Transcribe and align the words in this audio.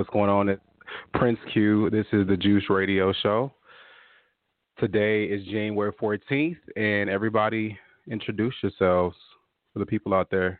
What's 0.00 0.08
going 0.08 0.30
on? 0.30 0.48
It's 0.48 0.62
Prince 1.12 1.38
Q. 1.52 1.90
This 1.90 2.06
is 2.14 2.26
the 2.26 2.34
Juice 2.34 2.64
Radio 2.70 3.12
Show. 3.22 3.52
Today 4.78 5.24
is 5.24 5.44
January 5.44 5.92
14th, 5.92 6.56
and 6.74 7.10
everybody 7.10 7.78
introduce 8.08 8.54
yourselves 8.62 9.14
for 9.74 9.78
the 9.78 9.84
people 9.84 10.14
out 10.14 10.30
there. 10.30 10.58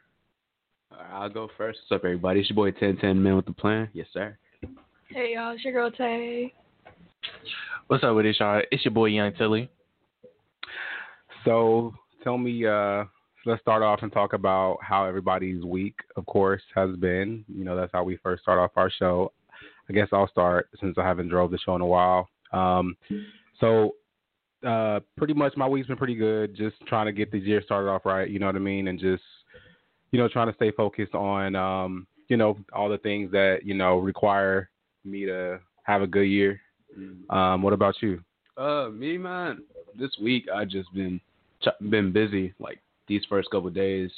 I'll 1.10 1.30
go 1.30 1.48
first. 1.56 1.78
What's 1.88 1.98
up, 1.98 2.04
everybody? 2.04 2.40
It's 2.40 2.50
your 2.50 2.54
boy 2.56 2.66
1010 2.66 3.22
Man 3.22 3.34
with 3.34 3.46
the 3.46 3.54
Plan. 3.54 3.88
Yes, 3.94 4.08
sir. 4.12 4.36
Hey 5.08 5.32
y'all, 5.36 5.54
it's 5.54 5.64
your 5.64 5.72
girl 5.72 5.90
Tay. 5.90 6.52
What's 7.86 8.04
up 8.04 8.14
with 8.14 8.26
it, 8.26 8.36
y'all? 8.38 8.60
It's 8.70 8.84
your 8.84 8.92
boy 8.92 9.06
Young 9.06 9.32
Tilly. 9.32 9.70
So 11.46 11.94
tell 12.22 12.36
me, 12.36 12.66
uh, 12.66 13.04
let's 13.46 13.60
start 13.62 13.82
off 13.82 14.00
and 14.02 14.12
talk 14.12 14.32
about 14.32 14.78
how 14.82 15.04
everybody's 15.04 15.64
week, 15.64 15.96
of 16.16 16.26
course, 16.26 16.62
has 16.74 16.94
been. 16.96 17.44
You 17.48 17.64
know, 17.64 17.76
that's 17.76 17.92
how 17.92 18.04
we 18.04 18.16
first 18.18 18.42
start 18.42 18.58
off 18.58 18.72
our 18.76 18.90
show. 18.90 19.32
I 19.88 19.92
guess 19.92 20.08
I'll 20.12 20.28
start 20.28 20.68
since 20.80 20.96
I 20.98 21.02
haven't 21.04 21.28
drove 21.28 21.50
the 21.50 21.58
show 21.58 21.74
in 21.74 21.80
a 21.80 21.86
while. 21.86 22.28
Um, 22.52 22.96
so 23.58 23.94
uh, 24.66 25.00
pretty 25.16 25.34
much 25.34 25.56
my 25.56 25.66
week's 25.66 25.88
been 25.88 25.96
pretty 25.96 26.14
good. 26.14 26.54
Just 26.54 26.76
trying 26.86 27.06
to 27.06 27.12
get 27.12 27.32
the 27.32 27.38
year 27.38 27.62
started 27.62 27.88
off 27.88 28.04
right. 28.04 28.28
You 28.28 28.38
know 28.38 28.46
what 28.46 28.56
I 28.56 28.60
mean, 28.60 28.88
and 28.88 28.98
just 28.98 29.22
you 30.12 30.18
know 30.18 30.28
trying 30.28 30.48
to 30.48 30.54
stay 30.54 30.70
focused 30.70 31.14
on 31.14 31.56
um, 31.56 32.06
you 32.28 32.36
know 32.36 32.58
all 32.72 32.88
the 32.88 32.98
things 32.98 33.30
that 33.32 33.60
you 33.64 33.74
know 33.74 33.98
require 33.98 34.70
me 35.04 35.24
to 35.26 35.60
have 35.84 36.02
a 36.02 36.06
good 36.06 36.24
year. 36.24 36.60
Um, 37.30 37.62
what 37.62 37.72
about 37.72 37.94
you? 38.02 38.22
Uh, 38.56 38.88
me, 38.92 39.16
man, 39.16 39.62
this 39.98 40.10
week 40.20 40.46
I 40.54 40.64
just 40.64 40.92
been 40.92 41.20
ch- 41.62 41.90
been 41.90 42.12
busy. 42.12 42.52
Like 42.58 42.80
these 43.10 43.22
first 43.28 43.50
couple 43.50 43.68
days, 43.70 44.10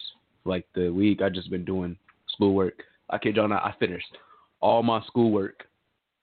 like 0.45 0.67
the 0.75 0.91
week, 0.91 1.23
I 1.23 1.31
just 1.31 1.51
been 1.51 1.65
doing 1.65 1.97
schoolwork. 2.29 2.83
I 3.09 3.17
kid 3.17 3.37
y'all 3.37 3.49
not, 3.49 3.65
I 3.65 3.75
finished 3.81 4.19
all 4.61 4.83
my 4.83 5.03
schoolwork 5.07 5.65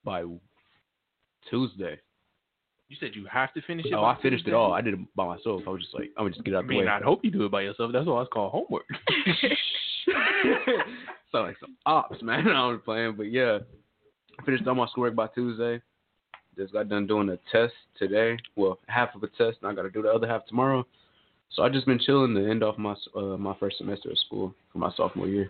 by 0.05 0.23
Tuesday. 1.49 1.99
You 2.87 2.97
said 2.99 3.09
you 3.13 3.25
have 3.25 3.53
to 3.55 3.61
finish 3.63 3.87
it. 3.87 3.93
Oh, 3.93 4.03
I 4.03 4.19
finished 4.21 4.47
it 4.47 4.53
all. 4.53 4.71
I 4.73 4.81
did 4.81 4.93
it 4.93 4.99
by 5.15 5.25
myself. 5.25 5.63
I 5.65 5.71
was 5.71 5.81
just 5.81 5.95
like, 5.95 6.11
I'm 6.15 6.25
gonna 6.25 6.35
just 6.35 6.45
get 6.45 6.53
it 6.53 6.57
I 6.57 6.59
out 6.59 6.67
the 6.67 6.77
way. 6.77 6.87
I'd 6.87 7.01
hope 7.01 7.25
you 7.25 7.31
do 7.31 7.45
it 7.45 7.51
by 7.51 7.61
yourself. 7.61 7.91
That's 7.91 8.05
why 8.05 8.21
it's 8.21 8.31
called 8.31 8.51
homework. 8.51 8.85
Sound 11.31 11.47
like 11.47 11.57
some 11.59 11.75
ops, 11.87 12.21
man. 12.21 12.47
I 12.55 12.67
was 12.67 12.79
playing, 12.85 13.15
but 13.15 13.31
yeah, 13.31 13.59
I 14.39 14.45
finished 14.45 14.67
all 14.67 14.75
my 14.75 14.87
schoolwork 14.87 15.15
by 15.15 15.27
Tuesday. 15.27 15.81
Just 16.55 16.73
got 16.73 16.89
done 16.89 17.07
doing 17.07 17.29
a 17.29 17.37
test 17.51 17.73
today. 17.97 18.37
Well, 18.55 18.79
half 18.87 19.15
of 19.15 19.23
a 19.23 19.27
test, 19.27 19.57
and 19.61 19.71
I 19.71 19.73
got 19.73 19.83
to 19.83 19.89
do 19.89 20.01
the 20.01 20.09
other 20.09 20.27
half 20.27 20.45
tomorrow. 20.45 20.85
So 21.51 21.63
I 21.63 21.69
just 21.69 21.85
been 21.85 21.99
chilling 21.99 22.35
to 22.35 22.49
end 22.49 22.63
off 22.63 22.77
my 22.77 22.95
uh, 23.15 23.37
my 23.37 23.55
first 23.59 23.77
semester 23.77 24.11
of 24.11 24.17
school 24.19 24.53
for 24.71 24.79
my 24.79 24.91
sophomore 24.95 25.27
year. 25.27 25.49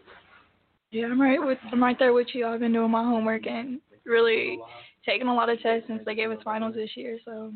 Yeah, 0.91 1.05
I'm 1.05 1.21
right 1.21 1.39
with 1.41 1.57
I'm 1.71 1.83
right 1.83 1.97
there 1.99 2.13
with 2.13 2.27
you. 2.33 2.47
I've 2.47 2.61
been 2.61 2.73
doing 2.73 2.91
my 2.91 3.03
homework 3.03 3.47
and 3.47 3.79
really 4.05 4.57
taking 5.05 5.27
a 5.27 5.33
lot 5.33 5.49
of 5.49 5.61
tests 5.61 5.87
since 5.87 6.01
they 6.05 6.15
gave 6.15 6.31
us 6.31 6.39
finals 6.43 6.75
this 6.75 6.89
year. 6.95 7.19
So 7.25 7.51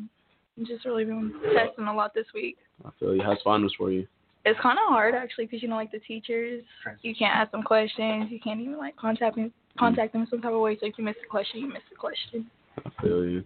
I'm 0.56 0.66
just 0.66 0.84
really 0.84 1.04
been 1.04 1.32
testing 1.54 1.86
a 1.86 1.94
lot 1.94 2.14
this 2.14 2.26
week. 2.34 2.56
I 2.84 2.90
feel 3.00 3.14
you. 3.14 3.22
How's 3.22 3.42
finals 3.42 3.74
for 3.76 3.90
you? 3.90 4.06
It's 4.44 4.60
kind 4.60 4.78
of 4.78 4.88
hard 4.88 5.14
actually 5.14 5.46
because 5.46 5.62
you 5.62 5.68
know 5.68 5.76
like 5.76 5.90
the 5.90 6.00
teachers, 6.00 6.62
you 7.02 7.14
can't 7.14 7.34
ask 7.34 7.50
them 7.50 7.62
questions. 7.62 8.26
You 8.30 8.38
can't 8.40 8.60
even 8.60 8.76
like 8.76 8.94
contact 8.96 9.36
them 9.36 9.52
contact 9.78 10.12
them 10.12 10.22
in 10.22 10.28
some 10.28 10.42
type 10.42 10.52
of 10.52 10.60
way. 10.60 10.76
So 10.78 10.86
if 10.86 10.98
you 10.98 11.04
miss 11.04 11.16
a 11.24 11.28
question, 11.28 11.60
you 11.60 11.68
miss 11.68 11.82
a 11.90 11.96
question. 11.96 12.50
I 12.84 13.02
feel 13.02 13.24
you. 13.24 13.44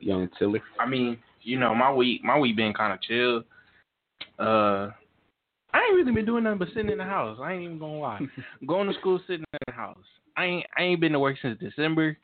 Young 0.00 0.28
Tilly. 0.38 0.62
I 0.78 0.86
mean, 0.86 1.18
you 1.44 1.58
know, 1.58 1.74
my 1.74 1.92
week 1.92 2.24
my 2.24 2.38
week 2.38 2.56
been 2.56 2.72
kind 2.72 2.92
of 2.92 3.02
chill. 3.02 3.42
Uh, 4.38 4.90
I 5.72 5.78
ain't 5.78 5.94
really 5.94 6.12
been 6.12 6.24
doing 6.24 6.44
nothing 6.44 6.58
but 6.58 6.68
sitting 6.68 6.90
in 6.90 6.98
the 6.98 7.04
house. 7.04 7.38
I 7.42 7.52
ain't 7.52 7.64
even 7.64 7.78
gonna 7.78 7.98
lie. 7.98 8.20
Going 8.66 8.88
to 8.88 8.98
school, 8.98 9.20
sitting 9.26 9.44
in 9.52 9.58
the 9.66 9.72
house. 9.72 9.98
I 10.36 10.44
ain't 10.46 10.66
I 10.76 10.82
ain't 10.82 11.00
been 11.00 11.12
to 11.12 11.18
work 11.18 11.36
since 11.40 11.58
December. 11.60 12.16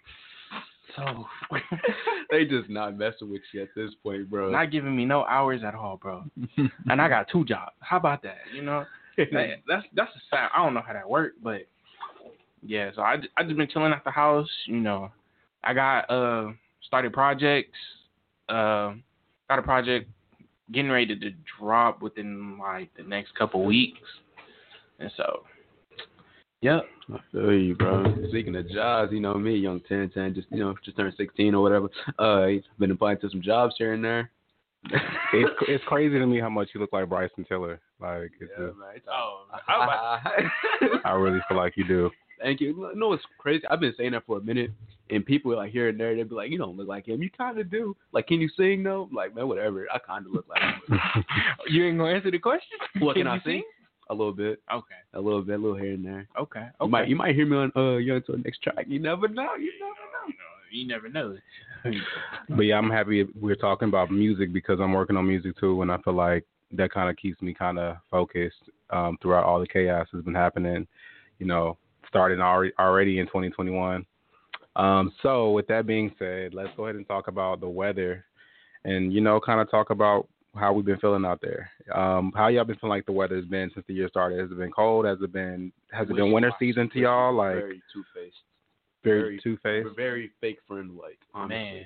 So 0.97 1.27
they 2.31 2.45
just 2.45 2.69
not 2.69 2.99
messing 2.99 3.31
with 3.31 3.43
you 3.53 3.63
at 3.63 3.69
this 3.77 3.91
point, 4.03 4.29
bro. 4.29 4.51
not 4.51 4.73
giving 4.73 4.97
me 4.97 5.05
no 5.05 5.25
hours 5.25 5.63
at 5.65 5.75
all, 5.75 5.99
bro. 5.99 6.25
and 6.89 7.01
I 7.01 7.09
got 7.09 7.29
two 7.31 7.45
jobs. 7.45 7.73
How 7.81 7.97
about 7.97 8.23
that? 8.23 8.39
You 8.55 8.63
know, 8.63 8.85
that, 9.17 9.57
that's 9.69 9.87
that's 9.95 10.11
a 10.11 10.21
sad. 10.31 10.49
I 10.55 10.65
don't 10.65 10.75
know 10.75 10.83
how 10.85 10.93
that 10.93 11.09
worked, 11.09 11.43
but 11.43 11.63
yeah. 12.63 12.91
So 12.95 13.03
I 13.03 13.17
I 13.37 13.45
just 13.45 13.57
been 13.57 13.69
chilling 13.69 13.93
at 13.93 14.05
the 14.05 14.11
house. 14.11 14.49
You 14.67 14.81
know, 14.81 15.11
I 15.63 15.75
got 15.75 16.11
uh 16.11 16.53
started 16.87 17.13
projects. 17.13 17.79
Uh, 18.49 18.95
got 19.51 19.59
a 19.59 19.63
project 19.63 20.09
getting 20.73 20.91
ready 20.93 21.19
to 21.19 21.31
drop 21.59 22.01
within 22.01 22.57
like 22.57 22.89
the 22.97 23.03
next 23.03 23.35
couple 23.35 23.65
weeks, 23.65 23.99
and 25.01 25.11
so 25.17 25.43
yep. 26.63 26.85
I 27.13 27.19
feel 27.33 27.53
you, 27.53 27.75
bro. 27.75 28.05
Speaking 28.29 28.55
of 28.55 28.71
jobs, 28.71 29.11
you 29.13 29.19
know 29.19 29.35
me, 29.35 29.57
young 29.57 29.81
ten 29.89 30.09
ten, 30.15 30.33
just 30.33 30.47
you 30.53 30.59
know, 30.61 30.75
just 30.85 30.97
turned 30.97 31.15
sixteen 31.17 31.57
or 31.57 31.63
whatever. 31.63 31.89
Uh, 32.21 32.47
he's 32.47 32.63
been 32.79 32.93
applying 32.93 33.19
to 33.19 33.29
some 33.31 33.43
jobs 33.43 33.75
here 33.77 33.93
and 33.95 34.05
there. 34.05 34.31
It's 35.33 35.51
it's 35.69 35.85
crazy 35.85 36.19
to 36.19 36.27
me 36.27 36.41
how 36.41 36.49
much 36.49 36.69
you 36.75 36.81
look 36.81 36.93
like 36.93 37.09
Bryson 37.09 37.45
Tiller. 37.45 37.81
Like, 38.01 38.31
it's 38.41 38.51
Yeah, 38.59 38.67
just- 38.67 38.79
man, 38.79 38.97
it's- 38.97 39.09
Oh, 39.13 39.45
I 39.69 39.79
was 39.79 40.21
about 40.81 41.01
I 41.05 41.13
really 41.13 41.41
feel 41.49 41.57
like 41.57 41.77
you 41.77 41.85
do. 41.87 42.11
Thank 42.43 42.61
you. 42.61 42.69
You 42.69 42.99
know 42.99 43.09
what's 43.09 43.23
crazy? 43.39 43.65
I've 43.71 43.81
been 43.81 43.95
saying 43.97 44.13
that 44.13 44.25
for 44.27 44.39
a 44.39 44.41
minute, 44.41 44.71
and 45.11 45.25
people 45.25 45.55
like 45.57 45.73
here 45.73 45.89
and 45.89 45.99
there, 46.01 46.15
they'd 46.17 46.29
be 46.29 46.35
like, 46.35 46.51
"You 46.51 46.59
don't 46.59 46.77
look 46.77 46.89
like 46.89 47.07
him. 47.07 47.23
You 47.23 47.31
kind 47.31 47.59
of 47.59 47.71
do. 47.71 47.97
Like, 48.13 48.27
can 48.27 48.41
you 48.41 48.49
sing 48.57 48.83
though? 48.83 49.07
I'm 49.11 49.15
like, 49.15 49.35
man, 49.35 49.49
whatever. 49.49 49.87
I 49.93 49.99
kind 49.99 50.27
of 50.27 50.33
look 50.33 50.47
like 50.49 50.61
him. 50.63 50.99
you 51.69 51.87
ain't 51.87 51.99
gonna 51.99 52.15
answer 52.15 52.31
the 52.31 52.39
question? 52.39 52.79
What 53.01 53.15
can, 53.15 53.25
Can 53.25 53.33
I 53.33 53.35
you 53.37 53.41
sing? 53.45 53.63
A 54.09 54.15
little 54.15 54.33
bit, 54.33 54.61
Okay. 54.73 54.95
a 55.15 55.21
little 55.21 55.43
bit, 55.43 55.61
a 55.61 55.63
little 55.63 55.77
here 55.77 55.93
and 55.93 56.05
there. 56.05 56.29
Okay. 56.39 56.61
You 56.81 56.87
Okay. 56.87 56.91
might, 56.91 57.09
you 57.09 57.15
might 57.17 57.35
hear 57.35 57.47
me 57.47 57.57
on 57.57 57.73
uh 57.77 57.97
Young 57.99 58.23
to 58.23 58.33
the 58.33 58.39
next 58.39 58.63
track. 58.63 58.87
You 58.89 58.99
never 58.99 59.29
know. 59.29 59.55
You 59.55 59.73
never 59.79 59.95
know. 60.13 60.35
You 60.73 60.87
never 60.87 61.09
know. 61.09 61.37
But 62.49 62.63
yeah, 62.63 62.77
I'm 62.79 62.91
happy 62.91 63.27
we're 63.41 63.55
talking 63.55 63.89
about 63.89 64.11
music 64.11 64.53
because 64.53 64.81
I'm 64.81 64.93
working 64.93 65.17
on 65.17 65.27
music 65.27 65.59
too, 65.59 65.81
and 65.83 65.91
I 65.93 65.99
feel 65.99 66.15
like 66.15 66.45
that 66.73 66.93
kind 66.93 67.09
of 67.09 67.17
keeps 67.17 67.41
me 67.41 67.55
kind 67.55 67.79
of 67.79 67.97
focused 68.11 68.71
um, 68.91 69.17
throughout 69.23 69.45
all 69.45 69.61
the 69.61 69.67
chaos 69.67 70.09
that's 70.13 70.25
been 70.25 70.35
happening. 70.35 70.87
You 71.39 71.47
know, 71.47 71.79
starting 72.11 72.41
already 72.41 72.73
already 72.79 73.19
in 73.21 73.27
2021. 73.27 74.05
Um, 74.77 75.13
so 75.23 75.51
with 75.53 75.67
that 75.69 75.87
being 75.87 76.13
said, 76.19 76.55
let's 76.55 76.71
go 76.77 76.85
ahead 76.85 76.97
and 76.97 77.07
talk 77.07 77.29
about 77.29 77.61
the 77.61 77.69
weather, 77.69 78.25
and 78.85 79.13
you 79.13 79.21
know, 79.21 79.41
kind 79.41 79.61
of 79.61 79.71
talk 79.71 79.91
about 79.91 80.29
how 80.57 80.73
we've 80.73 80.85
been 80.85 80.99
feeling 80.99 81.25
out 81.25 81.41
there. 81.41 81.71
Um, 81.95 82.33
how 82.35 82.49
y'all 82.49 82.65
been 82.65 82.77
feeling 82.77 82.97
like 82.97 83.07
the 83.07 83.13
weather's 83.13 83.45
been 83.47 83.71
since 83.75 83.87
the 83.87 83.95
year 83.95 84.09
started? 84.09 84.39
Has 84.41 84.51
it 84.51 84.59
been 84.59 84.71
cold? 84.73 85.07
Has 85.07 85.19
it 85.23 85.33
been 85.33 85.73
has 85.93 86.09
it 86.11 86.17
been 86.17 86.33
winter 86.33 86.53
season 86.59 86.91
to 86.91 86.99
y'all? 87.01 87.35
Like 87.35 87.55
very 87.55 87.83
two 87.93 88.05
faced, 88.15 88.37
very 89.05 89.21
very- 89.23 89.41
two 89.43 89.57
faced. 89.63 89.97
very 89.97 90.31
fake 90.41 90.59
friend 90.67 90.97
like. 91.01 91.19
Honestly. 91.35 91.57
Man, 91.57 91.85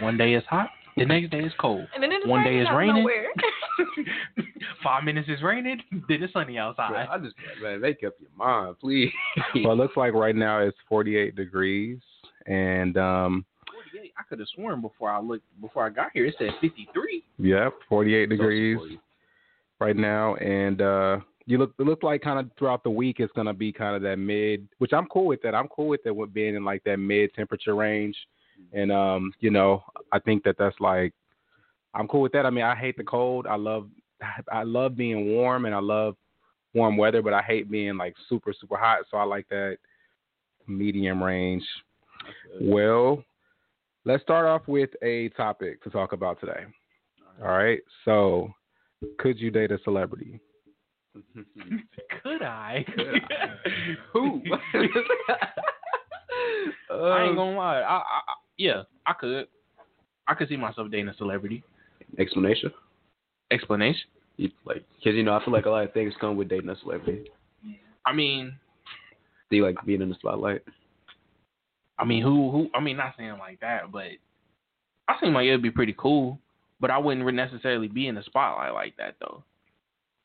one 0.00 0.16
day 0.16 0.34
it's 0.34 0.46
hot, 0.46 0.70
the 0.96 1.04
next 1.04 1.30
day 1.30 1.40
it's 1.40 1.54
cold. 1.58 1.86
And 1.94 2.02
then 2.02 2.12
it's 2.12 2.26
One 2.26 2.44
day 2.44 2.62
raining 2.72 3.06
it's 3.08 3.96
raining. 3.96 4.48
Five 4.82 5.04
minutes 5.04 5.28
it's 5.30 5.42
raining, 5.42 5.80
then 6.08 6.22
it's 6.22 6.32
sunny 6.32 6.58
outside. 6.58 6.90
Bro, 6.90 7.06
I 7.10 7.18
just 7.18 7.34
man, 7.62 7.80
make 7.80 8.02
up 8.04 8.14
your 8.20 8.30
mind, 8.36 8.76
please. 8.80 9.10
Well, 9.64 9.72
it 9.72 9.76
looks 9.76 9.96
like 9.96 10.12
right 10.14 10.36
now 10.36 10.60
it's 10.60 10.76
48 10.88 11.34
degrees, 11.34 11.98
and 12.46 12.96
um, 12.96 13.44
I 14.18 14.22
could 14.28 14.38
have 14.38 14.48
sworn 14.54 14.80
before 14.80 15.10
I 15.10 15.20
looked 15.20 15.44
before 15.60 15.86
I 15.86 15.90
got 15.90 16.10
here 16.12 16.26
it 16.26 16.34
said 16.38 16.50
53. 16.60 17.22
Yep, 17.38 17.72
48 17.88 18.28
degrees 18.28 18.76
40. 18.76 19.00
right 19.80 19.96
now, 19.96 20.34
and 20.36 20.80
uh, 20.82 21.18
you 21.46 21.58
look. 21.58 21.72
It 21.78 21.84
looks 21.84 22.02
like 22.02 22.22
kind 22.22 22.38
of 22.38 22.50
throughout 22.58 22.84
the 22.84 22.90
week 22.90 23.16
it's 23.20 23.32
gonna 23.32 23.54
be 23.54 23.72
kind 23.72 23.96
of 23.96 24.02
that 24.02 24.18
mid, 24.18 24.68
which 24.78 24.92
I'm 24.92 25.06
cool 25.06 25.26
with 25.26 25.42
that. 25.42 25.54
I'm 25.54 25.68
cool 25.68 25.88
with 25.88 26.02
that 26.04 26.14
with 26.14 26.32
being 26.34 26.54
in 26.56 26.64
like 26.64 26.84
that 26.84 26.98
mid 26.98 27.32
temperature 27.34 27.74
range, 27.74 28.16
and 28.72 28.90
um, 28.90 29.32
you 29.40 29.50
know, 29.50 29.82
I 30.12 30.18
think 30.18 30.44
that 30.44 30.56
that's 30.58 30.78
like, 30.80 31.12
I'm 31.94 32.08
cool 32.08 32.22
with 32.22 32.32
that. 32.32 32.46
I 32.46 32.50
mean, 32.50 32.64
I 32.64 32.74
hate 32.74 32.96
the 32.96 33.04
cold. 33.04 33.46
I 33.46 33.56
love, 33.56 33.88
I 34.52 34.62
love 34.62 34.96
being 34.96 35.28
warm, 35.28 35.64
and 35.64 35.74
I 35.74 35.80
love 35.80 36.16
warm 36.74 36.96
weather, 36.96 37.22
but 37.22 37.32
I 37.32 37.42
hate 37.42 37.70
being 37.70 37.96
like 37.96 38.14
super 38.28 38.52
super 38.58 38.76
hot. 38.76 39.00
So 39.10 39.16
I 39.16 39.24
like 39.24 39.48
that 39.48 39.78
medium 40.66 41.22
range. 41.22 41.64
Well, 42.60 43.22
let's 44.04 44.22
start 44.22 44.46
off 44.46 44.66
with 44.66 44.90
a 45.02 45.28
topic 45.30 45.82
to 45.84 45.90
talk 45.90 46.12
about 46.12 46.40
today. 46.40 46.64
All 47.42 47.48
right. 47.48 47.80
So, 48.04 48.52
could 49.18 49.38
you 49.38 49.50
date 49.50 49.72
a 49.72 49.78
celebrity? 49.84 50.40
Could 52.22 52.42
I? 52.42 52.84
Who? 54.12 54.42
I 56.90 57.24
ain't 57.24 57.36
gonna 57.36 57.56
lie. 57.56 57.80
I, 57.80 57.96
I, 57.96 58.20
I 58.26 58.34
yeah, 58.58 58.82
I 59.06 59.12
could. 59.12 59.46
I 60.26 60.34
could 60.34 60.48
see 60.48 60.56
myself 60.56 60.90
dating 60.90 61.08
a 61.08 61.14
celebrity. 61.16 61.62
explanation. 62.18 62.72
Explanation. 63.50 64.02
You, 64.36 64.50
like, 64.64 64.82
because 64.96 65.14
you 65.16 65.22
know, 65.22 65.34
I 65.36 65.44
feel 65.44 65.52
like 65.52 65.66
a 65.66 65.70
lot 65.70 65.84
of 65.84 65.92
things 65.92 66.14
come 66.20 66.36
with 66.36 66.48
dating 66.48 66.70
a 66.70 66.76
celebrity. 66.80 67.30
I 68.06 68.12
mean, 68.12 68.56
Do 69.50 69.56
you 69.56 69.64
like 69.64 69.76
being 69.86 70.02
in 70.02 70.08
the 70.08 70.14
spotlight? 70.16 70.62
I 71.98 72.04
mean, 72.04 72.22
who, 72.22 72.50
who? 72.50 72.68
I 72.74 72.80
mean, 72.80 72.96
not 72.96 73.14
saying 73.16 73.36
like 73.38 73.60
that, 73.60 73.92
but 73.92 74.06
I 75.08 75.16
seem 75.20 75.32
like 75.34 75.46
it'd 75.46 75.62
be 75.62 75.70
pretty 75.70 75.94
cool. 75.96 76.38
But 76.80 76.90
I 76.90 76.98
wouldn't 76.98 77.24
necessarily 77.34 77.86
be 77.88 78.08
in 78.08 78.16
the 78.16 78.22
spotlight 78.24 78.72
like 78.74 78.96
that, 78.96 79.14
though. 79.20 79.42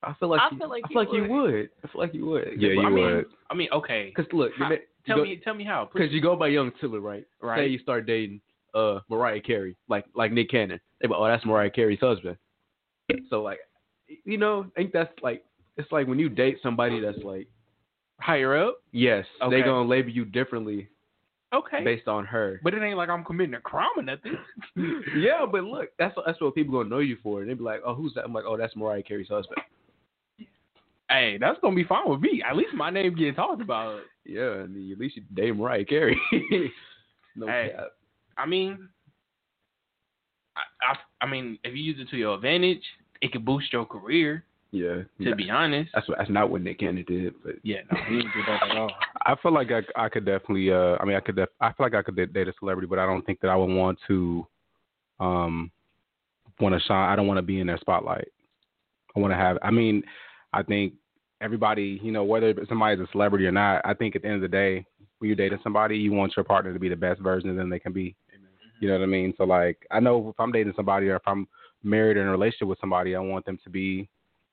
I 0.02 0.14
feel 0.20 0.30
like 0.30 0.42
I 0.42 0.50
you, 0.52 0.58
feel 0.58 0.70
like 0.70 0.84
I 0.86 0.88
you 0.90 0.94
feel 0.94 1.04
like 1.04 1.14
you 1.14 1.22
would. 1.34 1.52
would. 1.54 1.70
I 1.84 1.88
feel 1.88 2.02
like 2.02 2.14
you 2.14 2.26
would. 2.26 2.48
Yeah, 2.58 2.70
you 2.72 2.82
I 2.82 2.90
mean, 2.90 3.04
would. 3.04 3.26
I 3.50 3.54
mean, 3.54 3.70
okay. 3.74 4.12
Because 4.16 4.32
look, 4.34 4.52
How- 4.58 4.72
you 4.72 4.80
tell 5.06 5.18
go, 5.18 5.24
me, 5.24 5.42
tell 5.44 5.54
me 5.56 5.64
how. 5.64 5.90
Because 5.92 6.12
you 6.12 6.22
go 6.22 6.36
by 6.36 6.48
Young 6.48 6.72
Tiller, 6.80 7.00
right? 7.00 7.26
Right. 7.42 7.60
Say 7.60 7.68
you 7.68 7.80
start 7.80 8.06
dating 8.06 8.42
uh 8.74 9.00
Mariah 9.10 9.42
Carey, 9.42 9.76
like 9.88 10.06
like 10.16 10.32
Nick 10.32 10.50
Cannon. 10.50 10.80
They 11.02 11.08
be, 11.08 11.14
oh, 11.16 11.28
that's 11.28 11.46
Mariah 11.46 11.70
Carey's 11.70 12.00
husband. 12.00 12.38
So 13.30 13.42
like, 13.42 13.60
you 14.26 14.38
know, 14.38 14.66
I 14.76 14.82
think 14.82 14.92
that's 14.94 15.12
like 15.22 15.44
it's 15.78 15.92
like 15.92 16.08
when 16.08 16.20
you 16.20 16.30
date 16.30 16.60
somebody 16.62 17.00
that's 17.00 17.24
like, 17.24 17.48
higher 18.20 18.56
up. 18.58 18.78
yes, 18.92 19.26
Okay. 19.42 19.56
they 19.56 19.62
gonna 19.64 19.88
label 19.88 20.10
you 20.10 20.26
differently 20.26 20.90
Okay. 21.54 21.84
based 21.84 22.08
on 22.08 22.26
her. 22.26 22.60
But 22.64 22.76
it 22.76 22.84
ain't 22.84 22.98
like 22.98 23.10
I'm 23.10 23.24
committing 23.24 23.56
a 23.56 23.62
crime 23.62 23.90
or 23.96 24.04
nothing. 24.04 24.38
yeah, 25.18 25.46
but 25.52 25.64
look, 25.64 25.90
that's 25.98 26.16
that's 26.26 26.40
what 26.42 26.54
people 26.54 26.74
gonna 26.74 26.90
know 26.90 27.00
you 27.00 27.18
for. 27.24 27.42
And 27.42 27.50
they 27.50 27.56
be 27.56 27.64
like, 27.64 27.82
oh, 27.86 27.96
who's 27.96 28.14
that? 28.14 28.26
I'm 28.26 28.34
like, 28.34 28.44
oh, 28.46 28.58
that's 28.58 28.76
Mariah 28.76 29.02
Carey's 29.02 29.30
husband. 29.30 29.60
hey, 31.10 31.38
that's 31.40 31.60
gonna 31.62 31.76
be 31.76 31.84
fine 31.86 32.08
with 32.08 32.22
me. 32.22 32.44
At 32.48 32.56
least 32.56 32.74
my 32.76 32.90
name 32.92 33.16
getting 33.16 33.34
talked 33.36 33.62
about. 33.62 34.02
Yeah, 34.30 34.62
and 34.64 34.92
at 34.92 35.00
least 35.00 35.16
you 35.18 35.24
date 35.34 35.56
Mariah 35.56 35.86
Carey. 35.86 36.20
no 37.36 37.48
Hey. 37.48 37.72
cap. 37.76 37.88
I 38.38 38.46
mean, 38.46 38.88
I, 40.56 40.62
I, 40.92 41.26
I 41.26 41.30
mean, 41.30 41.58
if 41.64 41.76
you 41.76 41.82
use 41.84 41.98
it 42.00 42.10
to 42.10 42.18
your 42.18 42.36
advantage, 42.36 42.84
it 43.22 43.32
could 43.32 43.44
boost 43.46 43.74
your 43.74 43.86
career. 43.86 44.44
Yeah, 44.72 45.02
To 45.24 45.36
be 45.36 45.50
honest. 45.50 45.90
that's 45.96 46.08
what, 46.08 46.20
that's 46.20 46.30
not 46.30 46.52
what 46.52 46.62
Nick 46.62 46.80
Cannon 46.80 47.04
did, 47.08 47.34
but 47.44 47.56
Yeah, 47.64 47.78
no, 47.92 47.98
he 48.08 48.18
didn't 48.18 48.34
do 48.34 48.44
that 48.46 48.70
at 48.70 48.78
all. 48.78 48.92
I 49.26 49.36
feel 49.42 49.52
like 49.52 49.70
I, 49.72 49.82
I 49.96 50.10
could 50.10 50.26
definitely. 50.26 50.72
Uh, 50.72 50.96
I 51.00 51.06
mean, 51.06 51.16
I 51.16 51.22
could. 51.22 51.36
Def- 51.38 51.50
I 51.60 51.74
feel 51.74 51.88
like 51.88 51.96
I 51.96 52.04
could 52.04 52.16
date 52.16 52.48
a 52.48 52.54
celebrity, 52.60 52.88
but 52.88 53.00
I 53.00 53.06
don't 53.08 53.26
think 53.26 53.40
that 53.42 53.50
I 53.50 53.56
would 53.56 53.66
want 53.74 53.98
to. 54.08 54.46
Um, 55.20 55.72
want 56.60 56.76
to 56.76 56.82
shine. 56.82 57.10
I 57.10 57.16
don't 57.16 57.26
want 57.28 57.40
to 57.40 57.42
be 57.44 57.60
in 57.60 57.68
their 57.68 57.80
spotlight. 57.80 58.28
I 59.16 59.20
want 59.20 59.32
to 59.32 59.38
have. 59.38 59.58
I 59.64 59.72
mean, 59.72 60.04
I 60.54 60.62
think 60.62 60.94
everybody, 61.42 62.00
you 62.04 62.12
know, 62.12 62.24
whether 62.24 62.54
somebody's 62.68 63.00
a 63.00 63.08
celebrity 63.12 63.46
or 63.46 63.52
not, 63.52 63.82
I 63.86 63.94
think 63.94 64.16
at 64.16 64.22
the 64.22 64.28
end 64.28 64.36
of 64.36 64.42
the 64.42 64.48
day, 64.48 64.86
when 65.20 65.28
you're 65.28 65.36
dating 65.36 65.60
somebody, 65.64 65.98
you 65.98 66.12
want 66.12 66.34
your 66.36 66.46
partner 66.46 66.74
to 66.74 66.80
be 66.80 66.90
the 66.90 66.96
best 66.96 67.20
version 67.22 67.50
of 67.50 67.56
them 67.56 67.70
they 67.70 67.80
can 67.80 67.94
be. 67.94 68.16
You 68.80 68.88
know 68.88 68.98
what 68.98 69.04
I 69.04 69.08
mean? 69.08 69.34
So 69.38 69.44
like, 69.44 69.86
I 69.92 70.00
know 70.00 70.30
if 70.30 70.40
I'm 70.40 70.52
dating 70.52 70.74
somebody 70.76 71.10
or 71.10 71.18
if 71.18 71.22
I'm 71.28 71.48
married 71.84 72.18
or 72.18 72.22
in 72.22 72.28
a 72.28 72.32
relationship 72.32 72.68
with 72.68 72.80
somebody, 72.80 73.16
I 73.16 73.20
want 73.20 73.46
them 73.46 73.60
to 73.64 73.70
be 73.70 74.10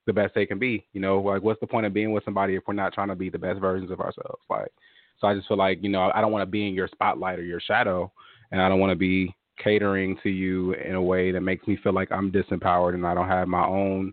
the 0.06 0.12
best 0.12 0.34
they 0.34 0.46
can 0.46 0.58
be. 0.58 0.86
You 0.92 1.00
know, 1.00 1.20
like 1.20 1.42
what's 1.42 1.60
the 1.60 1.66
point 1.66 1.86
of 1.86 1.92
being 1.92 2.12
with 2.12 2.24
somebody 2.24 2.56
if 2.56 2.64
we're 2.66 2.74
not 2.74 2.92
trying 2.92 3.08
to 3.08 3.14
be 3.14 3.30
the 3.30 3.38
best 3.38 3.60
versions 3.60 3.90
of 3.90 4.00
ourselves? 4.00 4.42
Like, 4.50 4.72
so 5.20 5.28
I 5.28 5.34
just 5.34 5.48
feel 5.48 5.56
like 5.56 5.78
you 5.82 5.88
know 5.88 6.10
I 6.14 6.20
don't 6.20 6.32
want 6.32 6.42
to 6.42 6.50
be 6.50 6.66
in 6.66 6.74
your 6.74 6.88
spotlight 6.88 7.38
or 7.38 7.44
your 7.44 7.60
shadow, 7.60 8.12
and 8.50 8.60
I 8.60 8.68
don't 8.68 8.80
want 8.80 8.90
to 8.90 8.96
be 8.96 9.34
catering 9.62 10.18
to 10.22 10.28
you 10.28 10.74
in 10.74 10.94
a 10.94 11.02
way 11.02 11.32
that 11.32 11.40
makes 11.40 11.66
me 11.66 11.78
feel 11.82 11.92
like 11.92 12.12
I'm 12.12 12.30
disempowered 12.30 12.94
and 12.94 13.06
I 13.06 13.14
don't 13.14 13.28
have 13.28 13.48
my 13.48 13.64
own 13.64 14.12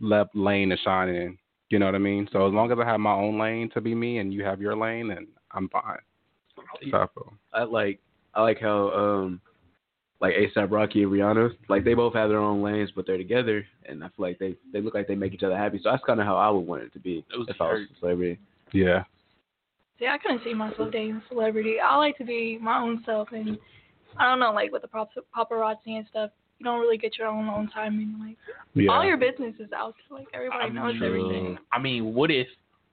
left 0.00 0.34
lane 0.34 0.68
to 0.70 0.76
shine 0.78 1.08
in. 1.08 1.38
You 1.74 1.80
know 1.80 1.86
what 1.86 1.96
I 1.96 1.98
mean? 1.98 2.28
So 2.30 2.46
as 2.46 2.54
long 2.54 2.70
as 2.70 2.78
I 2.78 2.84
have 2.84 3.00
my 3.00 3.14
own 3.14 3.36
lane 3.36 3.68
to 3.74 3.80
be 3.80 3.96
me 3.96 4.18
and 4.18 4.32
you 4.32 4.44
have 4.44 4.60
your 4.60 4.76
lane, 4.76 5.08
then 5.08 5.26
I'm 5.50 5.68
fine. 5.70 5.98
That's 6.56 6.92
how 6.92 7.08
I. 7.52 7.62
I 7.62 7.64
like 7.64 7.98
I 8.32 8.42
like 8.42 8.60
how 8.60 8.90
um 8.90 9.40
like 10.20 10.34
ASAP 10.34 10.70
Rocky 10.70 11.02
and 11.02 11.10
Rihanna, 11.10 11.50
like 11.68 11.82
they 11.82 11.94
both 11.94 12.14
have 12.14 12.28
their 12.28 12.38
own 12.38 12.62
lanes, 12.62 12.92
but 12.94 13.08
they're 13.08 13.16
together, 13.16 13.66
and 13.86 14.04
I 14.04 14.06
feel 14.06 14.14
like 14.18 14.38
they 14.38 14.54
they 14.72 14.80
look 14.80 14.94
like 14.94 15.08
they 15.08 15.16
make 15.16 15.32
each 15.32 15.42
other 15.42 15.56
happy. 15.56 15.80
So 15.82 15.90
that's 15.90 16.04
kind 16.04 16.20
of 16.20 16.26
how 16.26 16.36
I 16.36 16.48
would 16.48 16.60
want 16.60 16.84
it 16.84 16.92
to 16.92 17.00
be 17.00 17.24
Those 17.36 17.48
if 17.48 17.60
I 17.60 17.64
was 17.64 17.80
hurt. 17.80 17.88
a 17.90 17.98
celebrity. 17.98 18.38
Yeah. 18.70 19.02
See, 19.98 20.06
I 20.06 20.16
couldn't 20.18 20.44
see 20.44 20.54
myself 20.54 20.92
dating 20.92 21.16
a 21.16 21.22
celebrity. 21.28 21.78
I 21.84 21.96
like 21.96 22.16
to 22.18 22.24
be 22.24 22.56
my 22.62 22.78
own 22.78 23.02
self, 23.04 23.30
and 23.32 23.58
I 24.16 24.26
don't 24.30 24.38
know, 24.38 24.52
like 24.52 24.70
with 24.70 24.82
the 24.82 24.88
pap- 24.88 25.08
paparazzi 25.36 25.96
and 25.96 26.06
stuff, 26.08 26.30
you 26.30 26.43
don't 26.64 26.80
really 26.80 26.98
get 26.98 27.18
your 27.18 27.28
own 27.28 27.48
own 27.48 27.68
time. 27.68 27.98
And 27.98 28.28
like 28.28 28.36
Yeah. 28.74 28.90
all 28.90 29.04
your 29.04 29.16
business 29.16 29.54
is 29.58 29.72
out. 29.72 29.94
Like 30.10 30.26
everybody 30.32 30.70
knows 30.70 30.96
everything. 31.02 31.58
I 31.72 31.78
mean, 31.78 32.14
what 32.14 32.30
if 32.30 32.48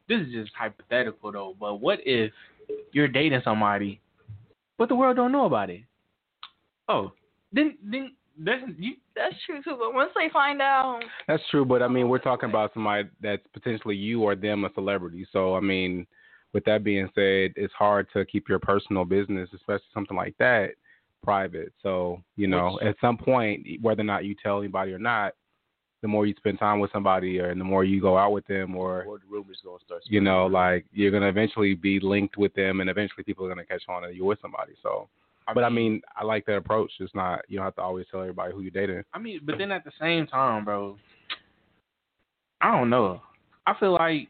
this 0.08 0.22
is 0.22 0.32
just 0.34 0.52
hypothetical 0.56 1.32
though? 1.32 1.56
But 1.60 1.76
what 1.76 2.00
if 2.06 2.32
you're 2.92 3.08
dating 3.08 3.42
somebody, 3.44 4.00
but 4.78 4.90
the 4.90 4.96
world 4.96 5.16
don't 5.16 5.32
know 5.32 5.46
about 5.46 5.70
it? 5.70 5.82
Oh, 6.88 7.12
Then, 7.54 7.78
then 7.84 8.14
that's 8.38 8.64
you. 8.78 8.96
That's 9.16 9.36
true 9.46 9.62
too. 9.64 9.78
But 9.80 9.94
once 9.94 10.12
they 10.16 10.30
find 10.30 10.62
out, 10.62 11.02
That's 11.28 11.44
true, 11.52 11.66
but 11.66 11.82
I 11.82 11.88
mean, 11.88 12.10
we're 12.10 12.18
talking 12.20 12.50
about 12.50 12.74
somebody 12.74 13.10
that's 13.22 13.46
potentially 13.54 13.96
you 13.96 14.24
or 14.24 14.36
them 14.36 14.66
a 14.66 14.74
celebrity. 14.74 15.28
So, 15.32 15.56
I 15.56 15.60
mean, 15.60 16.08
with 16.54 16.66
that 16.66 16.84
being 16.84 17.08
said, 17.16 17.54
it's 17.56 17.74
hard 17.74 18.08
to 18.14 18.26
keep 18.26 18.50
your 18.50 18.60
personal 18.60 19.06
business, 19.06 19.50
especially 19.54 19.86
something 19.94 20.18
like 20.18 20.36
that, 20.40 20.72
private. 21.24 21.72
So, 21.84 22.22
you 22.36 22.48
know, 22.48 22.74
Which- 22.74 22.84
at 22.84 22.96
some 23.00 23.18
point, 23.18 23.66
whether 23.82 24.02
or 24.02 24.06
not 24.06 24.26
you 24.26 24.36
tell 24.36 24.60
anybody 24.60 24.94
or 24.94 25.00
not, 25.00 25.34
the 26.02 26.08
more 26.08 26.26
you 26.26 26.34
spend 26.38 26.58
time 26.58 26.80
with 26.80 26.92
somebody 26.92 27.40
or 27.40 27.54
the 27.54 27.64
more 27.64 27.84
you 27.84 28.02
go 28.02 28.18
out 28.18 28.32
with 28.32 28.46
them 28.48 28.76
or, 28.76 29.04
or 29.04 29.20
the 29.20 29.26
rumors 29.30 29.62
gonna 29.64 29.78
start. 29.86 30.02
you 30.08 30.20
know, 30.20 30.48
spreading. 30.50 30.54
like 30.54 30.86
you're 30.92 31.12
going 31.12 31.22
to 31.22 31.30
eventually 31.30 31.76
be 31.76 32.00
linked 32.00 32.38
with 32.38 32.52
them 32.56 32.82
and 32.82 32.90
eventually 32.90 33.24
people 33.24 33.46
are 33.46 33.54
going 33.54 33.64
to 33.64 33.72
catch 33.72 33.84
on 33.88 34.02
that 34.02 34.16
you're 34.16 34.26
with 34.26 34.42
somebody. 34.42 34.74
So, 34.82 35.08
but 35.54 35.64
I 35.64 35.70
mean, 35.70 36.02
I 36.16 36.24
like 36.24 36.46
that 36.48 36.56
approach. 36.56 36.92
It's 37.00 37.14
not, 37.14 37.42
you 37.50 37.58
don't 37.58 37.66
have 37.66 37.76
to 37.76 37.82
always 37.84 38.08
tell 38.10 38.22
everybody 38.22 38.52
who 38.52 38.62
you're 38.62 38.72
dating. 38.72 39.04
I 39.14 39.20
mean, 39.20 39.42
but 39.44 39.60
then 39.60 39.72
at 39.72 39.84
the 39.84 39.92
same 40.00 40.26
time, 40.26 40.66
bro, 40.66 40.98
I 42.62 42.72
don't 42.72 42.90
know. 42.90 43.22
I 43.68 43.76
feel 43.80 43.94
like 43.94 44.28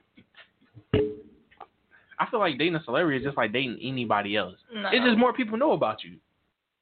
I 2.20 2.30
feel 2.30 2.40
like 2.40 2.58
dating 2.58 2.76
a 2.76 2.84
celebrity 2.84 3.18
is 3.20 3.24
just 3.24 3.38
like 3.38 3.52
dating 3.52 3.80
anybody 3.82 4.36
else. 4.36 4.56
no. 4.74 4.90
It's 4.92 5.04
just 5.06 5.18
more 5.18 5.34
people 5.34 5.58
know 5.58 5.72
about 5.72 6.04
you. 6.04 6.18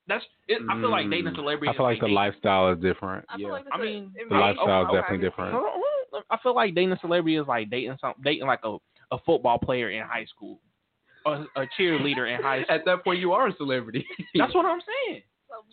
That's. 0.09 0.25
It, 0.49 0.61
I 0.69 0.73
feel 0.81 0.89
like 0.91 1.09
dating 1.09 1.27
a 1.27 1.31
Mm. 1.31 1.35
celebrity. 1.35 1.69
I 1.69 1.77
feel 1.77 1.85
like 1.85 1.99
the 1.99 2.07
dating- 2.07 2.15
lifestyle 2.15 2.71
is 2.73 2.79
different. 2.79 3.23
I 3.29 3.37
yeah. 3.37 3.47
like 3.47 3.65
I 3.71 3.77
mean, 3.77 4.11
The 4.17 4.35
may- 4.35 4.41
lifestyle 4.41 4.81
is 4.81 4.87
okay. 4.89 4.97
definitely 4.97 5.25
different. 5.29 5.53
Hold 5.53 5.65
on, 5.65 5.71
hold 5.73 5.83
on. 6.13 6.23
I 6.31 6.37
feel 6.43 6.55
like 6.55 6.75
dating 6.75 6.91
a 6.91 6.99
celebrity 6.99 7.37
is 7.37 7.47
like 7.47 7.69
dating 7.69 7.95
some 8.01 8.15
dating 8.23 8.47
like 8.47 8.59
a, 8.63 8.75
a 9.11 9.17
football 9.19 9.57
player 9.59 9.89
in 9.91 10.03
high 10.03 10.25
school, 10.25 10.59
or 11.25 11.45
a 11.55 11.65
cheerleader 11.79 12.27
in 12.35 12.41
high 12.43 12.63
school. 12.63 12.75
At 12.75 12.85
that 12.85 13.03
point, 13.05 13.19
you 13.19 13.31
are 13.31 13.47
a 13.47 13.55
celebrity. 13.55 14.05
That's 14.35 14.53
what 14.53 14.65
I'm 14.65 14.81
saying. 14.81 15.21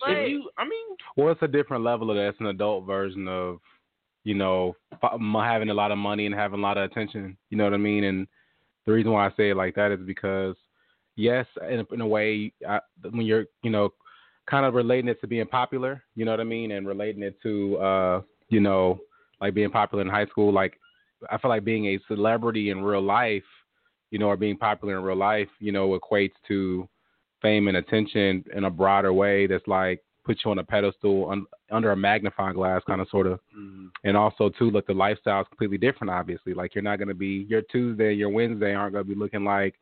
But 0.01 0.11
If 0.13 0.31
you, 0.31 0.51
I 0.59 0.65
mean, 0.65 0.97
Well, 1.17 1.33
it's 1.33 1.43
a 1.43 1.49
different 1.49 1.83
level 1.83 2.11
of 2.11 2.17
that. 2.17 2.29
It's 2.29 2.41
an 2.41 2.47
adult 2.47 2.85
version 2.87 3.27
of, 3.29 3.59
you 4.25 4.35
know, 4.35 4.75
f- 5.03 5.11
m- 5.15 5.35
having 5.35 5.69
a 5.71 5.75
lot 5.75 5.91
of 5.93 5.99
money 5.99 6.27
and 6.27 6.35
having 6.35 6.59
a 6.61 6.63
lot 6.63 6.77
of 6.79 6.91
attention. 6.91 7.37
You 7.51 7.57
know 7.57 7.65
what 7.65 7.75
I 7.75 7.79
mean? 7.79 8.05
And 8.05 8.27
the 8.87 8.93
reason 8.93 9.13
why 9.13 9.27
I 9.27 9.31
say 9.37 9.51
it 9.51 9.57
like 9.57 9.75
that 9.77 9.93
is 9.93 10.01
because, 10.07 10.57
yes, 11.17 11.47
in 11.71 11.81
a, 11.81 11.95
in 11.95 12.01
a 12.01 12.07
way, 12.07 12.53
I, 12.69 12.81
when 13.11 13.23
you're, 13.27 13.45
you 13.63 13.71
know, 13.71 13.91
kind 14.47 14.65
of 14.65 14.75
relating 14.75 15.09
it 15.09 15.21
to 15.21 15.27
being 15.27 15.47
popular, 15.47 16.03
you 16.15 16.25
know 16.25 16.31
what 16.31 16.41
I 16.41 16.45
mean, 16.45 16.73
and 16.73 16.87
relating 16.87 17.23
it 17.23 17.37
to, 17.43 17.77
uh, 17.79 18.21
you 18.49 18.61
know, 18.61 19.01
like 19.41 19.55
being 19.55 19.71
popular 19.71 20.03
in 20.03 20.09
high 20.09 20.27
school. 20.27 20.53
Like, 20.53 20.79
I 21.31 21.39
feel 21.39 21.49
like 21.49 21.65
being 21.65 21.87
a 21.87 21.99
celebrity 22.09 22.71
in 22.71 22.83
real 22.83 23.03
life, 23.03 23.43
you 24.11 24.19
know, 24.19 24.27
or 24.29 24.37
being 24.37 24.57
popular 24.57 24.97
in 24.99 25.03
real 25.05 25.17
life, 25.17 25.49
you 25.59 25.73
know, 25.73 25.99
equates 25.99 26.35
to 26.49 26.89
fame 27.43 27.69
and 27.69 27.77
attention 27.79 28.45
in 28.55 28.65
a 28.65 28.71
broader 28.71 29.13
way 29.13 29.47
that's 29.47 29.67
like 29.67 30.03
put 30.25 30.39
you 30.45 30.51
on 30.51 30.59
a 30.59 30.65
pedestal 30.65 31.31
un- 31.31 31.47
under 31.71 31.93
a 31.93 31.97
magnifying 31.97 32.55
glass 32.55 32.83
kind 32.87 33.01
of 33.01 33.09
sort 33.11 33.27
of 33.27 33.39
Mm. 33.57 33.91
and 34.05 34.17
also 34.17 34.49
too 34.49 34.71
look 34.71 34.87
the 34.87 34.93
lifestyle 34.95 35.43
is 35.43 35.49
completely 35.49 35.79
different 35.79 36.11
obviously 36.11 36.53
like 36.55 36.75
you're 36.75 36.83
not 36.83 36.99
going 36.99 37.09
to 37.09 37.15
be 37.15 37.47
your 37.49 37.63
tuesday 37.71 38.13
your 38.13 38.29
wednesday 38.31 38.75
aren't 38.75 38.93
going 38.95 39.05
to 39.05 39.09
be 39.09 39.19
looking 39.19 39.45
like 39.45 39.75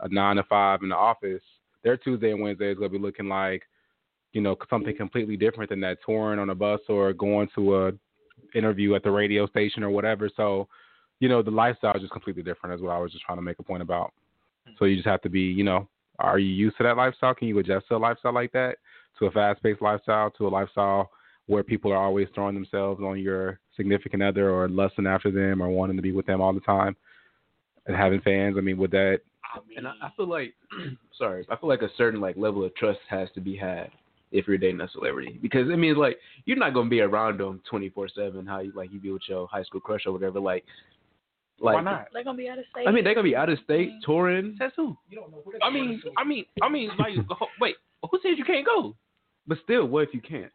a 0.00 0.08
nine 0.08 0.36
to 0.36 0.42
five 0.44 0.82
in 0.82 0.90
the 0.90 0.96
office 0.96 1.42
their 1.84 1.96
tuesday 1.96 2.32
and 2.32 2.42
wednesday 2.42 2.70
is 2.70 2.78
going 2.78 2.90
to 2.92 2.98
be 2.98 3.02
looking 3.02 3.28
like 3.28 3.62
you 4.32 4.40
know, 4.40 4.56
something 4.68 4.92
mm-hmm. 4.92 4.98
completely 4.98 5.36
different 5.36 5.70
than 5.70 5.80
that 5.80 5.98
touring 6.04 6.38
on 6.38 6.50
a 6.50 6.54
bus 6.54 6.80
or 6.88 7.12
going 7.12 7.48
to 7.54 7.76
a 7.76 7.92
interview 8.54 8.94
at 8.94 9.02
the 9.02 9.10
radio 9.10 9.46
station 9.46 9.82
or 9.82 9.90
whatever. 9.90 10.30
So, 10.36 10.68
you 11.20 11.28
know, 11.28 11.42
the 11.42 11.50
lifestyle 11.50 11.94
is 11.94 12.02
just 12.02 12.12
completely 12.12 12.42
different 12.42 12.74
as 12.74 12.80
well. 12.80 12.94
I 12.94 12.98
was 12.98 13.12
just 13.12 13.24
trying 13.24 13.38
to 13.38 13.42
make 13.42 13.58
a 13.58 13.62
point 13.62 13.82
about. 13.82 14.12
So 14.78 14.84
you 14.84 14.96
just 14.96 15.08
have 15.08 15.22
to 15.22 15.28
be, 15.28 15.40
you 15.40 15.64
know, 15.64 15.88
are 16.18 16.38
you 16.38 16.48
used 16.48 16.76
to 16.78 16.84
that 16.84 16.96
lifestyle? 16.96 17.34
Can 17.34 17.48
you 17.48 17.58
adjust 17.58 17.88
to 17.88 17.96
a 17.96 17.98
lifestyle 17.98 18.34
like 18.34 18.52
that? 18.52 18.76
To 19.18 19.26
a 19.26 19.30
fast 19.30 19.62
paced 19.62 19.82
lifestyle, 19.82 20.30
to 20.32 20.46
a 20.46 20.48
lifestyle 20.48 21.10
where 21.46 21.62
people 21.62 21.92
are 21.92 21.96
always 21.96 22.28
throwing 22.34 22.54
themselves 22.54 23.00
on 23.02 23.18
your 23.18 23.58
significant 23.76 24.22
other 24.22 24.50
or 24.50 24.68
lusting 24.68 25.06
after 25.06 25.30
them 25.30 25.62
or 25.62 25.68
wanting 25.68 25.96
to 25.96 26.02
be 26.02 26.12
with 26.12 26.26
them 26.26 26.40
all 26.40 26.52
the 26.52 26.60
time 26.60 26.94
and 27.86 27.96
having 27.96 28.20
fans. 28.20 28.56
I 28.58 28.60
mean, 28.60 28.76
would 28.78 28.90
that 28.90 29.20
And 29.76 29.88
I, 29.88 29.92
I 30.02 30.10
feel 30.16 30.28
like, 30.28 30.54
sorry, 31.18 31.46
I 31.50 31.56
feel 31.56 31.68
like 31.68 31.82
a 31.82 31.90
certain 31.96 32.20
like 32.20 32.36
level 32.36 32.64
of 32.64 32.74
trust 32.76 33.00
has 33.08 33.28
to 33.34 33.40
be 33.40 33.56
had 33.56 33.90
if 34.30 34.46
you're 34.46 34.58
dating 34.58 34.80
a 34.80 34.88
celebrity 34.90 35.38
because 35.40 35.68
it 35.70 35.76
means 35.76 35.96
like 35.96 36.18
you're 36.44 36.56
not 36.56 36.74
gonna 36.74 36.90
be 36.90 37.00
around 37.00 37.40
them 37.40 37.60
24 37.68 38.08
seven. 38.14 38.46
How 38.46 38.60
you 38.60 38.72
like 38.74 38.92
you 38.92 39.00
be 39.00 39.10
with 39.10 39.22
your 39.28 39.48
high 39.48 39.62
school 39.62 39.80
crush 39.80 40.06
or 40.06 40.12
whatever. 40.12 40.40
Like, 40.40 40.64
like 41.60 41.76
Why 41.76 41.80
not? 41.82 42.08
They're 42.12 42.24
gonna 42.24 42.36
be 42.36 42.48
out 42.48 42.58
of 42.58 42.64
state. 42.70 42.86
I 42.86 42.92
mean, 42.92 43.04
they're 43.04 43.14
gonna 43.14 43.24
be 43.24 43.36
out 43.36 43.48
of 43.48 43.58
state 43.64 43.90
mm-hmm. 43.90 44.10
touring, 44.10 44.56
Says 44.58 44.72
who? 44.76 44.96
You 45.10 45.20
don't 45.20 45.30
know. 45.30 45.42
I 45.62 45.70
mean, 45.70 46.02
I 46.16 46.24
mean, 46.24 46.44
I 46.62 46.68
mean, 46.68 46.90
like, 46.98 47.14
wait, 47.60 47.76
who 48.10 48.18
says 48.22 48.32
you 48.36 48.44
can't 48.44 48.66
go? 48.66 48.94
but 49.48 49.58
still, 49.64 49.86
what 49.86 50.06
if 50.06 50.14
you 50.14 50.20
can't? 50.20 50.52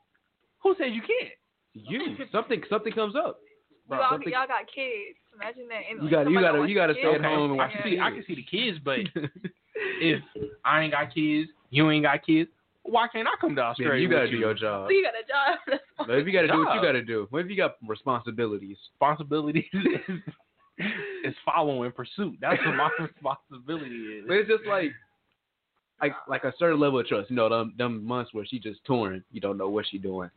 Who 0.62 0.76
says 0.78 0.92
you 0.92 1.02
can't? 1.02 1.34
You 1.74 2.16
something 2.32 2.62
something 2.70 2.94
comes 2.94 3.16
up. 3.16 3.40
y'all, 3.90 4.12
something- 4.12 4.32
y'all 4.32 4.48
got 4.48 4.68
kids. 4.74 5.18
Imagine 5.34 5.68
that. 5.68 5.82
And, 5.90 6.04
You 6.04 6.10
gotta- 6.10 6.30
you 6.30 6.40
gotta- 6.40 6.70
you 6.70 6.76
gotta 6.76 6.94
stay 6.94 7.16
at 7.16 7.26
home 7.26 7.54
and 7.54 7.62
I 7.62 7.66
watch 7.66 7.74
can 7.74 7.84
see, 7.84 8.00
I 8.00 8.12
can 8.12 8.24
see 8.26 8.36
the 8.36 8.44
kids, 8.44 8.78
but 8.78 9.00
if 9.76 10.24
I 10.64 10.84
ain't 10.84 10.92
got 10.92 11.12
kids, 11.12 11.50
you 11.72 11.90
ain't 11.90 12.04
got 12.04 12.24
kids, 12.24 12.52
why 12.84 13.08
can't 13.08 13.28
I 13.28 13.32
come 13.40 13.52
to 13.56 13.62
Man, 13.62 13.66
Australia? 13.72 14.02
you 14.02 14.10
gotta 14.10 14.22
with 14.24 14.32
do 14.32 14.38
your 14.38 14.54
job. 14.54 14.88
So 14.88 14.92
you 14.92 15.04
got 15.04 15.14
a 15.14 15.28
job. 15.28 15.60
That's 15.68 15.84
fine. 15.98 16.08
But 16.08 16.18
if 16.20 16.28
you 16.28 16.34
gotta 16.34 16.48
do 16.48 16.60
what 16.60 16.76
you 16.76 16.82
gotta 16.82 17.02
do, 17.02 17.28
what 17.30 17.40
if 17.46 17.50
you 17.50 17.58
got 17.58 17.76
responsibilities? 17.88 18.78
responsibilities 18.94 19.64
is, 19.74 20.20
is 21.24 21.36
following 21.46 21.92
pursuit. 21.92 22.38
That's 22.42 22.60
what 22.66 22.76
my 22.76 22.90
responsibility 23.00 23.96
is. 23.96 24.26
But 24.28 24.34
it's 24.36 24.50
just 24.50 24.66
like, 24.68 24.92
like, 26.02 26.14
like 26.28 26.44
a 26.44 26.54
certain 26.60 26.80
level 26.80 27.00
of 27.00 27.08
trust. 27.08 27.30
You 27.30 27.36
know, 27.36 27.50
them, 27.50 27.74
them 27.78 28.06
months 28.06 28.34
where 28.34 28.46
she 28.46 28.60
just 28.60 28.80
touring, 28.86 29.24
you 29.32 29.40
don't 29.40 29.58
know 29.58 29.70
what 29.70 29.86
she 29.90 29.98
doing. 29.98 30.30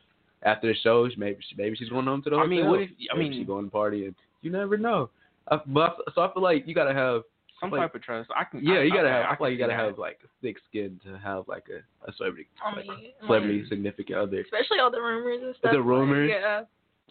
After 0.42 0.68
the 0.68 0.74
shows, 0.78 1.12
maybe 1.16 1.38
she, 1.48 1.56
maybe 1.56 1.74
she's 1.76 1.88
going 1.88 2.06
home 2.06 2.22
to 2.22 2.30
the 2.30 2.36
hotel. 2.36 2.46
I 2.46 2.50
mean, 2.50 2.68
what 2.68 2.80
if 2.82 2.90
I 3.12 3.16
Maybe 3.16 3.30
mean 3.30 3.40
she 3.40 3.44
going 3.44 3.64
to 3.64 3.70
party 3.70 4.04
and 4.06 4.14
you 4.42 4.50
never 4.50 4.76
know. 4.76 5.10
I, 5.48 5.58
but 5.66 5.96
I- 6.06 6.12
so 6.14 6.20
I 6.22 6.32
feel 6.32 6.42
like 6.42 6.68
you 6.68 6.74
gotta 6.74 6.94
have, 6.94 7.22
some 7.60 7.70
like- 7.70 7.80
type 7.80 7.94
of 7.94 8.02
trust? 8.02 8.30
I 8.34 8.44
can. 8.44 8.64
yeah, 8.64 8.74
I, 8.80 8.82
you 8.82 8.90
gotta 8.90 9.08
okay, 9.08 9.12
have. 9.16 9.24
I 9.24 9.30
I 9.32 9.36
feel 9.36 9.46
like 9.46 9.52
you 9.52 9.58
gotta 9.58 9.72
see 9.72 9.76
have 9.76 9.98
like 9.98 10.20
thick 10.42 10.56
skin 10.68 11.00
to 11.04 11.18
have 11.18 11.44
like 11.48 11.64
a, 11.70 12.08
a 12.08 12.12
celebrity, 12.16 12.48
I 12.64 12.76
like, 12.76 12.86
mean, 12.86 13.12
celebrity 13.26 13.58
like, 13.60 13.68
significant 13.68 14.18
other. 14.18 14.40
especially 14.40 14.78
all 14.80 14.90
the 14.90 15.00
rumors 15.00 15.40
and 15.42 15.54
stuff. 15.58 15.72
The 15.72 15.78
like, 15.78 15.86
rumors? 15.86 16.30
yeah. 16.32 16.62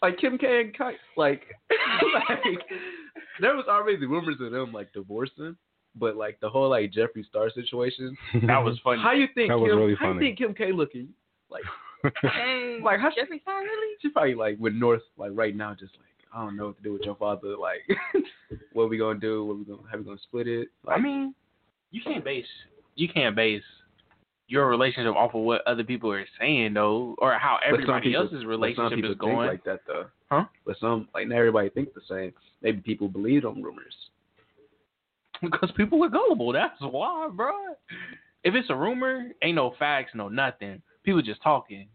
like 0.02 0.18
Kim 0.18 0.38
K 0.38 0.62
and 0.62 0.78
Kai, 0.78 0.94
like, 1.18 1.44
like 2.30 2.62
there 3.42 3.56
was 3.56 3.66
already 3.68 4.06
rumors 4.06 4.38
of 4.42 4.52
them 4.52 4.72
like 4.72 4.92
divorcing, 4.94 5.56
but 5.96 6.16
like 6.16 6.40
the 6.42 6.50
whole 6.50 6.70
like 6.70 6.92
Jeffree 6.92 7.26
Star 7.28 7.50
situation. 7.50 8.16
that. 8.34 8.48
That 8.48 8.64
was 8.64 8.78
funny. 8.84 9.02
How 9.02 9.14
you 9.14 9.28
think 9.34 9.50
That 9.50 9.58
was 9.60 9.70
Kim? 9.72 9.80
really 9.80 9.96
how 9.96 10.12
you 10.14 10.20
think 10.20 10.38
Kim 10.38 10.54
K 10.54 10.72
looking? 10.72 11.10
Like, 11.50 11.64
Dang. 12.22 12.84
Like, 12.84 13.00
how- 13.00 13.10
Jeffree 13.10 13.42
Star 13.42 13.62
really? 13.62 13.96
she 14.02 14.10
probably 14.10 14.36
like 14.36 14.58
with 14.60 14.74
North 14.74 15.02
like 15.18 15.32
right 15.34 15.56
now, 15.56 15.74
just 15.74 15.94
like 15.98 16.10
I 16.36 16.44
don't 16.44 16.58
know 16.58 16.68
what 16.68 16.78
to 16.78 16.84
do 16.84 16.94
with 16.94 17.04
your 17.04 17.16
father. 17.16 17.56
Like, 17.56 17.80
what 18.74 18.90
we 18.90 18.98
gonna 18.98 19.20
do? 19.20 19.46
What 19.46 19.58
we 19.58 19.64
gonna 19.64 19.80
how 19.90 19.98
we 19.98 20.04
gonna 20.04 20.18
split 20.24 20.48
it? 20.48 20.68
Like, 20.86 20.98
I 20.98 21.02
mean, 21.02 21.34
you 21.92 22.02
can't 22.04 22.24
base 22.24 22.46
you 22.96 23.08
can't 23.08 23.36
base 23.36 23.64
your 24.48 24.68
relationship 24.68 25.16
off 25.16 25.34
of 25.34 25.42
what 25.42 25.66
other 25.66 25.84
people 25.84 26.12
are 26.12 26.26
saying 26.40 26.74
though, 26.74 27.16
or 27.20 27.34
how 27.34 27.58
everybody 27.66 28.10
people- 28.10 28.24
else's 28.24 28.46
relationship 28.46 28.98
people 28.98 29.12
is 29.12 29.18
think 29.18 29.22
going. 29.22 29.48
like 29.48 29.64
that 29.64 29.80
though. 29.88 30.06
Huh? 30.30 30.46
But 30.66 30.78
some 30.80 31.08
like 31.14 31.28
not 31.28 31.38
everybody 31.38 31.70
think 31.70 31.94
the 31.94 32.02
same. 32.10 32.34
Maybe 32.62 32.82
people 32.82 33.08
believe 33.08 33.44
them 33.44 33.62
rumors. 33.62 33.96
Because 35.42 35.70
people 35.76 36.02
are 36.04 36.10
gullible. 36.10 36.54
That's 36.54 36.80
why, 36.80 37.28
bro. 37.32 37.52
If 38.46 38.56
it's 38.56 38.70
a 38.70 38.76
rumor, 38.76 39.32
ain't 39.42 39.56
no 39.56 39.76
facts, 39.78 40.12
no 40.16 40.30
nothing. 40.30 40.82
People 41.04 41.22
just 41.22 41.44
talking, 41.44 41.88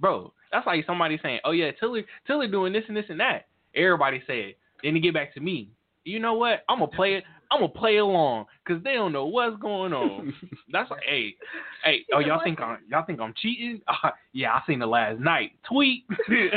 bro. 0.00 0.32
That's 0.54 0.66
like 0.68 0.86
somebody 0.86 1.18
saying, 1.20 1.40
"Oh 1.44 1.50
yeah, 1.50 1.72
Tilly, 1.80 2.06
Tilly 2.28 2.46
doing 2.46 2.72
this 2.72 2.84
and 2.86 2.96
this 2.96 3.06
and 3.08 3.18
that." 3.18 3.46
Everybody 3.74 4.22
say 4.24 4.40
it. 4.40 4.58
Then 4.84 4.94
they 4.94 5.00
get 5.00 5.12
back 5.12 5.34
to 5.34 5.40
me. 5.40 5.68
You 6.04 6.20
know 6.20 6.34
what? 6.34 6.62
I'm 6.68 6.78
gonna 6.78 6.92
play 6.92 7.16
it. 7.16 7.24
I'm 7.50 7.58
gonna 7.58 7.72
play 7.72 7.96
along 7.96 8.46
because 8.64 8.80
they 8.84 8.92
don't 8.92 9.12
know 9.12 9.26
what's 9.26 9.60
going 9.60 9.92
on. 9.92 10.32
That's 10.72 10.88
like, 10.92 11.02
hey, 11.04 11.34
hey, 11.82 12.04
oh 12.14 12.20
y'all 12.20 12.40
think 12.44 12.60
I'm 12.60 12.78
y'all 12.88 13.04
think 13.04 13.20
I'm 13.20 13.34
cheating? 13.36 13.80
Uh, 13.88 14.10
yeah, 14.32 14.52
I 14.52 14.62
seen 14.64 14.78
the 14.78 14.86
last 14.86 15.18
night 15.20 15.52
tweet. 15.68 16.04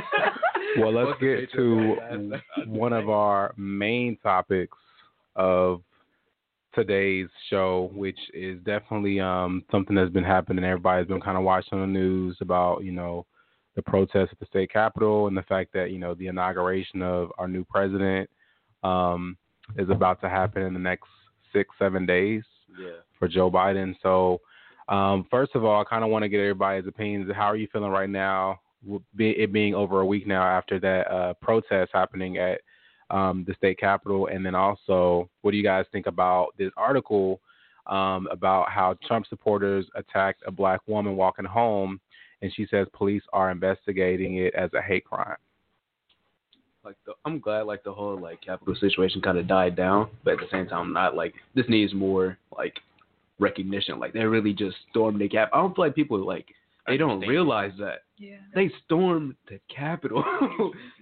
Well, 0.80 0.94
let's 0.94 1.08
What's 1.08 1.22
get 1.22 1.52
to 1.54 2.40
one 2.68 2.94
of 2.94 3.10
our 3.10 3.54
main 3.58 4.16
topics 4.22 4.78
of 5.36 5.82
today's 6.76 7.30
show, 7.50 7.90
which 7.96 8.20
is 8.34 8.60
definitely 8.64 9.20
um, 9.20 9.64
something 9.72 9.96
that's 9.96 10.12
been 10.12 10.24
happening. 10.24 10.64
Everybody's 10.64 11.08
been 11.08 11.22
kind 11.22 11.38
of 11.38 11.44
watching 11.44 11.80
the 11.80 11.88
news 11.88 12.38
about, 12.42 12.84
you 12.84 12.92
know, 12.92 13.26
the 13.78 13.82
protests 13.84 14.30
at 14.32 14.40
the 14.40 14.46
state 14.48 14.72
capitol 14.72 15.28
and 15.28 15.38
the 15.38 15.44
fact 15.44 15.72
that, 15.72 15.92
you 15.92 16.00
know, 16.00 16.16
the 16.16 16.28
inauguration 16.28 17.02
of 17.04 17.32
our 17.38 17.48
new 17.48 17.64
president 17.64 18.28
um, 18.84 19.38
is 19.78 19.90
about 19.90 20.20
to 20.20 20.28
happen 20.28 20.64
in 20.64 20.74
the 20.74 20.80
next 20.80 21.08
six, 21.54 21.70
seven 21.80 22.06
days 22.06 22.44
Yeah. 22.78 22.98
for 23.18 23.28
Joe 23.28 23.50
Biden. 23.52 23.96
So, 24.02 24.42
um, 24.90 25.26
first 25.30 25.54
of 25.56 25.64
all, 25.64 25.80
I 25.80 25.84
kind 25.84 26.04
of 26.04 26.10
want 26.10 26.24
to 26.24 26.30
get 26.30 26.40
everybody's 26.40 26.88
opinions. 26.88 27.32
How 27.34 27.46
are 27.46 27.56
you 27.56 27.68
feeling 27.72 27.92
right 27.92 28.10
now? 28.10 28.60
It 29.18 29.54
being 29.54 29.76
over 29.76 30.02
a 30.02 30.06
week 30.06 30.26
now 30.26 30.44
after 30.44 30.80
that 30.80 31.12
uh, 31.12 31.34
protest 31.36 31.92
happening 31.94 32.38
at 32.38 32.62
um, 33.12 33.44
the 33.48 33.54
state 33.54 33.78
capitol, 33.78 34.28
and 34.28 34.46
then 34.46 34.56
also, 34.56 35.30
what 35.42 35.52
do 35.52 35.58
you 35.58 35.64
guys 35.64 35.86
think 35.92 36.08
about 36.08 36.58
this 36.58 36.72
article 36.78 37.42
um, 37.86 38.28
about 38.32 38.70
how 38.70 38.96
Trump 39.08 39.26
supporters 39.28 39.86
attacked 39.96 40.42
a 40.46 40.52
black 40.52 40.82
woman 40.88 41.16
walking 41.16 41.46
home, 41.46 42.00
and 42.42 42.52
she 42.56 42.66
says 42.70 42.88
police 42.94 43.24
are 43.34 43.52
investigating 43.52 44.38
it 44.38 44.54
as 44.56 44.70
a 44.74 44.82
hate 44.82 45.06
crime. 45.06 45.36
like 46.86 46.96
the, 47.06 47.14
I'm 47.26 47.40
glad 47.40 47.62
like 47.64 47.84
the 47.84 47.94
whole 47.94 48.20
like 48.20 48.42
capital 48.42 48.76
situation 48.80 49.22
kind 49.22 49.38
of 49.38 49.48
died 49.48 49.76
down, 49.76 50.10
but 50.24 50.34
at 50.36 50.40
the 50.40 50.48
same 50.52 50.68
time, 50.68 50.80
I'm 50.88 50.94
not 50.94 51.16
like 51.16 51.34
this 51.56 51.66
needs 51.68 51.94
more 51.94 52.38
like 52.58 52.76
recognition. 53.40 54.00
Like 54.00 54.14
they 54.14 54.24
really 54.24 54.54
just 54.54 54.76
stormed 54.90 55.20
the 55.20 55.28
cap. 55.30 55.50
I 55.54 55.58
don't 55.58 55.76
feel 55.76 55.86
like 55.86 55.96
people 55.96 56.26
like 56.26 56.46
they 56.88 56.96
don't 56.98 57.20
realize 57.22 57.74
that 57.80 58.04
Yeah. 58.18 58.38
they 58.56 58.72
stormed 58.86 59.36
the 59.50 59.60
Capitol. 59.74 60.24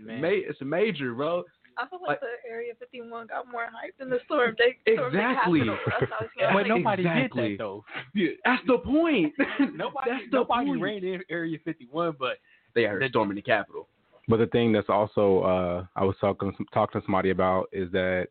Man. 0.01 0.21
Ma- 0.21 0.27
it's 0.31 0.59
major, 0.61 1.13
bro. 1.13 1.43
I 1.77 1.87
feel 1.87 1.99
like, 2.01 2.09
Like- 2.09 2.19
the 2.21 2.49
Area 2.49 2.73
51 2.79 3.27
got 3.27 3.51
more 3.51 3.65
hype 3.71 3.97
than 3.97 4.09
the 4.09 4.19
storm. 4.25 4.55
They 4.57 4.77
stormed 4.93 5.13
the 5.13 5.19
Exactly. 5.19 5.59
Capitol. 5.59 5.77
That's 5.99 6.11
how 6.11 6.17
I 6.17 6.19
feel. 6.19 6.29
but 6.47 6.55
Like, 6.55 6.67
nobody 6.67 7.01
Exactly. 7.03 7.41
did 7.49 7.59
that 7.59 7.63
though. 7.63 7.85
Yeah, 8.13 8.29
that's 8.45 8.65
the 8.67 8.77
point. 8.79 9.33
Nobody, 9.75 10.11
that's 10.11 10.23
the 10.31 10.37
nobody 10.37 10.67
point. 10.67 10.81
ran 10.81 11.03
in 11.03 11.23
Area 11.29 11.57
51, 11.65 12.15
but 12.19 12.37
They 12.73 12.85
are 12.85 12.99
The- 12.99 13.09
storming 13.09 13.35
the 13.35 13.41
Capitol. 13.41 13.87
But 14.27 14.37
the 14.37 14.47
thing 14.47 14.71
that's 14.71 14.89
also 14.89 15.41
uh, 15.43 15.85
I 15.95 16.03
was 16.03 16.15
talking 16.19 16.51
talking 16.73 16.99
to 16.99 17.05
somebody 17.05 17.29
about 17.29 17.69
is 17.71 17.91
that 17.91 18.27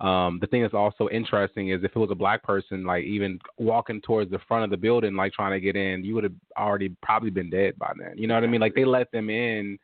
um, 0.00 0.38
the 0.40 0.46
thing 0.46 0.62
that's 0.62 0.74
also 0.74 1.08
interesting 1.08 1.68
is 1.70 1.82
if 1.84 1.90
it 1.94 1.98
was 1.98 2.10
a 2.10 2.14
black 2.16 2.42
person, 2.42 2.84
like 2.84 3.04
even 3.04 3.38
walking 3.58 4.00
towards 4.00 4.30
the 4.30 4.38
front 4.46 4.64
of 4.64 4.70
the 4.70 4.76
building, 4.76 5.14
like 5.14 5.32
trying 5.32 5.52
to 5.52 5.60
get 5.60 5.76
in, 5.76 6.04
you 6.04 6.14
would 6.14 6.24
have 6.24 6.32
already 6.58 6.90
probably 7.02 7.30
been 7.30 7.48
dead 7.50 7.78
by 7.78 7.92
then. 7.98 8.16
You 8.16 8.26
know 8.26 8.34
what 8.34 8.44
I 8.44 8.46
mean? 8.48 8.60
Like 8.60 8.74
they 8.74 8.84
let 8.84 9.10
them 9.12 9.28
in, 9.30 9.78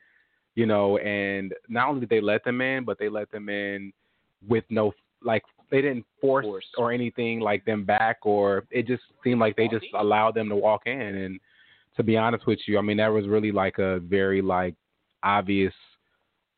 you 0.54 0.66
know, 0.66 0.98
and 0.98 1.54
not 1.68 1.88
only 1.88 2.00
did 2.00 2.08
they 2.10 2.20
let 2.20 2.44
them 2.44 2.60
in, 2.60 2.84
but 2.84 2.98
they 2.98 3.08
let 3.08 3.30
them 3.30 3.48
in 3.48 3.92
with 4.48 4.64
no 4.70 4.92
like 5.22 5.42
they 5.70 5.80
didn't 5.82 6.04
force, 6.20 6.44
Force. 6.44 6.64
or 6.76 6.92
anything 6.92 7.40
like 7.40 7.64
them 7.64 7.84
back, 7.84 8.18
or 8.22 8.64
it 8.70 8.86
just 8.86 9.02
seemed 9.22 9.38
like 9.40 9.56
they 9.56 9.68
just 9.68 9.86
allowed 9.98 10.34
them 10.34 10.48
to 10.48 10.56
walk 10.56 10.82
in. 10.86 11.00
And 11.00 11.40
to 11.96 12.02
be 12.02 12.16
honest 12.16 12.46
with 12.46 12.58
you, 12.66 12.78
I 12.78 12.80
mean 12.82 12.96
that 12.96 13.08
was 13.08 13.28
really 13.28 13.52
like 13.52 13.78
a 13.78 14.00
very 14.00 14.42
like 14.42 14.74
obvious 15.22 15.74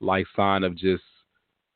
like 0.00 0.26
sign 0.36 0.62
of 0.64 0.76
just 0.76 1.02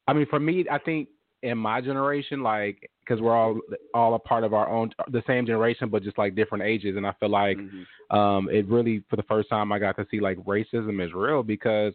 I 0.09 0.13
mean 0.13 0.27
for 0.31 0.41
me 0.41 0.65
I 0.71 0.79
think 0.79 1.09
in 1.43 1.59
my 1.59 1.81
generation 1.81 2.43
like 2.43 2.91
cuz 3.07 3.21
we're 3.21 3.37
all 3.37 3.61
all 3.93 4.15
a 4.15 4.19
part 4.19 4.43
of 4.45 4.55
our 4.55 4.69
own 4.69 4.91
the 5.11 5.23
same 5.27 5.47
generation 5.47 5.89
but 5.89 6.03
just 6.03 6.17
like 6.19 6.35
different 6.35 6.65
ages 6.65 6.97
and 6.97 7.07
I 7.07 7.13
feel 7.21 7.29
like 7.29 7.59
Mhm. 7.59 7.87
um 8.17 8.49
it 8.51 8.67
really 8.69 9.01
for 9.11 9.17
the 9.17 9.23
first 9.25 9.49
time 9.49 9.71
I 9.73 9.79
got 9.79 9.97
to 9.97 10.07
see 10.11 10.21
like 10.21 10.39
racism 10.39 11.05
is 11.05 11.13
real 11.13 11.43
because 11.43 11.93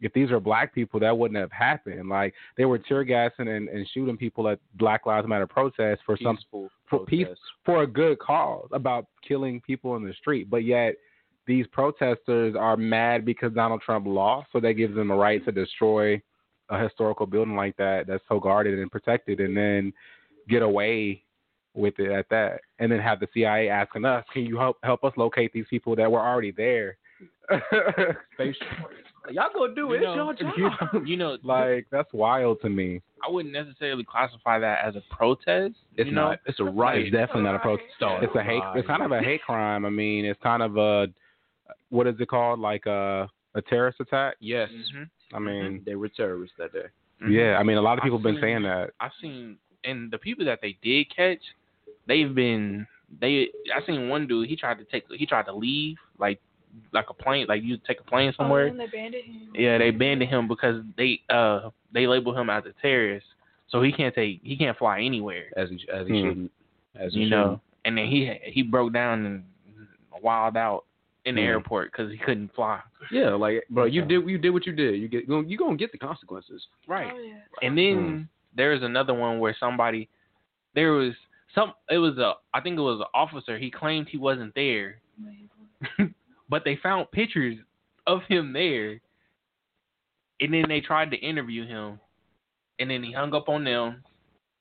if 0.00 0.12
these 0.12 0.30
are 0.30 0.40
black 0.40 0.74
people 0.74 0.98
that 1.00 1.16
wouldn't 1.16 1.38
have 1.38 1.52
happened. 1.52 2.08
Like 2.08 2.34
they 2.56 2.64
were 2.64 2.78
tear 2.78 3.04
gassing 3.04 3.48
and, 3.48 3.68
and 3.68 3.86
shooting 3.92 4.16
people 4.16 4.48
at 4.48 4.58
Black 4.74 5.06
Lives 5.06 5.28
Matter 5.28 5.46
protests 5.46 6.00
for 6.04 6.16
some 6.22 6.38
for 6.88 7.04
peace 7.06 7.26
for 7.64 7.82
a 7.82 7.86
good 7.86 8.18
cause 8.18 8.68
about 8.72 9.06
killing 9.26 9.60
people 9.60 9.96
in 9.96 10.04
the 10.04 10.14
street, 10.14 10.50
but 10.50 10.64
yet 10.64 10.94
these 11.46 11.66
protesters 11.68 12.54
are 12.56 12.76
mad 12.76 13.24
because 13.24 13.52
Donald 13.52 13.82
Trump 13.82 14.06
lost, 14.06 14.48
so 14.52 14.60
that 14.60 14.74
gives 14.74 14.94
them 14.94 15.10
a 15.10 15.16
right 15.16 15.44
to 15.44 15.52
destroy 15.52 16.20
a 16.68 16.82
historical 16.82 17.26
building 17.26 17.56
like 17.56 17.76
that 17.76 18.06
that's 18.06 18.22
so 18.28 18.38
guarded 18.38 18.78
and 18.78 18.90
protected, 18.90 19.40
and 19.40 19.56
then 19.56 19.92
get 20.48 20.62
away 20.62 21.22
with 21.74 21.94
it 21.98 22.10
at 22.10 22.28
that, 22.30 22.60
and 22.78 22.90
then 22.90 22.98
have 22.98 23.20
the 23.20 23.28
CIA 23.32 23.68
asking 23.68 24.04
us, 24.04 24.24
"Can 24.32 24.44
you 24.44 24.56
help 24.58 24.78
help 24.82 25.04
us 25.04 25.12
locate 25.16 25.52
these 25.52 25.66
people 25.68 25.94
that 25.96 26.10
were 26.10 26.20
already 26.20 26.50
there?" 26.50 26.96
Space 28.34 28.56
Y'all 29.30 29.48
gonna 29.54 29.74
do 29.74 29.92
it. 29.92 30.00
You 30.00 30.08
It's 30.08 30.16
know, 30.16 30.32
your 30.58 30.70
job. 30.70 31.06
you 31.06 31.16
know, 31.16 31.36
like 31.44 31.86
that's 31.90 32.12
wild 32.12 32.60
to 32.62 32.68
me. 32.68 33.00
I 33.26 33.30
wouldn't 33.30 33.52
necessarily 33.52 34.02
classify 34.02 34.58
that 34.58 34.78
as 34.84 34.96
a 34.96 35.02
protest. 35.14 35.74
It's 35.96 36.06
you 36.08 36.12
know? 36.14 36.30
not. 36.30 36.38
It's 36.46 36.58
a 36.58 36.64
right. 36.64 37.02
It's 37.02 37.12
definitely 37.12 37.42
not 37.42 37.56
a 37.56 37.58
protest. 37.58 37.88
Start. 37.96 38.24
It's 38.24 38.34
a 38.34 38.42
hate. 38.42 38.62
It's 38.76 38.86
kind 38.86 39.02
of 39.02 39.12
a 39.12 39.20
hate 39.20 39.42
crime. 39.42 39.84
I 39.84 39.90
mean, 39.90 40.24
it's 40.24 40.40
kind 40.42 40.62
of 40.62 40.76
a 40.78 41.08
what 41.90 42.06
is 42.06 42.14
it 42.18 42.28
called? 42.28 42.60
Like 42.60 42.86
a 42.86 43.28
a 43.54 43.62
terrorist 43.62 44.00
attack. 44.00 44.36
Yes. 44.40 44.70
Mhm. 44.96 45.10
I 45.34 45.38
mean, 45.38 45.82
They 45.84 45.96
were 45.96 46.08
terrorists 46.08 46.56
that 46.58 46.72
day. 46.72 46.86
Mhm. 47.22 47.32
yeah. 47.32 47.58
I 47.58 47.62
mean, 47.62 47.76
a 47.76 47.82
lot 47.82 47.98
of 47.98 48.02
people 48.02 48.18
have 48.18 48.24
been 48.24 48.36
I've 48.36 48.40
saying 48.40 48.62
that. 48.62 48.90
I've 49.00 49.12
seen, 49.20 49.58
and 49.84 50.10
the 50.10 50.18
people 50.18 50.44
that 50.46 50.60
they 50.62 50.76
did 50.82 51.14
catch, 51.14 51.42
they've 52.06 52.34
been 52.34 52.86
they. 53.20 53.48
I 53.74 53.84
seen 53.86 54.08
one 54.08 54.26
dude. 54.26 54.48
He 54.48 54.56
tried 54.56 54.78
to 54.78 54.84
take. 54.84 55.04
He 55.10 55.26
tried 55.26 55.44
to 55.46 55.52
leave 55.54 55.98
like 56.18 56.40
like 56.92 57.06
a 57.10 57.14
plane. 57.14 57.46
Like 57.48 57.62
you 57.62 57.76
take 57.86 58.00
a 58.00 58.04
plane 58.04 58.30
Oh, 58.30 58.42
somewhere. 58.42 58.66
and 58.66 58.78
they 58.80 58.86
banded 58.86 59.24
him. 59.24 59.48
Yeah, 59.54 59.78
they 59.78 59.90
banned 59.90 60.22
him 60.22 60.48
because 60.48 60.82
they 60.96 61.20
uh 61.30 61.70
they 61.92 62.06
label 62.06 62.36
him 62.36 62.48
as 62.50 62.64
a 62.66 62.72
terrorist, 62.80 63.26
so 63.68 63.82
he 63.82 63.92
can't 63.92 64.14
take 64.14 64.40
he 64.42 64.56
can't 64.56 64.76
fly 64.78 65.00
anywhere. 65.00 65.46
As 65.56 65.68
he 65.70 65.76
as 65.92 66.06
he 66.06 66.12
Hmm. 66.20 66.28
shouldn't. 66.28 66.52
As 66.96 67.14
he 67.14 67.20
You 67.20 67.30
know, 67.30 67.60
and 67.84 67.96
then 67.96 68.06
he 68.06 68.32
he 68.44 68.62
broke 68.62 68.92
down 68.92 69.24
and 69.26 69.44
wild 70.22 70.56
out 70.56 70.84
in 71.24 71.34
the 71.34 71.42
Hmm. 71.42 71.48
airport 71.48 71.92
because 71.92 72.10
he 72.10 72.18
couldn't 72.18 72.54
fly. 72.54 72.80
Yeah, 73.10 73.30
like 73.30 73.64
bro, 73.70 73.84
you 73.84 74.02
did 74.04 74.28
you 74.28 74.38
did 74.38 74.50
what 74.50 74.66
you 74.66 74.72
did. 74.72 74.96
You 75.00 75.08
get 75.08 75.28
you 75.28 75.56
gonna 75.58 75.76
get 75.76 75.92
the 75.92 75.98
consequences. 75.98 76.66
Right. 76.86 77.10
Oh, 77.12 77.18
yeah. 77.18 77.66
And 77.66 77.76
then 77.76 78.28
there's 78.56 78.82
another 78.82 79.14
one 79.14 79.38
where 79.38 79.54
somebody 79.58 80.08
there 80.74 80.92
was 80.92 81.14
some 81.54 81.72
it 81.90 81.98
was 81.98 82.18
a 82.18 82.34
I 82.54 82.60
think 82.60 82.78
it 82.78 82.82
was 82.82 83.00
an 83.00 83.06
officer. 83.14 83.58
He 83.58 83.70
claimed 83.70 84.08
he 84.08 84.18
wasn't 84.18 84.54
there, 84.54 85.00
but 86.50 86.64
they 86.64 86.76
found 86.82 87.10
pictures 87.12 87.56
of 88.06 88.20
him 88.28 88.52
there. 88.52 89.00
And 90.42 90.52
then 90.54 90.64
they 90.68 90.80
tried 90.80 91.10
to 91.10 91.18
interview 91.18 91.66
him, 91.66 92.00
and 92.78 92.90
then 92.90 93.02
he 93.02 93.12
hung 93.12 93.34
up 93.34 93.50
on 93.50 93.62
them, 93.62 94.02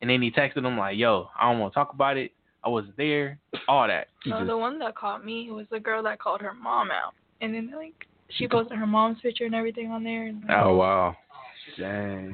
and 0.01 0.10
then 0.10 0.22
he 0.22 0.29
texted 0.29 0.62
them 0.63 0.77
like, 0.77 0.98
"Yo, 0.98 1.29
I 1.39 1.50
don't 1.50 1.60
want 1.60 1.72
to 1.74 1.75
talk 1.79 1.93
about 1.93 2.17
it. 2.17 2.34
I 2.65 2.67
wasn't 2.67 2.98
there. 2.98 3.39
All 3.69 3.88
that." 3.88 4.10
He 4.25 4.34
Oh, 4.34 4.39
just- 4.39 4.48
the 4.48 4.58
one 4.58 4.77
that 4.79 4.96
caught 4.96 5.24
me 5.24 5.50
was 5.51 5.67
the 5.69 5.79
girl 5.79 6.03
that 6.03 6.19
called 6.19 6.41
her 6.41 6.53
mom 6.53 6.91
out, 6.91 7.13
and 7.39 7.53
then 7.53 7.72
like 7.74 8.08
she 8.27 8.46
posted 8.46 8.77
her 8.77 8.86
mom's 8.86 9.22
picture 9.22 9.46
and 9.46 9.55
everything 9.55 9.89
on 9.89 10.03
there, 10.03 10.27
and 10.27 10.43
like, 10.43 10.58
Oh 10.58 10.75
wow. 10.75 11.15
Dang. 11.77 12.34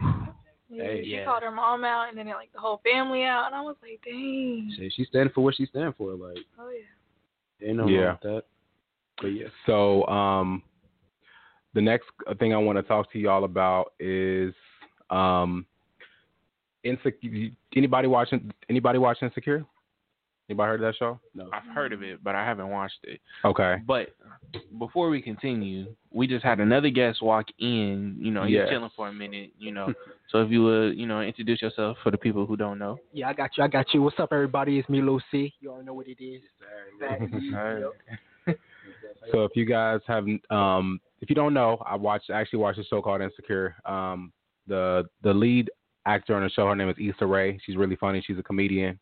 yeah, 0.71 0.83
hey, 0.83 1.03
she 1.03 1.11
yeah. 1.11 1.25
called 1.25 1.43
her 1.43 1.51
mom 1.51 1.83
out, 1.85 2.09
and 2.09 2.17
then 2.17 2.25
like 2.29 2.51
the 2.51 2.59
whole 2.59 2.77
family 2.83 3.23
out, 3.25 3.45
and 3.45 3.53
I 3.53 3.61
was 3.61 3.75
like, 3.83 4.01
dang. 4.03 4.73
Shit, 4.75 4.91
She's 4.93 5.07
standing 5.09 5.31
for 5.35 5.41
what 5.43 5.53
she 5.53 5.67
standing 5.67 5.93
for. 5.93 6.13
Like 6.15 6.39
Oh 6.59 6.69
yeah. 6.71 7.67
ain't 7.67 7.77
no 7.77 7.87
Yeah. 7.87 8.05
wrong 8.05 8.17
that. 8.23 8.43
But 9.21 9.27
yeah. 9.27 9.47
So, 9.65 10.05
um, 10.07 10.61
the 11.73 11.81
next 11.81 12.05
thing 12.39 12.53
I 12.53 12.57
want 12.57 12.77
to 12.77 12.83
talk 12.83 13.11
to 13.11 13.19
y'all 13.19 13.43
about 13.43 13.93
is 13.99 14.53
um, 15.09 15.65
insecure. 16.83 17.49
Anybody 17.75 18.07
watching? 18.07 18.51
Anybody 18.69 18.97
watching 18.97 19.27
Insecure? 19.27 19.65
Anybody 20.47 20.67
heard 20.67 20.83
of 20.83 20.93
that 20.93 20.97
show? 20.97 21.19
No. 21.33 21.49
I've 21.51 21.65
heard 21.73 21.91
of 21.91 22.03
it, 22.03 22.23
but 22.23 22.35
I 22.35 22.45
haven't 22.45 22.69
watched 22.69 22.99
it. 23.03 23.19
Okay. 23.43 23.77
But 23.87 24.09
before 24.77 25.09
we 25.09 25.19
continue, 25.19 25.87
we 26.11 26.27
just 26.27 26.45
had 26.45 26.59
another 26.59 26.91
guest 26.91 27.23
walk 27.23 27.47
in. 27.57 28.15
You 28.19 28.29
know, 28.29 28.43
he's 28.43 28.53
Yes. 28.53 28.69
chilling 28.69 28.91
for 28.95 29.07
a 29.07 29.13
minute. 29.13 29.53
You 29.57 29.71
know, 29.71 29.91
so 30.29 30.43
if 30.43 30.51
you 30.51 30.63
would, 30.63 30.97
you 30.97 31.07
know, 31.07 31.21
introduce 31.21 31.63
yourself 31.63 31.97
for 32.03 32.11
the 32.11 32.17
people 32.17 32.45
who 32.45 32.55
don't 32.55 32.77
know. 32.77 32.99
Yeah, 33.11 33.29
I 33.29 33.33
got 33.33 33.57
you. 33.57 33.63
I 33.63 33.67
got 33.67 33.91
you. 33.93 34.03
What's 34.03 34.19
up, 34.19 34.31
everybody? 34.31 34.77
It's 34.77 34.87
me, 34.87 35.01
Lucy. 35.01 35.55
You 35.59 35.71
all 35.71 35.81
know 35.81 35.93
what 35.95 36.07
it 36.07 36.23
is. 36.23 36.43
So 39.31 39.43
if 39.43 39.51
you 39.55 39.65
guys 39.65 39.99
haven't, 40.07 40.41
um, 40.51 40.99
if 41.21 41.29
you 41.29 41.35
don't 41.35 41.53
know, 41.53 41.81
I 41.85 41.95
watched 41.95 42.29
actually 42.29 42.59
watched 42.59 42.79
a 42.79 42.83
show 42.83 43.01
called 43.01 43.21
Insecure. 43.21 43.75
Um, 43.85 44.31
the 44.67 45.05
the 45.23 45.33
lead 45.33 45.69
actor 46.05 46.35
on 46.35 46.43
the 46.43 46.49
show, 46.49 46.67
her 46.67 46.75
name 46.75 46.89
is 46.89 46.95
Issa 46.99 47.25
Rae. 47.25 47.59
She's 47.65 47.77
really 47.77 47.95
funny. 47.95 48.23
She's 48.25 48.37
a 48.37 48.43
comedian. 48.43 48.99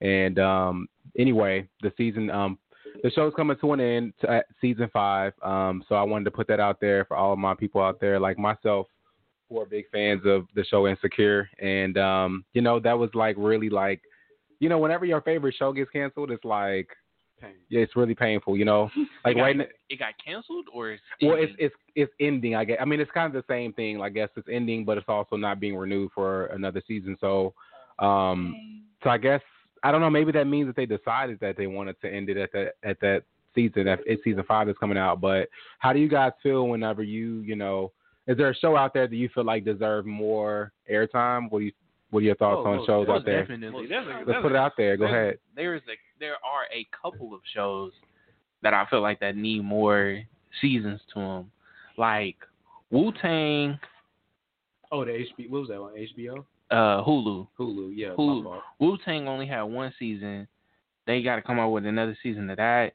And 0.00 0.38
um, 0.38 0.86
anyway, 1.18 1.68
the 1.82 1.92
season, 1.96 2.30
um, 2.30 2.58
the 3.02 3.10
show's 3.10 3.32
coming 3.34 3.56
to 3.60 3.72
an 3.72 3.80
end 3.80 4.12
to, 4.20 4.42
season 4.60 4.88
five. 4.92 5.32
Um, 5.42 5.84
so 5.88 5.94
I 5.94 6.02
wanted 6.02 6.24
to 6.24 6.30
put 6.30 6.48
that 6.48 6.60
out 6.60 6.80
there 6.80 7.04
for 7.04 7.16
all 7.16 7.32
of 7.32 7.38
my 7.38 7.54
people 7.54 7.82
out 7.82 8.00
there, 8.00 8.20
like 8.20 8.38
myself, 8.38 8.86
who 9.48 9.60
are 9.60 9.66
big 9.66 9.84
fans 9.92 10.22
of 10.24 10.46
the 10.54 10.64
show 10.64 10.86
Insecure. 10.86 11.48
And 11.60 11.96
um, 11.98 12.44
you 12.52 12.62
know, 12.62 12.80
that 12.80 12.98
was 12.98 13.10
like 13.14 13.36
really 13.38 13.70
like, 13.70 14.00
you 14.60 14.68
know, 14.68 14.78
whenever 14.78 15.04
your 15.04 15.20
favorite 15.20 15.54
show 15.58 15.72
gets 15.72 15.90
canceled, 15.90 16.30
it's 16.30 16.44
like, 16.44 16.88
yeah, 17.68 17.80
it's 17.80 17.96
really 17.96 18.14
painful. 18.14 18.56
You 18.56 18.64
know, 18.64 18.90
like 19.24 19.32
it 19.32 19.36
got, 19.36 19.42
right. 19.42 19.60
n- 19.60 19.66
it 19.90 19.98
got 19.98 20.14
canceled 20.24 20.66
or 20.72 20.92
it's 20.92 21.02
well, 21.22 21.36
it's 21.36 21.52
it's 21.58 21.74
it's 21.94 22.12
ending. 22.20 22.54
I 22.54 22.64
guess. 22.64 22.78
I 22.80 22.84
mean, 22.84 23.00
it's 23.00 23.10
kind 23.10 23.34
of 23.34 23.42
the 23.46 23.52
same 23.52 23.72
thing. 23.72 24.00
I 24.00 24.08
guess 24.08 24.28
it's 24.36 24.48
ending, 24.50 24.84
but 24.84 24.98
it's 24.98 25.08
also 25.08 25.36
not 25.36 25.60
being 25.60 25.76
renewed 25.76 26.10
for 26.14 26.46
another 26.46 26.82
season. 26.86 27.16
So, 27.20 27.54
um, 27.98 28.82
so 29.02 29.10
I 29.10 29.18
guess 29.18 29.40
I 29.82 29.92
don't 29.92 30.00
know. 30.00 30.10
Maybe 30.10 30.32
that 30.32 30.46
means 30.46 30.66
that 30.66 30.76
they 30.76 30.86
decided 30.86 31.38
that 31.40 31.56
they 31.56 31.66
wanted 31.66 32.00
to 32.02 32.12
end 32.12 32.28
it 32.28 32.36
at 32.36 32.52
that 32.52 32.74
at 32.82 33.00
that 33.00 33.24
season. 33.54 33.86
It's 34.06 34.24
season 34.24 34.44
five 34.46 34.66
that's 34.66 34.78
coming 34.78 34.98
out. 34.98 35.20
But 35.20 35.48
how 35.78 35.92
do 35.92 35.98
you 35.98 36.08
guys 36.08 36.32
feel 36.42 36.68
whenever 36.68 37.02
you 37.02 37.40
you 37.40 37.56
know? 37.56 37.92
Is 38.26 38.38
there 38.38 38.48
a 38.48 38.54
show 38.54 38.74
out 38.74 38.94
there 38.94 39.06
that 39.06 39.14
you 39.14 39.28
feel 39.34 39.44
like 39.44 39.66
deserve 39.66 40.06
more 40.06 40.72
airtime? 40.90 41.50
What 41.50 41.58
do 41.58 41.66
you 41.66 41.72
What 42.10 42.20
are 42.20 42.26
your 42.26 42.34
thoughts 42.36 42.60
Oh, 42.64 42.66
on 42.70 42.76
most- 42.76 42.86
shows 42.86 43.08
Most 43.08 43.20
out 43.20 43.24
there? 43.24 43.40
Definitely, 43.40 43.86
definitely. 43.88 44.24
Let's 44.32 44.42
put 44.42 44.52
it 44.52 44.56
out 44.56 44.72
there. 44.76 44.96
Go 44.96 45.06
There's- 45.06 45.26
ahead. 45.34 45.38
There's 45.56 45.82
a 45.88 45.96
there 46.20 46.34
are 46.44 46.64
a 46.72 46.84
couple 47.02 47.34
of 47.34 47.40
shows 47.52 47.92
that 48.62 48.72
I 48.72 48.86
feel 48.86 49.00
like 49.00 49.18
that 49.20 49.36
need 49.36 49.62
more 49.64 50.22
seasons 50.60 51.00
to 51.12 51.20
them, 51.20 51.50
like 51.96 52.36
Wu 52.90 53.12
Tang, 53.20 53.78
Oh, 54.92 55.04
the 55.04 55.10
HBO. 55.12 55.48
What 55.50 55.60
was 55.60 55.68
that 55.68 55.78
on 55.80 55.92
HBO? 55.96 56.44
uh, 56.70 57.02
Hulu. 57.04 57.48
Hulu. 57.58 57.92
Yeah. 57.96 58.10
Hulu. 58.10 58.60
Wu 58.78 58.96
Tang 59.04 59.26
only 59.26 59.46
had 59.46 59.62
one 59.62 59.92
season. 59.98 60.46
They 61.06 61.20
got 61.22 61.36
to 61.36 61.42
come 61.42 61.58
out 61.58 61.70
with 61.70 61.84
another 61.84 62.16
season 62.22 62.48
of 62.48 62.56
that. 62.58 62.94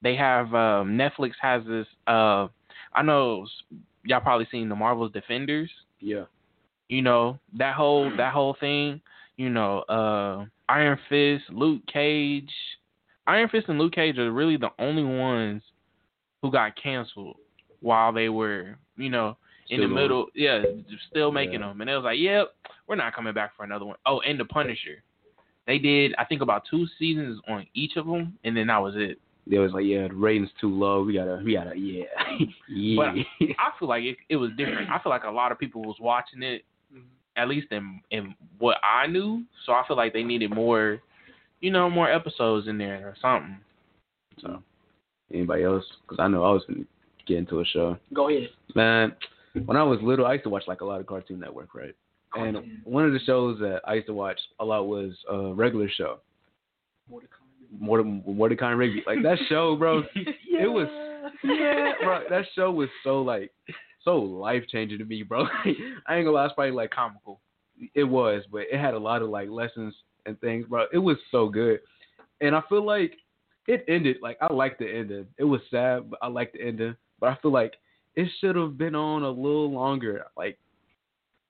They 0.00 0.14
have 0.16 0.54
um, 0.54 0.96
Netflix 0.96 1.32
has 1.42 1.64
this. 1.66 1.86
Uh, 2.06 2.48
I 2.94 3.02
know 3.02 3.46
y'all 4.04 4.20
probably 4.20 4.46
seen 4.50 4.68
the 4.68 4.76
Marvel's 4.76 5.12
Defenders. 5.12 5.70
Yeah. 5.98 6.24
You 6.90 7.02
know 7.02 7.38
that 7.56 7.76
whole 7.76 8.10
that 8.16 8.32
whole 8.32 8.56
thing. 8.58 9.00
You 9.36 9.48
know, 9.48 9.78
uh, 9.82 10.44
Iron 10.68 10.98
Fist, 11.08 11.44
Luke 11.50 11.82
Cage. 11.86 12.50
Iron 13.28 13.48
Fist 13.48 13.68
and 13.68 13.78
Luke 13.78 13.92
Cage 13.92 14.18
are 14.18 14.32
really 14.32 14.56
the 14.56 14.70
only 14.80 15.04
ones 15.04 15.62
who 16.42 16.50
got 16.50 16.72
canceled 16.82 17.36
while 17.80 18.12
they 18.12 18.28
were, 18.28 18.76
you 18.96 19.08
know, 19.08 19.36
in 19.68 19.76
Still 19.78 19.80
the 19.82 19.86
going. 19.86 19.94
middle. 20.02 20.26
Yeah, 20.34 20.62
still 21.10 21.30
making 21.30 21.60
Yeah. 21.60 21.68
them. 21.68 21.80
And 21.80 21.88
they 21.88 21.94
was 21.94 22.02
like, 22.02 22.18
"Yep, 22.18 22.48
we're 22.88 22.96
not 22.96 23.14
coming 23.14 23.32
back 23.34 23.56
for 23.56 23.62
another 23.62 23.84
one." 23.84 23.96
Oh, 24.04 24.20
and 24.20 24.38
the 24.38 24.44
Punisher. 24.44 25.02
They 25.68 25.78
did, 25.78 26.12
I 26.18 26.24
think, 26.24 26.42
about 26.42 26.64
two 26.68 26.86
seasons 26.98 27.40
on 27.46 27.64
each 27.74 27.96
of 27.96 28.06
them, 28.06 28.36
and 28.42 28.56
then 28.56 28.66
that 28.66 28.78
was 28.78 28.94
it. 28.96 29.20
They 29.46 29.58
was 29.58 29.72
like, 29.72 29.84
yeah, 29.84 30.08
the 30.08 30.14
ratings 30.14 30.50
too 30.60 30.68
low. 30.74 31.04
We 31.04 31.14
gotta, 31.14 31.40
we 31.44 31.52
gotta, 31.54 31.76
yeah, 31.78 32.04
yeah. 32.68 32.96
But 32.96 33.54
I 33.58 33.70
feel 33.78 33.86
like 33.88 34.02
it, 34.02 34.16
it 34.28 34.36
was 34.36 34.50
different. 34.56 34.90
I 34.90 34.98
feel 34.98 35.10
like 35.10 35.22
a 35.24 35.30
lot 35.30 35.52
of 35.52 35.58
people 35.58 35.82
was 35.82 35.96
watching 36.00 36.42
it, 36.42 36.64
at 37.36 37.48
least 37.48 37.68
in 37.70 38.00
in 38.10 38.34
what 38.58 38.78
I 38.82 39.06
knew. 39.06 39.44
So 39.66 39.72
I 39.72 39.84
feel 39.86 39.96
like 39.96 40.12
they 40.12 40.22
needed 40.22 40.54
more, 40.54 41.00
you 41.60 41.70
know, 41.70 41.88
more 41.90 42.10
episodes 42.10 42.68
in 42.68 42.78
there 42.78 43.06
or 43.06 43.16
something. 43.20 43.58
So 44.40 44.62
Anybody 45.32 45.62
else? 45.64 45.84
Because 46.02 46.20
I 46.20 46.28
know 46.28 46.44
I 46.44 46.50
was 46.50 46.62
gonna 46.66 46.84
get 47.26 47.38
into 47.38 47.60
a 47.60 47.64
show. 47.64 47.96
Go 48.12 48.28
ahead. 48.28 48.48
Man, 48.74 49.12
when 49.64 49.76
I 49.76 49.82
was 49.82 50.00
little, 50.02 50.26
I 50.26 50.34
used 50.34 50.44
to 50.44 50.50
watch 50.50 50.64
like 50.66 50.80
a 50.80 50.84
lot 50.84 51.00
of 51.00 51.06
Cartoon 51.06 51.40
Network, 51.40 51.74
right? 51.74 51.94
And 52.34 52.80
one 52.84 53.04
of 53.04 53.12
the 53.12 53.18
shows 53.20 53.58
that 53.58 53.80
I 53.86 53.94
used 53.94 54.06
to 54.06 54.14
watch 54.14 54.38
a 54.60 54.64
lot 54.64 54.86
was 54.86 55.12
a 55.28 55.52
regular 55.52 55.88
show. 55.88 56.18
Mordecai, 57.78 58.20
Mordecai 58.26 58.70
and 58.70 58.78
Rigby. 58.78 59.02
Like 59.06 59.22
that 59.22 59.38
show, 59.48 59.76
bro. 59.76 60.02
It 60.62 60.66
was 60.66 60.88
yeah, 61.42 61.92
bro. 62.02 62.24
That 62.28 62.44
show 62.54 62.70
was 62.70 62.88
so 63.02 63.22
like 63.22 63.50
so 64.04 64.18
life 64.18 64.64
changing 64.68 64.98
to 64.98 65.04
me, 65.04 65.22
bro. 65.22 65.44
I 66.06 66.16
ain't 66.16 66.24
gonna 66.24 66.30
lie, 66.30 66.46
it's 66.46 66.54
probably 66.54 66.72
like 66.72 66.90
comical. 66.90 67.40
it 67.94 68.04
was, 68.04 68.42
but 68.50 68.62
it 68.70 68.78
had 68.78 68.94
a 68.94 68.98
lot 68.98 69.22
of 69.22 69.30
like 69.30 69.48
lessons 69.48 69.94
and 70.26 70.40
things, 70.40 70.66
bro. 70.66 70.86
It 70.92 70.98
was 70.98 71.16
so 71.30 71.48
good, 71.48 71.80
and 72.40 72.54
I 72.54 72.62
feel 72.68 72.84
like 72.84 73.12
it 73.66 73.84
ended. 73.88 74.18
Like 74.22 74.38
I 74.40 74.52
liked 74.52 74.78
the 74.78 74.88
ending. 74.90 75.26
It 75.38 75.44
was 75.44 75.60
sad, 75.70 76.10
but 76.10 76.18
I 76.22 76.28
liked 76.28 76.54
the 76.54 76.62
ending. 76.62 76.96
But 77.20 77.30
I 77.30 77.38
feel 77.42 77.52
like 77.52 77.74
it 78.16 78.28
should 78.40 78.56
have 78.56 78.76
been 78.76 78.94
on 78.94 79.22
a 79.22 79.30
little 79.30 79.70
longer. 79.70 80.24
Like, 80.36 80.58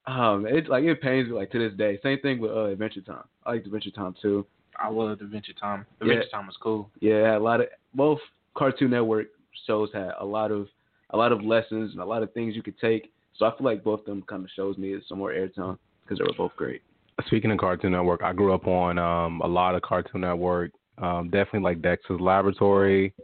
um, 0.07 0.47
it 0.47 0.69
like 0.69 0.85
it 0.85 1.01
pains 1.01 1.29
me 1.29 1.35
like 1.35 1.51
to 1.53 1.59
this 1.59 1.77
day. 1.77 1.99
Same 2.03 2.21
thing 2.21 2.41
with 2.41 2.51
uh, 2.51 2.67
Adventure 2.67 3.01
Time. 3.01 3.25
I 3.45 3.53
like 3.53 3.65
Adventure 3.65 3.91
Time 3.91 4.15
too. 4.21 4.47
I 4.79 4.89
loved 4.89 5.23
Adventure 5.23 5.53
Time. 5.53 5.87
Yeah. 6.01 6.13
Adventure 6.13 6.31
Time 6.31 6.47
was 6.47 6.57
cool. 6.61 6.91
Yeah, 7.01 7.37
a 7.37 7.39
lot 7.39 7.61
of 7.61 7.69
both 7.95 8.19
Cartoon 8.55 8.91
Network 8.91 9.29
shows 9.67 9.91
had 9.93 10.13
a 10.19 10.25
lot 10.25 10.51
of 10.51 10.69
a 11.12 11.16
lot 11.16 11.33
of 11.33 11.42
lessons 11.42 11.92
and 11.92 12.01
a 12.01 12.05
lot 12.05 12.23
of 12.23 12.33
things 12.33 12.55
you 12.55 12.62
could 12.62 12.79
take. 12.79 13.12
So 13.37 13.46
I 13.46 13.57
feel 13.57 13.64
like 13.64 13.83
both 13.85 14.01
of 14.01 14.07
them 14.07 14.23
kind 14.29 14.44
of 14.44 14.51
shows 14.55 14.77
needed 14.79 15.03
some 15.09 15.18
more 15.18 15.33
airtime 15.33 15.79
because 16.03 16.18
they 16.18 16.25
were 16.25 16.37
both 16.37 16.53
great. 16.57 16.83
Speaking 17.27 17.51
of 17.51 17.59
Cartoon 17.59 17.92
Network, 17.92 18.23
I 18.23 18.33
grew 18.33 18.55
up 18.55 18.66
on 18.66 18.99
um, 18.99 19.40
a 19.42 19.46
lot 19.46 19.75
of 19.75 19.83
Cartoon 19.83 20.23
Network. 20.23 20.73
Um, 20.99 21.31
definitely 21.31 21.61
like 21.61 21.83
Dexter's 21.83 22.20
Laboratory, 22.20 23.14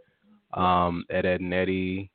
um, 0.54 1.04
Ed, 1.10 1.26
Ed 1.26 1.40
and 1.40 1.52
Eddie, 1.52 2.10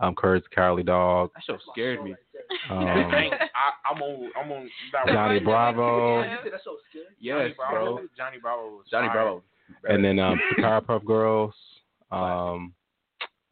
um, 0.00 0.14
Courage 0.14 0.42
the 0.44 0.54
Cowardly 0.54 0.82
Dog, 0.82 1.30
That 1.34 1.44
show 1.46 1.58
scared 1.72 2.04
me. 2.04 2.14
um, 2.70 2.84
Dang, 2.84 3.32
I, 3.32 3.90
I'm 3.90 4.02
on. 4.02 4.30
I'm 4.40 4.52
on. 4.52 4.70
Johnny 5.06 5.40
Bravo, 5.40 6.22
Yes, 7.20 7.34
Johnny 7.38 7.54
Bravo. 7.56 7.96
bro. 7.96 8.06
Johnny 8.16 8.36
Bravo. 8.40 8.82
Johnny. 8.90 9.08
Bravo. 9.08 9.42
and 9.88 10.04
then 10.04 10.18
um, 10.18 10.38
the 10.56 10.62
Powerpuff 10.62 11.04
Girls. 11.04 11.54
Um, 12.12 12.72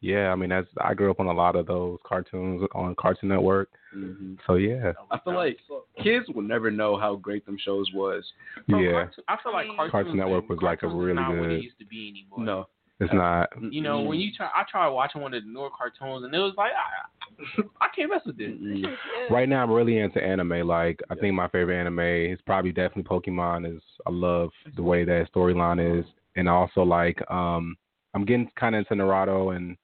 yeah, 0.05 0.31
I 0.31 0.35
mean 0.35 0.49
that's 0.49 0.67
I 0.79 0.93
grew 0.93 1.09
up 1.11 1.19
on 1.19 1.27
a 1.27 1.33
lot 1.33 1.55
of 1.55 1.65
those 1.65 1.97
cartoons 2.05 2.61
on 2.73 2.95
Cartoon 2.95 3.29
Network. 3.29 3.69
hmm 3.93 4.35
So 4.45 4.55
yeah, 4.55 4.93
I 5.11 5.17
feel 5.19 5.35
like 5.35 5.57
kids 6.03 6.25
will 6.33 6.43
never 6.43 6.69
know 6.69 6.95
how 6.97 7.15
great 7.15 7.45
them 7.45 7.57
shows 7.63 7.87
was. 7.93 8.23
Bro, 8.67 8.79
yeah, 8.81 8.91
cartoon- 8.91 9.23
I 9.27 9.37
feel 9.43 9.53
like 9.53 9.67
cartoons, 9.75 9.91
Cartoon 9.91 10.17
Network 10.17 10.49
was 10.49 10.59
like 10.61 10.83
a 10.83 10.87
really 10.87 11.13
not 11.15 11.29
what 11.35 11.49
good- 11.49 11.51
it 11.59 11.63
used 11.63 11.79
to 11.79 11.85
be 11.85 12.09
anymore. 12.09 12.45
No. 12.45 12.67
it's 12.99 13.13
not. 13.13 13.49
You 13.61 13.81
know, 13.81 14.01
when 14.01 14.19
you 14.19 14.31
try, 14.35 14.47
I 14.55 14.63
tried 14.71 14.87
watching 14.89 15.21
one 15.21 15.33
of 15.33 15.43
the 15.43 15.49
newer 15.49 15.69
cartoons, 15.77 16.23
and 16.23 16.33
it 16.33 16.39
was 16.39 16.53
like, 16.57 16.71
I, 16.71 17.61
I 17.81 17.87
can't 17.93 18.09
mess 18.11 18.21
with 18.25 18.37
this. 18.37 18.51
Mm-mm. 18.51 18.85
Right 19.31 19.49
now, 19.49 19.63
I'm 19.63 19.71
really 19.71 19.97
into 19.97 20.23
anime. 20.23 20.65
Like, 20.67 21.01
I 21.09 21.15
think 21.15 21.33
my 21.33 21.47
favorite 21.49 21.77
anime 21.79 21.99
is 22.33 22.39
probably 22.45 22.71
definitely 22.71 23.03
Pokemon. 23.03 23.59
Is 23.75 23.81
I 24.05 24.11
love 24.11 24.51
the 24.77 24.83
way 24.83 25.03
that 25.03 25.27
storyline 25.33 25.79
is, 25.99 26.05
and 26.37 26.47
also 26.47 26.83
like 26.83 27.19
um, 27.29 27.75
I'm 28.13 28.23
getting 28.23 28.49
kind 28.57 28.75
of 28.75 28.85
into 28.89 29.03
Naruto 29.03 29.55
and 29.55 29.71
N- 29.71 29.77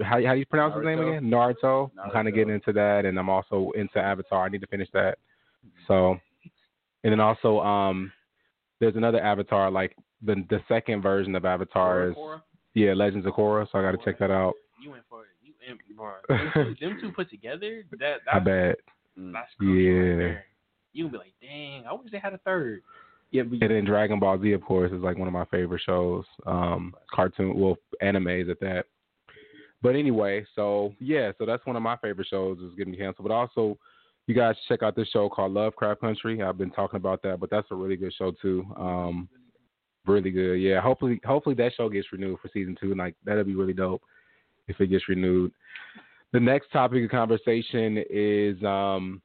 how 0.00 0.22
how 0.24 0.32
do 0.34 0.38
you 0.38 0.46
pronounce 0.46 0.74
his 0.74 0.84
name 0.84 0.98
again? 1.00 1.24
Naruto. 1.30 1.90
I'm 2.02 2.10
kind 2.10 2.28
of 2.28 2.34
getting 2.34 2.54
into 2.54 2.72
that, 2.72 3.04
and 3.04 3.18
I'm 3.18 3.28
also 3.28 3.70
into 3.76 3.98
Avatar. 3.98 4.44
I 4.44 4.48
need 4.48 4.60
to 4.60 4.66
finish 4.66 4.88
that. 4.92 5.18
So, 5.86 6.16
and 7.04 7.12
then 7.12 7.20
also 7.20 7.60
um, 7.60 8.12
there's 8.80 8.96
another 8.96 9.20
Avatar 9.20 9.70
like 9.70 9.96
the 10.24 10.44
the 10.50 10.60
second 10.68 11.02
version 11.02 11.34
of 11.36 11.44
Avatar 11.44 12.08
is 12.10 12.14
Korra, 12.16 12.42
yeah 12.74 12.92
Legends 12.94 13.26
of 13.26 13.34
Korra. 13.34 13.66
So 13.70 13.78
I 13.78 13.82
got 13.82 13.92
to 13.92 14.04
check 14.04 14.18
that 14.18 14.30
out. 14.30 14.54
You 14.82 14.90
went 14.90 15.02
for 15.08 15.22
it. 15.22 15.28
You 15.42 15.54
went. 15.60 15.78
Them 16.54 16.76
two, 16.80 16.86
them 16.86 16.98
two 17.00 17.12
put 17.12 17.28
together, 17.30 17.84
that 17.98 18.18
I 18.32 18.38
bet. 18.38 18.76
that's 19.16 19.48
crucial 19.58 19.74
right 19.76 20.10
Yeah. 20.10 20.16
there. 20.16 20.44
You 20.92 21.04
can 21.04 21.12
be 21.12 21.18
like, 21.18 21.34
dang, 21.42 21.84
I 21.86 21.92
wish 21.92 22.10
they 22.10 22.18
had 22.18 22.32
a 22.32 22.38
third. 22.38 22.80
Yeah, 23.30 23.42
but 23.42 23.60
And 23.60 23.70
then 23.70 23.84
Dragon 23.84 24.18
Ball 24.18 24.40
Z, 24.40 24.52
of 24.52 24.62
course, 24.62 24.90
is 24.90 25.02
like 25.02 25.18
one 25.18 25.28
of 25.28 25.34
my 25.34 25.44
favorite 25.46 25.82
shows. 25.84 26.24
Um, 26.46 26.94
cartoon, 27.14 27.58
well, 27.58 27.76
animes 28.02 28.50
at 28.50 28.58
that. 28.60 28.86
But 29.80 29.94
anyway, 29.94 30.44
so 30.54 30.92
yeah, 30.98 31.32
so 31.38 31.46
that's 31.46 31.64
one 31.64 31.76
of 31.76 31.82
my 31.82 31.96
favorite 31.98 32.26
shows 32.28 32.58
is 32.58 32.74
getting 32.76 32.96
canceled. 32.96 33.28
But 33.28 33.34
also, 33.34 33.78
you 34.26 34.34
guys 34.34 34.56
check 34.68 34.82
out 34.82 34.96
this 34.96 35.08
show 35.08 35.28
called 35.28 35.52
Lovecraft 35.52 36.00
Country. 36.00 36.42
I've 36.42 36.58
been 36.58 36.70
talking 36.70 36.96
about 36.96 37.22
that, 37.22 37.40
but 37.40 37.50
that's 37.50 37.68
a 37.70 37.74
really 37.74 37.96
good 37.96 38.12
show 38.18 38.32
too. 38.42 38.66
Um, 38.76 39.28
really 40.06 40.30
good. 40.30 40.56
Yeah, 40.56 40.80
hopefully, 40.80 41.20
hopefully 41.24 41.54
that 41.56 41.72
show 41.76 41.88
gets 41.88 42.12
renewed 42.12 42.38
for 42.40 42.50
season 42.52 42.76
two. 42.80 42.94
Like 42.94 43.14
that'll 43.24 43.44
be 43.44 43.54
really 43.54 43.72
dope 43.72 44.02
if 44.66 44.80
it 44.80 44.88
gets 44.88 45.08
renewed. 45.08 45.52
The 46.32 46.40
next 46.40 46.70
topic 46.72 47.04
of 47.04 47.10
conversation 47.10 48.04
is 48.10 48.62
um, 48.64 49.22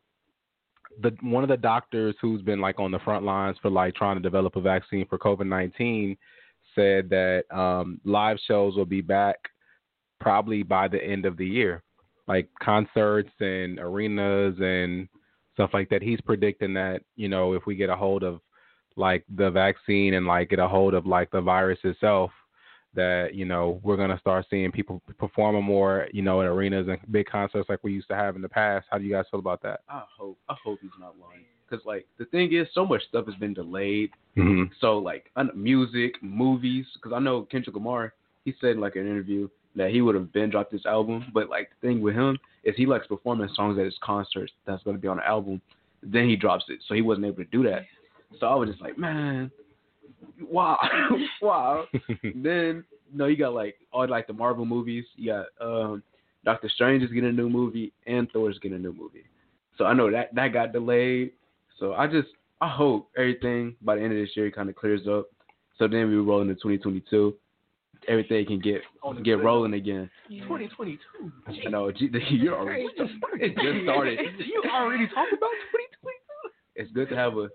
the 1.01 1.11
one 1.21 1.43
of 1.43 1.49
the 1.49 1.57
doctors 1.57 2.15
who's 2.21 2.41
been 2.41 2.61
like 2.61 2.79
on 2.79 2.91
the 2.91 2.99
front 2.99 3.25
lines 3.25 3.57
for 3.61 3.69
like 3.69 3.95
trying 3.95 4.15
to 4.15 4.21
develop 4.21 4.55
a 4.55 4.61
vaccine 4.61 5.07
for 5.07 5.17
COVID 5.17 5.47
nineteen 5.47 6.15
said 6.75 7.09
that 7.09 7.43
um, 7.51 7.99
live 8.05 8.37
shows 8.47 8.75
will 8.75 8.85
be 8.85 9.01
back 9.01 9.37
probably 10.23 10.63
by 10.63 10.87
the 10.87 11.03
end 11.03 11.25
of 11.25 11.37
the 11.37 11.45
year, 11.45 11.83
like 12.27 12.49
concerts 12.61 13.29
and 13.39 13.77
arenas 13.77 14.55
and 14.59 15.07
stuff 15.53 15.71
like 15.73 15.89
that. 15.89 16.01
He's 16.01 16.21
predicting 16.21 16.73
that 16.75 17.01
you 17.15 17.27
know 17.27 17.53
if 17.53 17.65
we 17.67 17.75
get 17.75 17.89
a 17.89 17.95
hold 17.95 18.23
of 18.23 18.39
like 18.95 19.25
the 19.35 19.51
vaccine 19.51 20.13
and 20.15 20.25
like 20.25 20.49
get 20.49 20.59
a 20.59 20.67
hold 20.67 20.93
of 20.93 21.05
like 21.05 21.29
the 21.31 21.41
virus 21.41 21.79
itself 21.83 22.31
that 22.95 23.33
you 23.33 23.45
know 23.45 23.81
we're 23.83 23.97
gonna 23.97 24.19
start 24.19 24.45
seeing 24.49 24.71
people 24.71 25.01
performing 25.17 25.63
more 25.63 26.07
you 26.13 26.21
know 26.21 26.41
in 26.41 26.47
arenas 26.47 26.87
and 26.87 26.99
big 27.11 27.25
concerts 27.25 27.67
like 27.67 27.79
we 27.83 27.91
used 27.91 28.07
to 28.07 28.15
have 28.15 28.35
in 28.35 28.41
the 28.41 28.49
past. 28.49 28.87
How 28.89 28.97
do 28.97 29.03
you 29.03 29.11
guys 29.11 29.25
feel 29.29 29.39
about 29.39 29.61
that? 29.63 29.81
I 29.89 30.03
hope 30.17 30.37
I 30.49 30.55
hope 30.63 30.79
he's 30.81 30.91
not 30.99 31.15
lying. 31.19 31.45
Cause 31.69 31.81
like 31.85 32.05
the 32.19 32.25
thing 32.25 32.53
is, 32.53 32.67
so 32.73 32.85
much 32.85 33.01
stuff 33.09 33.25
has 33.25 33.35
been 33.35 33.53
delayed. 33.53 34.11
Mm-hmm. 34.37 34.73
So 34.79 34.99
like 34.99 35.29
music, 35.55 36.13
movies. 36.21 36.85
Cause 37.01 37.13
I 37.15 37.19
know 37.19 37.43
Kendrick 37.43 37.75
Lamar. 37.75 38.13
He 38.45 38.53
said 38.59 38.71
in 38.71 38.81
like 38.81 38.95
an 38.95 39.07
interview 39.07 39.47
that 39.75 39.91
he 39.91 40.01
would 40.01 40.15
have 40.15 40.31
been 40.31 40.49
dropped 40.49 40.71
this 40.71 40.85
album, 40.85 41.25
but 41.33 41.49
like 41.49 41.69
the 41.69 41.87
thing 41.87 42.01
with 42.01 42.15
him 42.15 42.37
is 42.63 42.75
he 42.75 42.85
likes 42.85 43.07
performing 43.07 43.49
songs 43.55 43.77
at 43.79 43.85
his 43.85 43.97
concerts 44.03 44.51
that's 44.65 44.83
gonna 44.83 44.97
be 44.97 45.07
on 45.07 45.17
the 45.17 45.27
album. 45.27 45.61
Then 46.01 46.27
he 46.27 46.35
drops 46.35 46.65
it, 46.69 46.79
so 46.87 46.93
he 46.93 47.01
wasn't 47.01 47.25
able 47.25 47.37
to 47.37 47.45
do 47.45 47.63
that. 47.63 47.83
So 48.39 48.47
I 48.47 48.55
was 48.55 48.69
just 48.69 48.81
like, 48.81 48.97
man, 48.97 49.51
wow, 50.41 50.77
wow. 51.41 51.85
then 52.35 52.83
no, 53.13 53.25
you 53.25 53.37
got 53.37 53.53
like 53.53 53.75
all 53.91 54.07
like 54.07 54.27
the 54.27 54.33
Marvel 54.33 54.65
movies. 54.65 55.05
You 55.15 55.31
got 55.31 55.45
um, 55.61 56.03
Doctor 56.43 56.69
Strange 56.69 57.03
is 57.03 57.11
getting 57.11 57.29
a 57.29 57.33
new 57.33 57.49
movie 57.49 57.93
and 58.07 58.29
Thor 58.31 58.49
is 58.49 58.59
getting 58.59 58.77
a 58.77 58.81
new 58.81 58.93
movie. 58.93 59.25
So 59.77 59.85
I 59.85 59.93
know 59.93 60.11
that 60.11 60.33
that 60.35 60.53
got 60.53 60.73
delayed. 60.73 61.31
So 61.79 61.93
I 61.93 62.07
just 62.07 62.29
I 62.61 62.69
hope 62.69 63.09
everything 63.17 63.75
by 63.81 63.95
the 63.95 64.01
end 64.01 64.13
of 64.13 64.19
this 64.19 64.35
year 64.35 64.51
kind 64.51 64.69
of 64.69 64.75
clears 64.75 65.07
up. 65.07 65.27
So 65.77 65.87
then 65.87 66.09
we 66.09 66.15
roll 66.15 66.41
into 66.41 66.53
2022. 66.55 67.35
Everything 68.07 68.45
can 68.45 68.59
get 68.59 68.81
get 69.23 69.43
rolling 69.43 69.73
again. 69.73 70.09
2022. 70.29 70.99
I 71.65 71.69
know 71.69 71.91
G- 71.91 72.07
the 72.11 72.19
year 72.31 72.53
already 72.53 72.83
it 72.97 72.97
just 72.97 73.13
started. 73.85 74.19
you 74.45 74.63
already 74.71 75.07
talking 75.07 75.37
about 75.37 75.55
2022? 75.71 76.13
It's 76.75 76.91
good 76.91 77.09
to 77.09 77.15
have 77.15 77.37
a 77.37 77.49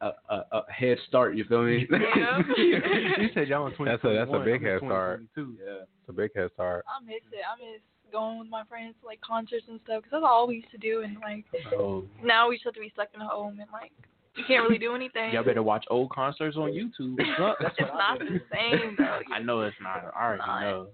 a, 0.00 0.12
a, 0.28 0.36
a 0.58 0.72
head 0.72 0.98
start. 1.08 1.34
You 1.36 1.44
feel 1.44 1.62
me? 1.62 1.86
Yeah. 1.90 2.38
you 2.58 3.28
said 3.32 3.48
y'all 3.48 3.66
in 3.66 3.72
That's 3.84 4.04
a- 4.04 4.08
that's 4.14 4.30
a 4.32 4.44
big 4.44 4.60
I'm 4.62 4.68
head 4.68 4.78
start. 4.80 5.20
2022. 5.36 5.56
yeah. 5.64 5.82
It's 6.00 6.08
a 6.08 6.12
big 6.12 6.30
head 6.36 6.50
start. 6.54 6.84
I 6.88 7.02
miss 7.04 7.22
it. 7.32 7.40
I 7.46 7.56
miss 7.58 7.80
going 8.12 8.38
with 8.38 8.48
my 8.48 8.62
friends 8.68 8.94
to 9.00 9.06
like 9.06 9.20
concerts 9.22 9.64
and 9.68 9.80
stuff 9.84 10.02
because 10.02 10.10
that's 10.12 10.24
all 10.26 10.46
we 10.46 10.56
used 10.56 10.70
to 10.72 10.78
do. 10.78 11.02
And 11.02 11.16
like 11.22 11.44
Oh, 11.74 12.04
now 12.22 12.48
we 12.48 12.56
just 12.56 12.64
have 12.66 12.74
to 12.74 12.80
be 12.80 12.90
stuck 12.92 13.08
in 13.14 13.20
the 13.20 13.26
home 13.26 13.58
and 13.60 13.70
like 13.72 13.92
you 14.36 14.44
can't 14.46 14.62
really 14.64 14.78
do 14.78 14.94
anything. 14.94 15.32
y'all 15.32 15.44
better 15.44 15.62
watch 15.62 15.84
old 15.90 16.10
concerts 16.10 16.56
on 16.56 16.70
YouTube. 16.72 17.16
That's 17.60 17.74
it's 17.78 17.90
not 17.92 18.18
the 18.18 18.40
same 18.52 18.96
though. 18.98 19.20
I 19.32 19.40
know 19.40 19.60
it's 19.62 19.76
not. 19.80 20.12
I 20.16 20.24
already 20.24 20.42
Not. 20.46 20.60
know. 20.60 20.86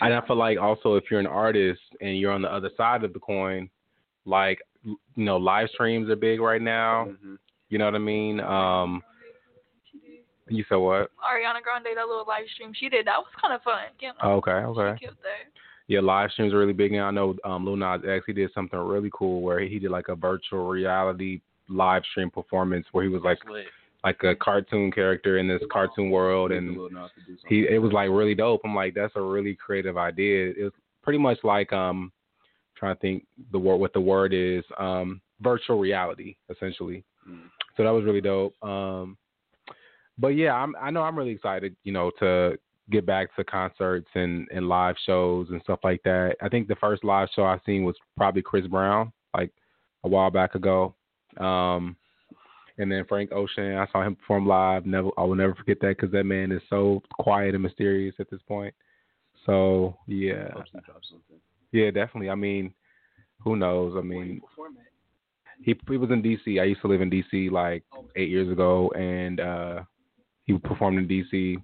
And 0.00 0.12
I 0.12 0.26
feel 0.26 0.36
like 0.36 0.58
also 0.58 0.96
if 0.96 1.04
you're 1.10 1.20
an 1.20 1.26
artist 1.26 1.80
and 2.00 2.18
you're 2.18 2.32
on 2.32 2.42
the 2.42 2.52
other 2.52 2.70
side 2.76 3.04
of 3.04 3.12
the 3.12 3.18
coin, 3.20 3.70
like 4.24 4.60
you 4.84 4.96
know, 5.16 5.36
live 5.36 5.68
streams 5.70 6.10
are 6.10 6.16
big 6.16 6.40
right 6.40 6.60
now. 6.62 7.06
Mhm. 7.24 7.38
You 7.68 7.78
know 7.78 7.84
what 7.84 7.94
I 7.94 7.98
mean? 7.98 8.40
Um, 8.40 9.02
you 10.48 10.64
said 10.68 10.76
what? 10.76 11.10
Ariana 11.22 11.62
Grande, 11.62 11.86
that 11.94 12.08
little 12.08 12.24
live 12.26 12.44
stream 12.54 12.72
she 12.74 12.88
did, 12.88 13.06
that 13.06 13.18
was 13.18 13.28
kind 13.40 13.54
of 13.54 13.62
fun. 13.62 13.84
Can't. 14.00 14.16
Okay, 14.22 14.50
okay. 14.50 14.98
She 14.98 15.06
killed 15.06 15.18
that. 15.22 15.50
Yeah, 15.86 16.00
live 16.00 16.30
streams 16.32 16.52
are 16.52 16.58
really 16.58 16.72
big 16.72 16.92
now. 16.92 17.06
I 17.06 17.10
know 17.10 17.36
um, 17.44 17.64
Lil 17.64 17.76
Nas 17.76 18.00
X 18.06 18.24
he 18.26 18.32
did 18.32 18.50
something 18.54 18.78
really 18.78 19.10
cool 19.12 19.40
where 19.42 19.60
he 19.60 19.78
did 19.78 19.90
like 19.90 20.08
a 20.08 20.14
virtual 20.16 20.66
reality 20.68 21.40
live 21.70 22.02
stream 22.10 22.30
performance 22.30 22.86
where 22.92 23.04
he 23.04 23.10
was 23.10 23.22
like 23.22 23.38
like 24.02 24.22
a 24.22 24.34
cartoon 24.34 24.90
character 24.90 25.38
in 25.38 25.46
this 25.46 25.60
cartoon 25.70 26.10
world 26.10 26.52
and 26.52 26.76
Lil 26.76 26.90
Nas 26.90 27.10
to 27.14 27.20
do 27.20 27.36
something. 27.38 27.48
he 27.48 27.66
it 27.68 27.78
was 27.78 27.92
like 27.92 28.10
really 28.10 28.34
dope. 28.34 28.62
I'm 28.64 28.74
like, 28.74 28.94
that's 28.94 29.12
a 29.16 29.20
really 29.20 29.54
creative 29.54 29.96
idea. 29.96 30.50
It 30.56 30.64
was 30.64 30.72
pretty 31.02 31.18
much 31.18 31.38
like 31.44 31.72
um 31.72 32.12
trying 32.76 32.94
to 32.96 33.00
think 33.00 33.26
the 33.52 33.58
word 33.58 33.76
what 33.76 33.92
the 33.92 34.00
word 34.00 34.32
is, 34.32 34.64
um 34.78 35.20
virtual 35.40 35.78
reality, 35.78 36.36
essentially. 36.50 37.04
Mm. 37.28 37.44
So 37.76 37.84
that 37.84 37.90
was 37.90 38.04
really 38.04 38.20
dope. 38.20 38.54
Um 38.62 39.16
but 40.18 40.28
yeah, 40.28 40.54
I'm 40.54 40.74
I 40.80 40.90
know 40.90 41.02
I'm 41.02 41.16
really 41.16 41.32
excited, 41.32 41.76
you 41.84 41.92
know, 41.92 42.10
to 42.20 42.58
get 42.90 43.06
back 43.06 43.34
to 43.36 43.44
concerts 43.44 44.08
and, 44.14 44.48
and 44.50 44.68
live 44.68 44.96
shows 45.06 45.48
and 45.50 45.62
stuff 45.62 45.78
like 45.84 46.02
that. 46.02 46.36
I 46.42 46.48
think 46.48 46.68
the 46.68 46.74
first 46.76 47.04
live 47.04 47.28
show 47.34 47.44
I 47.44 47.58
seen 47.64 47.84
was 47.84 47.94
probably 48.16 48.42
Chris 48.42 48.66
Brown, 48.66 49.12
like 49.34 49.52
a 50.04 50.08
while 50.08 50.30
back 50.30 50.54
ago. 50.54 50.94
Um 51.38 51.96
and 52.78 52.90
then 52.90 53.04
Frank 53.06 53.30
Ocean, 53.32 53.76
I 53.76 53.86
saw 53.92 54.02
him 54.02 54.16
perform 54.16 54.46
live. 54.46 54.86
Never, 54.86 55.10
I 55.18 55.24
will 55.24 55.34
never 55.34 55.54
forget 55.54 55.78
that 55.82 55.96
because 55.98 56.10
that 56.12 56.24
man 56.24 56.50
is 56.50 56.62
so 56.70 57.02
quiet 57.18 57.54
and 57.54 57.62
mysterious 57.62 58.14
at 58.18 58.30
this 58.30 58.40
point. 58.48 58.74
So 59.44 59.96
yeah, 60.06 60.50
Hope 60.52 60.64
he 60.72 60.80
drops 60.80 61.08
something. 61.10 61.36
yeah, 61.72 61.90
definitely. 61.90 62.30
I 62.30 62.34
mean, 62.36 62.72
who 63.42 63.56
knows? 63.56 63.94
I 63.98 64.00
mean, 64.02 64.40
he 65.62 65.78
he 65.88 65.96
was 65.98 66.10
in 66.10 66.22
D.C. 66.22 66.58
I 66.58 66.64
used 66.64 66.80
to 66.80 66.88
live 66.88 67.02
in 67.02 67.10
D.C. 67.10 67.50
like 67.50 67.84
eight 68.16 68.30
years 68.30 68.50
ago, 68.50 68.90
and 68.96 69.40
uh 69.40 69.82
he 70.44 70.56
performed 70.58 70.98
in 70.98 71.06
D.C. 71.06 71.58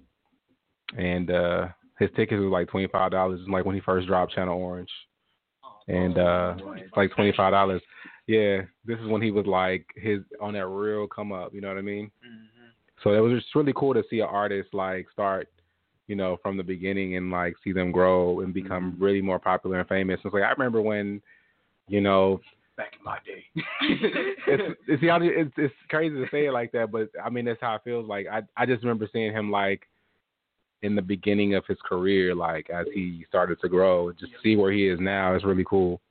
and 0.97 1.31
uh 1.31 1.67
his 1.99 2.09
tickets 2.15 2.39
was 2.39 2.51
like 2.51 2.67
twenty 2.69 2.87
five 2.87 3.11
dollars. 3.11 3.39
Like 3.49 3.65
when 3.65 3.75
he 3.75 3.81
first 3.81 4.07
dropped 4.07 4.33
Channel 4.33 4.59
Orange, 4.59 4.91
and 5.87 6.17
uh 6.17 6.55
it's 6.75 6.95
like 6.95 7.11
twenty 7.15 7.33
five 7.35 7.51
dollars. 7.53 7.81
Yeah, 8.27 8.61
this 8.85 8.99
is 8.99 9.07
when 9.07 9.21
he 9.21 9.31
was 9.31 9.45
like 9.45 9.85
his 9.95 10.19
on 10.41 10.53
that 10.53 10.67
real 10.67 11.07
come 11.07 11.31
up. 11.31 11.53
You 11.53 11.61
know 11.61 11.69
what 11.69 11.77
I 11.77 11.81
mean? 11.81 12.11
Mhm. 12.23 12.71
So 13.03 13.13
it 13.13 13.19
was 13.19 13.41
just 13.41 13.55
really 13.55 13.73
cool 13.73 13.93
to 13.93 14.03
see 14.09 14.19
an 14.19 14.27
artist 14.29 14.73
like 14.73 15.09
start, 15.11 15.49
you 16.07 16.15
know, 16.15 16.37
from 16.43 16.57
the 16.57 16.63
beginning 16.63 17.15
and 17.15 17.31
like 17.31 17.55
see 17.63 17.71
them 17.71 17.91
grow 17.91 18.41
and 18.41 18.53
become 18.53 18.97
really 18.99 19.21
more 19.21 19.39
popular 19.39 19.79
and 19.79 19.87
famous. 19.87 20.19
It's 20.23 20.33
like 20.33 20.43
I 20.43 20.51
remember 20.51 20.81
when, 20.81 21.21
you 21.87 22.01
know, 22.01 22.41
back 22.75 22.93
in 22.97 23.03
my 23.03 23.19
day. 23.25 23.45
it's 23.81 24.79
it's, 24.87 25.01
the 25.01 25.09
it's 25.21 25.53
it's 25.57 25.73
crazy 25.89 26.15
to 26.15 26.27
say 26.29 26.47
it 26.47 26.51
like 26.51 26.71
that, 26.73 26.91
but 26.91 27.09
I 27.23 27.29
mean 27.29 27.45
that's 27.45 27.61
how 27.61 27.75
it 27.75 27.81
feels. 27.85 28.07
Like 28.07 28.27
I 28.27 28.41
I 28.57 28.65
just 28.65 28.83
remember 28.83 29.07
seeing 29.11 29.31
him 29.31 29.51
like 29.51 29.87
in 30.81 30.95
the 30.95 31.01
beginning 31.01 31.55
of 31.55 31.65
his 31.65 31.77
career, 31.85 32.35
like 32.35 32.69
as 32.69 32.85
he 32.93 33.25
started 33.27 33.59
to 33.61 33.69
grow, 33.69 34.11
just 34.11 34.33
see 34.43 34.55
where 34.55 34.71
he 34.71 34.87
is 34.87 34.99
now. 34.99 35.33
It's 35.33 35.45
really 35.45 35.65
cool. 35.67 36.01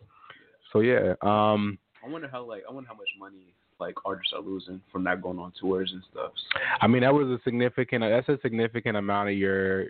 So 0.73 0.81
yeah, 0.81 1.15
um, 1.23 1.79
I 2.07 2.11
wonder 2.11 2.29
how 2.29 2.45
like 2.45 2.63
I 2.69 2.73
wonder 2.73 2.89
how 2.89 2.95
much 2.95 3.09
money 3.19 3.55
like 3.81 3.95
artists 4.05 4.33
are 4.33 4.41
losing 4.41 4.81
from 4.93 5.05
not 5.05 5.23
going 5.23 5.39
on 5.39 5.53
tours 5.61 5.91
and 5.93 6.03
stuff. 6.11 6.33
I 6.81 6.87
mean 6.87 7.03
that 7.03 7.13
was 7.13 7.29
a 7.29 7.39
significant. 7.45 8.03
That's 8.03 8.29
a 8.29 8.39
significant 8.43 8.97
amount 8.97 9.31
of 9.31 9.37
your 9.37 9.87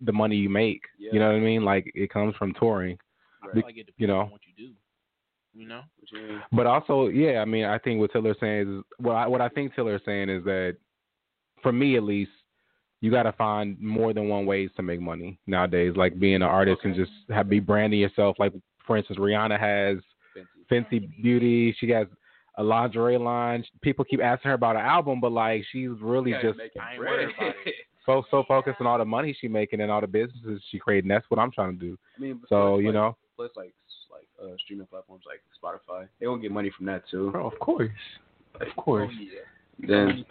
the 0.00 0.12
money 0.12 0.36
you 0.36 0.48
make. 0.48 0.82
You 0.98 1.18
know 1.18 1.28
what 1.28 1.36
I 1.36 1.40
mean? 1.40 1.64
Like 1.64 1.90
it 1.94 2.12
comes 2.12 2.34
from 2.36 2.54
touring. 2.54 2.98
Right. 3.42 3.54
Be- 3.54 3.62
like 3.62 3.76
it 3.76 3.86
depends 3.86 3.94
you 3.98 4.06
know. 4.06 4.20
on 4.20 4.30
what 4.30 4.40
you 4.46 4.66
do. 4.66 4.72
You 5.54 5.68
know? 5.68 5.82
You? 6.10 6.40
But 6.50 6.66
also, 6.66 7.08
yeah, 7.08 7.40
I 7.40 7.44
mean, 7.44 7.66
I 7.66 7.78
think 7.78 8.00
what 8.00 8.10
Tiller's 8.12 8.38
saying 8.40 8.78
is 8.78 8.84
what 8.98 9.12
I, 9.12 9.26
what 9.26 9.42
I 9.42 9.50
think 9.50 9.74
Tiller's 9.74 10.00
saying 10.06 10.30
is 10.30 10.42
that, 10.44 10.76
for 11.62 11.72
me 11.72 11.96
at 11.96 12.04
least, 12.04 12.30
you 13.02 13.10
got 13.10 13.24
to 13.24 13.32
find 13.32 13.78
more 13.78 14.14
than 14.14 14.28
one 14.28 14.46
ways 14.46 14.70
to 14.76 14.82
make 14.82 15.00
money 15.00 15.38
nowadays. 15.46 15.92
Like 15.94 16.18
being 16.18 16.36
an 16.36 16.42
artist 16.42 16.80
and 16.84 16.94
just 16.94 17.10
have 17.28 17.48
be 17.50 17.60
branding 17.60 18.00
yourself. 18.00 18.36
Like 18.38 18.52
for 18.86 18.96
instance, 18.96 19.18
Rihanna 19.18 19.60
has 19.60 19.98
Fancy. 20.72 21.00
Fenty 21.00 21.22
Beauty. 21.22 21.76
She 21.78 21.88
has 21.90 22.06
a 22.58 22.62
lingerie 22.62 23.18
line. 23.18 23.64
People 23.80 24.04
keep 24.04 24.20
asking 24.20 24.50
her 24.50 24.54
about 24.54 24.76
an 24.76 24.82
album, 24.82 25.20
but 25.20 25.32
like 25.32 25.64
she's 25.72 25.88
really 26.00 26.32
Yeah, 26.32 26.42
just 26.42 26.58
making 26.58 26.82
I 26.82 26.90
ain't 26.92 26.98
bread. 26.98 27.10
worried 27.12 27.34
about 27.36 27.54
it. 27.66 27.74
so 28.06 28.22
so 28.30 28.44
focused 28.48 28.80
on 28.80 28.86
all 28.86 28.98
the 28.98 29.04
money 29.04 29.36
she's 29.40 29.50
making 29.50 29.80
and 29.80 29.90
all 29.90 30.00
the 30.00 30.06
businesses 30.06 30.62
she 30.70 30.78
creating. 30.78 31.08
That's 31.08 31.26
what 31.28 31.38
I'm 31.40 31.50
trying 31.50 31.78
to 31.78 31.84
do. 31.86 31.98
I 32.16 32.20
mean, 32.20 32.40
So 32.48 32.72
plus, 32.74 32.78
you 32.80 32.86
like, 32.86 32.94
know, 32.94 33.16
plus 33.36 33.50
like 33.56 33.74
like 34.10 34.28
uh, 34.42 34.54
streaming 34.64 34.86
platforms 34.86 35.24
like 35.26 35.40
Spotify, 35.62 36.06
they 36.20 36.26
don't 36.26 36.40
get 36.40 36.50
money 36.52 36.70
from 36.76 36.86
that 36.86 37.02
too. 37.10 37.30
bro, 37.30 37.46
of 37.46 37.58
course, 37.58 37.90
of 38.60 38.76
course. 38.76 39.10
Oh, 39.10 39.20
yeah. 39.20 39.40
Then 39.88 40.24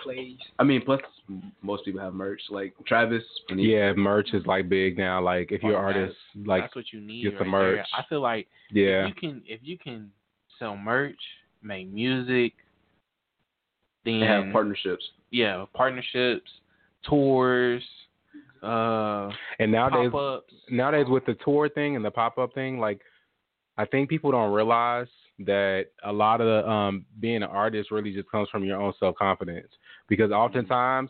I 0.60 0.63
mean, 0.63 0.82
plus 0.86 1.01
most 1.62 1.84
people 1.84 1.99
have 1.99 2.13
merch. 2.13 2.41
Like 2.49 2.73
Travis, 2.86 3.23
when 3.49 3.60
Yeah, 3.60 3.91
merch 3.93 4.30
is 4.34 4.45
like 4.45 4.69
big 4.69 4.97
now. 4.97 5.21
Like 5.21 5.51
if 5.51 5.63
you're 5.63 5.71
an 5.77 5.84
Oh, 5.84 5.88
artist, 5.88 6.17
like 6.45 6.63
That's 6.63 6.75
what 6.75 6.93
you 6.93 7.01
need. 7.01 7.23
get 7.23 7.34
some 7.39 7.54
right 7.54 7.60
there. 7.62 7.75
merch. 7.77 7.88
I 7.97 8.04
feel 8.08 8.21
like 8.21 8.47
yeah, 8.71 9.04
if 9.06 9.10
you 9.10 9.13
can 9.15 9.41
if 9.45 9.60
you 9.63 9.77
can 9.77 10.12
sell 10.62 10.78
merch, 10.78 11.19
make 11.62 11.91
music, 11.91 12.54
then 14.06 14.21
they 14.21 14.26
have 14.26 14.54
partnerships. 14.54 15.04
yeah, 15.32 15.65
partnerships, 15.74 16.50
tours, 17.10 17.84
uh 18.63 19.30
and 19.60 19.71
nowadays 19.71 20.12
pop 20.12 20.43
ups. 20.43 20.54
nowadays 20.69 21.08
with 21.10 21.26
the 21.26 21.36
tour 21.43 21.67
thing 21.67 21.95
and 21.95 22.06
the 22.06 22.12
pop 22.12 22.38
up 22.38 22.54
thing, 22.54 22.80
like 22.80 23.02
I 23.78 23.86
think 23.86 24.08
people 24.08 24.32
don't 24.32 24.54
realize 24.54 25.08
that 25.39 25.88
a 26.06 26.12
lot 26.12 26.41
of 26.41 26.47
the 26.47 26.69
um 26.69 27.06
being 27.19 27.38
an 27.38 27.43
artist 27.43 27.89
really 27.91 28.13
just 28.13 28.30
comes 28.30 28.47
from 28.50 28.63
your 28.63 28.80
own 28.80 28.93
self 29.00 29.15
confidence. 29.15 29.67
Because 30.08 30.32
oftentimes 30.32 31.10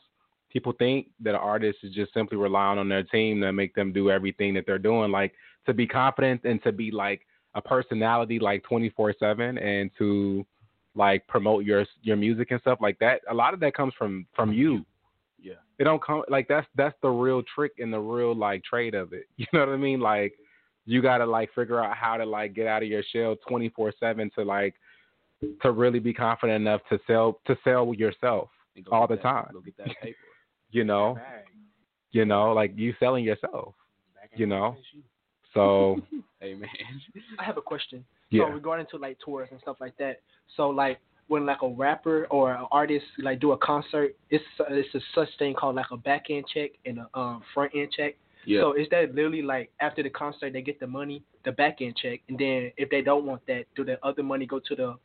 people 0.50 0.74
think 0.78 1.08
that 1.22 1.32
an 1.32 1.42
artist 1.42 1.80
is 1.84 1.94
just 1.94 2.14
simply 2.14 2.38
relying 2.38 2.80
on 2.80 2.88
their 2.88 3.04
team 3.04 3.42
to 3.42 3.52
make 3.52 3.76
them 3.76 3.92
do 3.92 4.10
everything 4.10 4.54
that 4.54 4.66
they're 4.66 4.80
doing. 4.80 5.12
Like 5.12 5.34
to 5.66 5.74
be 5.74 5.88
confident 5.88 6.42
and 6.46 6.64
to 6.64 6.72
be 6.72 6.92
like 6.92 7.22
a 7.56 7.62
personality 7.62 8.40
like 8.40 8.64
twenty 8.64 8.90
four 8.90 9.14
seven 9.20 9.58
and 9.58 9.90
to 9.98 10.46
like 10.96 11.26
promote 11.28 11.64
your 11.66 11.86
your 12.02 12.18
music 12.18 12.52
and 12.52 12.62
stuff 12.62 12.80
like 12.82 12.98
that. 13.00 13.22
A 13.30 13.34
lot 13.34 13.54
of 13.54 13.60
that 13.62 13.74
comes 13.74 13.94
from 13.98 14.26
from 14.36 14.52
you. 14.54 14.86
Yeah. 15.42 15.54
It 15.80 15.86
don't 15.86 16.04
come 16.04 16.24
like 16.30 16.48
that's 16.48 16.68
that's 16.76 16.96
the 17.02 17.10
real 17.10 17.42
trick 17.56 17.74
and 17.80 17.92
the 17.94 18.00
real 18.00 18.36
like 18.36 18.64
trade 18.64 18.94
of 18.96 19.14
it. 19.14 19.26
You 19.38 19.46
know 19.54 19.60
what 19.62 19.70
I 19.70 19.78
mean? 19.78 20.00
Like 20.00 20.34
you 20.86 21.02
gotta 21.02 21.26
like 21.26 21.50
figure 21.54 21.84
out 21.84 21.96
how 21.96 22.18
to 22.18 22.26
like 22.26 22.54
get 22.54 22.68
out 22.68 22.84
of 22.84 22.90
your 22.90 23.04
shell 23.14 23.36
twenty 23.48 23.70
four 23.70 23.94
seven 24.00 24.30
to 24.36 24.44
like 24.44 24.76
to 25.62 25.72
really 25.72 26.00
be 26.00 26.14
confident 26.14 26.62
enough 26.62 26.82
to 26.90 27.00
sell 27.08 27.40
to 27.48 27.58
sell 27.64 27.94
yourself 27.94 28.50
all 28.92 29.08
the 29.08 29.16
that- 29.16 29.22
time. 29.24 29.50
Go 29.54 29.62
get 29.62 29.78
that 29.78 29.88
paper. 30.02 30.18
You 30.74 30.86
know, 30.86 31.18
you 32.12 32.24
know, 32.24 32.54
like 32.54 32.72
you 32.78 32.94
selling 32.98 33.26
yourself. 33.26 33.76
You 34.38 34.46
know. 34.46 34.78
issue. 34.80 35.02
So 35.54 36.02
hey 36.40 36.54
man. 36.54 36.70
I 37.40 37.44
have 37.44 37.58
a 37.58 37.62
question. 37.62 38.04
yeah, 38.30 38.44
So 38.44 38.50
regarding 38.50 38.88
to 38.92 38.98
like 38.98 39.18
tours 39.24 39.50
and 39.52 39.60
stuff 39.62 39.78
like 39.80 39.98
that. 39.98 40.22
So 40.58 40.70
like 40.70 41.00
when 41.28 41.46
like 41.46 41.62
a 41.62 41.70
rapper 41.70 42.28
or 42.30 42.54
an 42.54 42.66
artist 42.72 43.06
like 43.20 43.40
do 43.40 43.52
a 43.52 43.58
concert, 43.58 44.16
it's 44.30 44.44
it's 44.70 44.96
a 44.96 45.00
such 45.16 45.30
thing 45.40 45.54
called 45.54 45.76
like 45.76 45.92
a 45.92 45.98
back 45.98 46.26
end 46.30 46.46
check 46.54 46.72
and 46.86 47.00
a 47.00 47.20
um, 47.20 47.42
front 47.54 47.72
end 47.76 47.90
check. 47.96 48.16
Yeah. 48.46 48.62
So 48.62 48.74
is 48.74 48.88
that 48.92 49.14
literally 49.14 49.42
like 49.42 49.72
after 49.80 50.04
the 50.04 50.10
concert 50.10 50.54
they 50.54 50.62
get 50.62 50.80
the 50.80 50.88
money, 50.88 51.24
the 51.46 51.52
back 51.52 51.78
end 51.82 51.96
check, 51.96 52.22
and 52.28 52.38
then 52.38 52.72
if 52.78 52.90
they 52.90 53.02
don't 53.02 53.26
want 53.26 53.46
that, 53.48 53.66
do 53.76 53.84
the 53.86 54.04
other 54.06 54.24
money 54.24 54.46
go 54.46 54.60
to 54.60 54.76
the 54.76 54.96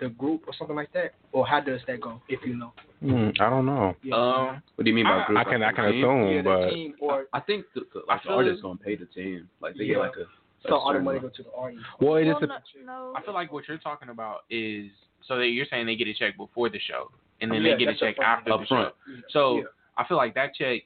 the 0.00 0.08
group 0.10 0.42
or 0.46 0.54
something 0.58 0.76
like 0.76 0.92
that, 0.92 1.14
or 1.32 1.46
how 1.46 1.60
does 1.60 1.80
that 1.86 2.00
go? 2.00 2.20
If 2.28 2.40
you 2.44 2.56
know. 2.56 2.72
Hmm, 3.04 3.28
I 3.38 3.50
don't 3.50 3.66
know. 3.66 3.94
Yeah. 4.02 4.14
um, 4.14 4.62
what 4.76 4.84
do 4.84 4.90
you 4.90 4.94
mean 4.94 5.04
by 5.04 5.22
I- 5.22 5.26
group? 5.26 5.38
I 5.38 5.44
can 5.44 5.62
I 5.62 5.66
Like 5.66 5.76
can 5.76 5.92
team? 5.92 6.04
assume, 6.04 6.28
yeah, 6.36 6.42
but 6.42 6.70
team 6.70 6.94
or 7.00 7.26
I 7.32 7.40
think 7.40 7.66
the, 7.74 7.82
the, 7.92 8.00
like 8.08 8.20
I 8.24 8.28
the 8.28 8.34
artist 8.34 8.62
gonna 8.62 8.78
pay 8.78 8.96
the 8.96 9.04
team. 9.06 9.48
Like 9.60 9.74
they 9.76 9.84
Yeah. 9.84 9.94
get 9.94 10.00
like 10.00 10.16
a. 10.16 10.24
so 10.68 10.74
a 10.76 10.78
all 10.78 10.92
the 10.94 11.00
money 11.00 11.20
go 11.20 11.28
to 11.28 11.42
the 11.42 11.52
artist. 11.52 11.84
well, 12.00 12.16
it 12.16 12.24
Well, 12.26 12.38
is. 12.42 12.48
no, 12.86 13.10
no. 13.10 13.12
I 13.16 13.22
feel 13.22 13.34
like 13.34 13.52
what 13.52 13.68
you're 13.68 13.76
talking 13.78 14.08
about 14.08 14.44
is 14.48 14.90
so 15.28 15.36
that 15.36 15.48
you're 15.48 15.66
saying 15.70 15.84
they 15.86 15.96
get 15.96 16.08
a 16.08 16.14
check 16.14 16.36
before 16.38 16.70
the 16.70 16.78
show 16.80 17.10
and 17.42 17.50
then 17.50 17.62
Yeah, 17.62 17.74
they 17.76 17.84
get 17.84 17.94
a 17.94 17.96
check 17.98 18.18
after 18.18 18.52
Up 18.52 18.60
the 18.60 18.66
front. 18.66 18.94
show. 19.06 19.20
So 19.30 19.56
Yeah. 19.58 19.62
I 19.98 20.04
feel 20.08 20.16
like 20.16 20.34
that 20.34 20.54
check. 20.54 20.82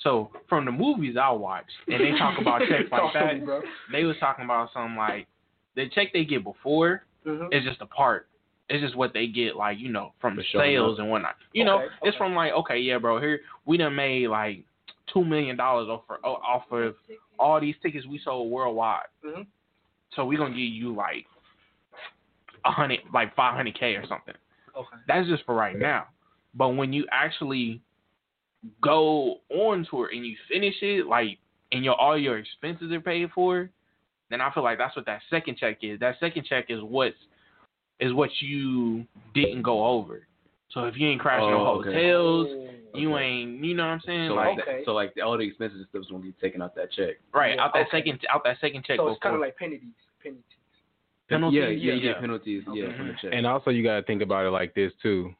So 0.00 0.30
from 0.48 0.64
the 0.64 0.72
movies 0.72 1.16
I 1.16 1.30
watch, 1.30 1.70
and 1.86 2.00
they 2.00 2.18
talk 2.18 2.40
about 2.40 2.60
checks 2.68 2.90
like 2.90 3.12
that, 3.14 3.34
me, 3.38 3.44
bro. 3.44 3.62
they 3.92 4.02
was 4.04 4.16
talking 4.18 4.44
about 4.44 4.70
something 4.72 4.96
like 4.96 5.28
the 5.76 5.88
check 5.90 6.12
they 6.12 6.24
get 6.24 6.42
before 6.42 7.04
Mhm. 7.24 7.54
is 7.54 7.62
just 7.64 7.80
a 7.80 7.86
part. 7.86 8.26
It's 8.68 8.82
just 8.82 8.96
what 8.96 9.12
they 9.12 9.26
get, 9.26 9.56
like 9.56 9.78
you 9.78 9.90
know, 9.90 10.12
from 10.20 10.36
For 10.36 10.42
the 10.42 10.58
sales 10.58 10.98
and 10.98 11.10
whatnot. 11.10 11.36
You 11.52 11.64
know, 11.64 11.82
Okay, 11.82 11.88
it's 12.02 12.16
from 12.16 12.34
like, 12.34 12.52
okay, 12.52 12.78
yeah, 12.78 12.98
bro, 12.98 13.20
here 13.20 13.40
we 13.66 13.76
done 13.76 13.94
made 13.94 14.28
like 14.28 14.64
two 15.12 15.24
million 15.24 15.56
dollars 15.56 15.88
off 15.88 16.02
of, 16.08 16.24
off 16.24 16.62
of 16.70 16.94
all 17.38 17.60
these 17.60 17.74
tickets 17.82 18.06
we 18.06 18.18
sold 18.24 18.50
worldwide. 18.50 19.06
Mhm. 19.24 19.46
So 20.16 20.24
we 20.24 20.36
gonna 20.36 20.50
give 20.50 20.60
you 20.60 20.94
like 20.94 21.26
a 22.64 22.70
hundred, 22.70 23.00
like 23.12 23.34
five 23.34 23.54
hundred 23.54 23.78
k 23.78 23.94
or 23.96 24.06
something. 24.06 24.34
Okay. 24.76 24.96
That's 25.06 25.28
just 25.28 25.44
for 25.44 25.54
right 25.54 25.78
now. 25.78 26.06
But 26.54 26.70
when 26.70 26.92
you 26.92 27.06
actually 27.12 27.80
go 28.80 29.40
on 29.50 29.86
tour 29.90 30.10
and 30.12 30.24
you 30.24 30.36
finish 30.48 30.74
it, 30.82 31.06
like, 31.06 31.38
and 31.72 31.84
your 31.84 32.00
all 32.00 32.16
your 32.16 32.38
expenses 32.38 32.92
are 32.92 33.00
paid 33.00 33.30
for, 33.34 33.68
then 34.30 34.40
I 34.40 34.50
feel 34.52 34.62
like 34.62 34.78
that's 34.78 34.96
what 34.96 35.06
that 35.06 35.20
second 35.28 35.58
check 35.58 35.78
is. 35.82 36.00
That 36.00 36.18
second 36.18 36.46
check 36.46 36.66
is 36.68 36.80
what's 36.82 37.16
is 38.00 38.12
what 38.12 38.30
you 38.40 39.04
didn't 39.34 39.62
go 39.62 39.84
over. 39.86 40.26
So 40.70 40.84
if 40.84 40.96
you 40.96 41.08
ain't 41.08 41.20
crashing 41.20 41.50
no 41.50 41.58
Oh, 41.66 41.78
okay. 41.80 41.90
hotels, 41.92 42.48
Oh. 42.50 42.98
you 42.98 43.14
Okay. 43.14 43.24
ain't, 43.24 43.64
you 43.64 43.74
know 43.74 43.84
what 43.84 43.92
I'm 43.92 44.00
saying? 44.00 44.28
So 44.28 44.34
like, 44.34 44.56
like, 44.56 44.58
Okay. 44.60 44.76
that, 44.78 44.84
so 44.84 44.94
like 44.94 45.14
all 45.24 45.36
the 45.38 45.44
expenses 45.44 45.78
and 45.78 45.88
stuff 45.88 46.02
is 46.02 46.08
gonna 46.10 46.22
be 46.22 46.32
taken 46.32 46.62
out 46.62 46.74
that 46.74 46.90
check. 46.92 47.16
right 47.32 47.54
Yeah, 47.54 47.64
out 47.64 47.72
that 47.74 47.88
okay. 47.88 47.98
second 47.98 48.20
out 48.30 48.42
that 48.44 48.58
second 48.60 48.84
check 48.84 48.98
So 48.98 49.08
it's 49.08 49.20
kind 49.22 49.34
of 49.34 49.40
like 49.40 49.56
penalties. 49.56 49.94
Penalties. 50.22 50.44
Penalties, 51.28 51.58
Yeah, 51.58 51.68
yeah, 51.68 51.70
yeah, 51.70 51.94
yeah, 51.94 52.10
yeah. 52.10 52.20
penalties, 52.20 52.64
yeah, 52.66 52.86
Okay. 52.86 52.96
from 52.96 53.06
the 53.08 53.14
check. 53.14 53.32
And 53.32 53.46
also, 53.46 53.70
you 53.70 53.82
got 53.82 53.96
to 53.96 54.02
think 54.02 54.20
about 54.22 54.46
it 54.46 54.50
like 54.50 54.74
this 54.74 54.92
too. 55.02 55.34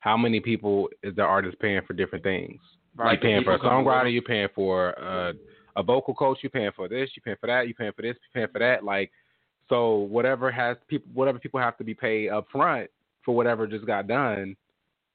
How 0.00 0.16
many 0.16 0.40
people 0.40 0.88
is 1.02 1.14
the 1.16 1.22
artist 1.22 1.58
paying 1.60 1.82
for 1.86 1.92
different 1.94 2.24
things? 2.24 2.60
right. 2.96 3.12
You're 3.12 3.20
paying 3.30 3.44
for 3.44 3.54
a 3.54 3.58
people 3.58 3.70
come 3.70 3.84
songwriter, 3.84 4.00
over. 4.00 4.08
you 4.08 4.22
paying 4.22 4.48
for 4.54 4.98
uh, 4.98 5.32
a 5.76 5.82
vocal 5.82 6.14
coach, 6.14 6.38
you're 6.42 6.50
paying 6.50 6.72
for 6.74 6.88
this, 6.88 7.10
you're 7.14 7.22
paying 7.24 7.36
for 7.40 7.46
that, 7.46 7.66
you're 7.66 7.74
paying 7.74 7.92
for 7.92 8.02
this, 8.02 8.16
you're 8.34 8.46
paying 8.46 8.52
for 8.52 8.58
that. 8.58 8.84
Like, 8.84 9.10
so 9.68 9.96
whatever 9.96 10.50
has 10.50 10.76
people, 10.88 11.10
whatever 11.14 11.38
people 11.38 11.60
have 11.60 11.76
to 11.78 11.84
be 11.84 11.94
paid 11.94 12.28
up 12.28 12.46
front 12.50 12.90
for 13.24 13.34
whatever 13.34 13.66
just 13.66 13.86
got 13.86 14.06
done, 14.06 14.56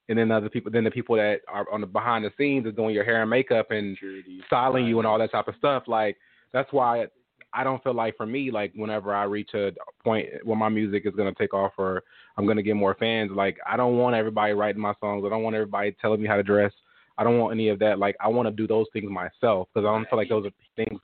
and 0.08 0.18
then 0.18 0.30
other 0.30 0.48
people, 0.48 0.72
then 0.72 0.84
the 0.84 0.90
people 0.90 1.16
that 1.16 1.40
are 1.48 1.66
on 1.70 1.80
the 1.80 1.86
behind 1.86 2.24
the 2.24 2.30
scenes 2.38 2.66
are 2.66 2.72
doing 2.72 2.94
your 2.94 3.04
hair 3.04 3.20
and 3.20 3.30
makeup 3.30 3.70
and 3.70 3.96
Security. 3.96 4.40
styling 4.46 4.86
you 4.86 4.98
and 4.98 5.06
all 5.06 5.18
that 5.18 5.30
type 5.30 5.48
of 5.48 5.54
stuff. 5.56 5.84
Like, 5.86 6.16
that's 6.52 6.72
why 6.72 7.06
I 7.52 7.64
don't 7.64 7.82
feel 7.82 7.94
like 7.94 8.16
for 8.16 8.26
me, 8.26 8.50
like 8.50 8.72
whenever 8.74 9.14
I 9.14 9.24
reach 9.24 9.50
a 9.54 9.72
point 10.02 10.28
where 10.44 10.56
my 10.56 10.68
music 10.68 11.04
is 11.06 11.14
gonna 11.14 11.34
take 11.34 11.54
off 11.54 11.72
or 11.78 12.02
I'm 12.36 12.46
gonna 12.46 12.62
get 12.62 12.76
more 12.76 12.94
fans, 12.98 13.30
like 13.34 13.58
I 13.66 13.76
don't 13.76 13.96
want 13.96 14.16
everybody 14.16 14.52
writing 14.52 14.80
my 14.80 14.94
songs. 15.00 15.24
I 15.26 15.30
don't 15.30 15.42
want 15.42 15.56
everybody 15.56 15.94
telling 16.00 16.20
me 16.20 16.28
how 16.28 16.36
to 16.36 16.42
dress. 16.42 16.72
I 17.16 17.24
don't 17.24 17.38
want 17.38 17.52
any 17.52 17.68
of 17.68 17.78
that. 17.80 17.98
Like 17.98 18.16
I 18.20 18.28
want 18.28 18.48
to 18.48 18.52
do 18.52 18.66
those 18.66 18.86
things 18.92 19.10
myself 19.10 19.68
because 19.72 19.86
I 19.86 19.92
don't 19.92 20.08
feel 20.08 20.18
like 20.18 20.28
those 20.28 20.46
are 20.46 20.50
things. 20.76 21.00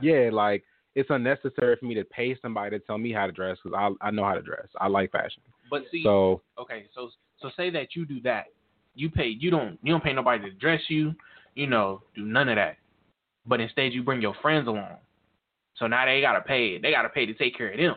Yeah, 0.00 0.30
like 0.32 0.64
it's 0.96 1.10
unnecessary 1.10 1.76
for 1.76 1.84
me 1.84 1.94
to 1.94 2.04
pay 2.04 2.36
somebody 2.40 2.76
to 2.76 2.84
tell 2.84 2.96
me 2.96 3.12
how 3.12 3.26
to 3.26 3.32
dress 3.32 3.58
because 3.62 3.76
I 3.78 4.08
I 4.08 4.10
know 4.10 4.24
how 4.24 4.34
to 4.34 4.42
dress. 4.42 4.66
I 4.80 4.88
like 4.88 5.12
fashion. 5.12 5.42
But 5.70 5.82
see, 5.92 6.02
So 6.02 6.40
okay, 6.58 6.86
so 6.94 7.10
so 7.40 7.50
say 7.56 7.70
that 7.70 7.94
you 7.94 8.06
do 8.06 8.20
that. 8.22 8.46
You 8.94 9.10
pay 9.10 9.28
you 9.28 9.50
don't 9.50 9.78
you 9.82 9.92
don't 9.92 10.02
pay 10.02 10.14
nobody 10.14 10.42
to 10.44 10.50
dress 10.52 10.80
you, 10.88 11.14
you 11.54 11.66
know, 11.66 12.02
do 12.14 12.24
none 12.24 12.48
of 12.48 12.56
that. 12.56 12.78
But 13.46 13.60
instead 13.60 13.92
you 13.92 14.02
bring 14.02 14.22
your 14.22 14.34
friends 14.40 14.66
along. 14.66 14.96
So 15.76 15.86
now 15.86 16.06
they 16.06 16.22
gotta 16.22 16.40
pay 16.40 16.78
they 16.78 16.90
gotta 16.90 17.10
pay 17.10 17.26
to 17.26 17.34
take 17.34 17.56
care 17.56 17.70
of 17.72 17.78
them. 17.78 17.96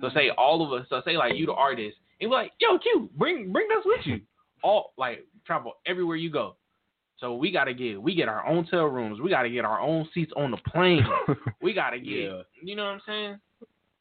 So 0.00 0.08
say 0.14 0.28
mm-hmm. 0.28 0.38
all 0.38 0.64
of 0.64 0.80
us 0.80 0.86
so 0.88 1.02
say 1.04 1.16
like 1.16 1.34
you 1.36 1.46
the 1.46 1.52
artist 1.52 1.96
and 2.20 2.30
be 2.30 2.34
like, 2.34 2.52
yo 2.60 2.78
Q, 2.78 3.10
bring 3.18 3.52
bring 3.52 3.66
us 3.76 3.82
with 3.84 4.06
you. 4.06 4.20
All 4.62 4.92
like 4.96 5.26
travel 5.44 5.72
everywhere 5.84 6.16
you 6.16 6.30
go. 6.30 6.54
So 7.20 7.36
we 7.36 7.50
gotta 7.50 7.74
get 7.74 8.00
we 8.00 8.14
get 8.14 8.28
our 8.28 8.46
own 8.46 8.64
hotel 8.64 8.86
rooms, 8.86 9.20
we 9.20 9.30
gotta 9.30 9.50
get 9.50 9.64
our 9.64 9.80
own 9.80 10.08
seats 10.12 10.32
on 10.36 10.50
the 10.50 10.58
plane. 10.70 11.06
We 11.62 11.72
gotta 11.72 11.98
get 11.98 12.08
Yeah. 12.08 12.42
you 12.62 12.76
know 12.76 12.84
what 12.84 12.90
I'm 12.94 13.00
saying? 13.06 13.36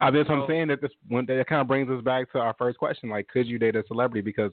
I 0.02 0.12
guess 0.12 0.28
what 0.28 0.39
I'm 0.39 0.47
saying 0.47 0.67
that 0.67 0.82
this 0.82 0.91
when 1.08 1.26
that 1.28 1.47
kind 1.47 1.62
of 1.62 1.67
brings 1.67 1.89
us 1.89 2.04
back 2.04 2.32
to 2.34 2.39
our 2.39 2.54
first 2.58 2.78
question, 2.78 3.10
like, 3.10 3.28
could 3.28 3.47
you 3.47 3.58
date 3.58 3.76
a 3.76 3.84
celebrity? 3.88 4.21
Because 4.21 4.52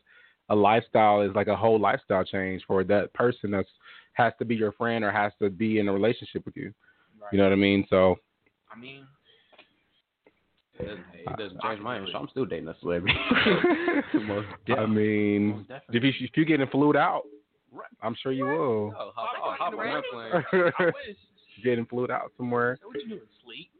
a 0.48 0.54
lifestyle 0.54 1.22
is 1.22 1.34
like 1.34 1.48
a 1.48 1.56
whole 1.56 1.80
lifestyle 1.80 2.24
change 2.24 2.62
for 2.66 2.84
that 2.84 3.12
person 3.14 3.50
that's 3.50 3.68
has 4.12 4.32
to 4.38 4.44
be 4.44 4.54
your 4.54 4.72
friend 4.72 5.04
or 5.04 5.10
has 5.10 5.32
to 5.40 5.48
be 5.50 5.78
in 5.78 5.88
a 5.88 5.92
relationship 5.92 6.44
with 6.44 6.56
you. 6.56 6.72
You 7.32 7.38
know 7.38 7.44
what 7.44 7.52
I 7.52 7.56
mean? 7.56 7.86
So 7.88 8.16
I 8.72 8.78
mean, 8.78 9.06
It 10.78 10.84
doesn't, 10.86 11.04
it 11.14 11.36
doesn't 11.36 11.62
change 11.62 11.80
my 11.80 11.96
answer. 11.96 12.12
I'm 12.16 12.28
still 12.30 12.44
dating 12.44 12.68
a 12.68 12.76
celebrity. 12.80 13.18
I 14.76 14.86
mean, 14.86 15.66
if 15.90 16.02
you 16.02 16.12
if 16.20 16.36
you 16.36 16.44
getting 16.44 16.68
flued 16.68 16.96
out, 16.96 17.22
I'm 18.02 18.16
sure 18.22 18.32
you 18.32 18.44
will. 18.44 18.94
Oh, 18.98 19.10
hop, 19.14 19.30
oh, 19.42 19.54
hop 19.58 19.74
on 19.78 19.86
that 19.86 20.04
plane. 20.12 20.72
I 20.78 20.84
wish. 20.86 21.16
getting 21.64 21.86
flued 21.86 22.10
out 22.10 22.32
somewhere. 22.36 22.78
So 22.80 22.88
what 22.88 22.96
you 23.02 23.08
doing? 23.08 23.20
Sleep? 23.44 23.70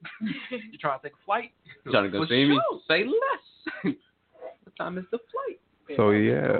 you 0.50 0.78
trying 0.78 0.98
to 1.00 1.02
take 1.04 1.12
a 1.14 1.24
flight? 1.24 1.52
You 1.84 1.92
Trying 1.92 2.04
to 2.04 2.10
go 2.10 2.22
For 2.24 2.28
see 2.28 2.44
me? 2.46 2.60
sure. 2.70 2.80
Say 2.88 3.04
less. 3.04 3.94
what 4.64 4.76
time 4.76 4.98
is 4.98 5.04
the 5.10 5.18
flight? 5.18 5.60
So 5.96 6.10
yeah. 6.10 6.58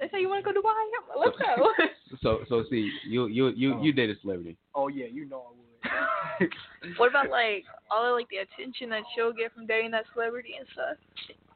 They 0.00 0.08
say 0.10 0.20
you 0.20 0.28
want 0.28 0.44
to 0.44 0.52
go 0.52 0.52
to 0.52 0.60
Dubai? 0.60 1.20
Let's 1.24 1.36
go. 1.38 1.70
So 2.22 2.40
so 2.48 2.62
see, 2.70 2.90
you 3.08 3.26
you 3.26 3.48
you 3.48 3.80
you 3.82 3.92
date 3.92 4.08
a 4.08 4.14
celebrity. 4.20 4.56
Oh 4.74 4.86
yeah, 4.86 5.06
you 5.10 5.28
know 5.28 5.46
I 5.50 6.40
would. 6.40 6.50
what 6.96 7.08
about 7.10 7.28
like 7.28 7.64
all 7.90 8.06
of 8.06 8.12
like 8.12 8.28
the 8.30 8.36
attention 8.36 8.88
that 8.90 9.02
she'll 9.14 9.32
get 9.32 9.52
from 9.52 9.66
dating 9.66 9.90
that 9.92 10.04
celebrity 10.14 10.54
and 10.58 10.66
stuff? 10.72 10.96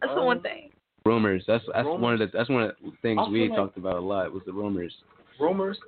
That's 0.01 0.13
the 0.15 0.19
Um, 0.21 0.27
one 0.27 0.41
thing. 0.41 0.71
Rumors. 1.09 1.45
That's 1.47 1.65
that's 1.75 1.87
one 1.87 2.13
of 2.15 2.19
the 2.21 2.27
that's 2.33 2.49
one 2.51 2.63
of 2.65 2.73
the 2.85 2.93
things 3.03 3.21
we 3.31 3.49
like- 3.49 3.57
talked 3.59 3.77
about 3.79 3.97
a 3.97 4.01
lot 4.01 4.33
was 4.33 4.43
the 4.47 4.53
rumors. 4.53 4.95
rumors. 5.41 5.79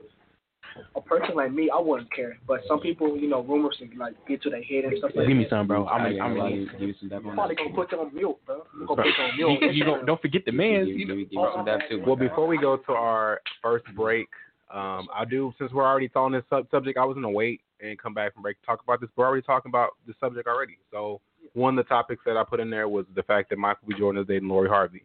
A 0.95 1.01
person 1.01 1.35
like 1.35 1.53
me, 1.53 1.69
I 1.69 1.81
wouldn't 1.81 2.13
care. 2.15 2.39
But 2.47 2.61
some 2.69 2.79
people, 2.81 3.17
you 3.17 3.29
know, 3.29 3.43
rumors 3.43 3.77
can 3.81 3.99
like 3.99 4.15
get 4.29 4.41
to 4.45 4.51
their 4.51 4.63
head 4.63 4.85
and 4.85 4.95
stuff 4.99 5.11
like 5.17 5.27
Give 5.27 5.37
me 5.37 5.47
some, 5.51 5.67
bro. 5.67 5.87
I'm 5.87 6.03
I 6.03 6.11
gonna, 6.13 6.23
I'm 6.25 6.31
am 6.33 6.37
gonna. 6.39 6.67
give 6.79 6.89
you 6.89 6.95
some 7.01 7.09
dap 7.09 7.25
on 7.27 7.35
Probably 7.35 7.57
that. 7.57 7.63
gonna 7.65 7.75
put 7.75 7.93
you 7.93 7.99
on 8.01 8.15
mute, 8.15 8.37
bro. 8.47 8.63
I'm 8.73 8.87
gonna 8.87 8.95
Bro, 8.95 9.05
put 9.05 9.07
you 9.19 9.25
on 9.25 9.31
You, 9.37 9.61
mute. 9.61 9.75
you 9.75 9.85
don't 9.85 10.07
don't 10.07 10.23
forget 10.23 10.43
the 10.47 10.53
man. 10.53 10.85
Give, 10.87 10.89
You 10.95 10.99
give, 10.99 11.09
know, 11.09 11.15
me- 11.17 11.25
give 11.25 11.33
me 11.43 11.49
some 11.57 11.65
dap 11.65 11.81
too. 11.91 12.03
Well, 12.07 12.17
before 12.17 12.47
we 12.47 12.57
go 12.57 12.77
to 12.77 12.93
our 12.93 13.41
first 13.61 13.85
break, 13.97 14.29
um, 14.73 15.09
I 15.13 15.25
do 15.29 15.53
since 15.59 15.73
we're 15.73 15.85
already 15.85 16.09
on 16.15 16.33
this 16.33 16.45
sub- 16.49 16.71
subject, 16.71 16.97
I 16.97 17.05
was 17.05 17.15
gonna 17.17 17.29
wait 17.31 17.61
and 17.81 17.99
come 17.99 18.15
back 18.15 18.33
from 18.35 18.43
break 18.43 18.61
to 18.61 18.67
talk 18.67 18.81
about 18.83 19.01
this. 19.01 19.11
We're 19.17 19.27
already 19.27 19.43
talking 19.43 19.71
about 19.71 19.91
the 20.07 20.15
subject 20.21 20.47
already. 20.47 20.79
So 20.93 21.21
one 21.55 21.77
of 21.77 21.85
the 21.85 21.89
topics 21.89 22.23
that 22.27 22.37
I 22.37 22.45
put 22.45 22.61
in 22.61 22.71
there 22.71 22.89
was 22.89 23.07
the 23.17 23.25
fact 23.25 23.51
that 23.51 23.59
Michael 23.59 23.89
B. 23.89 23.95
Jordan 23.99 24.23
is 24.23 24.29
dating 24.29 24.49
Lori 24.49 24.69
Harvey, 24.69 25.03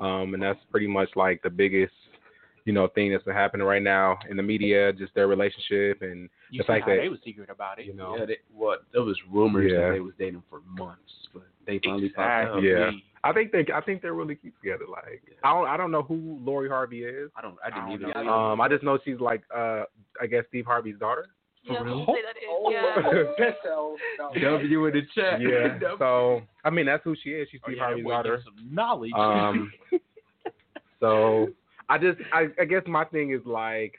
um, 0.00 0.34
and 0.34 0.42
that's 0.42 0.58
pretty 0.70 0.86
much 0.86 1.10
like 1.16 1.42
the 1.42 1.50
biggest, 1.50 1.92
you 2.64 2.72
know, 2.72 2.88
thing 2.88 3.10
that's 3.12 3.24
been 3.24 3.34
happening 3.34 3.66
right 3.66 3.82
now 3.82 4.18
in 4.30 4.36
the 4.36 4.42
media, 4.42 4.92
just 4.92 5.14
their 5.14 5.28
relationship 5.28 6.02
and 6.02 6.28
you 6.50 6.58
the 6.58 6.64
see 6.64 6.66
fact 6.66 6.84
how 6.84 6.90
that 6.90 7.00
they 7.02 7.08
was 7.08 7.18
secret 7.24 7.48
about 7.50 7.78
it. 7.78 7.86
you 7.86 7.94
know, 7.94 8.16
Yeah, 8.18 8.26
they, 8.26 8.36
what 8.52 8.84
there 8.92 9.02
was 9.02 9.18
rumors 9.30 9.70
Yeah. 9.72 9.88
that 9.88 9.92
they 9.92 10.00
was 10.00 10.14
dating 10.18 10.42
for 10.50 10.60
months, 10.66 11.12
but 11.32 11.44
they 11.66 11.80
finally 11.84 12.08
popped 12.10 12.48
up. 12.50 12.56
Exactly. 12.58 12.70
Yeah. 12.70 12.90
I 13.22 13.32
think 13.34 13.52
they, 13.52 13.66
I 13.74 13.82
think 13.82 14.00
they're 14.00 14.14
really 14.14 14.34
cute 14.34 14.54
together. 14.62 14.84
Like 14.90 15.22
I 15.44 15.52
don't, 15.52 15.68
I 15.68 15.76
don't 15.76 15.90
know 15.90 16.02
who 16.02 16.38
Lori 16.42 16.70
Harvey 16.70 17.02
is. 17.04 17.30
I 17.36 17.42
don't. 17.42 17.56
I 17.62 17.68
didn't 17.68 17.84
I 17.84 17.92
even. 17.94 18.08
don't 18.10 18.28
I 18.28 18.52
Um, 18.52 18.60
I 18.62 18.68
just 18.68 18.82
know 18.82 18.98
she's 19.04 19.20
like, 19.20 19.42
uh, 19.54 19.82
I 20.20 20.26
guess 20.26 20.44
Steve 20.48 20.64
Harvey's 20.64 20.98
daughter. 20.98 21.26
Yeah, 21.72 21.82
real? 21.82 22.06
say 22.06 22.22
that 22.22 22.36
is. 22.36 22.48
Oh, 22.48 22.70
Yeah. 22.70 23.22
that's 23.38 24.40
W 24.40 24.86
in 24.86 24.92
the 24.94 25.02
chat. 25.14 25.40
Yeah. 25.40 25.78
So 25.98 26.42
I 26.64 26.70
mean, 26.70 26.86
that's 26.86 27.02
who 27.04 27.14
she 27.22 27.30
is. 27.30 27.48
She's 27.50 27.60
Oh, 27.64 27.68
Steve 27.68 27.76
yeah, 27.78 27.84
Harvey's 27.84 28.04
daughter. 28.06 28.42
some 28.44 28.74
knowledge. 28.74 29.12
Um, 29.16 29.72
so 31.00 31.48
I 31.88 31.98
just, 31.98 32.18
I, 32.32 32.48
I 32.60 32.64
guess 32.64 32.82
my 32.86 33.04
thing 33.04 33.32
is 33.32 33.40
like, 33.44 33.94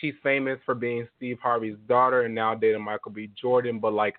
she's 0.00 0.14
famous 0.22 0.58
for 0.64 0.74
being 0.74 1.06
Steve 1.16 1.38
Harvey's 1.42 1.76
daughter 1.88 2.22
and 2.22 2.34
now 2.34 2.54
dating 2.54 2.82
Michael 2.82 3.12
B. 3.12 3.30
Jordan, 3.40 3.78
but 3.78 3.92
like, 3.92 4.16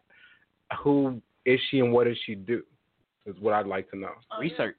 who 0.82 1.21
is 1.45 1.60
she 1.69 1.80
and 1.80 1.91
what 1.91 2.06
does 2.06 2.17
she 2.25 2.36
do? 2.36 2.63
Is 3.25 3.36
what 3.39 3.53
I'd 3.53 3.67
like 3.67 3.89
to 3.91 3.97
know. 3.97 4.12
Oh. 4.32 4.39
Research. 4.39 4.75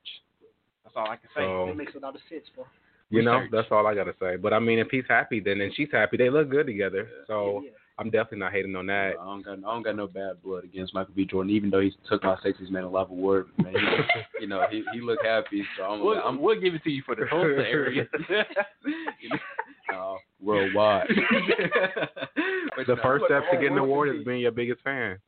That's 0.84 0.96
all 0.96 1.10
I 1.10 1.16
can 1.16 1.28
say. 1.36 1.42
So 1.42 1.66
That 1.66 1.76
makes 1.76 1.94
a 1.94 1.98
lot 1.98 2.14
of 2.14 2.20
sense, 2.30 2.44
bro. 2.54 2.64
You 3.10 3.22
know, 3.22 3.42
that's 3.50 3.68
all 3.70 3.86
I 3.86 3.94
gotta 3.94 4.14
say. 4.20 4.36
But 4.36 4.52
I 4.52 4.58
mean, 4.58 4.78
if 4.78 4.88
he's 4.90 5.04
happy, 5.08 5.40
then 5.40 5.60
and 5.60 5.74
she's 5.74 5.88
happy, 5.92 6.16
they 6.16 6.30
look 6.30 6.50
good 6.50 6.66
together. 6.66 7.08
So 7.26 7.60
yeah, 7.62 7.70
yeah. 7.70 7.70
I'm 7.98 8.10
definitely 8.10 8.38
not 8.38 8.52
hating 8.52 8.76
on 8.76 8.86
that. 8.86 9.14
I 9.20 9.24
don't 9.24 9.44
got 9.44 9.58
I 9.58 9.74
don't 9.74 9.82
got 9.82 9.96
no 9.96 10.06
bad 10.06 10.42
blood 10.42 10.64
against 10.64 10.94
Michael 10.94 11.14
B. 11.14 11.24
Jordan, 11.24 11.52
even 11.52 11.70
though 11.70 11.80
he 11.80 11.92
took 12.08 12.22
my 12.22 12.36
sexiest 12.36 12.70
man 12.70 12.84
alive 12.84 13.10
award. 13.10 13.46
Man, 13.56 13.74
he, 13.74 13.80
you 14.42 14.46
know 14.46 14.64
he 14.70 14.84
he 14.92 15.00
looked 15.00 15.24
happy, 15.24 15.64
so 15.76 15.84
I'm, 15.84 16.04
We'll, 16.04 16.18
I'm 16.22 16.40
we'll 16.40 16.60
give 16.60 16.74
it 16.74 16.84
to 16.84 16.90
you 16.90 17.02
for 17.04 17.16
the 17.16 17.26
whole 17.26 17.40
area. 17.42 18.06
uh, 19.94 20.14
worldwide. 20.42 21.08
The 21.08 22.84
you 22.86 22.94
know, 22.94 23.02
first 23.02 23.24
step 23.24 23.42
to 23.50 23.56
getting 23.56 23.72
an 23.72 23.78
award 23.78 24.14
is 24.14 24.24
being 24.24 24.40
your 24.40 24.52
biggest 24.52 24.82
fan. 24.82 25.18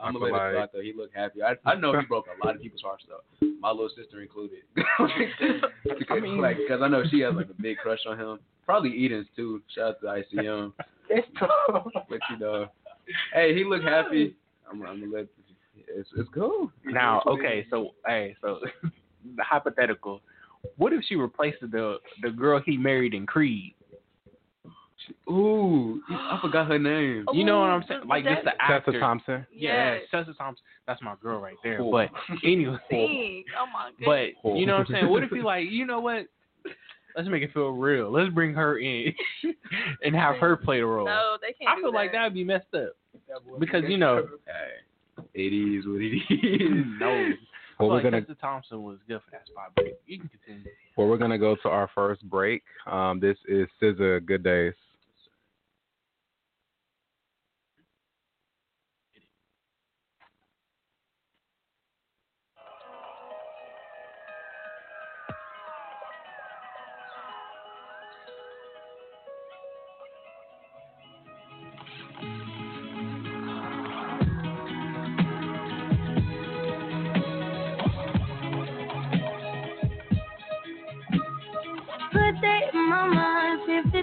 You 0.00 0.04
know, 0.04 0.04
I, 0.04 0.06
I'm 0.08 0.12
gonna 0.14 0.26
feel 0.26 0.32
let 0.32 0.42
it 0.42 0.44
like- 0.44 0.54
slide 0.54 0.68
though. 0.72 0.82
He 0.82 0.92
looked 0.92 1.14
happy. 1.16 1.42
I 1.42 1.56
I 1.70 1.74
know 1.74 1.98
he 1.98 2.06
broke 2.06 2.26
a 2.26 2.46
lot 2.46 2.56
of 2.56 2.62
people's 2.62 2.82
hearts 2.82 3.04
though. 3.08 3.48
My 3.60 3.70
little 3.70 3.90
sister 3.96 4.20
included. 4.22 4.60
because, 4.74 5.10
I 6.10 6.20
mean- 6.20 6.40
like, 6.40 6.56
'cause 6.68 6.80
I 6.82 6.88
know 6.88 7.02
she 7.10 7.20
has 7.20 7.34
like 7.34 7.50
a 7.50 7.62
big 7.62 7.76
crush 7.78 8.00
on 8.08 8.18
him. 8.18 8.38
Probably 8.66 9.04
Eden's 9.04 9.26
too. 9.36 9.60
Shout 9.74 9.96
out 10.04 10.22
to 10.30 10.36
ICM. 10.36 10.72
It's 11.08 11.26
tough. 11.38 11.86
But 12.08 12.20
you 12.30 12.38
know, 12.38 12.66
hey, 13.34 13.54
he 13.54 13.64
looked 13.64 13.84
happy. 13.84 14.36
I'm, 14.70 14.80
I'm 14.82 15.00
gonna 15.00 15.12
let. 15.12 15.26
It's 15.88 16.08
it's 16.16 16.28
cool. 16.32 16.70
now, 16.84 17.20
okay, 17.26 17.66
so 17.68 17.90
hey, 18.06 18.36
so 18.40 18.60
the 19.36 19.42
hypothetical. 19.42 20.20
What 20.76 20.92
if 20.92 21.02
she 21.08 21.16
replaced 21.16 21.58
the 21.62 21.96
the 22.22 22.30
girl 22.30 22.60
he 22.64 22.76
married 22.76 23.12
in 23.12 23.26
Creed? 23.26 23.74
Ooh, 25.28 26.00
I 26.10 26.38
forgot 26.42 26.68
her 26.68 26.78
name. 26.78 27.24
You 27.32 27.44
know 27.44 27.60
what 27.60 27.70
I'm 27.70 27.84
saying? 27.88 28.00
but 28.02 28.08
Like 28.08 28.24
just 28.24 28.40
the 28.44 28.50
that's- 28.50 28.58
actor. 28.60 28.92
Tessa 28.92 29.00
Thompson. 29.00 29.46
Yeah, 29.52 29.94
Yes. 29.94 30.02
Tessa 30.10 30.34
Thompson. 30.34 30.64
That's 30.86 31.00
my 31.02 31.14
girl 31.22 31.40
right 31.40 31.56
there. 31.62 31.78
Cool. 31.78 31.90
But 31.92 32.10
anyway, 32.44 32.76
Oh 33.58 33.66
my 33.72 33.90
goodness. 33.98 34.34
but 34.44 34.56
you 34.56 34.66
know 34.66 34.78
what 34.78 34.86
I'm 34.88 34.92
saying? 34.92 35.08
What 35.08 35.22
if 35.24 35.30
you 35.32 35.42
like, 35.44 35.70
you 35.70 35.86
know 35.86 36.00
what? 36.00 36.26
Let's 37.16 37.28
make 37.28 37.42
it 37.42 37.52
feel 37.52 37.70
real. 37.70 38.10
Let's 38.12 38.32
bring 38.32 38.54
her 38.54 38.78
in 38.78 39.12
and 40.04 40.14
have 40.14 40.36
her 40.36 40.56
play 40.56 40.78
the 40.78 40.86
role. 40.86 41.06
no, 41.06 41.36
they 41.40 41.52
can't. 41.52 41.68
I 41.70 41.74
do 41.76 41.82
feel 41.82 41.92
like 41.94 42.12
that. 42.12 42.18
that'd 42.18 42.34
be 42.34 42.44
messed 42.44 42.72
up 42.74 42.92
because 43.58 43.82
you 43.88 43.98
know, 43.98 44.26
Hey, 44.46 45.24
it 45.34 45.52
is 45.52 45.86
what 45.86 46.00
it 46.00 46.16
is. 46.16 46.84
no. 47.00 47.30
Well, 47.80 47.88
we're 47.88 47.94
like 47.96 48.02
gonna 48.04 48.20
Tessa 48.20 48.34
Thompson 48.34 48.82
was 48.84 48.98
good 49.08 49.20
for 49.24 49.30
that 49.32 49.46
spot, 49.48 49.72
but 49.74 49.86
you 50.06 50.18
can 50.20 50.28
continue. 50.28 50.70
well, 50.96 51.08
we're 51.08 51.16
gonna 51.16 51.38
go 51.38 51.56
to 51.62 51.68
our 51.68 51.88
first 51.94 52.22
break. 52.30 52.62
Um, 52.86 53.18
this 53.18 53.38
is 53.48 53.66
SZA. 53.82 54.24
Good 54.26 54.44
days. 54.44 54.74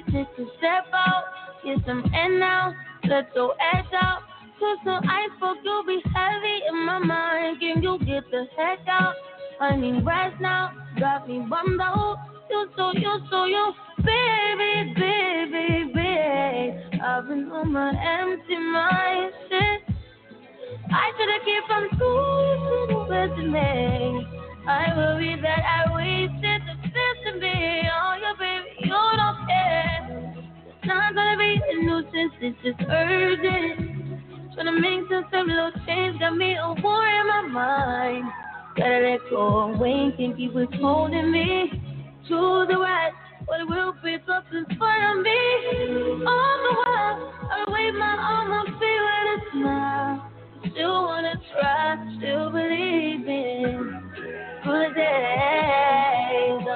50 0.07 0.19
to 0.37 0.47
step 0.57 0.87
out. 0.93 1.23
Get 1.63 1.77
some 1.85 2.03
air 2.13 2.39
now, 2.39 2.73
let 3.07 3.29
your 3.35 3.53
ass 3.61 3.85
out. 3.93 4.21
Put 4.59 4.79
some 4.83 5.03
ice, 5.07 5.29
fuck, 5.39 5.57
you'll 5.63 5.85
be 5.85 6.01
heavy 6.15 6.59
in 6.69 6.85
my 6.85 6.97
mind. 6.97 7.59
Can 7.59 7.83
you 7.83 7.99
get 7.99 8.23
the 8.31 8.45
heck 8.57 8.79
out? 8.87 9.13
I 9.59 9.75
need 9.75 10.05
rest 10.05 10.41
now, 10.41 10.71
got 10.99 11.27
me 11.27 11.45
bummed 11.49 11.79
out. 11.81 12.17
You 12.49 12.67
so, 12.75 12.91
you 12.93 13.19
so, 13.29 13.45
you, 13.45 13.73
baby, 13.97 14.93
baby, 14.95 15.91
baby. 15.93 16.99
I've 17.03 17.27
been 17.27 17.51
on 17.51 17.71
my 17.71 17.89
empty 17.89 18.57
mind, 18.57 19.31
shit. 19.49 19.95
I 20.91 21.11
should've 21.17 21.43
kept 21.45 21.67
from 21.67 21.97
school 21.97 22.87
to 22.87 22.93
the 22.93 22.99
best 23.09 23.39
of 23.39 23.49
me. 23.51 24.27
I 24.67 24.93
worry 24.95 25.39
that 25.41 25.63
I 25.63 25.93
wasted 25.93 26.61
the 26.65 26.87
best 26.87 27.35
of 27.35 27.41
me. 27.41 27.83
Oh, 27.87 28.15
yeah, 28.21 28.33
baby, 28.39 28.67
you 28.83 28.89
don't 28.89 29.46
not 30.87 31.13
gonna 31.13 31.37
be 31.37 31.61
a 31.69 31.81
nuisance, 31.83 32.33
it's 32.41 32.57
just 32.63 32.81
urgent. 32.89 33.97
Tryna 34.55 34.79
make 34.79 35.07
sense 35.09 35.27
of 35.33 35.47
little 35.47 35.71
change, 35.85 36.19
got 36.19 36.35
me 36.35 36.55
a 36.55 36.73
war 36.81 37.05
in 37.05 37.27
my 37.27 37.41
mind. 37.51 38.25
Gotta 38.75 38.99
let 38.99 39.19
go 39.29 39.73
away, 39.73 40.13
can't 40.17 40.35
keep 40.37 40.53
withholding 40.53 41.31
me. 41.31 41.83
To 42.29 42.65
the 42.67 42.77
right, 42.77 43.11
but 43.47 43.61
it 43.61 43.69
will 43.69 43.93
in 44.51 44.65
front 44.77 45.17
of 45.17 45.23
me. 45.23 45.39
All 46.25 46.55
the 46.65 46.73
while, 46.81 47.17
I 47.51 47.65
wave 47.71 47.93
my 47.93 48.15
arm, 48.19 48.51
I 48.51 48.63
feel 48.79 49.03
with 49.07 49.33
a 49.33 49.39
smile. 49.51 50.31
Still 50.71 51.03
wanna 51.03 51.35
try, 51.53 52.17
still 52.17 52.49
believe 52.51 53.27
in 53.27 54.01
good 54.63 54.93
days. 54.95 56.67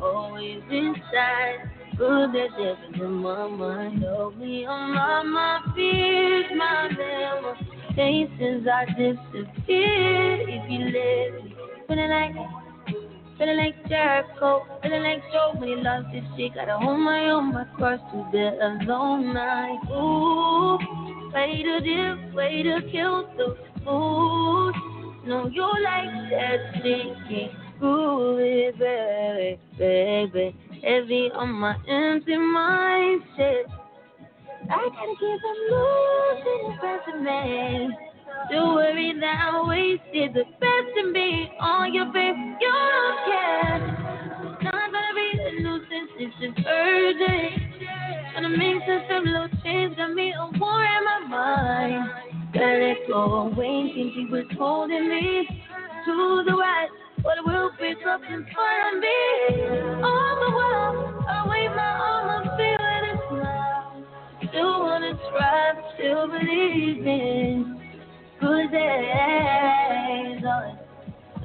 Always 0.00 0.62
inside, 0.70 1.73
good 1.96 2.32
days 2.32 2.50
living 2.58 3.00
in 3.00 3.12
my 3.12 3.48
mind. 3.48 4.02
Help 4.02 4.36
me 4.36 4.66
on 4.66 4.94
my, 4.94 5.22
my 5.22 5.72
fears, 5.74 6.46
my 6.56 6.88
memory. 6.88 7.94
changed 7.96 8.32
since 8.38 8.66
I 8.66 8.84
disappeared. 8.86 10.48
If 10.48 10.70
you 10.70 10.78
let 10.94 11.44
me, 11.44 11.56
feeling 11.88 12.10
like, 12.10 12.34
feeling 13.38 13.56
like 13.56 13.88
Jericho, 13.88 14.66
feeling 14.82 15.02
like 15.02 15.22
Joe 15.32 15.54
when 15.58 15.68
he 15.68 15.76
lost 15.76 16.08
his 16.14 16.24
shit. 16.36 16.54
Gotta 16.54 16.78
hold 16.78 17.00
my 17.00 17.30
own, 17.30 17.52
my 17.52 17.64
cross 17.76 18.00
to 18.12 18.28
bear 18.32 18.60
a 18.60 18.84
long 18.84 19.32
night. 19.32 19.80
Ooh, 19.90 20.78
way 21.32 21.62
to 21.62 21.80
dip, 21.80 22.34
way 22.34 22.62
to 22.62 22.80
kill 22.90 23.28
the 23.36 23.56
food. 23.84 24.74
No, 25.26 25.48
you 25.48 25.62
like 25.62 26.30
that 26.30 26.82
shit, 26.82 27.50
it, 28.38 28.78
baby, 28.78 29.58
baby. 29.78 30.73
Heavy 30.84 31.30
on 31.32 31.50
my 31.50 31.72
empty 31.88 32.36
mindset. 32.36 33.64
I 34.68 34.88
gotta 34.92 35.14
keep 35.18 35.40
on 35.48 35.58
moving 35.72 36.62
the 36.68 36.76
best 36.82 37.08
of 37.08 37.22
me. 37.22 37.88
Don't 38.50 38.74
worry 38.74 39.14
that 39.18 39.50
I 39.50 39.66
wasted 39.66 40.34
the 40.34 40.44
best 40.60 40.98
in 40.98 41.10
me 41.10 41.50
on 41.58 41.94
your 41.94 42.12
face. 42.12 42.36
You 42.60 42.68
don't 42.68 43.16
care. 43.24 43.80
Not 44.60 44.92
gonna 44.92 45.14
be 45.16 45.40
a 45.40 45.62
nuisance, 45.62 46.10
it's 46.18 46.34
just 46.38 46.68
urgent. 46.68 47.64
Gonna 48.34 48.50
make 48.50 48.82
of 48.82 49.24
little 49.24 49.48
change, 49.64 49.96
got 49.96 50.12
me 50.12 50.34
a 50.36 50.58
war 50.58 50.84
in 50.84 51.04
my 51.04 51.26
mind. 51.30 52.10
Gotta 52.52 52.76
let 52.76 53.08
go 53.08 53.48
away, 53.48 53.90
think 53.94 54.12
he 54.12 54.26
was 54.26 54.44
holding 54.58 55.08
me 55.08 55.48
to 56.04 56.42
the 56.44 56.52
right. 56.52 56.90
But 57.24 57.38
it 57.38 57.46
will 57.46 57.70
be 57.80 57.88
in 57.88 58.46
front 58.54 58.96
me. 59.00 59.18
On 60.04 60.36
the 60.44 60.50
wall, 60.56 61.24
I 61.28 61.48
wave 61.50 61.72
my 61.76 61.92
arm, 62.08 62.30
I'm 62.30 62.46
feeling 62.58 63.04
it 63.12 63.20
smile. 63.28 64.48
Still 64.50 64.80
wanna 64.80 65.14
try, 65.30 65.74
still 65.96 66.28
believe 66.28 67.06
in 67.06 67.80
good 68.40 68.72
days. 68.72 70.44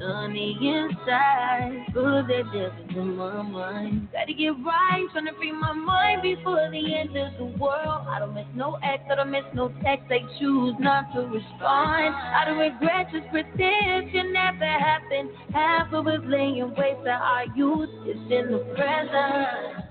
Oh, 0.02 0.08
sunny 0.08 0.58
inside, 0.62 1.86
good 1.94 2.26
that 2.28 2.44
devils 2.54 2.90
in 2.96 3.16
my 3.16 3.42
mind. 3.42 4.08
Gotta 4.12 4.34
get 4.34 4.52
right, 4.66 5.06
trying 5.12 5.26
to 5.26 5.34
free 5.34 5.52
my 5.52 5.74
mind 5.74 6.22
before 6.22 6.70
the 6.72 6.96
end 6.96 7.16
of 7.18 7.38
the 7.38 7.58
world. 7.58 8.08
I 8.08 8.20
don't 8.20 8.34
miss 8.34 8.46
no 8.56 8.78
ex, 8.84 9.04
I 9.12 9.16
don't 9.16 9.32
miss 9.32 9.44
no 9.54 9.70
text. 9.84 10.06
I 10.10 10.20
choose 10.40 10.76
not 10.80 11.14
to 11.14 11.22
respond. 11.22 12.16
I 12.16 12.44
don't 12.46 12.58
regret, 12.58 13.08
just 13.12 13.28
pretend 13.30 14.16
it 14.16 14.32
never 14.32 14.66
happened. 14.66 15.30
Half 15.54 15.94
of 15.94 16.08
it 16.08 16.26
laying 16.28 16.70
waste 16.78 17.02
of 17.02 17.08
our 17.08 17.46
youth 17.56 17.90
is 18.08 18.18
in 18.32 18.52
the 18.52 18.60
present. 18.76 19.86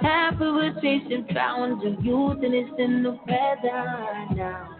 Half 0.00 0.40
of 0.40 0.56
it 0.62 0.74
chasing 0.80 1.26
found 1.34 1.84
of 1.86 2.04
youth 2.04 2.38
and 2.42 2.54
it's 2.54 2.70
in 2.78 3.02
the 3.02 3.18
present 3.26 4.36
now. 4.36 4.77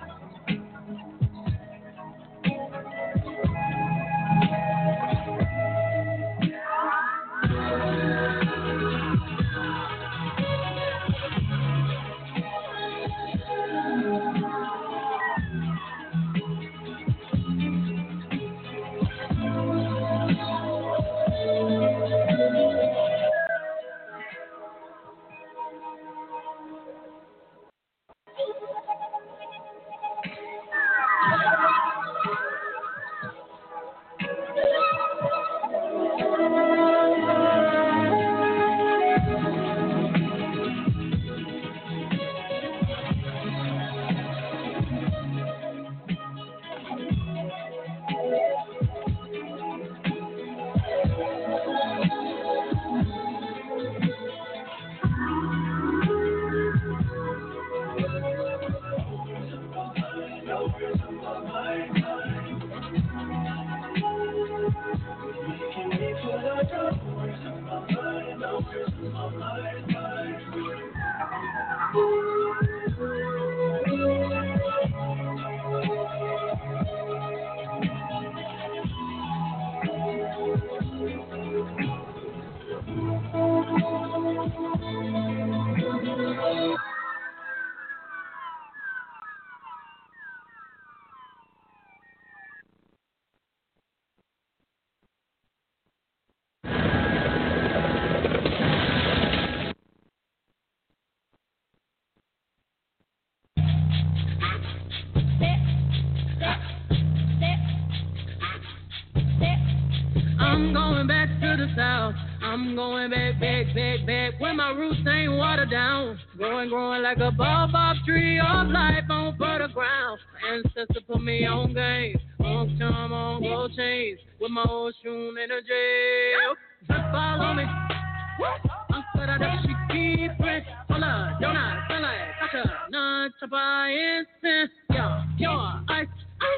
I'm 112.58 112.74
going 112.74 113.10
back, 113.10 113.38
back, 113.38 113.66
back, 113.72 114.04
back. 114.04 114.40
Where 114.40 114.52
my 114.52 114.70
roots 114.70 114.98
ain't 115.08 115.30
watered 115.30 115.70
down. 115.70 116.18
Growing, 116.36 116.68
growing 116.68 117.02
like 117.02 117.18
a 117.18 117.30
baobab 117.30 117.96
tree 118.04 118.40
of 118.40 118.66
life 118.66 119.04
on 119.08 119.38
fertile 119.38 119.68
ground. 119.68 120.18
Ancestor 120.52 121.00
put 121.06 121.22
me 121.22 121.46
on 121.46 121.72
game. 121.72 122.18
On 122.40 122.76
time, 122.76 123.12
on 123.12 123.42
gold 123.42 123.70
chains. 123.76 124.18
With 124.40 124.50
my 124.50 124.64
old 124.68 124.92
shoe 125.00 125.36
in 125.38 125.50
a 125.52 125.60
jail. 125.62 126.56
Just 126.88 127.12
follow 127.12 127.54
me. 127.54 127.62
I'm 127.62 129.04
at 129.20 129.38
that 129.38 129.58
she 129.62 129.74
keep 129.92 130.36
fresh. 130.38 130.66
Hola, 130.90 131.38
Jonah, 131.40 131.86
Sala, 131.88 132.12
Kaka, 132.40 132.72
Nah, 132.90 133.28
Chapa, 133.38 133.88
Instant. 133.88 134.70
Yeah, 134.90 135.24
yeah, 135.38 135.80
ice, 135.88 136.06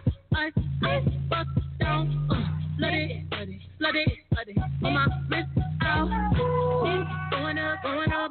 ice, 0.07 0.15
ice, 0.35 0.65
ice, 0.83 1.09
bust 1.29 1.49
down. 1.79 2.27
Uh, 2.31 2.37
let 2.81 2.95
it, 2.95 3.23
let 3.79 3.99
it. 3.99 4.21
On 4.83 4.95
my 4.95 5.07
wrist 5.29 5.45
out. 5.45 5.50
Going 7.83 8.13
up, 8.13 8.30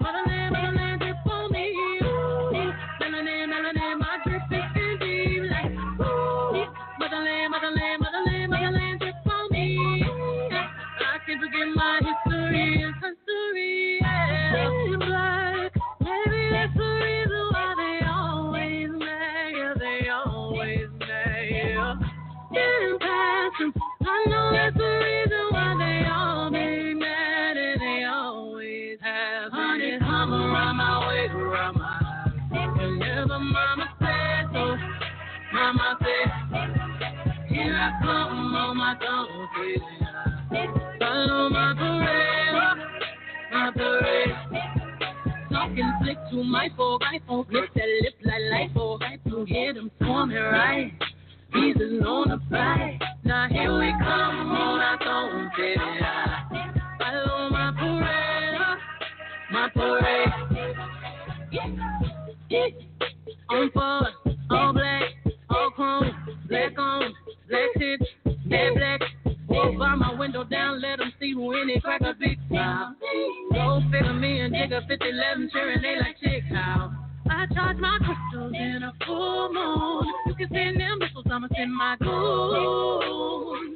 can 80.39 80.47
send 80.53 80.79
them 80.79 80.99
missiles, 80.99 81.25
I'ma 81.29 81.47
send 81.55 81.75
my 81.75 81.95
goons. 81.99 83.75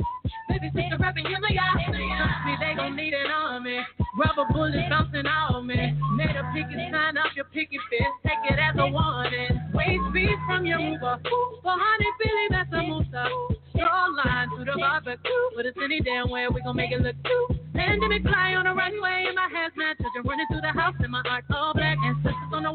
Baby, 0.50 0.72
take 0.76 0.92
a 0.94 0.98
rap 0.98 1.16
and 1.18 1.28
hear 1.28 1.40
my 1.40 1.52
eye. 1.52 1.84
Trust 1.92 2.46
me, 2.46 2.56
they 2.60 2.74
gon' 2.76 2.96
need 2.96 3.14
an 3.14 3.28
army. 3.28 3.80
Rubber 4.16 4.48
bullets 4.54 4.88
bouncing 4.90 5.26
on 5.26 5.68
me. 5.68 5.98
Made 6.16 6.36
a 6.36 6.44
picket 6.54 6.80
sign 6.92 7.18
up 7.18 7.36
your 7.36 7.46
picket 7.46 7.82
fence. 7.90 8.16
Take 8.24 8.40
it 8.52 8.60
as 8.60 8.76
a 8.78 8.88
warning. 8.88 9.60
Waste 9.74 10.14
beef 10.14 10.40
from 10.48 10.66
your 10.66 10.80
Uber. 10.80 11.20
For 11.64 11.76
honey, 11.76 12.12
Billy, 12.20 12.48
that's 12.50 12.72
a 12.72 12.82
Musa. 12.82 13.28
Draw 13.76 14.08
line 14.24 14.50
to 14.56 14.64
the 14.64 14.78
barbecue. 14.78 15.44
But 15.56 15.66
it's 15.66 15.78
any 15.84 16.00
damn 16.00 16.30
way 16.30 16.48
we 16.48 16.62
gon' 16.62 16.76
make 16.76 16.92
it 16.92 17.02
look 17.02 17.16
cute. 17.26 17.60
Pandemic 17.74 18.24
fly 18.24 18.56
on 18.56 18.66
the 18.66 18.74
runway 18.74 19.26
in 19.28 19.36
my 19.36 19.50
hazmat. 19.52 20.00
Children 20.00 20.24
running 20.24 20.48
through 20.48 20.62
the 20.62 20.72
house 20.72 20.96
in 21.04 21.12
my 21.12 21.24
art 21.28 21.44
all 21.50 21.74
black. 21.74 21.98
And 22.00 22.23
the 22.23 22.23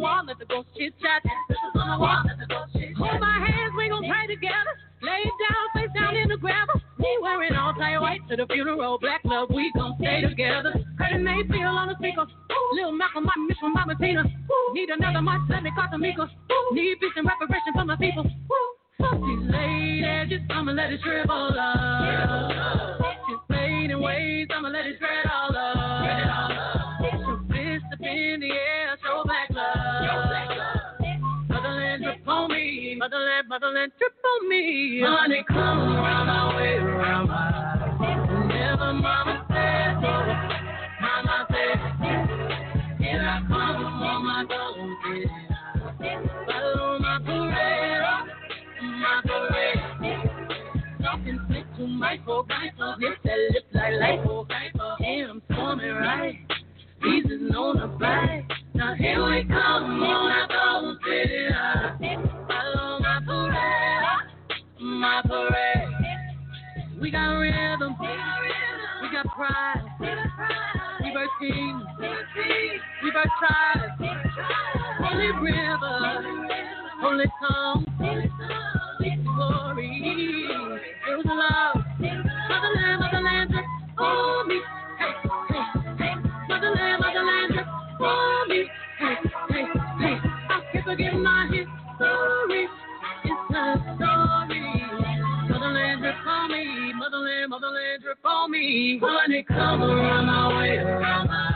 wall, 0.08 0.24
let 0.24 0.38
the 0.38 0.48
ghost 0.48 0.68
chit 0.76 0.94
chat. 1.00 1.20
Hold 2.96 3.20
my 3.20 3.36
hands, 3.44 3.72
we 3.76 3.88
gon' 3.88 4.08
pray 4.08 4.26
together. 4.26 4.72
Lay 5.02 5.22
down, 5.38 5.64
face 5.74 5.92
down 5.94 6.16
in 6.16 6.28
the 6.28 6.36
gravel. 6.36 6.80
Me 6.98 7.10
wearing 7.22 7.54
all 7.54 7.74
tie 7.74 7.98
white 7.98 8.20
to 8.28 8.36
the 8.36 8.46
funeral. 8.46 8.98
Black 8.98 9.20
love, 9.24 9.50
we 9.50 9.70
gon' 9.76 9.94
stay 10.00 10.22
together. 10.22 10.72
Curtis 10.98 11.20
Mayfield 11.20 11.76
on 11.76 11.88
the 11.88 11.94
speaker. 12.00 12.26
Lil 12.72 12.92
Malcolm, 12.92 13.24
my 13.24 13.32
miss 13.48 13.58
from 13.58 13.74
Mama 13.74 13.94
Tina. 14.00 14.24
Need 14.72 14.90
another 14.90 15.22
March, 15.22 15.42
let 15.48 15.62
me 15.62 15.70
call 15.74 15.88
Tamika. 15.92 16.28
Need 16.72 17.00
peace 17.00 17.12
and 17.16 17.28
reparation 17.28 17.72
for 17.72 17.84
my 17.84 17.96
people. 17.96 18.24
Fuck 18.98 19.20
these 19.20 19.46
ladies, 19.48 20.40
just 20.40 20.50
I'ma 20.50 20.72
let 20.72 20.92
it 20.92 21.00
shrivel 21.04 21.54
up. 21.58 23.00
Just 23.28 23.42
fading 23.48 24.00
ways, 24.00 24.48
I'ma 24.54 24.68
let 24.68 24.86
it 24.86 24.96
spread 24.96 25.26
all 25.32 25.56
up. 25.56 26.77
In 28.42 28.48
the 28.48 28.54
air, 28.54 28.96
show 29.02 29.22
black 29.24 29.50
love. 29.50 30.98
Motherland 31.48 32.02
drip 32.04 32.28
on 32.28 32.50
me, 32.50 32.96
motherland, 32.98 33.48
motherland 33.48 33.92
drip 33.98 34.12
on 34.24 34.48
me. 34.48 35.02
Honey, 35.04 35.44
come 35.48 35.56
around 35.56 36.26
my 36.26 36.56
way, 36.56 36.74
around 36.74 37.28
my 37.28 38.46
Never 38.46 38.92
mama 38.92 39.44
said, 39.48 39.94
mama 41.00 41.46
said, 41.50 42.98
here 43.00 43.20
I 43.20 43.40
come 43.48 43.84
on 43.84 44.24
my 44.24 44.44
donkey. 44.48 45.24
Follow 46.46 46.98
my 47.00 47.18
parade, 47.24 48.02
my 48.82 49.20
parade. 49.26 50.30
Talking 51.02 51.40
slick 51.48 51.66
to 51.76 51.86
Michael, 51.86 52.46
Michael, 52.48 52.96
lips 53.00 53.18
that 53.24 53.38
lip 53.52 53.64
like 53.72 53.94
lipo, 53.94 54.46
Yeah, 55.00 55.30
I'm 55.30 55.42
storming 55.50 55.90
right. 55.90 56.38
Seasons 57.02 57.54
on 57.54 57.76
the 57.78 57.86
back. 57.98 58.44
Now 58.74 58.94
here 58.94 59.24
we 59.24 59.44
come 59.44 60.02
on 60.02 60.50
our 60.50 60.96
City 61.04 61.46
High. 61.50 61.96
Follow 62.48 62.98
my 63.00 63.20
parade, 63.24 64.80
my 64.80 65.22
parade. 65.24 67.00
We 67.00 67.10
got 67.10 67.34
rhythm, 67.34 67.96
we 69.02 69.08
got 69.12 69.26
pride. 69.36 69.82
We 71.02 71.12
birth 71.12 71.30
kings, 71.40 71.82
we 73.02 73.10
birth 73.12 73.32
tribes. 73.38 73.92
Holy 74.98 75.30
river, 75.40 75.98
holy 77.00 77.26
tongue, 77.40 77.84
sweet 78.98 79.24
glory. 79.24 80.48
It 81.08 81.16
was 81.16 81.26
love, 81.26 81.84
motherland, 82.00 83.00
motherland, 83.00 83.54
on 83.98 84.48
me. 84.48 84.60
I 88.00 88.68
can't 90.72 90.84
forget 90.84 91.14
my 91.14 91.46
history. 91.50 92.68
Motherland, 95.48 96.00
drip 96.00 96.16
on 96.26 96.50
me. 96.52 96.92
Motherland, 96.94 97.50
motherland, 97.50 98.02
drip 98.02 98.18
on 98.24 98.50
me. 98.50 99.00
Around 99.02 100.26
my 100.26 100.58
way, 100.58 100.76
around 100.78 101.28
my 101.28 101.47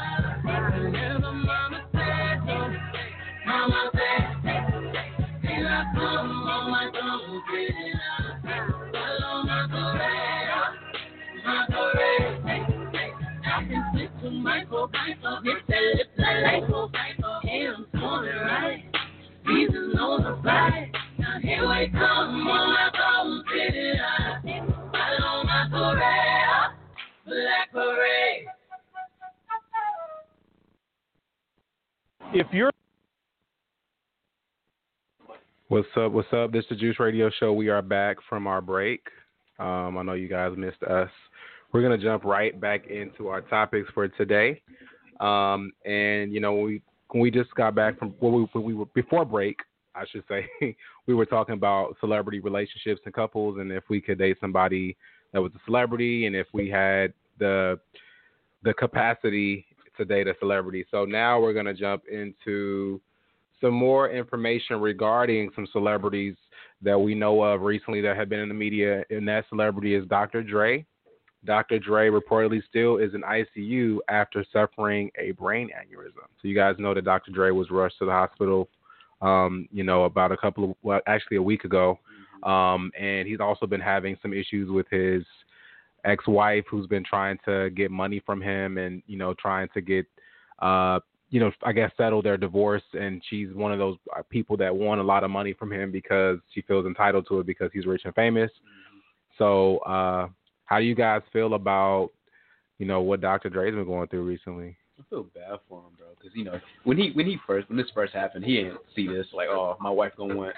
That 14.45 14.51
I'm 14.51 15.47
right. 18.47 18.85
The. 20.43 20.93
Now 21.19 21.39
here 21.41 21.69
we 21.69 21.89
come 21.93 22.45
my 22.45 22.91
City 23.53 23.93
High. 23.97 24.41
Follow 24.91 25.45
my 25.45 25.69
parade, 25.71 26.77
black 27.27 27.73
parade. 27.73 28.47
If 32.35 32.47
you're 32.53 32.71
What's 35.69 35.89
up? 35.97 36.13
What's 36.13 36.29
up? 36.33 36.53
This 36.53 36.65
is 36.65 36.71
the 36.71 36.77
Juice 36.77 36.99
Radio 36.99 37.31
Show. 37.39 37.53
We 37.53 37.69
are 37.69 37.81
back 37.81 38.17
from 38.29 38.47
our 38.47 38.61
break. 38.61 39.01
Um, 39.59 39.97
I 39.97 40.03
know 40.03 40.15
you 40.15 40.29
guys 40.29 40.53
missed 40.57 40.83
us. 40.83 41.11
We're 41.73 41.83
gonna 41.83 41.99
jump 41.99 42.25
right 42.25 42.59
back 42.61 42.87
into 42.89 43.29
our 43.29 43.41
topics 43.41 43.89
for 43.95 44.07
today. 44.09 44.63
Um, 45.21 45.73
and 45.85 46.33
you 46.33 46.41
know, 46.41 46.55
we 46.55 46.83
we 47.15 47.31
just 47.31 47.55
got 47.55 47.75
back 47.75 47.99
from 47.99 48.11
when 48.21 48.33
we, 48.35 48.61
we 48.61 48.75
were 48.75 48.87
before 48.87 49.25
break, 49.25 49.59
I 49.95 50.05
should 50.11 50.25
say, 50.29 50.49
we 51.07 51.15
were 51.15 51.27
talking 51.27 51.55
about 51.55 51.97
celebrity 52.01 52.41
relationships 52.41 53.01
and 53.05 53.15
couples, 53.15 53.59
and 53.59 53.73
if 53.73 53.85
we 53.89 54.01
could 54.01 54.19
date 54.19 54.37
somebody 54.41 54.97
that 55.33 55.41
was 55.41 55.53
a 55.55 55.61
celebrity, 55.65 56.27
and 56.27 56.37
if 56.37 56.47
we 56.53 56.69
had 56.69 57.13
the 57.39 57.79
the 58.65 58.75
capacity 58.75 59.67
to 59.97 60.05
date 60.05 60.29
a 60.29 60.35
celebrity. 60.41 60.85
So 60.91 61.05
now 61.05 61.41
we're 61.41 61.55
gonna 61.55 61.75
jump 61.75 62.05
into 62.11 63.01
some 63.63 63.75
more 63.75 64.11
information 64.11 64.81
regarding 64.81 65.51
some 65.55 65.67
celebrities 65.73 66.35
that 66.83 66.99
we 66.99 67.15
know 67.15 67.43
of 67.43 67.63
recently 67.63 68.01
that 68.03 68.17
have 68.17 68.29
been 68.29 68.41
in 68.41 68.49
the 68.49 68.55
media, 68.55 69.05
and 69.09 69.27
that 69.29 69.45
celebrity 69.49 69.95
is 69.95 70.07
Dr. 70.09 70.43
Dre. 70.43 70.85
Dr. 71.45 71.79
Dre 71.79 72.09
reportedly 72.09 72.63
still 72.69 72.99
is 72.99 73.15
in 73.15 73.23
ICU 73.23 73.99
after 74.09 74.45
suffering 74.53 75.11
a 75.19 75.33
brain 75.33 75.69
aneurysm. 75.69 76.27
So 76.41 76.49
you 76.49 76.55
guys 76.55 76.77
know 76.79 76.95
that 76.95 77.05
Dr. 77.05 77.33
Dre 77.33 77.51
was 77.51 77.71
rushed 77.71 77.99
to 77.99 78.05
the 78.05 78.13
hospital, 78.13 78.69
um, 79.21 79.69
you 79.73 79.83
know, 79.83 80.05
about 80.05 80.33
a 80.33 80.37
couple 80.37 80.65
of, 80.65 80.77
well, 80.83 81.01
actually 81.07 81.39
a 81.39 81.43
week 81.43 81.65
ago, 81.65 81.99
um, 82.45 82.93
and 82.99 83.27
he's 83.27 83.41
also 83.41 83.67
been 83.67 83.81
having 83.81 84.17
some 84.23 84.33
issues 84.33 84.71
with 84.71 84.87
his 84.91 85.25
ex-wife, 86.05 86.65
who's 86.71 86.87
been 86.87 87.05
trying 87.05 87.39
to 87.45 87.71
get 87.71 87.91
money 87.91 88.21
from 88.25 88.41
him, 88.41 88.79
and 88.79 89.03
you 89.07 89.17
know, 89.17 89.35
trying 89.35 89.69
to 89.75 89.81
get 89.81 90.07
uh, 90.61 91.01
you 91.33 91.41
know, 91.41 91.51
I 91.65 91.73
guess 91.73 91.91
settle 91.97 92.21
their 92.21 92.37
divorce, 92.37 92.83
and 92.93 93.23
she's 93.29 93.49
one 93.55 93.73
of 93.73 93.79
those 93.79 93.97
uh, 94.17 94.23
people 94.29 94.55
that 94.59 94.75
want 94.75 95.01
a 95.01 95.05
lot 95.05 95.25
of 95.25 95.31
money 95.31 95.55
from 95.55 95.73
him 95.73 95.91
because 95.91 96.39
she 96.53 96.61
feels 96.61 96.85
entitled 96.85 97.27
to 97.29 97.41
it 97.41 97.47
because 97.47 97.71
he's 97.73 97.87
rich 97.87 98.03
and 98.05 98.15
famous. 98.15 98.51
So, 99.39 99.79
uh, 99.79 100.29
how 100.73 100.79
do 100.79 100.87
you 100.87 100.95
guys 100.95 101.21
feel 101.35 101.53
about, 101.53 102.09
you 102.79 102.87
know, 102.87 103.03
what 103.03 103.21
Dr. 103.21 103.51
Dre's 103.51 103.75
been 103.75 103.85
going 103.85 104.09
through 104.09 104.23
recently? 104.23 104.75
I 104.99 105.03
feel 105.11 105.25
bad 105.25 105.59
for 105.69 105.81
him, 105.81 105.93
bro, 105.99 106.07
because 106.19 106.35
you 106.35 106.45
know 106.45 106.59
when 106.85 106.97
he 106.97 107.11
when 107.13 107.27
he 107.27 107.37
first 107.47 107.69
when 107.69 107.77
this 107.77 107.91
first 107.95 108.15
happened, 108.15 108.47
he 108.47 108.57
didn't 108.57 108.79
see 108.97 109.07
this 109.07 109.27
like, 109.35 109.49
oh, 109.51 109.77
my 109.81 109.91
wife 109.91 110.13
gonna 110.17 110.35
want 110.35 110.55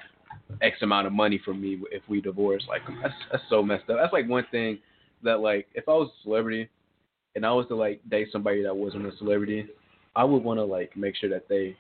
X 0.63 0.77
amount 0.83 1.09
of 1.09 1.13
money 1.13 1.41
from 1.45 1.61
me 1.61 1.81
if 1.91 2.03
we 2.09 2.21
divorce. 2.21 2.65
Like 2.69 2.83
that's 3.03 3.15
that's 3.33 3.43
so 3.51 3.61
messed 3.61 3.91
up. 3.91 3.97
That's 4.01 4.13
like 4.13 4.29
one 4.29 4.47
thing 4.53 4.79
that 5.25 5.41
like 5.41 5.67
if 5.75 5.89
I 5.89 5.93
was 5.93 6.11
a 6.21 6.23
celebrity 6.23 6.69
and 7.35 7.45
I 7.45 7.51
was 7.51 7.67
to 7.69 7.75
like 7.75 8.01
date 8.09 8.29
somebody 8.31 8.63
that 8.63 8.77
wasn't 8.77 9.07
a 9.07 9.17
celebrity, 9.17 9.67
I 10.15 10.23
would 10.23 10.45
want 10.45 10.59
to 10.59 10.65
like 10.65 10.97
make 10.97 11.17
sure 11.17 11.31
that 11.31 11.49
they 11.49 11.75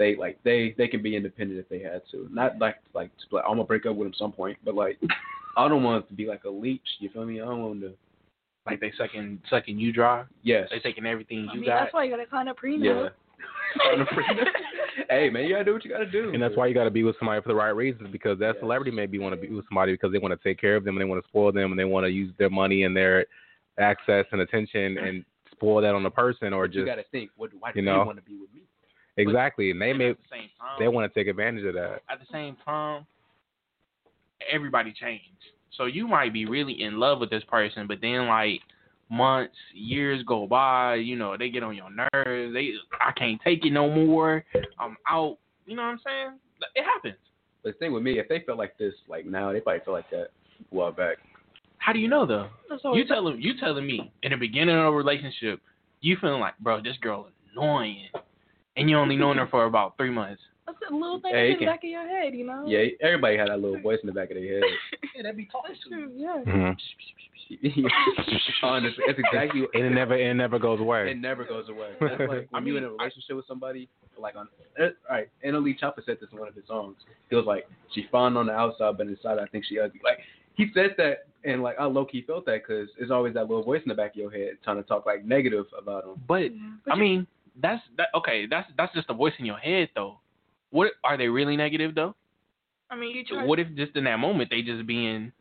they 0.00 0.16
like 0.16 0.42
they 0.44 0.74
they 0.78 0.88
can 0.88 1.02
be 1.02 1.14
independent 1.14 1.60
if 1.60 1.68
they 1.68 1.78
had 1.78 2.00
to. 2.10 2.26
Not 2.32 2.58
like 2.58 2.76
like 2.94 3.10
split. 3.22 3.44
I'm 3.46 3.52
gonna 3.52 3.64
break 3.64 3.84
up 3.84 3.94
with 3.94 4.06
him 4.06 4.14
some 4.16 4.32
point, 4.32 4.56
but 4.64 4.74
like 4.74 4.98
I 5.56 5.68
don't 5.68 5.84
want 5.84 6.04
it 6.04 6.08
to 6.08 6.14
be 6.14 6.26
like 6.26 6.44
a 6.44 6.50
leech. 6.50 6.80
You 7.00 7.10
feel 7.10 7.26
me? 7.26 7.40
I 7.40 7.44
don't 7.44 7.62
want 7.62 7.80
to. 7.82 7.92
Like 8.66 8.80
they 8.80 8.92
sucking 8.96 9.40
sucking 9.50 9.78
you 9.78 9.92
dry. 9.92 10.24
Yes. 10.42 10.68
They 10.70 10.80
taking 10.80 11.04
everything 11.04 11.46
I 11.50 11.54
you 11.54 11.60
mean, 11.60 11.68
got. 11.68 11.80
that's 11.80 11.94
why 11.94 12.04
you 12.04 12.10
gotta 12.10 12.26
kind 12.26 12.48
of 12.48 12.56
prenup. 12.56 13.10
Yeah. 13.82 14.04
hey 15.10 15.28
man, 15.28 15.44
you 15.44 15.50
gotta 15.50 15.64
do 15.64 15.74
what 15.74 15.84
you 15.84 15.90
gotta 15.90 16.10
do. 16.10 16.32
And 16.32 16.42
that's 16.42 16.56
why 16.56 16.66
you 16.66 16.74
got 16.74 16.84
to 16.84 16.90
be 16.90 17.04
with 17.04 17.16
somebody 17.18 17.40
for 17.42 17.48
the 17.48 17.54
right 17.54 17.68
reasons 17.68 18.08
because 18.10 18.38
that 18.38 18.56
celebrity 18.58 18.90
maybe 18.90 19.18
want 19.18 19.34
to 19.34 19.40
be 19.40 19.54
with 19.54 19.66
somebody 19.68 19.92
because 19.92 20.12
they 20.12 20.18
want 20.18 20.32
to 20.32 20.48
take 20.48 20.58
care 20.58 20.76
of 20.76 20.84
them 20.84 20.96
and 20.96 21.00
they 21.02 21.08
want 21.08 21.22
to 21.22 21.28
spoil 21.28 21.52
them 21.52 21.70
and 21.70 21.78
they 21.78 21.84
want 21.84 22.04
to 22.04 22.10
use 22.10 22.32
their 22.38 22.50
money 22.50 22.84
and 22.84 22.96
their 22.96 23.26
access 23.78 24.24
and 24.32 24.40
attention 24.40 24.98
and 25.04 25.24
spoil 25.52 25.82
that 25.82 25.94
on 25.94 26.02
the 26.02 26.10
person 26.10 26.52
or 26.52 26.66
But 26.66 26.74
you 26.74 26.80
just 26.82 26.90
gotta 26.90 27.04
think, 27.12 27.30
what 27.36 27.50
why 27.60 27.72
do 27.72 27.80
you 27.80 27.84
know 27.84 28.04
want 28.04 28.18
to 28.18 28.24
be 28.24 28.38
with 28.38 28.52
me? 28.54 28.62
Exactly 29.16 29.70
and 29.70 29.80
they 29.80 29.92
may 29.92 30.10
at 30.10 30.16
the 30.18 30.22
same 30.30 30.48
time, 30.58 30.76
they 30.78 30.88
want 30.88 31.12
to 31.12 31.18
take 31.18 31.28
advantage 31.28 31.64
of 31.64 31.74
that. 31.74 32.00
at 32.08 32.18
the 32.20 32.26
same 32.32 32.56
time, 32.64 33.06
everybody 34.52 34.92
changed. 34.92 35.24
So 35.76 35.86
you 35.86 36.06
might 36.06 36.32
be 36.32 36.46
really 36.46 36.82
in 36.82 36.98
love 36.98 37.20
with 37.20 37.30
this 37.30 37.44
person, 37.44 37.86
but 37.86 37.98
then 38.00 38.26
like 38.26 38.60
months, 39.10 39.54
years 39.74 40.22
go 40.24 40.46
by, 40.46 40.96
you 40.96 41.16
know, 41.16 41.36
they 41.36 41.50
get 41.50 41.62
on 41.62 41.76
your 41.76 41.90
nerves. 41.90 42.54
They 42.54 42.72
I 43.00 43.12
can't 43.12 43.40
take 43.42 43.64
it 43.64 43.70
no 43.72 43.90
more. 43.90 44.44
I'm 44.78 44.96
out. 45.08 45.38
You 45.66 45.76
know 45.76 45.82
what 45.82 45.88
I'm 45.88 46.00
saying? 46.04 46.38
It 46.74 46.84
happens. 46.84 47.16
But 47.62 47.72
the 47.74 47.78
thing 47.78 47.92
with 47.92 48.02
me, 48.02 48.18
if 48.18 48.28
they 48.28 48.40
felt 48.40 48.58
like 48.58 48.78
this, 48.78 48.94
like 49.08 49.26
now, 49.26 49.52
they 49.52 49.60
probably 49.60 49.80
feel 49.84 49.94
like 49.94 50.10
that 50.10 50.16
a 50.26 50.30
while 50.70 50.92
back. 50.92 51.18
How 51.78 51.92
do 51.92 51.98
you 51.98 52.08
know 52.08 52.26
though? 52.26 52.48
You 52.70 52.78
always 52.84 53.08
telling 53.08 53.40
you 53.40 53.58
telling 53.58 53.86
me 53.86 54.12
in 54.22 54.32
the 54.32 54.36
beginning 54.36 54.76
of 54.76 54.86
a 54.86 54.96
relationship, 54.96 55.60
you 56.00 56.16
feeling 56.20 56.40
like, 56.40 56.58
bro, 56.58 56.82
this 56.82 56.96
girl 57.00 57.28
annoying, 57.52 58.08
and 58.76 58.88
you 58.90 58.96
only 58.96 59.16
known 59.16 59.36
her 59.38 59.46
for 59.48 59.64
about 59.66 59.96
three 59.96 60.10
months. 60.10 60.42
That's 60.66 60.78
a 60.90 60.94
little 60.94 61.20
thing 61.20 61.32
Yeah, 61.34 61.40
in 61.42 61.52
the 61.52 61.58
can- 61.58 61.66
back 61.66 61.82
of 61.84 61.90
your 61.90 62.06
head, 62.06 62.34
you 62.34 62.46
know. 62.46 62.64
Yeah, 62.66 62.84
everybody 63.00 63.36
had 63.36 63.48
that 63.48 63.60
little 63.60 63.80
voice 63.82 63.98
in 64.02 64.06
the 64.06 64.12
back 64.12 64.30
of 64.30 64.36
their 64.36 64.54
head. 64.60 64.62
Yeah, 65.16 65.22
that'd 65.22 65.36
be 65.36 65.46
talking 65.46 65.74
to 65.88 65.96
you. 65.96 66.10
Yeah. 66.14 66.42
Mhm. 66.46 66.76
Honestly, 68.62 69.04
that's 69.06 69.18
exactly. 69.18 69.62
And 69.74 69.84
it 69.84 69.90
never 69.90 70.14
it 70.14 70.34
never 70.34 70.58
goes 70.58 70.80
away. 70.80 71.10
It 71.10 71.18
never 71.18 71.44
goes 71.44 71.68
away. 71.68 71.90
That's 72.00 72.20
like 72.20 72.28
when 72.28 72.46
I 72.54 72.60
you 72.60 72.76
in 72.76 72.84
a 72.84 72.88
mean, 72.88 72.96
relationship 72.98 73.36
with 73.36 73.46
somebody, 73.46 73.88
like 74.18 74.36
on, 74.36 74.48
uh, 74.78 74.84
all 74.84 74.90
right. 75.16 75.28
NLE 75.44 75.78
Choppa 75.80 76.04
said 76.06 76.18
this 76.20 76.28
in 76.32 76.38
one 76.38 76.48
of 76.48 76.54
his 76.54 76.66
songs. 76.68 76.96
He 77.28 77.36
was 77.36 77.46
like, 77.46 77.66
"She 77.94 78.06
fine 78.12 78.36
on 78.36 78.46
the 78.46 78.52
outside, 78.52 78.96
but 78.98 79.06
inside 79.08 79.38
I 79.38 79.46
think 79.46 79.64
she 79.68 79.78
ugly." 79.80 80.00
Like 80.04 80.18
he 80.54 80.66
said 80.74 80.94
that, 80.98 81.26
and 81.44 81.62
like 81.62 81.76
I 81.78 81.86
low 81.86 82.04
key 82.04 82.22
felt 82.22 82.46
that 82.46 82.62
because 82.66 82.88
there's 82.98 83.10
always 83.10 83.34
that 83.34 83.48
little 83.48 83.64
voice 83.64 83.82
in 83.84 83.88
the 83.88 83.94
back 83.94 84.12
of 84.12 84.16
your 84.16 84.30
head 84.30 84.52
trying 84.62 84.76
to 84.76 84.82
talk 84.84 85.06
like 85.06 85.24
negative 85.24 85.66
about 85.76 86.04
him. 86.04 86.14
But 86.28 86.50
But 86.84 86.92
I 86.92 86.96
you- 86.96 87.00
mean, 87.00 87.26
that's 87.56 87.82
that. 87.96 88.08
Okay, 88.14 88.46
that's 88.46 88.70
that's 88.76 88.92
just 88.94 89.08
a 89.10 89.14
voice 89.14 89.32
in 89.38 89.46
your 89.46 89.58
head 89.58 89.88
though. 89.94 90.18
What 90.70 90.92
are 91.04 91.16
they 91.16 91.28
really 91.28 91.56
negative 91.56 91.94
though? 91.94 92.14
I 92.90 92.96
mean, 92.96 93.14
you 93.16 93.24
try. 93.24 93.44
What 93.44 93.58
if 93.58 93.68
just 93.74 93.96
in 93.96 94.04
that 94.04 94.18
moment 94.18 94.50
they 94.50 94.62
just 94.62 94.86
being, 94.86 95.32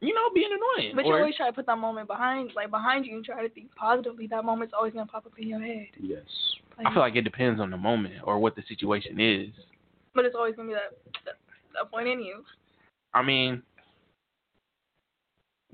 you 0.00 0.14
know, 0.14 0.30
being 0.34 0.50
annoying? 0.50 0.92
But 0.96 1.04
you 1.06 1.12
always 1.14 1.36
try 1.36 1.46
to 1.46 1.52
put 1.52 1.66
that 1.66 1.78
moment 1.78 2.08
behind, 2.08 2.52
like 2.54 2.70
behind 2.70 3.06
you, 3.06 3.16
and 3.16 3.24
try 3.24 3.42
to 3.42 3.48
think 3.48 3.74
positively. 3.74 4.26
That 4.26 4.44
moment's 4.44 4.74
always 4.76 4.92
gonna 4.92 5.06
pop 5.06 5.26
up 5.26 5.32
in 5.38 5.48
your 5.48 5.60
head. 5.60 5.86
Yes. 6.00 6.22
I 6.78 6.90
feel 6.92 7.00
like 7.02 7.16
it 7.16 7.22
depends 7.22 7.60
on 7.60 7.70
the 7.70 7.76
moment 7.76 8.14
or 8.24 8.38
what 8.38 8.56
the 8.56 8.62
situation 8.68 9.20
is. 9.20 9.48
but 10.14 10.24
it's 10.24 10.34
always 10.34 10.56
gonna 10.56 10.68
be 10.68 10.74
that 10.74 10.92
that, 11.26 11.34
that 11.74 11.90
point 11.90 12.08
in 12.08 12.20
you. 12.22 12.42
I 13.14 13.22
mean, 13.22 13.62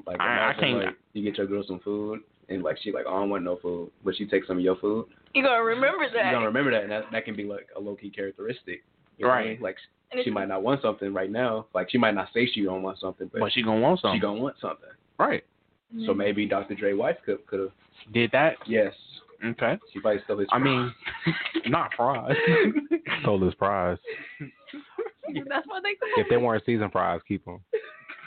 Like 0.07 0.21
I- 0.21 0.25
I 0.25 0.35
imagine, 0.53 0.61
can't- 0.61 0.85
like 0.87 0.97
you 1.15 1.23
get 1.23 1.39
your 1.39 1.47
girl 1.47 1.65
some 1.67 1.81
food, 1.81 2.23
and 2.49 2.63
like 2.63 2.79
she 2.79 2.93
like, 2.93 3.07
"Oh, 3.07 3.17
I 3.17 3.21
don't 3.21 3.31
want 3.31 3.45
no 3.45 3.57
food," 3.57 3.91
but 4.05 4.15
she 4.17 4.27
takes 4.27 4.47
some 4.47 4.59
of 4.59 4.63
your 4.63 4.77
food. 4.77 5.07
You 5.35 5.43
gotta 5.43 5.63
remember 5.63 6.05
that. 6.07 6.13
You 6.17 6.23
that. 6.23 6.33
gonna 6.33 6.47
remember 6.47 6.71
that, 6.71 6.83
and 6.83 6.91
that 6.93 7.05
that 7.13 7.25
can 7.25 7.37
be 7.37 7.45
like 7.45 7.69
a 7.77 7.81
low 7.81 7.95
key 7.95 8.11
characteristic. 8.11 8.83
You 9.19 9.25
know 9.25 9.29
what 9.29 9.35
I 9.35 9.39
Right. 9.39 9.49
mean? 9.55 9.61
Like 9.61 9.77
And 10.13 10.21
she 10.25 10.31
might 10.31 10.49
not 10.49 10.63
want 10.63 10.81
something 10.83 11.13
right 11.13 11.31
now. 11.31 11.67
Like 11.75 11.91
she 11.91 11.99
might 11.99 12.15
not 12.15 12.29
say 12.33 12.47
she 12.47 12.63
don't 12.65 12.83
want 12.83 12.99
something, 12.99 13.29
but 13.33 13.41
but 13.41 13.53
she 13.53 13.63
gonna 13.63 13.81
want 13.81 14.01
something. 14.01 14.17
she 14.19 14.23
gonna 14.23 14.41
want 14.41 14.57
something. 14.61 14.89
right. 15.19 15.45
So 15.93 15.97
mm-hmm. 16.11 16.19
maybe 16.19 16.47
Dr. 16.47 16.75
Dre 16.75 16.93
wife 16.95 17.17
could 17.25 17.47
could 17.47 17.61
have. 17.61 17.71
Did 18.13 18.31
that? 18.33 18.57
Yes, 18.67 18.93
Okay. 19.45 19.79
she 19.93 20.01
probably 20.01 20.21
stole 20.25 20.39
his. 20.39 20.49
I 20.51 20.59
mean, 20.59 20.93
not 21.67 21.93
fries. 21.97 22.35
Stole 23.23 23.45
his 23.45 23.55
prize. 23.55 23.99
That's 25.49 25.67
what 25.67 25.83
they 25.83 25.95
call 25.95 26.09
If 26.17 26.29
they 26.31 26.37
weren't 26.39 26.65
season 26.65 26.91
fries, 26.91 27.21
keep 27.29 27.45
them. 27.45 27.61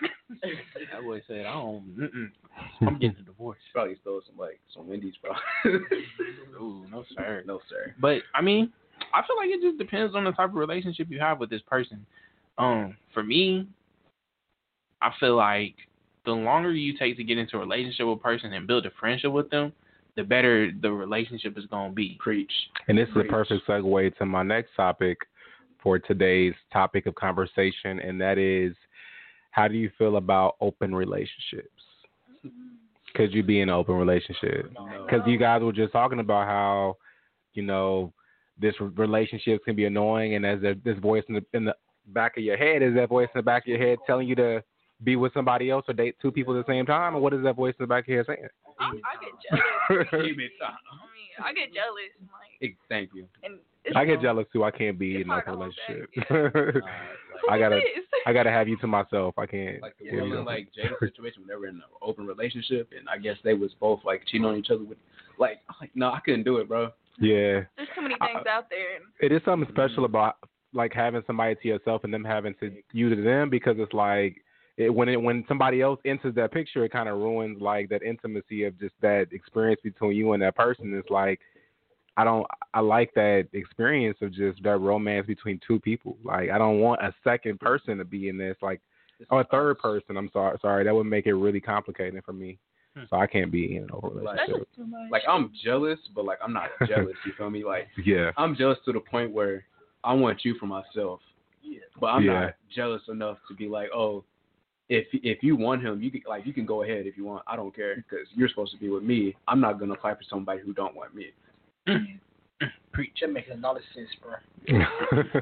That 0.01 1.03
boy 1.03 1.21
said, 1.27 1.45
I 1.45 1.53
don't. 1.53 1.97
Mm-mm. 1.97 2.31
I'm 2.81 2.99
getting 2.99 3.17
a 3.21 3.23
divorce. 3.23 3.59
Probably 3.73 3.95
stole 4.01 4.21
some 4.27 4.37
like 4.37 4.59
some 4.73 4.87
Wendy's, 4.87 5.15
bro. 5.21 5.31
Ooh, 6.61 6.85
no 6.91 7.03
sir. 7.15 7.43
no 7.45 7.59
sir. 7.69 7.93
But 7.99 8.19
I 8.33 8.41
mean, 8.41 8.71
I 9.13 9.21
feel 9.21 9.37
like 9.37 9.49
it 9.49 9.61
just 9.61 9.77
depends 9.77 10.15
on 10.15 10.23
the 10.23 10.31
type 10.31 10.49
of 10.49 10.55
relationship 10.55 11.07
you 11.09 11.19
have 11.19 11.39
with 11.39 11.49
this 11.49 11.61
person. 11.67 12.05
Um, 12.57 12.97
for 13.13 13.23
me, 13.23 13.67
I 15.01 15.11
feel 15.19 15.35
like 15.35 15.75
the 16.25 16.31
longer 16.31 16.71
you 16.71 16.97
take 16.97 17.17
to 17.17 17.23
get 17.23 17.37
into 17.37 17.57
a 17.57 17.59
relationship 17.59 18.05
with 18.05 18.19
a 18.19 18.21
person 18.21 18.53
and 18.53 18.67
build 18.67 18.85
a 18.85 18.91
friendship 18.99 19.31
with 19.31 19.49
them, 19.49 19.71
the 20.15 20.23
better 20.23 20.71
the 20.81 20.91
relationship 20.91 21.57
is 21.57 21.65
gonna 21.65 21.93
be. 21.93 22.17
Preach. 22.19 22.51
And 22.87 22.97
this 22.97 23.07
is 23.09 23.15
a 23.17 23.23
perfect 23.23 23.67
segue 23.67 24.17
to 24.17 24.25
my 24.25 24.43
next 24.43 24.71
topic 24.75 25.17
for 25.81 25.97
today's 25.97 26.53
topic 26.73 27.05
of 27.05 27.15
conversation, 27.15 27.99
and 27.99 28.19
that 28.19 28.37
is 28.37 28.75
how 29.51 29.67
do 29.67 29.75
you 29.75 29.89
feel 29.97 30.17
about 30.17 30.55
open 30.61 30.93
relationships? 30.93 31.69
Could 33.15 33.33
you 33.33 33.41
be 33.43 33.61
in 33.61 33.69
an 33.69 33.75
open 33.75 33.95
relationship? 33.95 34.69
Because 35.05 35.25
you 35.27 35.37
guys 35.37 35.61
were 35.63 35.71
just 35.73 35.91
talking 35.91 36.19
about 36.19 36.45
how, 36.47 36.97
you 37.53 37.63
know, 37.63 38.13
this 38.61 38.75
relationship 38.79 39.63
can 39.65 39.75
be 39.75 39.85
annoying, 39.85 40.35
and 40.35 40.45
as 40.45 40.61
there- 40.61 40.75
this 40.75 40.97
voice 40.99 41.23
in 41.27 41.35
the 41.35 41.45
in 41.53 41.65
the 41.65 41.75
back 42.07 42.37
of 42.37 42.43
your 42.43 42.57
head 42.57 42.81
is 42.81 42.93
that 42.95 43.07
voice 43.09 43.29
in 43.33 43.39
the 43.39 43.43
back 43.43 43.63
of 43.63 43.67
your 43.67 43.77
head 43.79 43.97
telling 44.05 44.27
you 44.27 44.35
to 44.35 44.63
be 45.03 45.15
with 45.15 45.33
somebody 45.33 45.69
else 45.69 45.85
or 45.87 45.93
date 45.93 46.15
two 46.21 46.31
people 46.31 46.57
at 46.57 46.65
the 46.65 46.71
same 46.71 46.85
time, 46.85 47.15
or 47.15 47.19
what 47.21 47.33
is 47.33 47.41
that 47.43 47.55
voice 47.55 47.73
in 47.79 47.83
the 47.83 47.87
back 47.87 48.03
of 48.03 48.07
your 48.09 48.17
head 48.23 48.25
saying? 48.37 48.47
I, 48.79 48.85
I 48.89 49.15
get 49.23 49.33
jealous. 49.49 50.07
I 50.11 50.17
mean, 50.27 50.49
I 51.43 51.53
get 51.53 51.73
jealous. 51.73 52.11
Like, 52.61 52.75
Thank 52.89 53.11
you. 53.13 53.27
and 53.43 53.53
it's 53.55 53.63
I 53.95 54.05
get 54.05 54.21
jealous 54.21 54.45
too. 54.51 54.63
I 54.63 54.71
can't 54.71 54.99
be 54.99 55.15
in 55.15 55.21
an 55.23 55.29
hard 55.29 55.47
open 55.47 55.71
to 55.87 55.93
relationship. 55.93 56.83
Who 56.83 57.51
I 57.51 57.59
gotta. 57.59 57.79
I 58.25 58.33
gotta 58.33 58.51
have 58.51 58.67
you 58.67 58.77
to 58.77 58.87
myself. 58.87 59.35
I 59.37 59.45
can't. 59.45 59.81
Like 59.81 59.97
the 59.97 60.05
give 60.05 60.13
Will 60.15 60.27
you 60.27 60.37
and 60.37 60.45
like 60.45 60.69
Jay's 60.75 60.91
situation 60.99 61.41
when 61.41 61.47
they 61.47 61.55
were 61.55 61.67
in 61.67 61.75
an 61.75 61.83
open 62.01 62.27
relationship, 62.27 62.89
and 62.97 63.07
I 63.07 63.17
guess 63.17 63.37
they 63.43 63.53
was 63.53 63.71
both 63.79 64.01
like 64.03 64.23
cheating 64.27 64.45
on 64.45 64.57
each 64.57 64.69
other 64.69 64.83
with, 64.83 64.97
like, 65.39 65.59
like 65.79 65.91
no, 65.95 66.11
I 66.11 66.19
couldn't 66.19 66.43
do 66.43 66.57
it, 66.57 66.67
bro. 66.67 66.89
yeah, 67.19 67.61
There's 67.77 67.89
too 67.95 68.01
many 68.01 68.15
I- 68.19 68.27
things 68.27 68.45
out 68.47 68.69
there. 68.69 68.99
It 69.21 69.31
is 69.31 69.41
something 69.45 69.67
mm-hmm. 69.67 69.75
special 69.75 70.05
about 70.05 70.35
like 70.73 70.93
having 70.93 71.23
somebody 71.25 71.55
to 71.55 71.67
yourself 71.67 72.03
and 72.03 72.13
them 72.13 72.23
having 72.23 72.53
to 72.59 72.71
you 72.91 73.13
to 73.15 73.21
them 73.21 73.49
because 73.49 73.75
it's 73.79 73.93
like 73.93 74.37
it, 74.77 74.93
when 74.93 75.09
it 75.09 75.21
when 75.21 75.43
somebody 75.47 75.81
else 75.81 75.99
enters 76.05 76.35
that 76.35 76.51
picture, 76.51 76.83
it 76.85 76.91
kind 76.91 77.09
of 77.09 77.17
ruins 77.17 77.61
like 77.61 77.89
that 77.89 78.03
intimacy 78.03 78.63
of 78.63 78.79
just 78.79 78.95
that 79.01 79.27
experience 79.31 79.81
between 79.83 80.15
you 80.15 80.33
and 80.33 80.43
that 80.43 80.55
person. 80.55 80.93
It's 80.93 81.09
like 81.09 81.39
I 82.19 82.23
don't 82.23 82.45
I 82.73 82.81
like 82.81 83.13
that 83.15 83.47
experience 83.53 84.17
of 84.21 84.33
just 84.33 84.61
that 84.63 84.77
romance 84.77 85.25
between 85.27 85.59
two 85.65 85.79
people. 85.79 86.17
Like 86.23 86.49
I 86.49 86.57
don't 86.57 86.79
want 86.79 87.01
a 87.01 87.13
second 87.23 87.59
person 87.59 87.97
to 87.97 88.05
be 88.05 88.29
in 88.29 88.37
this 88.37 88.57
like 88.61 88.81
or 89.29 89.41
a 89.41 89.45
third 89.45 89.79
person. 89.79 90.17
I'm 90.17 90.29
sorry, 90.33 90.57
sorry 90.61 90.83
that 90.83 90.93
would 90.93 91.05
make 91.05 91.25
it 91.27 91.33
really 91.33 91.61
complicated 91.61 92.23
for 92.25 92.33
me. 92.33 92.57
Hmm. 92.95 93.03
So 93.09 93.17
I 93.17 93.27
can't 93.27 93.51
be 93.51 93.77
in 93.77 93.83
an 93.83 93.89
open 93.93 94.23
Like- 94.23 94.39
relationship. 94.39 94.67
just. 94.75 94.89
Like 95.11 95.23
I'm 95.29 95.51
jealous, 95.63 95.99
but 96.15 96.25
like 96.25 96.39
I'm 96.43 96.53
not 96.53 96.69
jealous. 96.87 97.15
You 97.25 97.31
feel 97.37 97.49
me? 97.49 97.63
Like 97.63 97.87
Yeah. 98.05 98.31
I'm 98.37 98.55
jealous 98.55 98.79
to 98.85 98.91
the 98.93 98.99
point 98.99 99.31
where 99.31 99.65
I 100.03 100.13
want 100.13 100.43
you 100.45 100.55
for 100.59 100.65
myself. 100.65 101.19
Yeah. 101.61 101.79
But 101.99 102.07
I'm 102.07 102.23
Yeah. 102.23 102.39
not 102.41 102.53
jealous 102.75 103.01
enough 103.09 103.37
to 103.49 103.53
be 103.55 103.67
like, 103.67 103.89
oh, 103.93 104.23
if 104.89 105.05
if 105.13 105.43
you 105.43 105.55
want 105.55 105.83
him, 105.83 106.01
you 106.01 106.09
can 106.11 106.21
like 106.27 106.45
you 106.47 106.53
can 106.53 106.65
go 106.65 106.81
ahead 106.83 107.05
if 107.05 107.15
you 107.17 107.23
want. 107.25 107.43
I 107.47 107.55
don't 107.55 107.75
care 107.75 107.95
because 107.95 108.27
you're 108.35 108.49
supposed 108.49 108.71
to 108.73 108.79
be 108.79 108.89
with 108.89 109.03
me. 109.03 109.35
I'm 109.47 109.61
not 109.61 109.79
gonna 109.79 109.95
fight 110.01 110.17
for 110.17 110.23
somebody 110.29 110.61
who 110.65 110.73
don't 110.73 110.95
want 110.95 111.13
me. 111.15 111.27
Preach. 112.93 113.17
That 113.21 113.31
makes 113.31 113.49
a 113.51 113.57
lot 113.57 113.77
of 113.77 113.83
sense, 113.93 114.09
bro. 114.21 115.31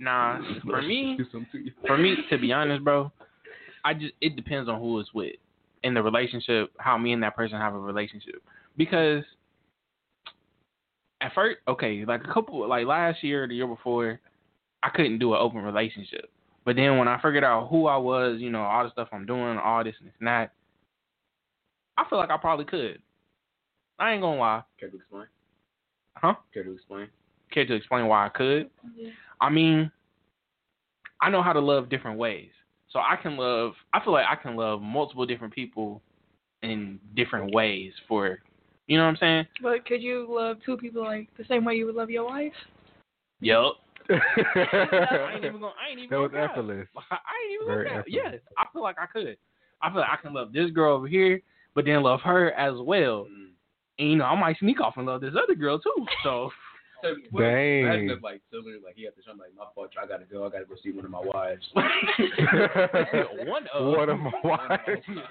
Nah, 0.00 0.38
for 0.64 0.80
me, 0.80 1.18
to 1.32 1.44
for 1.86 1.98
me, 1.98 2.14
to 2.30 2.38
be 2.38 2.52
honest, 2.52 2.84
bro, 2.84 3.10
I 3.84 3.94
just 3.94 4.12
it 4.20 4.36
depends 4.36 4.68
on 4.68 4.80
who 4.80 5.00
it's 5.00 5.12
with 5.12 5.34
in 5.82 5.94
the 5.94 6.02
relationship, 6.02 6.70
how 6.78 6.96
me 6.96 7.12
and 7.12 7.22
that 7.22 7.34
person 7.34 7.58
have 7.58 7.74
a 7.74 7.78
relationship. 7.78 8.42
Because 8.76 9.24
at 11.20 11.34
first, 11.34 11.58
okay, 11.66 12.04
like 12.06 12.22
a 12.24 12.32
couple, 12.32 12.66
like 12.68 12.86
last 12.86 13.24
year, 13.24 13.48
the 13.48 13.56
year 13.56 13.66
before, 13.66 14.20
I 14.82 14.90
couldn't 14.90 15.18
do 15.18 15.34
an 15.34 15.40
open 15.40 15.62
relationship. 15.62 16.30
But 16.64 16.76
then 16.76 16.98
when 16.98 17.08
I 17.08 17.20
figured 17.20 17.44
out 17.44 17.68
who 17.68 17.86
I 17.86 17.96
was, 17.96 18.38
you 18.40 18.50
know, 18.50 18.62
all 18.62 18.84
the 18.84 18.90
stuff 18.90 19.08
I'm 19.10 19.26
doing, 19.26 19.58
all 19.58 19.82
this 19.82 19.94
and 20.00 20.28
that, 20.28 20.52
I 21.96 22.08
feel 22.08 22.18
like 22.18 22.30
I 22.30 22.36
probably 22.36 22.66
could. 22.66 23.02
I 23.98 24.12
ain't 24.12 24.22
gonna 24.22 24.38
lie. 24.38 24.62
Care 24.78 24.90
to 24.90 24.96
explain? 24.96 25.26
Huh? 26.20 26.34
Care 26.52 26.64
to 26.64 26.72
explain? 26.72 27.08
Care 27.52 27.66
to 27.66 27.74
explain 27.74 28.06
why 28.06 28.26
I 28.26 28.28
could? 28.28 28.70
Yeah. 28.96 29.10
I 29.40 29.50
mean, 29.50 29.90
I 31.20 31.30
know 31.30 31.42
how 31.42 31.52
to 31.52 31.60
love 31.60 31.88
different 31.88 32.18
ways. 32.18 32.50
So 32.90 32.98
I 32.98 33.16
can 33.22 33.36
love, 33.36 33.72
I 33.92 34.02
feel 34.02 34.12
like 34.12 34.26
I 34.28 34.34
can 34.34 34.56
love 34.56 34.80
multiple 34.80 35.26
different 35.26 35.54
people 35.54 36.02
in 36.62 36.98
different 37.14 37.52
ways 37.54 37.92
for, 38.06 38.38
you 38.86 38.96
know 38.96 39.04
what 39.04 39.10
I'm 39.10 39.16
saying? 39.16 39.46
But 39.62 39.84
could 39.84 40.02
you 40.02 40.26
love 40.28 40.56
two 40.64 40.76
people 40.76 41.02
like 41.02 41.28
the 41.36 41.44
same 41.44 41.64
way 41.64 41.74
you 41.74 41.86
would 41.86 41.94
love 41.94 42.10
your 42.10 42.24
wife? 42.24 42.52
Yup. 43.40 43.74
I 44.10 45.32
ain't 45.34 45.42
that 45.42 45.48
even 45.48 45.60
gonna, 45.60 45.72
I 45.78 45.90
ain't 45.90 46.00
even 46.00 46.18
was 46.18 46.30
gonna 46.30 46.46
cap. 46.46 46.50
effortless. 46.52 46.88
I 47.10 47.14
ain't 47.44 47.54
even 47.54 47.66
Very 47.66 47.84
gonna 47.84 47.96
cap. 47.96 48.06
effortless. 48.08 48.32
Yes, 48.32 48.40
I 48.56 48.64
feel 48.72 48.82
like 48.82 48.96
I 48.98 49.06
could. 49.06 49.36
I 49.82 49.90
feel 49.90 50.00
like 50.00 50.10
I 50.10 50.22
can 50.22 50.32
love 50.32 50.52
this 50.52 50.70
girl 50.70 50.96
over 50.96 51.06
here, 51.06 51.40
but 51.74 51.84
then 51.84 52.02
love 52.02 52.20
her 52.22 52.52
as 52.52 52.74
well. 52.80 53.26
Mm. 53.30 53.47
And 53.98 54.10
you 54.10 54.16
know, 54.16 54.24
I 54.26 54.38
might 54.38 54.58
sneak 54.58 54.80
off 54.80 54.96
and 54.96 55.06
love 55.06 55.20
this 55.20 55.34
other 55.42 55.54
girl 55.54 55.78
too. 55.78 56.06
So 56.22 56.50
So, 57.02 57.14
what- 57.30 57.42
Dang. 57.42 57.82
Imagine 57.84 58.10
if 58.10 58.22
like 58.24 58.40
Taylor, 58.50 58.74
like 58.84 58.96
he 58.96 59.04
had 59.04 59.14
to 59.14 59.22
show 59.22 59.30
like 59.30 59.54
my 59.56 59.66
fault. 59.72 59.90
I 60.02 60.06
gotta 60.06 60.24
go. 60.24 60.44
I 60.44 60.48
gotta 60.48 60.64
go 60.64 60.74
see 60.82 60.90
one 60.90 61.04
of 61.04 61.10
my 61.12 61.20
wives. 61.20 61.64
one 61.74 63.66
of 63.74 63.86
One 63.94 64.08
of 64.10 64.18
my 64.18 64.32
wives. 64.44 64.82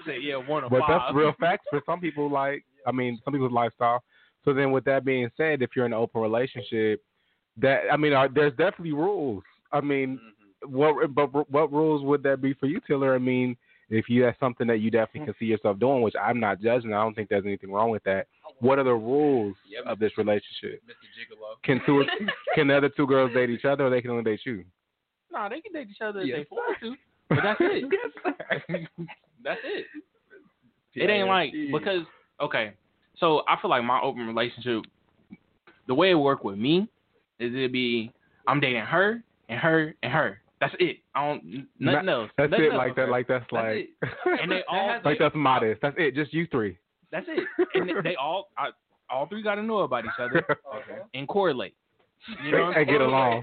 Say, 0.06 0.18
yeah, 0.22 0.36
one 0.36 0.64
of 0.64 0.70
But 0.70 0.80
five. 0.80 0.88
that's 1.06 1.14
real 1.14 1.34
facts 1.38 1.66
for 1.70 1.82
some 1.86 2.00
people. 2.00 2.30
Like, 2.30 2.64
I 2.86 2.92
mean, 2.92 3.20
some 3.24 3.32
people's 3.34 3.52
lifestyle. 3.52 4.02
So 4.44 4.54
then, 4.54 4.72
with 4.72 4.84
that 4.84 5.04
being 5.04 5.28
said, 5.36 5.62
if 5.62 5.70
you're 5.76 5.86
in 5.86 5.92
an 5.92 5.98
open 5.98 6.22
relationship, 6.22 7.02
that 7.58 7.82
I 7.92 7.96
mean, 7.96 8.12
are, 8.12 8.28
there's 8.28 8.52
definitely 8.52 8.92
rules. 8.92 9.42
I 9.72 9.80
mean, 9.80 10.18
Mm-hmm. 10.64 10.74
what 10.74 11.14
but 11.14 11.50
what 11.50 11.70
rules 11.72 12.02
would 12.02 12.22
that 12.22 12.40
be 12.40 12.54
for 12.54 12.66
you, 12.66 12.80
Taylor? 12.88 13.14
I 13.14 13.18
mean, 13.18 13.56
if 13.90 14.08
you 14.08 14.22
have 14.24 14.34
something 14.40 14.66
that 14.68 14.78
you 14.80 14.90
definitely 14.90 15.26
can 15.26 15.34
see 15.38 15.46
yourself 15.46 15.78
doing, 15.78 16.02
which 16.02 16.14
I'm 16.20 16.40
not 16.40 16.60
judging, 16.60 16.92
I 16.94 17.02
don't 17.02 17.14
think 17.14 17.28
there's 17.28 17.44
anything 17.46 17.70
wrong 17.72 17.90
with 17.90 18.02
that. 18.04 18.26
What 18.60 18.78
are 18.78 18.84
the 18.84 18.94
rules 18.94 19.54
Yep. 19.68 19.84
of 19.86 19.98
this 19.98 20.12
relationship? 20.18 20.82
Mr. 20.86 21.06
Gigolo. 21.16 21.56
Can 21.62 21.80
two 21.86 22.04
can 22.54 22.68
the 22.68 22.76
other 22.76 22.88
two 22.88 23.06
girls 23.06 23.32
date 23.34 23.50
each 23.50 23.64
other, 23.64 23.86
or 23.86 23.90
they 23.90 24.00
can 24.02 24.10
only 24.10 24.24
date 24.24 24.40
you? 24.44 24.64
Nah, 25.32 25.48
they 25.48 25.60
can 25.60 25.72
date 25.72 25.88
each 25.90 26.00
other 26.00 26.20
if 26.20 26.26
they 26.26 26.46
want 26.50 26.78
to, 26.80 26.94
but 27.28 27.38
that's 27.42 27.60
it. 27.60 27.84
yes, 27.92 28.86
that's 29.44 29.60
it. 29.64 29.86
It 30.94 31.10
ain't 31.10 31.28
like 31.28 31.52
because 31.72 32.02
okay, 32.40 32.72
so 33.18 33.42
I 33.48 33.60
feel 33.60 33.70
like 33.70 33.84
my 33.84 34.00
open 34.00 34.26
relationship, 34.26 34.84
the 35.86 35.94
way 35.94 36.10
it 36.10 36.14
work 36.14 36.44
with 36.44 36.58
me, 36.58 36.88
is 37.38 37.52
it 37.54 37.72
be 37.72 38.10
I'm 38.46 38.58
dating 38.60 38.82
her 38.82 39.22
and 39.48 39.60
her 39.60 39.94
and 40.02 40.12
her. 40.12 40.40
That's 40.60 40.74
it. 40.80 40.96
I 41.14 41.24
don't 41.28 41.44
nothing 41.78 42.06
Not- 42.06 42.08
else. 42.08 42.30
That's 42.36 42.50
Nothing 42.50 42.66
it. 42.66 42.72
else. 42.72 42.78
Like 42.78 42.96
that. 42.96 43.08
Like 43.10 43.28
that's 43.28 43.44
That's 43.52 43.52
like. 43.52 43.88
it. 44.02 44.40
And 44.42 44.50
they 44.50 44.62
all 44.68 44.98
like 45.04 45.18
that's 45.20 45.34
modest. 45.36 45.80
That's 45.82 45.94
it. 45.98 46.14
Just 46.16 46.32
you 46.34 46.46
three. 46.50 46.76
That's 47.12 47.26
it. 47.28 47.44
And 47.74 47.88
they- 47.88 48.10
they 48.10 48.16
all 48.16 48.48
I, 48.58 48.70
all 49.10 49.26
three 49.26 49.42
got 49.42 49.54
to 49.56 49.62
know 49.62 49.78
about 49.80 50.04
each 50.04 50.10
other 50.18 50.44
and 51.14 51.26
correlate. 51.28 51.74
You 52.44 52.50
know, 52.50 52.64
what 52.64 52.76
I'm 52.76 52.78
and 52.82 52.86
get 52.90 53.00
along. 53.00 53.42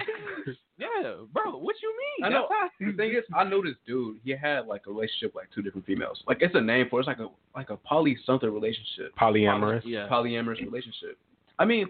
Yeah, 0.78 0.88
bro. 1.34 1.58
What 1.58 1.76
you 1.82 1.96
mean? 2.20 2.26
I 2.26 2.30
know. 2.30 2.48
The 2.82 2.92
thing 2.98 3.12
is, 3.12 3.24
I 3.34 3.46
know 3.46 3.64
this 3.64 3.76
dude. 3.88 4.18
He 4.26 4.32
had 4.32 4.68
like 4.68 4.82
a 4.88 4.90
relationship 4.92 5.34
with 5.34 5.44
like 5.44 5.50
two 5.56 5.62
different 5.62 5.86
females. 5.88 6.22
Like 6.28 6.40
it's 6.42 6.54
a 6.56 6.62
name 6.62 6.88
for 6.90 7.00
it. 7.00 7.04
it's 7.04 7.08
like 7.08 7.20
a 7.20 7.30
like 7.56 7.70
a 7.70 7.78
poly 7.78 8.18
something 8.26 8.50
relationship. 8.54 9.16
Polyamorous. 9.20 9.82
Yeah. 9.86 10.08
Polyamorous 10.12 10.60
relationship. 10.60 11.18
I 11.58 11.64
mean, 11.66 11.88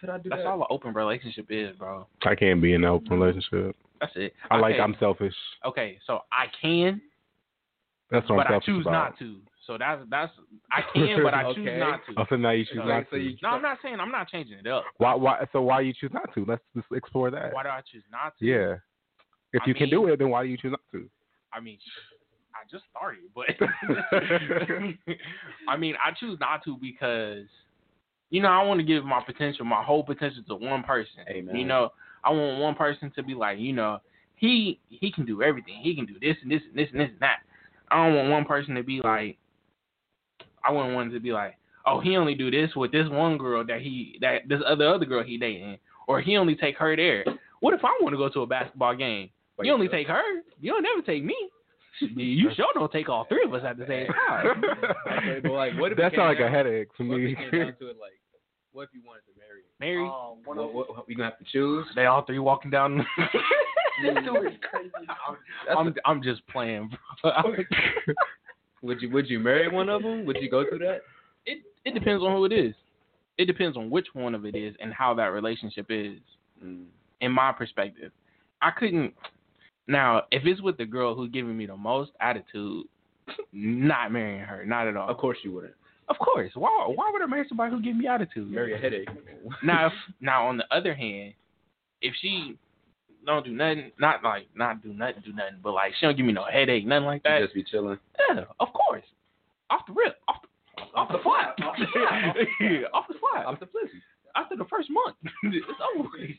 could 0.00 0.08
I 0.08 0.16
do 0.18 0.30
That's 0.30 0.40
that? 0.42 0.46
all 0.48 0.60
an 0.62 0.66
open 0.70 0.94
relationship 0.94 1.46
is, 1.50 1.76
bro. 1.76 2.06
I 2.24 2.34
can't 2.34 2.62
be 2.62 2.72
in 2.72 2.82
an 2.84 2.90
open 2.90 3.20
relationship. 3.20 3.76
That's 4.00 4.12
it. 4.16 4.32
I 4.50 4.56
like. 4.56 4.76
I'm 4.80 4.96
selfish. 4.98 5.34
Okay, 5.66 5.98
so 6.06 6.20
I 6.32 6.46
can, 6.62 7.02
That's 8.10 8.28
what 8.30 8.36
but 8.36 8.46
I'm 8.46 8.52
I 8.52 8.54
selfish 8.54 8.66
choose 8.66 8.86
about. 8.86 8.92
not 9.10 9.18
to. 9.18 9.36
So 9.68 9.76
that's 9.78 10.00
that's 10.10 10.32
I 10.72 10.80
can, 10.94 11.22
but 11.22 11.34
I 11.34 11.44
choose 11.52 11.58
Okay. 11.68 11.78
not 11.78 12.00
to. 12.06 12.14
Oh, 12.16 12.24
so 12.28 12.36
now 12.36 12.50
you 12.50 12.64
choose 12.64 12.78
Okay, 12.78 12.88
not 12.88 13.04
so 13.10 13.16
to. 13.16 13.22
you- 13.22 13.36
No, 13.42 13.50
I'm 13.50 13.62
not 13.62 13.78
saying 13.82 14.00
I'm 14.00 14.10
not 14.10 14.28
changing 14.28 14.58
it 14.58 14.66
up. 14.66 14.84
Why? 14.96 15.14
Why? 15.14 15.46
So 15.52 15.60
why 15.60 15.82
you 15.82 15.92
choose 15.92 16.10
not 16.12 16.32
to? 16.34 16.44
Let's 16.48 16.62
just 16.74 16.86
explore 16.90 17.30
that. 17.30 17.52
Why 17.52 17.62
do 17.64 17.68
I 17.68 17.82
choose 17.92 18.02
not 18.10 18.32
to? 18.38 18.44
Yeah. 18.46 18.74
If 19.52 19.62
I 19.64 19.68
you 19.68 19.74
can 19.74 19.90
do 19.90 20.08
it, 20.08 20.18
then 20.18 20.30
why 20.30 20.42
do 20.42 20.48
you 20.48 20.56
choose 20.56 20.70
not 20.72 20.80
to? 20.92 21.08
I 21.52 21.60
mean, 21.60 21.78
I 22.54 22.66
just 22.70 22.84
started, 22.90 23.20
but 23.34 23.46
I 25.68 25.76
mean, 25.76 25.94
I 26.04 26.12
choose 26.18 26.38
not 26.40 26.64
to 26.64 26.76
because 26.80 27.46
you 28.30 28.40
know 28.42 28.48
I 28.48 28.62
want 28.62 28.80
to 28.80 28.84
give 28.86 29.04
my 29.04 29.20
potential, 29.24 29.64
my 29.66 29.82
whole 29.82 30.02
potential 30.02 30.42
to 30.48 30.54
one 30.54 30.82
person. 30.82 31.24
Amen. 31.28 31.54
You 31.54 31.66
know, 31.66 31.92
I 32.24 32.30
want 32.30 32.58
one 32.60 32.74
person 32.74 33.12
to 33.16 33.22
be 33.22 33.34
like, 33.34 33.58
you 33.58 33.74
know, 33.74 33.98
he 34.36 34.80
he 34.88 35.12
can 35.12 35.26
do 35.26 35.42
everything. 35.42 35.74
He 35.82 35.94
can 35.94 36.06
do 36.06 36.14
this 36.20 36.36
and 36.42 36.50
this 36.50 36.62
and 36.70 36.78
this 36.78 36.88
and 36.92 37.00
this 37.00 37.10
and 37.10 37.20
that. 37.20 37.40
I 37.90 38.06
don't 38.06 38.16
want 38.16 38.30
one 38.30 38.44
person 38.44 38.74
to 38.74 38.82
be 38.82 39.00
like, 39.02 39.38
I 40.64 40.72
wouldn't 40.72 40.94
want 40.94 41.06
one 41.08 41.14
to 41.14 41.20
be 41.20 41.32
like, 41.32 41.56
oh, 41.86 42.00
he 42.00 42.16
only 42.16 42.34
do 42.34 42.50
this 42.50 42.74
with 42.76 42.92
this 42.92 43.08
one 43.08 43.38
girl 43.38 43.64
that 43.66 43.80
he 43.80 44.18
that 44.20 44.48
this 44.48 44.60
other 44.66 44.88
other 44.88 45.04
girl 45.06 45.22
he 45.22 45.36
dating, 45.38 45.78
or 46.06 46.20
he 46.20 46.36
only 46.36 46.54
take 46.56 46.76
her 46.78 46.94
there. 46.96 47.24
What 47.60 47.74
if 47.74 47.84
I 47.84 47.96
want 48.00 48.12
to 48.12 48.16
go 48.18 48.28
to 48.28 48.42
a 48.42 48.46
basketball 48.46 48.94
game? 48.96 49.30
You 49.60 49.72
only 49.72 49.88
take 49.88 50.06
her. 50.08 50.22
You 50.60 50.72
don't 50.72 50.82
never 50.82 51.02
take 51.02 51.24
me. 51.24 51.36
You 52.00 52.48
sure 52.54 52.66
don't 52.74 52.92
take 52.92 53.08
all 53.08 53.24
three 53.28 53.42
of 53.44 53.52
us 53.52 53.62
at 53.66 53.76
the 53.76 53.84
same 53.88 54.06
time. 54.28 54.62
Okay, 55.18 55.40
but 55.42 55.50
like, 55.50 55.72
what 55.80 55.90
if 55.90 55.98
That 55.98 56.12
it 56.12 56.16
sounds 56.16 56.36
came 56.36 56.44
like 56.44 56.52
a 56.52 56.56
headache 56.56 56.88
for 56.96 57.02
What 57.04 57.18
me. 57.18 57.32
it 57.32 57.50
down 57.50 57.74
to 57.80 57.88
it? 57.88 57.96
Like, 58.00 58.12
what 58.70 58.82
if 58.84 58.90
you 58.92 59.00
wanted 59.04 59.22
to 59.22 59.34
marry? 59.36 59.62
him? 59.62 59.66
Mary, 59.80 60.04
Um, 60.06 60.38
one 60.44 60.58
What, 60.58 60.72
what, 60.72 60.88
what, 60.96 61.08
we 61.08 61.16
gonna 61.16 61.30
have 61.30 61.38
to 61.40 61.44
choose? 61.50 61.84
they 61.96 62.06
all 62.06 62.24
three 62.24 62.38
walking 62.38 62.70
down. 62.70 62.98
this 63.18 64.14
dude 64.14 64.46
is 64.52 64.58
crazy. 64.70 64.92
I'm 65.76 65.92
I'm 66.04 66.22
just 66.22 66.46
playing, 66.46 66.88
bro. 67.22 67.32
Would 68.82 69.02
you 69.02 69.10
Would 69.10 69.28
you 69.28 69.38
marry 69.38 69.68
one 69.68 69.88
of 69.88 70.02
them? 70.02 70.24
Would 70.26 70.38
you 70.40 70.50
go 70.50 70.64
through 70.68 70.78
that? 70.80 71.00
it 71.46 71.58
it 71.84 71.94
depends 71.94 72.22
on 72.22 72.36
who 72.36 72.44
it 72.44 72.52
is. 72.52 72.74
It 73.36 73.46
depends 73.46 73.76
on 73.76 73.90
which 73.90 74.08
one 74.12 74.34
of 74.34 74.44
it 74.44 74.54
is 74.54 74.74
and 74.80 74.92
how 74.92 75.14
that 75.14 75.26
relationship 75.26 75.86
is. 75.88 76.18
Mm. 76.62 76.86
In 77.20 77.32
my 77.32 77.52
perspective, 77.52 78.12
I 78.62 78.70
couldn't. 78.70 79.14
Now, 79.86 80.22
if 80.30 80.44
it's 80.44 80.60
with 80.60 80.76
the 80.76 80.84
girl 80.84 81.14
who's 81.14 81.30
giving 81.30 81.56
me 81.56 81.66
the 81.66 81.76
most 81.76 82.12
attitude, 82.20 82.84
not 83.52 84.12
marrying 84.12 84.40
her, 84.40 84.64
not 84.64 84.86
at 84.86 84.96
all. 84.96 85.08
Of 85.08 85.16
course 85.16 85.38
you 85.42 85.52
wouldn't. 85.52 85.74
Of 86.08 86.16
course. 86.18 86.50
Why? 86.54 86.90
Why 86.94 87.10
would 87.12 87.22
I 87.22 87.26
marry 87.26 87.44
somebody 87.48 87.70
who 87.70 87.82
give 87.82 87.96
me 87.96 88.06
attitude? 88.06 88.50
Marry 88.50 88.74
a 88.74 88.78
headache. 88.78 89.08
now, 89.62 89.86
if, 89.86 89.92
now 90.20 90.46
on 90.46 90.56
the 90.56 90.64
other 90.70 90.94
hand, 90.94 91.34
if 92.00 92.14
she 92.20 92.56
don't 93.26 93.44
do 93.44 93.52
nothing, 93.52 93.92
not 93.98 94.22
like 94.22 94.48
not 94.54 94.82
do 94.82 94.92
nothing, 94.92 95.22
do 95.24 95.32
nothing, 95.32 95.58
but 95.62 95.72
like 95.72 95.92
she 95.98 96.06
don't 96.06 96.16
give 96.16 96.26
me 96.26 96.32
no 96.32 96.44
headache, 96.50 96.86
nothing 96.86 97.06
like 97.06 97.22
that. 97.24 97.40
just 97.42 97.54
be 97.54 97.64
chilling. 97.64 97.98
Yeah, 98.30 98.44
of 98.60 98.68
course. 98.72 99.04
Off 99.70 99.82
the 99.86 99.92
rip, 99.92 100.16
off 100.28 100.36
the, 100.42 100.82
off 100.98 101.08
the 101.12 101.18
flat, 101.22 101.54
off 101.62 101.76
the 101.78 101.86
flat, 101.92 102.84
off 102.94 103.06
the 103.08 103.14
flat. 103.14 103.46
Off 103.46 103.60
the. 103.60 103.68
After 104.36 104.56
the 104.56 104.64
first 104.66 104.88
month, 104.90 105.16
it's 105.44 105.66
over. 105.96 106.08
with. 106.16 106.30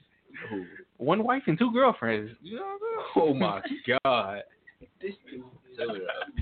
Oh. 0.54 0.64
One 0.98 1.24
wife 1.24 1.44
and 1.48 1.58
two 1.58 1.72
girlfriends. 1.72 2.32
You 2.42 2.58
know 2.58 2.78
what 3.14 3.24
Oh 3.24 3.34
my 3.34 3.62
god. 4.04 4.44
This 5.02 5.14
dude. 5.30 5.44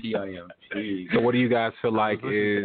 P-I-M-P. 0.00 1.08
so 1.12 1.20
what 1.20 1.32
do 1.32 1.38
you 1.38 1.48
guys 1.48 1.72
feel 1.82 1.92
like 1.92 2.18
is 2.24 2.64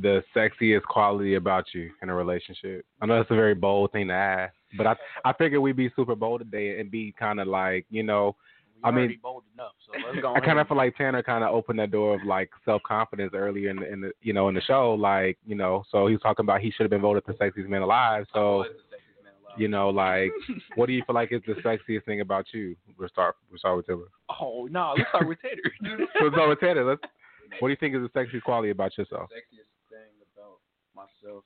the 0.00 0.22
sexiest 0.34 0.82
quality 0.82 1.34
about 1.34 1.66
you 1.72 1.90
in 2.02 2.08
a 2.08 2.14
relationship? 2.14 2.84
I 3.00 3.06
know 3.06 3.20
it's 3.20 3.30
a 3.30 3.34
very 3.34 3.54
bold 3.54 3.92
thing 3.92 4.08
to 4.08 4.14
ask, 4.14 4.54
but 4.76 4.86
I 4.86 4.96
I 5.24 5.32
figured 5.32 5.60
we'd 5.60 5.76
be 5.76 5.92
super 5.94 6.14
bold 6.14 6.40
today 6.40 6.80
and 6.80 6.90
be 6.90 7.14
kind 7.18 7.40
of 7.40 7.48
like 7.48 7.86
you 7.90 8.02
know. 8.02 8.36
I 8.82 8.90
mean, 8.90 9.18
bold 9.22 9.44
enough, 9.54 9.72
so 9.86 9.92
let's 10.06 10.20
go. 10.20 10.34
I 10.34 10.40
kind 10.40 10.58
of 10.58 10.68
feel 10.68 10.76
like 10.76 10.94
Tanner 10.94 11.22
kind 11.22 11.42
of 11.42 11.54
opened 11.54 11.78
that 11.78 11.90
door 11.90 12.16
of 12.16 12.24
like 12.26 12.50
self 12.66 12.82
confidence 12.82 13.32
earlier 13.34 13.70
in 13.70 13.76
the, 13.76 13.90
in 13.90 14.00
the 14.02 14.12
you 14.20 14.34
know 14.34 14.48
in 14.48 14.54
the 14.54 14.60
show, 14.60 14.92
like 14.92 15.38
you 15.46 15.54
know. 15.54 15.84
So 15.90 16.06
he 16.06 16.12
was 16.12 16.20
talking 16.20 16.44
about 16.44 16.60
he 16.60 16.70
should 16.70 16.82
have 16.82 16.90
been 16.90 17.00
voted 17.00 17.22
the 17.26 17.32
sexiest 17.32 17.68
man 17.68 17.80
alive. 17.80 18.26
So 18.34 18.66
you 19.56 19.68
know, 19.68 19.88
like, 19.90 20.30
what 20.74 20.86
do 20.86 20.92
you 20.92 21.02
feel 21.06 21.14
like 21.14 21.32
is 21.32 21.42
the 21.46 21.54
sexiest 21.54 22.04
thing 22.04 22.20
about 22.20 22.46
you? 22.52 22.76
We'll 22.98 23.08
start. 23.08 23.36
We'll 23.50 23.58
start 23.58 23.76
with 23.78 23.86
Taylor. 23.86 24.08
Oh 24.40 24.68
no, 24.70 24.94
let's 24.96 25.08
start 25.10 25.28
with. 25.28 25.38
So 25.42 25.48
let's 26.24 26.34
start 26.34 26.48
with 26.48 26.60
Taylor. 26.60 26.84
Let's. 26.84 27.02
What 27.60 27.68
do 27.68 27.72
you 27.72 27.76
think 27.76 27.94
is 27.94 28.02
the 28.02 28.18
sexiest 28.18 28.42
quality 28.42 28.70
about 28.70 28.96
yourself? 28.98 29.30
sexiest 29.30 29.68
myself 30.94 31.44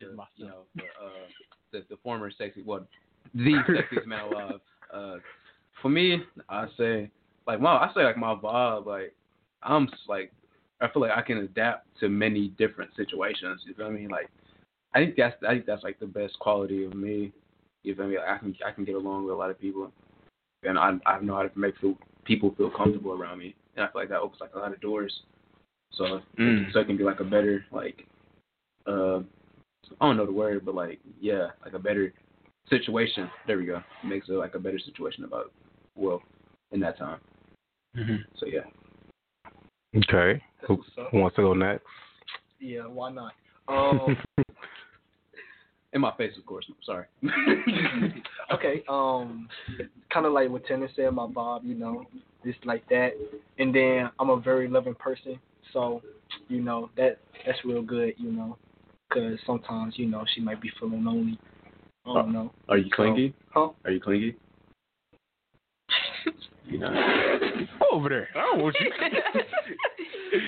the, 0.00 0.08
myself. 0.08 0.28
you 0.36 0.46
know, 0.46 0.62
the, 0.74 0.82
uh, 0.82 1.26
the, 1.72 1.84
the 1.90 1.96
former 2.02 2.30
sexy, 2.36 2.62
well, 2.62 2.86
the 3.34 3.52
sexiest 3.68 4.06
man 4.06 4.20
alive. 4.20 4.60
Uh, 4.92 5.16
for 5.82 5.88
me, 5.88 6.18
I 6.48 6.66
say, 6.76 7.10
like, 7.46 7.60
my, 7.60 7.70
I 7.70 7.90
say, 7.94 8.02
like, 8.02 8.16
my 8.16 8.34
vibe, 8.34 8.86
like, 8.86 9.14
I'm, 9.62 9.88
like, 10.08 10.32
I 10.80 10.88
feel 10.88 11.02
like 11.02 11.12
I 11.16 11.22
can 11.22 11.38
adapt 11.38 11.86
to 12.00 12.08
many 12.08 12.48
different 12.58 12.90
situations. 12.96 13.62
You 13.66 13.74
feel 13.74 13.86
I 13.86 13.90
mean? 13.90 14.08
Like, 14.08 14.28
I 14.94 14.98
think 14.98 15.14
that's, 15.16 15.36
I 15.46 15.52
think 15.52 15.66
that's, 15.66 15.84
like, 15.84 16.00
the 16.00 16.06
best 16.06 16.38
quality 16.38 16.84
of 16.84 16.94
me. 16.94 17.32
You 17.82 17.94
feel 17.94 18.08
me? 18.08 18.16
Like, 18.18 18.28
I 18.28 18.38
can, 18.38 18.56
I 18.66 18.70
can 18.72 18.84
get 18.84 18.94
along 18.94 19.24
with 19.24 19.34
a 19.34 19.36
lot 19.36 19.50
of 19.50 19.60
people. 19.60 19.92
And 20.62 20.78
I, 20.78 20.92
I 21.06 21.20
know 21.20 21.36
how 21.36 21.42
to 21.42 21.58
make 21.58 21.78
feel, 21.78 21.94
people 22.24 22.54
feel 22.56 22.70
comfortable 22.70 23.12
around 23.12 23.38
me. 23.38 23.54
And 23.76 23.84
I 23.84 23.90
feel 23.90 24.02
like 24.02 24.08
that 24.10 24.20
opens, 24.20 24.40
like, 24.40 24.54
a 24.54 24.58
lot 24.58 24.72
of 24.72 24.80
doors. 24.80 25.12
So, 25.92 26.20
Mm. 26.38 26.72
so 26.72 26.80
it 26.80 26.86
can 26.86 26.96
be, 26.96 27.04
like, 27.04 27.20
a 27.20 27.24
better, 27.24 27.64
like, 27.72 28.06
uh, 28.86 29.18
I 30.00 30.06
don't 30.06 30.16
know 30.16 30.26
the 30.26 30.32
word, 30.32 30.64
but 30.64 30.74
like 30.74 31.00
yeah, 31.20 31.48
like 31.64 31.74
a 31.74 31.78
better 31.78 32.12
situation. 32.68 33.28
There 33.46 33.58
we 33.58 33.66
go. 33.66 33.82
Makes 34.04 34.28
it 34.28 34.32
like 34.32 34.54
a 34.54 34.58
better 34.58 34.78
situation 34.78 35.24
about 35.24 35.52
well 35.96 36.22
in 36.72 36.80
that 36.80 36.98
time. 36.98 37.20
Mhm. 37.96 38.18
So 38.38 38.46
yeah. 38.46 38.60
Okay. 39.96 40.42
Who, 40.66 40.82
who 41.10 41.18
wants 41.18 41.36
to 41.36 41.42
go 41.42 41.54
next? 41.54 41.84
Yeah, 42.60 42.86
why 42.86 43.10
not? 43.10 43.32
Um, 43.68 44.16
In 45.92 46.00
my 46.00 46.12
face, 46.16 46.32
of 46.36 46.44
course. 46.44 46.64
Sorry. 46.84 47.06
okay, 48.52 48.82
um, 48.88 49.48
kind 50.12 50.26
of 50.26 50.32
like 50.32 50.50
what 50.50 50.66
Tanner 50.66 50.88
said, 50.96 51.12
my 51.12 51.26
vibe, 51.26 51.64
you 51.64 51.74
know, 51.76 52.06
just 52.44 52.64
like 52.66 52.88
that. 52.88 53.12
And 53.58 53.72
then 53.72 54.10
I'm 54.18 54.30
a 54.30 54.40
very 54.40 54.66
loving 54.66 54.94
person, 54.96 55.38
so 55.72 56.02
you 56.48 56.60
know 56.60 56.90
that 56.96 57.18
that's 57.46 57.58
real 57.64 57.82
good, 57.82 58.14
you 58.18 58.32
know, 58.32 58.56
because 59.10 59.38
sometimes 59.46 59.94
you 59.96 60.06
know 60.06 60.24
she 60.34 60.40
might 60.40 60.60
be 60.60 60.70
feeling 60.78 61.04
lonely. 61.04 61.38
I 62.06 62.14
don't 62.14 62.32
know. 62.32 62.52
Are 62.68 62.78
you 62.78 62.90
clingy? 62.90 63.34
Huh? 63.50 63.70
Are 63.84 63.90
you 63.90 64.00
clingy? 64.00 64.36
you 66.66 66.78
know. 66.78 66.92
Over 67.92 68.08
there. 68.08 68.28
I 68.34 68.40
don't 68.40 68.62
want 68.62 68.76
you. 68.80 68.90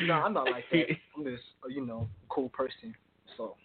no, 0.07 0.15
I'm 0.15 0.33
not 0.33 0.51
like 0.51 0.65
that. 0.73 0.85
I'm 1.17 1.25
just, 1.25 1.43
uh, 1.65 1.69
you 1.69 1.85
know, 1.85 2.09
cool 2.29 2.49
person. 2.51 2.95
So, 3.37 3.57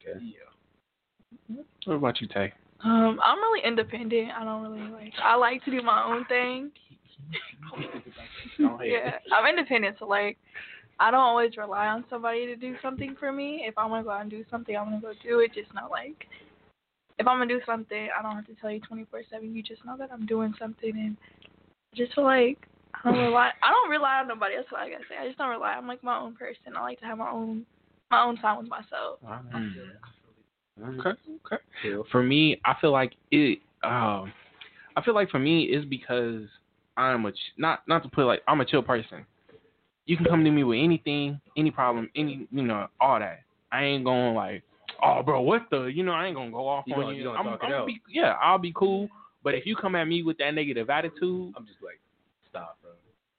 Okay. 0.00 0.20
yeah. 0.20 1.56
What 1.84 1.94
about 1.94 2.20
you, 2.20 2.28
Tay? 2.28 2.52
Um, 2.84 3.18
I'm 3.22 3.38
really 3.38 3.64
independent. 3.64 4.30
I 4.36 4.44
don't 4.44 4.62
really 4.62 4.90
like. 4.90 5.12
I 5.22 5.34
like 5.36 5.64
to 5.64 5.70
do 5.70 5.82
my 5.82 6.04
own 6.04 6.24
thing. 6.26 6.70
Yeah, 8.58 9.16
I'm 9.32 9.46
independent, 9.46 9.96
so 9.98 10.06
like, 10.06 10.36
I 11.02 11.10
don't 11.10 11.20
always 11.20 11.56
rely 11.56 11.88
on 11.88 12.04
somebody 12.08 12.46
to 12.46 12.54
do 12.54 12.76
something 12.80 13.16
for 13.18 13.32
me. 13.32 13.64
If 13.66 13.76
I'm 13.76 13.88
gonna 13.88 14.04
go 14.04 14.10
out 14.10 14.20
and 14.20 14.30
do 14.30 14.44
something, 14.48 14.76
I'm 14.76 14.84
gonna 14.84 15.00
go 15.00 15.12
do 15.20 15.40
it. 15.40 15.52
Just 15.52 15.74
not 15.74 15.90
like, 15.90 16.28
if 17.18 17.26
I'm 17.26 17.38
gonna 17.38 17.48
do 17.48 17.60
something, 17.66 18.08
I 18.16 18.22
don't 18.22 18.36
have 18.36 18.46
to 18.46 18.54
tell 18.60 18.70
you 18.70 18.80
24/7. 18.80 19.52
You 19.52 19.64
just 19.64 19.84
know 19.84 19.96
that 19.96 20.12
I'm 20.12 20.26
doing 20.26 20.54
something, 20.60 20.90
and 20.90 21.16
I 21.92 21.96
just 21.96 22.14
feel 22.14 22.22
like 22.22 22.68
I 23.02 23.10
don't 23.10 23.18
rely. 23.24 23.50
I 23.64 23.70
don't 23.70 23.90
rely 23.90 24.20
on 24.20 24.28
nobody. 24.28 24.54
That's 24.54 24.70
what 24.70 24.80
I 24.80 24.90
gotta 24.90 25.02
say. 25.08 25.16
I 25.20 25.26
just 25.26 25.38
don't 25.38 25.50
rely. 25.50 25.72
I'm 25.72 25.88
like 25.88 26.04
my 26.04 26.16
own 26.18 26.36
person. 26.36 26.76
I 26.76 26.80
like 26.82 27.00
to 27.00 27.06
have 27.06 27.18
my 27.18 27.30
own 27.30 27.66
my 28.12 28.22
own 28.22 28.36
time 28.36 28.58
with 28.58 28.68
myself. 28.68 29.18
Mm. 29.52 31.00
Okay. 31.00 31.18
Okay. 31.46 32.02
For 32.12 32.22
me, 32.22 32.60
I 32.64 32.76
feel 32.80 32.92
like 32.92 33.14
it. 33.32 33.58
Um, 33.82 34.32
I 34.96 35.02
feel 35.04 35.14
like 35.14 35.30
for 35.30 35.40
me 35.40 35.64
it's 35.64 35.84
because 35.84 36.42
I'm 36.96 37.26
a 37.26 37.32
ch- 37.32 37.54
not 37.58 37.80
not 37.88 38.04
to 38.04 38.08
put 38.08 38.24
like 38.24 38.42
I'm 38.46 38.60
a 38.60 38.64
chill 38.64 38.84
person. 38.84 39.26
You 40.06 40.16
can 40.16 40.26
come 40.26 40.44
to 40.44 40.50
me 40.50 40.64
with 40.64 40.78
anything, 40.82 41.40
any 41.56 41.70
problem, 41.70 42.10
any 42.16 42.46
you 42.50 42.62
know, 42.62 42.88
all 43.00 43.18
that. 43.18 43.40
I 43.70 43.84
ain't 43.84 44.04
going 44.04 44.34
like, 44.34 44.62
oh 45.02 45.22
bro, 45.22 45.40
what 45.42 45.62
the 45.70 45.84
you 45.84 46.02
know, 46.02 46.12
I 46.12 46.26
ain't 46.26 46.36
gonna 46.36 46.50
go 46.50 46.66
off 46.68 46.84
You 46.86 46.94
on 46.94 47.00
gonna- 47.02 47.12
you. 47.12 47.18
you 47.18 47.24
gonna 47.28 47.38
I'm, 47.38 47.44
talk 47.44 47.60
I'm 47.62 47.70
gonna 47.70 47.86
be 47.86 48.00
yeah, 48.08 48.34
I'll 48.42 48.58
be 48.58 48.72
cool. 48.74 49.08
But 49.44 49.54
if 49.54 49.66
you 49.66 49.74
come 49.76 49.94
at 49.96 50.04
me 50.06 50.22
with 50.22 50.38
that 50.38 50.52
negative 50.54 50.88
attitude, 50.90 51.52
I'm 51.56 51.66
just 51.66 51.82
like, 51.82 51.98
stop, 52.48 52.78
bro. 52.82 52.92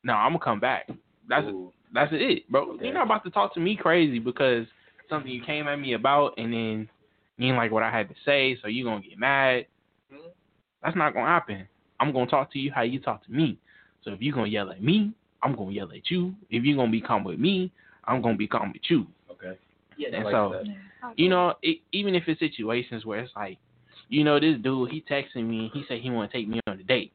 no, 0.03 0.14
I'm 0.14 0.32
gonna 0.34 0.43
come 0.43 0.59
back. 0.59 0.89
That's 1.30 1.47
that's 1.93 2.11
it, 2.14 2.49
bro. 2.51 2.72
Okay. 2.74 2.86
You're 2.86 2.93
not 2.93 3.05
about 3.05 3.24
to 3.26 3.30
talk 3.30 3.53
to 3.53 3.59
me 3.59 3.76
crazy 3.76 4.20
because 4.20 4.66
something 5.09 5.32
you 5.32 5.43
came 5.43 5.68
at 5.68 5.78
me 5.80 5.93
about 5.93 6.34
and 6.38 6.51
then 6.51 6.89
you 7.38 7.53
like 7.55 7.72
what 7.72 7.84
I 7.84 7.91
had 7.91 8.09
to 8.09 8.16
say, 8.26 8.57
so 8.61 8.68
you 8.68 8.84
gonna 8.86 9.01
get 9.01 9.18
mad. 9.20 9.66
Hmm? 10.11 10.30
That's 10.82 10.95
not 10.95 11.14
gonna 11.14 11.28
happen. 11.28 11.68
I'm 11.99 12.11
gonna 12.11 12.26
talk 12.30 12.51
to 12.53 12.59
you 12.59 12.72
how 12.72 12.82
you 12.82 12.99
talk 12.99 13.24
to 13.26 13.32
me. 13.32 13.57
So 14.03 14.11
if 14.11 14.22
you 14.22 14.34
gonna 14.34 14.47
yell 14.47 14.70
at 14.72 14.82
me, 14.84 15.14
I'm 15.44 15.56
gonna 15.56 15.72
yell 15.72 15.91
at 15.91 16.10
you. 16.10 16.34
If 16.50 16.64
you're 16.64 16.78
gonna 16.78 16.91
be 16.91 17.02
calm 17.02 17.24
with 17.24 17.39
me, 17.39 17.72
I'm 18.06 18.22
gonna 18.22 18.38
be 18.38 18.48
calm 18.48 18.72
with 18.72 18.82
you. 18.89 19.06
Okay. 19.32 19.58
Yeah, 19.98 20.08
And 20.10 20.18
I 20.18 20.24
like 20.24 20.34
so, 20.34 20.54
that. 20.54 21.14
you 21.18 21.30
know, 21.30 21.54
it, 21.62 21.80
even 21.91 22.16
if 22.16 22.24
it's 22.28 22.39
situations 22.39 23.06
where 23.06 23.20
it's 23.20 23.34
like, 23.36 23.58
you 24.10 24.24
know, 24.24 24.39
this 24.39 24.58
dude, 24.62 24.89
he 24.89 25.04
texting 25.10 25.48
me 25.48 25.60
and 25.60 25.72
he 25.74 25.84
said 25.88 26.00
he 26.00 26.10
want 26.10 26.32
to 26.32 26.38
take 26.38 26.48
me 26.48 26.60
on 26.68 26.80
a 26.80 26.84
date. 26.84 27.14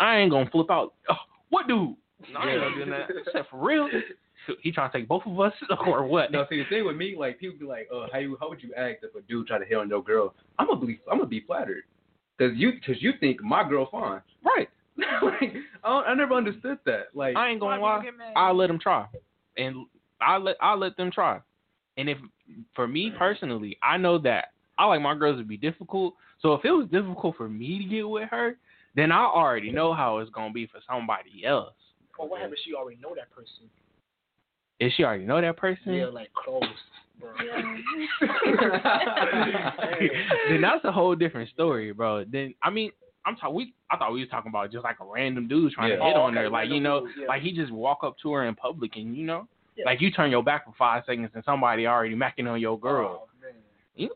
I 0.00 0.16
ain't 0.16 0.30
gonna 0.30 0.50
flip 0.50 0.70
out. 0.70 0.94
Oh, 1.08 1.14
what 1.50 1.68
dude? 1.68 1.94
No, 2.32 2.40
I 2.40 2.50
ain't 2.50 2.60
gonna 2.60 2.84
do 2.84 2.90
that. 2.90 3.08
I 3.28 3.32
said, 3.32 3.46
for 3.50 3.64
real? 3.64 3.88
He 4.62 4.72
trying 4.72 4.90
to 4.90 4.98
take 4.98 5.06
both 5.06 5.22
of 5.26 5.38
us 5.38 5.52
or 5.86 6.06
what? 6.06 6.32
No, 6.32 6.46
see 6.48 6.58
the 6.58 6.64
thing 6.70 6.86
with 6.86 6.96
me, 6.96 7.14
like 7.18 7.38
people 7.38 7.58
be 7.58 7.66
like, 7.66 7.88
"Uh, 7.94 8.06
how 8.10 8.18
you 8.18 8.36
how 8.40 8.48
would 8.48 8.62
you 8.62 8.72
act 8.74 9.04
if 9.04 9.14
a 9.14 9.20
dude 9.28 9.46
try 9.46 9.58
to 9.58 9.64
hit 9.66 9.76
on 9.76 9.88
your 9.90 10.02
girl?" 10.02 10.34
I'm 10.58 10.66
gonna 10.66 10.84
be 10.84 10.98
I'm 11.10 11.18
gonna 11.18 11.28
be 11.28 11.40
flattered, 11.40 11.84
cause 12.38 12.52
you 12.54 12.72
cause 12.84 12.96
you 13.00 13.12
think 13.20 13.42
my 13.42 13.68
girl 13.68 13.88
fine, 13.90 14.02
right? 14.12 14.22
like 15.40 15.54
I, 15.84 15.88
I 15.88 16.14
never 16.14 16.34
understood 16.34 16.78
that. 16.86 17.08
Like 17.14 17.36
I 17.36 17.48
ain't 17.48 17.60
gonna 17.60 17.80
lie. 17.80 18.02
I'll 18.36 18.56
let 18.56 18.68
them 18.68 18.78
try, 18.78 19.06
and 19.56 19.86
I 20.20 20.36
let 20.38 20.56
I 20.60 20.74
let 20.74 20.96
them 20.96 21.10
try. 21.10 21.40
And 21.96 22.08
if 22.08 22.18
for 22.74 22.86
me 22.88 23.12
personally, 23.16 23.78
I 23.82 23.96
know 23.96 24.18
that 24.18 24.52
I 24.78 24.86
like 24.86 25.02
my 25.02 25.14
girls 25.14 25.38
to 25.38 25.44
be 25.44 25.56
difficult. 25.56 26.14
So 26.40 26.54
if 26.54 26.64
it 26.64 26.70
was 26.70 26.88
difficult 26.90 27.36
for 27.36 27.48
me 27.48 27.78
to 27.78 27.84
get 27.84 28.08
with 28.08 28.28
her, 28.30 28.56
then 28.96 29.12
I 29.12 29.24
already 29.24 29.70
know 29.70 29.92
how 29.92 30.18
it's 30.18 30.30
gonna 30.30 30.52
be 30.52 30.66
for 30.66 30.80
somebody 30.88 31.44
else. 31.44 31.74
Or 32.18 32.28
what 32.28 32.40
happens? 32.40 32.60
She 32.64 32.74
already 32.74 32.98
know 33.00 33.14
that 33.14 33.30
person. 33.30 33.70
If 34.78 34.92
she 34.94 35.04
already 35.04 35.24
know 35.24 35.40
that 35.40 35.56
person, 35.56 35.94
Yeah, 35.94 36.06
like 36.06 36.32
close. 36.32 36.64
Bro. 37.18 37.32
then 40.48 40.60
that's 40.62 40.84
a 40.84 40.92
whole 40.92 41.14
different 41.14 41.50
story, 41.50 41.92
bro. 41.92 42.24
Then 42.24 42.54
I 42.62 42.70
mean, 42.70 42.90
I'm 43.26 43.36
talking. 43.36 43.54
We 43.54 43.74
I 43.90 43.96
thought 43.96 44.12
we 44.12 44.20
was 44.20 44.28
talking 44.30 44.48
about 44.48 44.70
just 44.72 44.84
like 44.84 44.96
a 45.00 45.04
random 45.04 45.46
dude 45.48 45.72
trying 45.72 45.90
to 45.90 45.96
hit 45.96 46.02
Oh, 46.16 46.22
on 46.22 46.32
okay, 46.34 46.44
her, 46.44 46.50
like 46.50 46.68
you 46.70 46.80
know, 46.80 47.06
yeah. 47.18 47.26
like 47.26 47.42
he 47.42 47.52
just 47.52 47.70
walk 47.72 47.98
up 48.02 48.16
to 48.22 48.32
her 48.32 48.44
in 48.46 48.54
public 48.54 48.96
and 48.96 49.16
you 49.16 49.24
know, 49.24 49.46
Yeah. 49.76 49.84
like 49.86 50.00
you 50.00 50.10
turn 50.10 50.30
your 50.30 50.42
back 50.42 50.64
for 50.64 50.72
five 50.78 51.04
seconds 51.06 51.30
and 51.34 51.44
somebody 51.44 51.86
already 51.86 52.14
macking 52.14 52.48
on 52.50 52.60
your 52.60 52.78
girl. 52.78 53.28
You- 53.96 54.14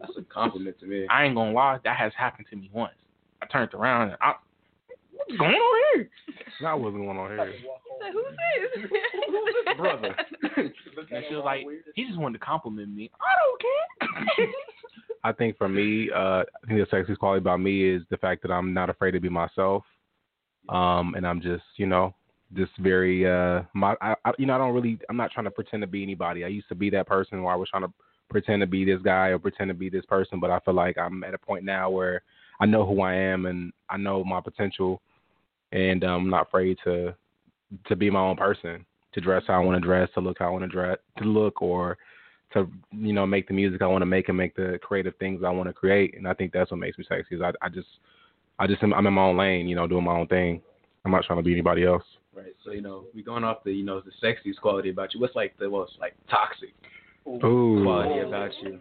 that's 0.00 0.12
a 0.18 0.22
compliment 0.24 0.78
to 0.80 0.86
me. 0.86 1.06
I 1.08 1.24
ain't 1.24 1.34
gonna 1.34 1.52
lie, 1.52 1.78
that 1.84 1.96
has 1.96 2.12
happened 2.16 2.46
to 2.50 2.56
me 2.56 2.70
once. 2.72 2.94
I 3.42 3.46
turned 3.46 3.72
around 3.74 4.08
and 4.10 4.16
I, 4.20 4.34
what's 5.12 5.36
going 5.38 5.54
on 5.54 5.94
here? 5.94 6.10
That 6.62 6.78
wasn't 6.78 7.04
going 7.04 7.18
on 7.18 7.30
here. 7.30 7.54
Who's 8.12 8.24
this? 9.66 9.76
brother? 9.76 10.16
and 10.56 10.72
she 11.28 11.34
was 11.34 11.44
like, 11.44 11.66
he 11.94 12.04
just 12.06 12.18
wanted 12.18 12.38
to 12.38 12.44
compliment 12.44 12.94
me. 12.94 13.10
I 13.20 13.32
don't 13.40 13.60
care. 14.38 14.46
I 15.26 15.32
think 15.32 15.58
for 15.58 15.68
me, 15.68 16.08
uh, 16.14 16.44
I 16.44 16.66
think 16.68 16.78
the 16.78 16.96
sexiest 16.96 17.18
quality 17.18 17.40
about 17.40 17.60
me 17.60 17.82
is 17.82 18.02
the 18.10 18.16
fact 18.16 18.42
that 18.42 18.52
I'm 18.52 18.72
not 18.72 18.90
afraid 18.90 19.10
to 19.10 19.20
be 19.20 19.28
myself. 19.28 19.82
Um, 20.68 21.14
and 21.16 21.26
I'm 21.26 21.40
just, 21.40 21.64
you 21.78 21.86
know, 21.86 22.14
just 22.54 22.70
very, 22.78 23.28
uh, 23.28 23.62
my, 23.74 23.96
I, 24.00 24.14
I, 24.24 24.30
you 24.38 24.46
know, 24.46 24.54
I 24.54 24.58
don't 24.58 24.72
really, 24.72 25.00
I'm 25.10 25.16
not 25.16 25.32
trying 25.32 25.46
to 25.46 25.50
pretend 25.50 25.80
to 25.80 25.88
be 25.88 26.04
anybody. 26.04 26.44
I 26.44 26.48
used 26.48 26.68
to 26.68 26.76
be 26.76 26.90
that 26.90 27.08
person 27.08 27.42
where 27.42 27.52
I 27.52 27.56
was 27.56 27.68
trying 27.68 27.82
to 27.82 27.92
pretend 28.30 28.60
to 28.60 28.68
be 28.68 28.84
this 28.84 29.02
guy 29.02 29.28
or 29.28 29.40
pretend 29.40 29.68
to 29.68 29.74
be 29.74 29.90
this 29.90 30.04
person, 30.06 30.38
but 30.38 30.50
I 30.50 30.60
feel 30.60 30.74
like 30.74 30.96
I'm 30.96 31.24
at 31.24 31.34
a 31.34 31.38
point 31.38 31.64
now 31.64 31.90
where 31.90 32.22
I 32.60 32.66
know 32.66 32.86
who 32.86 33.00
I 33.00 33.14
am 33.14 33.46
and 33.46 33.72
I 33.90 33.96
know 33.96 34.22
my 34.22 34.40
potential, 34.40 35.02
and 35.72 36.04
um, 36.04 36.22
I'm 36.22 36.30
not 36.30 36.46
afraid 36.46 36.78
to, 36.84 37.16
to 37.86 37.96
be 37.96 38.10
my 38.10 38.20
own 38.20 38.36
person, 38.36 38.86
to 39.14 39.20
dress 39.20 39.42
how 39.48 39.60
I 39.60 39.64
want 39.64 39.82
to 39.82 39.86
dress, 39.86 40.08
to 40.14 40.20
look 40.20 40.38
how 40.38 40.46
I 40.46 40.50
want 40.50 40.62
to 40.62 40.68
dress, 40.68 40.98
to 41.18 41.24
look 41.24 41.62
or 41.62 41.98
to 42.56 42.68
you 42.92 43.12
know 43.12 43.26
make 43.26 43.48
the 43.48 43.54
music 43.54 43.82
I 43.82 43.86
want 43.86 44.02
to 44.02 44.06
make 44.06 44.28
and 44.28 44.36
make 44.36 44.56
the 44.56 44.78
creative 44.82 45.14
things 45.16 45.42
I 45.44 45.50
want 45.50 45.68
to 45.68 45.72
create. 45.72 46.16
And 46.16 46.26
I 46.26 46.34
think 46.34 46.52
that's 46.52 46.70
what 46.70 46.80
makes 46.80 46.98
me 46.98 47.04
sexy. 47.08 47.36
Is 47.36 47.42
I 47.42 47.52
I 47.62 47.68
just 47.68 47.88
I 48.58 48.66
just 48.66 48.82
am, 48.82 48.94
I'm 48.94 49.06
in 49.06 49.14
my 49.14 49.22
own 49.22 49.36
lane, 49.36 49.68
you 49.68 49.76
know, 49.76 49.86
doing 49.86 50.04
my 50.04 50.16
own 50.16 50.26
thing. 50.26 50.60
I'm 51.04 51.12
not 51.12 51.24
trying 51.24 51.38
to 51.38 51.42
be 51.42 51.52
anybody 51.52 51.84
else. 51.84 52.02
Right. 52.34 52.54
So 52.64 52.72
you 52.72 52.82
know, 52.82 53.04
we 53.14 53.22
going 53.22 53.44
off 53.44 53.64
the 53.64 53.72
you 53.72 53.84
know 53.84 54.00
the 54.00 54.10
sexiest 54.26 54.60
quality 54.60 54.90
about 54.90 55.14
you. 55.14 55.20
What's 55.20 55.36
like 55.36 55.56
the 55.58 55.68
most 55.68 55.92
like 56.00 56.14
toxic 56.28 56.74
Ooh. 57.26 57.82
quality 57.82 58.20
about 58.20 58.50
you? 58.62 58.80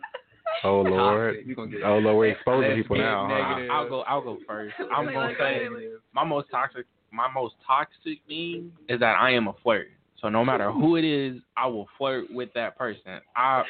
Oh 0.63 0.81
Lord. 0.81 1.35
Toxic. 1.35 1.47
You 1.47 1.55
gonna 1.55 1.71
get 1.71 1.83
Oh 1.83 1.97
Lord, 1.99 2.17
we're 2.17 2.31
exposing 2.31 2.75
people 2.75 2.97
now. 2.97 3.27
negative. 3.27 3.69
I'll 3.71 3.89
go. 3.89 4.01
I'll 4.01 4.21
go 4.21 4.37
first. 4.47 4.75
I'm 4.95 5.05
gonna 5.05 5.33
say 5.39 5.67
my 6.13 6.23
most 6.23 6.49
toxic. 6.49 6.85
My 7.11 7.31
most 7.31 7.55
toxic 7.65 8.19
thing 8.27 8.71
is 8.89 8.99
that 8.99 9.15
I 9.19 9.31
am 9.31 9.47
a 9.47 9.53
flirt. 9.63 9.87
So 10.25 10.29
no 10.29 10.43
matter 10.43 10.71
who 10.71 10.95
it 10.95 11.05
is, 11.05 11.39
I 11.55 11.67
will 11.67 11.87
flirt 11.99 12.31
with 12.31 12.49
that 12.55 12.75
person. 12.79 13.21
I 13.35 13.61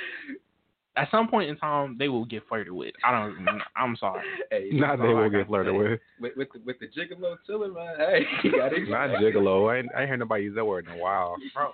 at 0.95 1.11
some 1.11 1.27
point 1.27 1.49
in 1.49 1.57
time 1.57 1.97
they 1.99 2.07
will 2.07 2.23
get 2.23 2.47
flirted 2.47 2.71
with. 2.71 2.93
I 3.03 3.11
don't. 3.11 3.45
I'm 3.75 3.97
sorry. 3.97 4.23
Hey, 4.49 4.69
Not 4.71 4.99
they 4.99 5.03
all 5.03 5.09
I 5.09 5.13
will 5.23 5.29
gotta 5.29 5.39
get 5.39 5.47
flirted 5.47 5.73
say. 5.73 5.77
with. 5.77 5.99
With 6.21 6.31
with 6.37 6.47
the, 6.53 6.59
with 6.65 6.77
the 6.79 6.85
gigolo 6.87 7.35
chilling, 7.45 7.73
man. 7.73 7.95
Hey, 7.97 8.21
you 8.45 8.51
got 8.53 8.71
it. 8.71 8.87
Not 8.87 9.09
gigolo. 9.21 9.69
I 9.69 9.79
ain't, 9.79 9.89
I 9.93 10.01
ain't 10.03 10.09
heard 10.11 10.19
nobody 10.19 10.45
use 10.45 10.55
that 10.55 10.63
word 10.63 10.87
in 10.87 10.97
a 10.97 10.97
while. 10.97 11.35
Bro, 11.53 11.73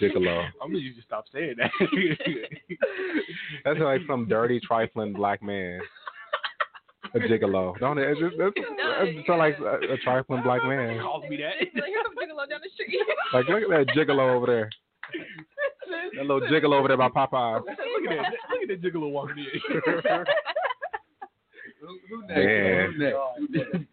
Gigolo. 0.00 0.46
I'm 0.62 0.72
gonna 0.72 0.82
just 0.94 1.06
stop 1.06 1.26
saying 1.30 1.56
that. 1.58 1.70
That's 3.66 3.80
like 3.80 4.00
some 4.06 4.26
dirty, 4.28 4.60
trifling 4.60 5.12
black 5.12 5.42
man. 5.42 5.80
A 7.16 7.20
gigolo. 7.20 7.78
Don't 7.78 7.98
it? 7.98 8.10
It's 8.10 8.20
just, 8.20 8.36
that's, 8.38 8.52
that's 8.56 9.26
sound 9.26 9.38
like 9.38 9.58
a, 9.58 9.94
a 9.94 9.96
trifling 9.98 10.42
black 10.42 10.62
man. 10.64 11.00
Calls 11.00 11.24
me 11.28 11.38
that. 11.38 11.56
Like, 11.74 11.88
here's 11.88 12.04
some 12.04 12.14
gigolo 12.14 12.48
down 12.48 12.60
the 12.62 12.70
street. 12.74 13.00
Like 13.32 13.48
look 13.48 13.62
at 13.62 13.70
that 13.70 13.94
gigolo 13.94 14.34
over 14.34 14.46
there. 14.46 14.70
That 16.16 16.26
little 16.26 16.40
gigolo 16.40 16.78
over 16.78 16.88
there 16.88 16.96
by 16.96 17.08
Popeyes. 17.08 17.60
Look 17.66 18.10
at 18.10 18.16
that. 18.16 18.32
Look 18.50 18.62
at 18.62 18.68
that 18.68 18.82
gigolo 18.82 19.10
walking 19.10 19.38
in. 19.38 19.60
Who, 21.80 21.98
who 22.08 22.26
next? 22.26 22.36
Man. 22.36 22.92
Who 22.92 22.98
next? 22.98 23.16
Who 23.38 23.48
next? 23.48 23.88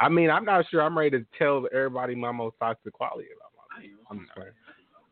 I 0.00 0.08
mean, 0.08 0.30
I'm 0.30 0.44
not 0.44 0.64
sure 0.70 0.82
I'm 0.82 0.96
ready 0.96 1.18
to 1.18 1.26
tell 1.38 1.66
everybody 1.72 2.14
my 2.14 2.32
most 2.32 2.56
toxic 2.60 2.92
quality 2.92 3.28
about 3.36 3.52
my 3.56 3.86
I'm 4.10 4.20
just 4.20 4.34
playing. 4.34 4.52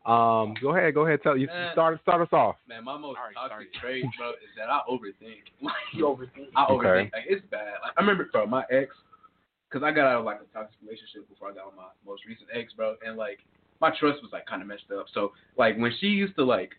Um, 0.07 0.55
go 0.61 0.71
ahead, 0.75 0.93
go 0.93 1.05
ahead, 1.05 1.21
tell 1.21 1.35
you 1.37 1.47
Man. 1.47 1.69
start 1.73 1.99
start 2.01 2.21
us 2.21 2.31
off. 2.31 2.55
Man, 2.67 2.85
my 2.85 2.97
most 2.97 3.17
Sorry, 3.17 3.33
toxic 3.35 3.67
sorry. 3.81 4.01
trait, 4.01 4.05
bro, 4.17 4.29
is 4.29 4.55
that 4.55 4.69
I 4.69 4.79
overthink. 4.89 5.43
Like, 5.61 5.73
You 5.93 6.05
overthink. 6.05 6.47
I 6.55 6.65
Okay. 6.65 6.87
overthink. 6.87 7.11
Like, 7.11 7.25
it's 7.27 7.45
bad. 7.51 7.73
Like, 7.83 7.91
I 7.97 8.01
remember, 8.01 8.29
bro, 8.31 8.45
my 8.45 8.63
ex, 8.71 8.95
because 9.69 9.83
I 9.83 9.91
got 9.91 10.07
out 10.07 10.19
of 10.19 10.25
like 10.25 10.39
a 10.39 10.57
toxic 10.57 10.77
relationship 10.81 11.27
before 11.27 11.51
I 11.51 11.53
got 11.53 11.65
with 11.65 11.75
my 11.75 11.89
most 12.05 12.25
recent 12.25 12.47
ex, 12.53 12.71
bro, 12.71 12.95
and 13.05 13.17
like 13.17 13.39
my 13.81 13.89
trust 13.99 14.21
was 14.21 14.31
like 14.31 14.45
kind 14.45 14.61
of 14.61 14.67
messed 14.69 14.89
up. 14.97 15.07
So 15.13 15.33
like 15.57 15.77
when 15.77 15.91
she 15.99 16.07
used 16.07 16.35
to 16.37 16.45
like 16.45 16.71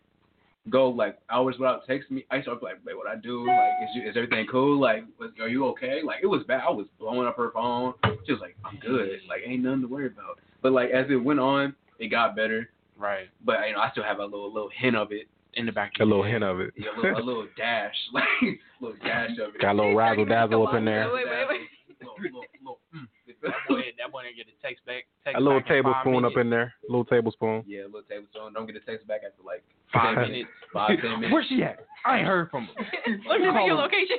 go 0.71 0.89
like 0.89 1.19
hours 1.29 1.55
without 1.59 1.87
texting 1.87 2.11
me, 2.11 2.25
I 2.31 2.37
used 2.37 2.47
to 2.49 2.55
be 2.55 2.65
like, 2.65 2.77
wait, 2.83 2.97
what 2.97 3.07
I 3.07 3.15
do? 3.15 3.45
Like, 3.45 3.73
is 3.83 3.89
you, 3.95 4.09
is 4.09 4.17
everything 4.17 4.47
cool? 4.51 4.79
Like, 4.79 5.03
was, 5.19 5.29
are 5.39 5.47
you 5.47 5.67
okay? 5.67 6.01
Like, 6.03 6.23
it 6.23 6.27
was 6.27 6.41
bad. 6.47 6.61
I 6.67 6.71
was 6.71 6.87
blowing 6.97 7.27
up 7.27 7.37
her 7.37 7.51
phone. 7.51 7.93
She 8.25 8.31
was 8.31 8.41
like, 8.41 8.55
I'm 8.65 8.79
good. 8.79 9.19
Like, 9.29 9.41
ain't 9.45 9.63
nothing 9.63 9.81
to 9.81 9.87
worry 9.87 10.07
about. 10.07 10.39
But 10.63 10.71
like 10.71 10.89
as 10.89 11.05
it 11.11 11.15
went 11.15 11.39
on, 11.39 11.75
it 11.99 12.07
got 12.07 12.35
better. 12.35 12.69
Right. 12.99 13.27
But 13.43 13.65
you 13.67 13.73
know, 13.73 13.79
I 13.79 13.89
still 13.91 14.03
have 14.03 14.19
a 14.19 14.23
little 14.25 14.53
little 14.53 14.69
hint 14.75 14.95
of 14.95 15.11
it 15.11 15.27
In 15.55 15.65
the 15.65 15.71
back. 15.71 15.93
A 15.99 16.05
little 16.05 16.23
hint 16.23 16.43
of 16.43 16.59
it. 16.59 16.73
yeah, 16.77 16.89
a 16.95 16.99
little, 17.01 17.17
a 17.17 17.23
little 17.25 17.47
dash, 17.57 17.95
like 18.13 18.23
a 18.43 18.57
little 18.83 18.97
dash 19.03 19.31
of 19.41 19.55
it. 19.55 19.61
Got 19.61 19.73
a 19.73 19.77
little 19.77 19.95
razzle 19.95 20.25
dazzle 20.25 20.67
up 20.67 20.75
in 20.75 20.85
there. 20.85 21.11
Wait, 21.13 21.25
wait, 21.25 21.47
wait. 21.49 21.61
Little, 22.01 22.15
little, 22.21 22.43
little, 22.61 22.79
mm. 22.95 23.07
That 23.41 23.53
boy, 23.69 23.81
that 23.97 24.11
boy 24.11 24.23
didn't 24.23 24.35
get 24.37 24.47
a 24.47 24.61
text 24.65 24.85
back. 24.85 25.03
Text 25.23 25.37
A 25.37 25.41
little 25.41 25.59
back 25.59 25.67
tablespoon 25.69 26.25
up 26.25 26.35
in 26.37 26.49
there. 26.49 26.73
A 26.87 26.91
little 26.91 27.05
tablespoon. 27.05 27.63
Yeah, 27.65 27.83
a 27.83 27.85
little 27.91 28.03
tablespoon. 28.09 28.53
Don't 28.53 28.65
get 28.67 28.75
a 28.75 28.79
text 28.81 29.07
back 29.07 29.21
after 29.25 29.43
like 29.45 29.63
Five 29.93 30.17
minutes. 30.27 30.49
Five 30.73 30.99
ten 31.01 31.11
minutes. 31.19 31.31
Where's 31.33 31.45
she 31.47 31.63
at? 31.63 31.79
I 32.05 32.17
ain't 32.19 32.27
heard 32.27 32.49
from 32.51 32.65
her. 32.67 32.83
Let 33.29 33.39
me 33.39 33.45
Give 33.47 33.53
call 33.55 33.67
your 33.67 33.77
her. 33.77 33.83
location. 33.83 34.17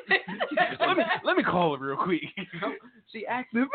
let 0.81 0.97
me 0.97 1.05
let 1.25 1.37
me 1.37 1.43
call 1.43 1.77
her 1.77 1.85
real 1.85 1.97
quick. 1.97 2.23
she 3.13 3.27
active. 3.27 3.69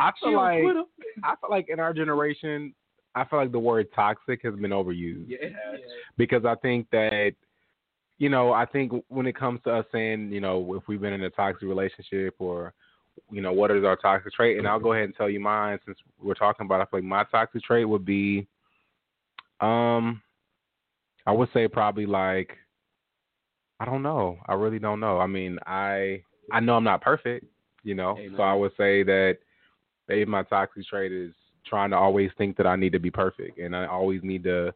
I 0.00 0.10
feel 0.20 0.36
on 0.38 0.74
like 0.74 0.86
I 1.24 1.34
feel 1.40 1.50
like 1.50 1.66
in 1.68 1.80
our 1.80 1.92
generation, 1.92 2.74
I 3.14 3.24
feel 3.24 3.38
like 3.40 3.52
the 3.52 3.58
word 3.58 3.88
toxic 3.94 4.40
has 4.44 4.54
been 4.54 4.70
overused. 4.70 5.24
yeah, 5.28 5.38
it 5.40 5.52
has. 5.52 5.80
because 6.16 6.44
I 6.44 6.54
think 6.56 6.88
that 6.90 7.32
you 8.18 8.28
know 8.28 8.52
I 8.52 8.66
think 8.66 8.92
when 9.08 9.26
it 9.26 9.36
comes 9.36 9.60
to 9.64 9.70
us 9.74 9.86
saying 9.92 10.30
you 10.32 10.40
know 10.40 10.74
if 10.74 10.86
we've 10.88 11.00
been 11.00 11.12
in 11.12 11.22
a 11.24 11.30
toxic 11.30 11.62
relationship 11.68 12.34
or 12.38 12.72
you 13.30 13.40
know 13.42 13.52
what 13.52 13.70
is 13.70 13.84
our 13.84 13.96
toxic 13.96 14.32
trait 14.32 14.58
and 14.58 14.66
I'll 14.68 14.78
go 14.78 14.92
ahead 14.92 15.04
and 15.04 15.16
tell 15.16 15.28
you 15.28 15.40
mine 15.40 15.78
since 15.84 15.98
we're 16.22 16.34
talking 16.34 16.66
about 16.66 16.80
it. 16.80 16.82
I 16.82 16.86
feel 16.86 17.00
like 17.00 17.04
my 17.04 17.24
toxic 17.24 17.62
trait 17.62 17.88
would 17.88 18.04
be 18.04 18.46
um 19.60 20.22
I 21.26 21.32
would 21.32 21.48
say 21.52 21.68
probably 21.68 22.06
like 22.06 22.56
I 23.80 23.84
don't 23.84 24.02
know 24.02 24.38
I 24.46 24.54
really 24.54 24.78
don't 24.78 25.00
know 25.00 25.18
I 25.18 25.26
mean 25.26 25.58
I 25.66 26.22
I 26.52 26.60
know 26.60 26.76
I'm 26.76 26.84
not 26.84 27.02
perfect 27.02 27.46
You 27.82 27.94
know, 27.94 28.16
Amen. 28.18 28.34
so 28.36 28.42
I 28.42 28.54
would 28.54 28.72
say 28.76 29.02
that 29.02 29.38
maybe 30.08 30.24
my 30.30 30.42
toxic 30.44 30.86
trait 30.86 31.12
is 31.12 31.32
trying 31.70 31.90
to 31.90 31.96
always 31.96 32.30
think 32.36 32.56
that 32.56 32.66
I 32.66 32.76
need 32.76 32.92
to 32.92 33.00
be 33.00 33.10
perfect, 33.10 33.58
and 33.58 33.74
I 33.74 33.86
always 33.86 34.20
need 34.22 34.44
to 34.44 34.74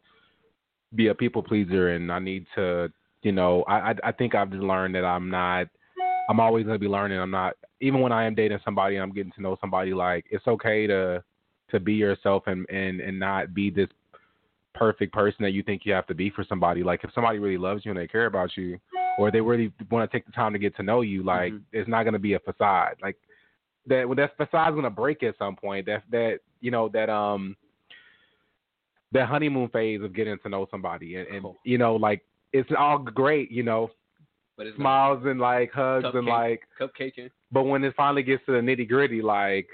be 0.95 1.09
a 1.09 1.14
people 1.14 1.42
pleaser, 1.42 1.90
and 1.90 2.11
I 2.11 2.20
need 2.20 2.47
to, 2.55 2.90
you 3.22 3.32
know, 3.32 3.64
I 3.64 3.90
I, 3.90 3.95
I 4.05 4.12
think 4.12 4.34
I've 4.34 4.51
just 4.51 4.62
learned 4.62 4.95
that 4.95 5.05
I'm 5.05 5.28
not. 5.28 5.66
I'm 6.30 6.40
always 6.40 6.64
gonna 6.64 6.78
be 6.78 6.88
learning. 6.88 7.18
I'm 7.18 7.30
not 7.30 7.55
even 7.80 8.01
when 8.01 8.12
I 8.12 8.24
am 8.24 8.34
dating 8.34 8.61
somebody, 8.64 8.97
I'm 8.97 9.12
getting 9.12 9.32
to 9.32 9.42
know 9.42 9.59
somebody. 9.61 9.92
Like 9.92 10.24
it's 10.30 10.47
okay 10.47 10.86
to 10.86 11.22
to 11.70 11.80
be 11.80 11.95
yourself 11.95 12.45
and 12.47 12.66
and 12.70 13.01
and 13.01 13.18
not 13.18 13.53
be 13.53 13.70
this 13.70 13.88
perfect 14.74 15.12
person 15.12 15.38
that 15.40 15.53
you 15.53 15.62
think 15.62 15.82
you 15.84 15.92
have 15.92 16.07
to 16.07 16.14
be 16.14 16.30
for 16.30 16.45
somebody. 16.49 16.82
Like 16.82 17.05
if 17.05 17.11
somebody 17.14 17.38
really 17.38 17.59
loves 17.59 17.84
you 17.84 17.90
and 17.90 18.01
they 18.01 18.07
care 18.07 18.26
about 18.26 18.57
you, 18.57 18.78
or 19.18 19.30
they 19.30 19.40
really 19.40 19.72
want 19.90 20.11
to 20.11 20.16
take 20.16 20.26
the 20.26 20.32
time 20.32 20.53
to 20.53 20.59
get 20.59 20.74
to 20.76 20.82
know 20.82 21.03
you, 21.03 21.22
like 21.22 21.53
mm-hmm. 21.53 21.64
it's 21.72 21.88
not 21.88 22.05
gonna 22.05 22.18
be 22.18 22.34
a 22.34 22.38
facade. 22.38 22.97
Like 23.03 23.16
that 23.87 24.09
when 24.09 24.16
that 24.16 24.37
facade's 24.39 24.74
gonna 24.74 24.91
break 24.91 25.22
at 25.22 25.37
some 25.39 25.57
point. 25.57 25.87
That 25.87 26.03
that 26.11 26.39
you 26.61 26.70
know 26.70 26.89
that 26.91 27.11
um 27.11 27.57
that 29.12 29.28
honeymoon 29.28 29.68
phase 29.68 30.03
of 30.03 30.12
getting 30.14 30.37
to 30.43 30.49
know 30.49 30.66
somebody 30.70 31.16
and, 31.16 31.26
and 31.28 31.47
you 31.64 31.78
know 31.78 31.97
like 31.97 32.22
it's 32.53 32.70
all 32.78 32.99
great, 32.99 33.51
you 33.51 33.62
know, 33.64 33.91
But 34.57 34.66
it's 34.68 34.76
smiles 34.76 35.24
and 35.26 35.41
like 35.41 35.72
hugs 35.72 36.07
and 36.14 36.26
like 36.26 36.62
cupcaking. 36.80 37.30
but 37.51 37.64
when 37.64 37.82
it 37.82 37.95
finally 37.97 38.22
gets 38.22 38.45
to 38.47 38.53
the 38.53 38.59
nitty 38.59 38.89
gritty, 38.89 39.20
like, 39.22 39.68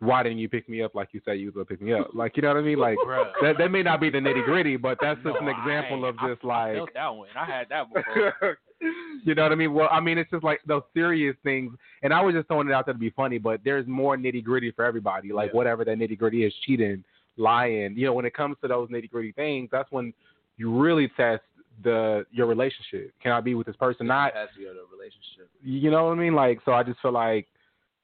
why 0.00 0.22
didn't 0.22 0.36
you 0.38 0.48
pick 0.50 0.68
me 0.68 0.82
up 0.82 0.94
like 0.94 1.08
you 1.12 1.20
said 1.24 1.40
you 1.40 1.46
was 1.46 1.54
gonna 1.54 1.64
pick 1.64 1.80
me 1.80 1.94
up? 1.94 2.10
Like, 2.14 2.36
you 2.36 2.42
know 2.42 2.48
what 2.48 2.58
I 2.58 2.62
mean? 2.62 2.78
Like, 2.78 2.98
Bruh. 2.98 3.32
that 3.42 3.56
that 3.58 3.70
may 3.70 3.82
not 3.82 4.00
be 4.02 4.10
the 4.10 4.18
nitty 4.18 4.44
gritty, 4.44 4.76
but 4.76 4.98
that's 5.00 5.18
just 5.24 5.40
No, 5.40 5.48
an 5.48 5.48
example 5.48 6.04
of 6.04 6.14
just 6.18 6.44
I, 6.44 6.46
like, 6.46 6.70
I 6.72 6.74
felt 6.76 6.90
that 6.94 7.14
one. 7.14 7.28
I 7.34 7.44
had 7.46 7.68
that 7.70 7.86
before. 7.94 8.58
You 8.80 9.34
know 9.34 9.42
what 9.42 9.52
I 9.52 9.54
mean? 9.56 9.74
Well, 9.74 9.88
I 9.90 10.00
mean, 10.00 10.18
it's 10.18 10.30
just 10.30 10.44
like 10.44 10.60
those 10.66 10.82
serious 10.94 11.36
things, 11.42 11.72
and 12.02 12.12
I 12.12 12.20
was 12.20 12.34
just 12.34 12.48
throwing 12.48 12.68
it 12.68 12.72
out 12.72 12.86
there 12.86 12.94
to 12.94 12.98
be 12.98 13.10
funny, 13.10 13.38
but 13.38 13.60
there's 13.64 13.86
more 13.86 14.16
nitty 14.16 14.44
gritty 14.44 14.70
for 14.70 14.84
everybody. 14.84 15.32
Like, 15.32 15.50
Yeah. 15.50 15.56
whatever 15.56 15.84
that 15.84 15.98
nitty 15.98 16.18
gritty 16.18 16.44
is, 16.44 16.54
cheating, 16.66 17.04
lying. 17.36 17.96
You 17.96 18.06
know, 18.06 18.12
when 18.12 18.24
it 18.24 18.34
comes 18.34 18.56
to 18.62 18.68
those 18.68 18.88
nitty 18.88 19.10
gritty 19.10 19.32
things, 19.32 19.68
that's 19.70 19.90
when 19.90 20.12
you 20.56 20.76
really 20.76 21.08
test 21.16 21.42
the 21.82 22.26
your 22.32 22.46
relationship. 22.46 23.12
Can 23.22 23.32
I 23.32 23.40
be 23.40 23.54
with 23.54 23.66
this 23.66 23.76
person? 23.76 24.06
Not 24.06 24.32
capacity 24.32 24.66
of 24.66 24.74
the 24.74 24.82
relationship. 24.90 25.48
you 25.62 25.90
know 25.90 26.06
what 26.06 26.12
I 26.12 26.20
mean? 26.20 26.34
Like, 26.34 26.60
so 26.64 26.72
I 26.72 26.82
just 26.82 27.00
feel 27.00 27.12
like, 27.12 27.46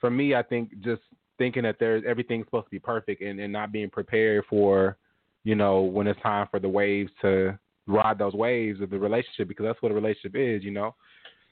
for 0.01 0.11
me, 0.11 0.35
I 0.35 0.43
think 0.43 0.70
just 0.83 1.03
thinking 1.39 1.64
that 1.64 1.77
there's 1.81 2.05
everything's 2.07 2.47
supposed 2.47 2.66
to 2.66 2.70
be 2.70 2.79
perfect 2.79 3.22
and, 3.22 3.41
and 3.41 3.53
not 3.53 3.72
being 3.72 3.91
prepared 3.91 4.45
for, 4.49 4.97
you 5.43 5.57
know, 5.57 5.81
when 5.83 6.07
it's 6.07 6.20
time 6.20 6.47
for 6.51 6.61
the 6.61 6.68
waves 6.68 7.11
to 7.22 7.59
ride 7.87 8.18
those 8.18 8.35
waves 8.35 8.80
of 8.80 8.91
the 8.91 8.99
relationship 8.99 9.49
because 9.49 9.64
that's 9.64 9.80
what 9.82 9.93
a 9.93 9.95
relationship 9.95 10.35
is. 10.35 10.64
You 10.64 10.70
know, 10.70 10.95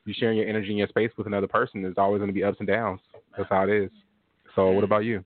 you 0.04 0.14
sharing 0.16 0.38
your 0.38 0.48
energy 0.48 0.68
and 0.68 0.78
your 0.78 0.88
space 0.88 1.10
with 1.16 1.26
another 1.26 1.46
person. 1.46 1.82
There's 1.82 1.98
always 1.98 2.20
going 2.20 2.30
to 2.30 2.34
be 2.34 2.44
ups 2.44 2.56
and 2.58 2.68
downs. 2.68 3.00
That's 3.36 3.48
how 3.48 3.64
it 3.64 3.70
is. 3.70 3.90
So, 4.54 4.66
what 4.66 4.76
mm-hmm. 4.76 4.84
about 4.84 5.04
you? 5.04 5.24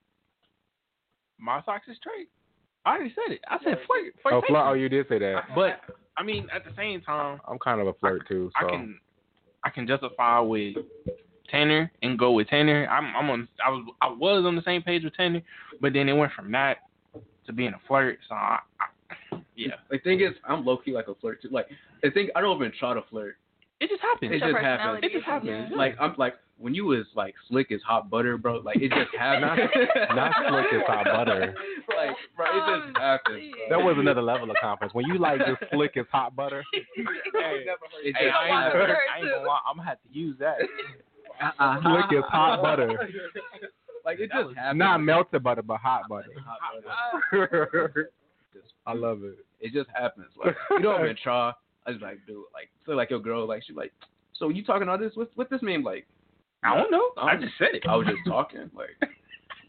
My 1.39 1.61
toxic 1.61 2.01
trait. 2.03 2.29
I 2.85 2.91
already 2.91 3.15
said 3.15 3.35
it. 3.35 3.41
I 3.49 3.59
said 3.65 3.79
flirt. 3.87 4.15
Oh, 4.33 4.43
flirt. 4.47 4.63
Oh, 4.65 4.73
you 4.75 4.89
did 4.89 5.07
say 5.09 5.19
that. 5.19 5.43
But 5.55 5.81
I 6.17 6.23
mean, 6.23 6.47
at 6.55 6.65
the 6.65 6.71
same 6.77 7.01
time, 7.01 7.41
I'm 7.47 7.59
kind 7.59 7.81
of 7.81 7.89
a 7.89 7.93
flirt 7.95 8.27
too. 8.29 8.51
So 8.61 8.67
I 8.67 8.71
can 8.71 8.99
I 9.65 9.71
can 9.71 9.87
justify 9.87 10.39
with 10.39 10.77
Tanner 11.51 11.91
and 12.03 12.19
go 12.19 12.31
with 12.33 12.49
Tanner. 12.49 12.87
I'm 12.87 13.15
I'm 13.17 13.31
on 13.31 13.49
I 13.65 13.71
was 13.71 13.87
I 14.01 14.09
was 14.09 14.45
on 14.47 14.55
the 14.55 14.63
same 14.63 14.83
page 14.83 15.03
with 15.03 15.15
Tanner, 15.15 15.43
but 15.81 15.93
then 15.93 16.09
it 16.09 16.13
went 16.13 16.33
from 16.33 16.53
that 16.53 16.79
to 17.47 17.53
being 17.53 17.73
a 17.75 17.81
flirt. 17.89 18.19
So 18.29 18.35
I, 18.35 18.61
I, 18.81 18.87
yeah, 19.57 19.75
The 19.91 19.99
thing 19.99 20.21
is, 20.21 20.33
I'm 20.49 20.65
low 20.65 20.77
key 20.77 20.93
like 20.93 21.09
a 21.09 21.15
flirt 21.15 21.43
too. 21.43 21.49
Like 21.51 21.67
the 22.03 22.11
thing, 22.11 22.29
I 22.37 22.41
don't 22.41 22.57
even 22.57 22.73
try 22.79 22.95
to 22.95 23.03
flirt. 23.11 23.37
it 23.81 23.89
just 23.91 24.03
happens. 24.03 24.33
It 24.33 24.41
just 24.41 24.57
happens. 24.63 25.01
It 25.03 25.13
just 25.13 25.25
happens. 25.25 25.69
Yeah. 25.71 25.77
Like 25.77 25.97
I'm 26.01 26.15
like 26.19 26.35
when 26.59 26.75
you 26.75 26.87
was 26.87 27.05
like 27.15 27.35
slick 27.49 27.71
as 27.73 27.81
hot 27.87 28.09
butter, 28.09 28.39
bro. 28.39 28.59
Like 28.59 28.77
it 28.77 28.91
just 28.91 29.15
happens. 29.19 29.71
Not 30.15 30.33
slick 30.49 30.67
as 30.73 30.83
hot 30.87 31.05
butter. 31.05 31.55
Like 31.97 32.17
bro, 32.37 32.47
it 32.47 32.63
Um, 32.63 32.83
just 32.93 32.99
happens. 32.99 33.53
that 33.71 33.79
was 33.79 33.97
another 33.99 34.21
level 34.23 34.51
of 34.51 34.57
confidence. 34.61 34.93
When 34.93 35.07
you 35.07 35.19
like 35.19 35.39
just 35.47 35.63
slick 35.73 35.97
as 35.97 36.05
hot 36.13 36.35
butter, 36.37 36.63
It 36.73 36.85
Hey, 36.95 37.65
just 37.65 38.37
I 38.37 38.45
ain't, 38.47 38.53
happens. 38.53 38.73
gonna, 38.83 38.95
I 39.15 39.19
ain't 39.19 39.29
gonna 39.31 39.47
lie. 39.47 39.61
I'm 39.71 39.77
gonna 39.77 39.89
have 39.89 39.99
to 40.03 40.09
use 40.19 40.37
that. 40.41 40.57
Uh-uh. 41.41 41.81
slick 41.83 42.19
as 42.19 42.25
hot 42.31 42.61
butter. 42.61 42.89
Like 44.05 44.19
it 44.21 44.31
just 44.33 44.57
happens. 44.57 44.79
Not 44.79 44.99
melted 44.99 45.43
butter, 45.43 45.63
but 45.63 45.79
hot 45.79 46.03
butter. 46.09 46.29
Hot 46.45 46.59
butter. 47.31 48.11
I 48.87 48.93
love 48.93 49.23
it. 49.25 49.39
It 49.61 49.73
just 49.73 49.89
happens. 49.95 50.29
Like 50.43 50.55
you 50.71 50.81
don't 50.83 51.03
even 51.05 51.17
try. 51.23 51.53
I 51.87 51.93
just 51.93 52.03
like 52.03 52.19
do 52.27 52.41
it. 52.41 52.47
Like 52.55 52.69
so 52.85 52.93
like 52.93 53.11
your 53.11 53.21
girl 53.21 53.47
like 53.47 53.63
she 53.67 53.73
like 53.73 53.93
so 54.35 54.49
you 54.51 54.65
talking 54.65 54.89
all 54.89 54.99
this? 54.99 55.13
What 55.15 55.31
what 55.35 55.49
this 55.51 55.63
mean? 55.63 55.83
Like 55.83 56.07
I 56.63 56.77
don't 56.77 56.91
know. 56.91 57.11
I 57.17 57.29
I'm- 57.33 57.41
just 57.41 57.55
said 57.59 57.69
it. 57.75 57.85
I 57.89 57.97
was 57.97 58.07
just 58.07 58.19
talking. 58.27 58.71
Like 58.75 58.97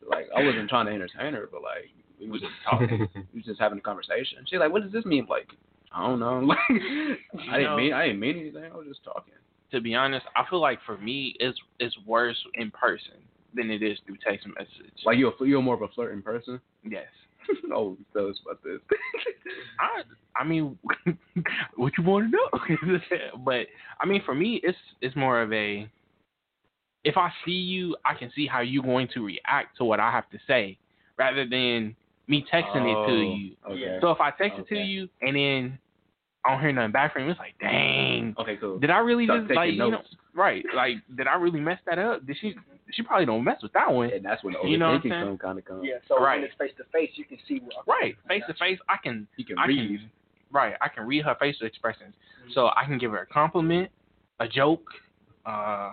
like 0.10 0.28
I 0.36 0.44
wasn't 0.44 0.70
trying 0.70 0.86
to 0.88 0.92
entertain 0.94 1.34
her, 1.34 1.48
but 1.52 1.62
like 1.62 1.90
we 2.20 2.30
was 2.30 2.42
just 2.42 2.54
talking. 2.70 3.08
we 3.34 3.40
was 3.40 3.46
just 3.46 3.60
having 3.60 3.78
a 3.78 3.82
conversation. 3.82 4.40
She's 4.50 4.60
like, 4.60 4.72
what 4.72 4.84
does 4.84 4.92
this 4.92 5.06
mean? 5.06 5.26
Like 5.30 5.48
I 5.94 6.06
don't 6.08 6.20
know. 6.20 6.40
Like 7.34 7.50
I 7.50 7.58
didn't 7.58 7.64
know- 7.64 7.78
mean 7.78 7.94
I 7.94 8.08
didn't 8.08 8.20
mean 8.20 8.40
anything. 8.40 8.64
I 8.66 8.76
was 8.76 8.88
just 8.88 9.04
talking. 9.04 9.34
to 9.72 9.82
be 9.82 9.96
honest, 9.96 10.26
I 10.36 10.44
feel 10.50 10.60
like 10.62 10.80
for 10.86 10.98
me, 10.98 11.36
it's 11.40 11.58
it's 11.80 11.96
worse 12.06 12.38
in 12.56 12.72
person 12.72 13.20
than 13.54 13.70
it 13.72 13.82
is 13.82 13.98
through 14.06 14.18
text 14.28 14.46
message. 14.48 14.94
Like 15.06 15.18
you're 15.18 15.34
you're 15.42 15.62
more 15.62 15.76
of 15.76 15.82
a 15.82 15.88
flirting 15.90 16.22
person. 16.22 16.60
yes. 16.84 17.08
oh, 17.74 17.98
tell 18.14 18.30
us 18.30 18.38
about 18.44 18.64
this. 18.64 18.80
I 19.80 20.04
I 20.40 20.44
mean, 20.44 20.78
what 21.76 21.94
you 21.98 22.04
want 22.04 22.32
to 22.32 22.38
know? 22.38 23.38
but 23.44 23.68
I 24.00 24.06
mean, 24.06 24.22
for 24.26 24.36
me, 24.36 24.60
it's 24.64 24.78
it's 25.02 25.16
more 25.16 25.42
of 25.42 25.52
a 25.54 25.90
if 27.04 27.16
I 27.18 27.30
see 27.46 27.52
you, 27.52 27.96
I 28.06 28.14
can 28.14 28.32
see 28.36 28.48
how 28.48 28.62
you're 28.62 28.84
going 28.84 29.08
to 29.14 29.26
react 29.26 29.78
to 29.78 29.86
what 29.86 30.00
I 30.00 30.12
have 30.12 30.30
to 30.32 30.38
say, 30.46 30.78
rather 31.18 31.48
than 31.48 31.96
me 32.28 32.46
texting 32.52 32.86
it 32.86 33.08
to 33.08 33.14
oh, 33.14 33.36
you. 33.36 33.56
Oh, 33.66 33.72
Okay. 33.72 33.98
So 34.02 34.12
if 34.12 34.20
I 34.20 34.32
text 34.32 34.60
it 34.60 34.68
to 34.68 34.76
you 34.76 35.08
and 35.22 35.36
then 35.36 35.80
I 36.48 36.52
don't 36.52 36.62
hear 36.62 36.72
nothing 36.72 36.92
back 36.94 37.14
from 37.14 37.26
you, 37.26 37.32
it's 37.32 37.40
like, 37.40 37.56
dang, 37.60 38.34
Okay, 38.40 38.56
cool. 38.58 38.80
did 38.80 38.90
I 38.90 39.00
really 39.00 39.26
Start 39.26 39.48
just 39.48 39.56
like 39.56 39.72
you 39.74 39.78
know, 39.78 40.02
right? 40.34 40.64
Like, 40.74 40.96
did 41.16 41.28
I 41.28 41.36
really 41.36 41.60
mess 41.60 41.80
that 41.86 42.00
up? 42.00 42.26
Did 42.26 42.38
she? 42.40 42.56
She 42.92 43.02
probably 43.04 43.26
don't 43.26 43.44
mess 43.44 43.62
with 43.62 43.74
that 43.74 43.92
one. 43.92 44.12
And 44.12 44.24
that's 44.24 44.42
when 44.46 44.54
the 44.54 44.70
You 44.70 44.78
know 44.78 44.88
what 44.88 44.94
I'm 44.96 45.02
overthinking 45.02 45.10
saying? 45.10 45.26
come 45.26 45.38
kind 45.38 45.60
of 45.60 45.66
comes. 45.66 45.84
Yeah, 45.86 45.96
so 46.08 46.24
Right. 46.24 46.36
when 46.40 46.46
it's 46.46 46.56
face 46.58 46.72
to 46.78 46.86
face, 46.86 47.12
you 47.16 47.26
can 47.26 47.38
see 47.48 47.60
what. 47.60 47.86
Right, 47.86 48.16
face 48.30 48.44
to 48.48 48.54
face, 48.54 48.80
I 48.88 48.96
can 49.04 49.28
You 49.36 49.44
can 49.44 49.58
I 49.60 49.68
read. 49.68 50.00
can 50.00 50.12
right, 50.52 50.76
I 50.80 50.88
can 50.88 51.06
read 51.06 51.26
her 51.26 51.36
facial 51.38 51.68
expressions. 51.68 52.14
So 52.54 52.68
I 52.68 52.86
can 52.86 52.98
give 52.98 53.12
her 53.12 53.20
a 53.20 53.26
compliment, 53.26 53.92
a 54.40 54.48
joke, 54.48 54.86
uh 55.46 55.92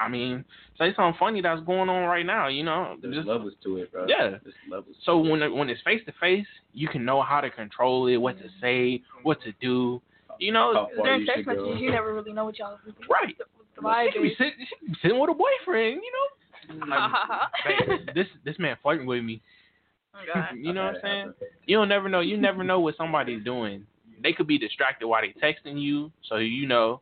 I 0.00 0.08
mean, 0.08 0.44
say 0.78 0.94
something 0.94 1.18
funny 1.18 1.40
that's 1.40 1.60
going 1.62 1.88
on 1.88 2.04
right 2.04 2.24
now, 2.24 2.48
you 2.48 2.62
know. 2.62 2.96
There's 3.02 3.16
Just- 3.16 3.26
levels 3.26 3.54
to 3.64 3.78
it, 3.78 3.92
bro. 3.92 4.06
Yeah. 4.06 4.38
There's 4.42 4.54
levels. 4.70 4.96
so 5.04 5.18
when 5.18 5.42
it, 5.42 5.48
when 5.48 5.68
it's 5.68 5.82
face 5.82 6.02
to 6.06 6.12
face, 6.20 6.46
you 6.72 6.88
can 6.88 7.04
know 7.04 7.22
how 7.22 7.40
to 7.40 7.50
control 7.50 8.06
it, 8.06 8.16
what 8.16 8.38
to 8.38 8.44
mm-hmm. 8.44 8.60
say, 8.60 9.02
what 9.22 9.42
to 9.42 9.52
do. 9.60 10.00
You 10.38 10.52
know, 10.52 10.72
How 10.72 10.88
far 10.96 11.04
During 11.04 11.20
you 11.22 11.26
text 11.26 11.46
messages, 11.46 11.80
you 11.80 11.90
never 11.90 12.14
really 12.14 12.32
know 12.32 12.44
what 12.44 12.58
y'all 12.58 12.78
what 12.84 12.94
right. 13.10 13.36
the, 13.36 13.82
vibe 13.82 14.12
She 14.12 14.20
be 14.20 14.34
sitting, 14.38 14.52
she 14.58 14.86
be 14.86 14.94
sitting 15.02 15.18
with 15.18 15.30
a 15.30 15.34
boyfriend, 15.34 16.00
you 16.02 16.12
know. 16.12 16.28
Like, 16.86 18.14
this 18.14 18.26
this 18.44 18.56
man 18.58 18.76
flirting 18.82 19.06
with 19.06 19.24
me. 19.24 19.40
Oh, 20.14 20.18
God. 20.32 20.50
You 20.56 20.74
know 20.74 20.84
what 20.84 20.90
I'm 20.90 20.96
Okay, 20.96 21.02
saying? 21.02 21.32
You 21.66 21.78
don't 21.78 21.88
never 21.88 22.08
know. 22.08 22.20
You 22.20 22.36
never 22.36 22.62
know 22.62 22.78
what 22.78 22.96
somebody's 22.96 23.42
doing. 23.42 23.86
They 24.22 24.32
could 24.32 24.46
be 24.46 24.58
distracted 24.58 25.08
while 25.08 25.22
they 25.22 25.34
texting 25.40 25.80
you, 25.80 26.12
so 26.28 26.36
you 26.36 26.66
know 26.66 27.00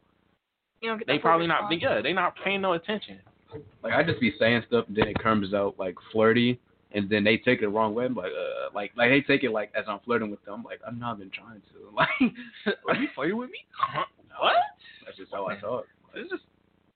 You 0.86 0.92
don't 0.92 0.98
get 0.98 1.08
they 1.08 1.18
probably 1.18 1.48
not. 1.48 1.68
response. 1.68 1.82
Yeah, 1.82 2.00
they 2.00 2.12
not 2.12 2.34
paying 2.44 2.60
no 2.60 2.74
attention. 2.74 3.18
Like 3.82 3.92
I 3.92 4.04
just 4.04 4.20
be 4.20 4.32
saying 4.38 4.62
stuff, 4.68 4.84
and 4.86 4.96
then 4.96 5.08
it 5.08 5.18
comes 5.20 5.52
out 5.52 5.74
like 5.80 5.96
flirty, 6.12 6.60
and 6.92 7.10
then 7.10 7.24
they 7.24 7.38
take 7.38 7.58
it 7.58 7.62
the 7.62 7.68
wrong 7.68 7.92
way. 7.92 8.04
I'm 8.04 8.14
like, 8.14 8.30
uh, 8.30 8.70
like, 8.72 8.92
like 8.96 9.10
they 9.10 9.20
take 9.20 9.42
it 9.42 9.50
like 9.50 9.72
as 9.76 9.84
I'm 9.88 9.98
flirting 10.04 10.30
with 10.30 10.44
them. 10.44 10.62
Like 10.62 10.78
I'm 10.86 11.00
not 11.00 11.16
even 11.16 11.30
trying 11.30 11.60
to. 11.72 11.90
Like, 11.96 12.08
Are 12.86 12.94
you 12.94 13.08
flirting 13.16 13.36
with 13.36 13.50
me? 13.50 13.58
What? 14.38 14.52
that's 15.04 15.16
just 15.16 15.32
how 15.32 15.48
I 15.48 15.56
talk. 15.56 15.86
It's 16.14 16.30
just 16.30 16.44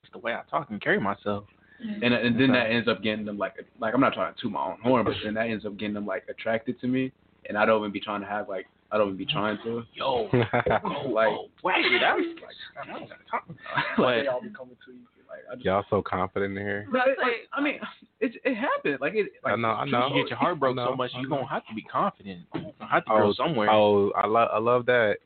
it's 0.04 0.12
the 0.12 0.18
way 0.18 0.34
I 0.34 0.42
talk 0.48 0.70
and 0.70 0.80
carry 0.80 1.00
myself. 1.00 1.46
And 1.80 2.14
and 2.14 2.38
then 2.40 2.52
that 2.52 2.70
ends 2.70 2.86
up 2.86 3.02
getting 3.02 3.24
them 3.24 3.38
like, 3.38 3.54
like 3.80 3.92
I'm 3.92 4.00
not 4.00 4.12
trying 4.12 4.32
to 4.32 4.40
toot 4.40 4.52
my 4.52 4.62
own 4.62 4.78
horn, 4.84 5.04
but 5.04 5.14
then 5.24 5.34
that 5.34 5.48
ends 5.48 5.66
up 5.66 5.76
getting 5.78 5.94
them 5.94 6.06
like 6.06 6.26
attracted 6.28 6.80
to 6.80 6.86
me, 6.86 7.10
and 7.48 7.58
I 7.58 7.64
don't 7.66 7.80
even 7.80 7.90
be 7.90 7.98
trying 8.00 8.20
to 8.20 8.26
have 8.28 8.48
like, 8.48 8.66
I 8.92 8.98
don't 8.98 9.08
even 9.08 9.16
be 9.18 9.26
trying 9.26 9.58
to. 9.64 9.82
Yo, 9.94 10.28
Oh, 10.32 10.36
like, 11.10 11.28
oh, 11.28 11.46
wait, 11.62 11.84
that 12.00 12.16
was 12.16 12.24
like, 12.42 12.88
I 12.88 12.98
ain't 12.98 13.08
gotta 13.08 13.22
talk. 13.30 13.46
they 13.98 14.26
all 14.26 14.40
be 14.42 14.48
coming 14.50 14.76
to 14.86 14.92
you. 14.92 15.00
like 15.28 15.40
I 15.50 15.54
just, 15.54 15.64
Y'all 15.64 15.84
so 15.90 16.02
confident 16.02 16.56
in 16.58 16.64
here. 16.64 16.86
But, 16.90 17.00
like, 17.22 17.48
I 17.52 17.60
mean, 17.60 17.78
it 18.20 18.32
it 18.44 18.54
happened. 18.54 18.98
Like 19.00 19.14
it. 19.14 19.32
Like, 19.44 19.52
I 19.54 19.56
know, 19.56 19.68
I 19.70 19.84
know. 19.86 20.08
you 20.14 20.22
get 20.22 20.30
your 20.30 20.38
heart 20.38 20.58
broke 20.58 20.76
so 20.76 20.94
much, 20.96 21.10
you 21.16 21.28
know. 21.28 21.36
gonna 21.36 21.48
have 21.48 21.66
to 21.68 21.74
be 21.74 21.82
confident. 21.82 22.40
You 22.54 22.72
gonna 22.78 22.90
have 22.90 23.04
to 23.04 23.10
go 23.10 23.32
somewhere. 23.36 23.70
Oh, 23.70 24.10
I 24.12 24.26
love 24.26 24.48
I 24.52 24.58
love 24.58 24.86
that. 24.86 25.16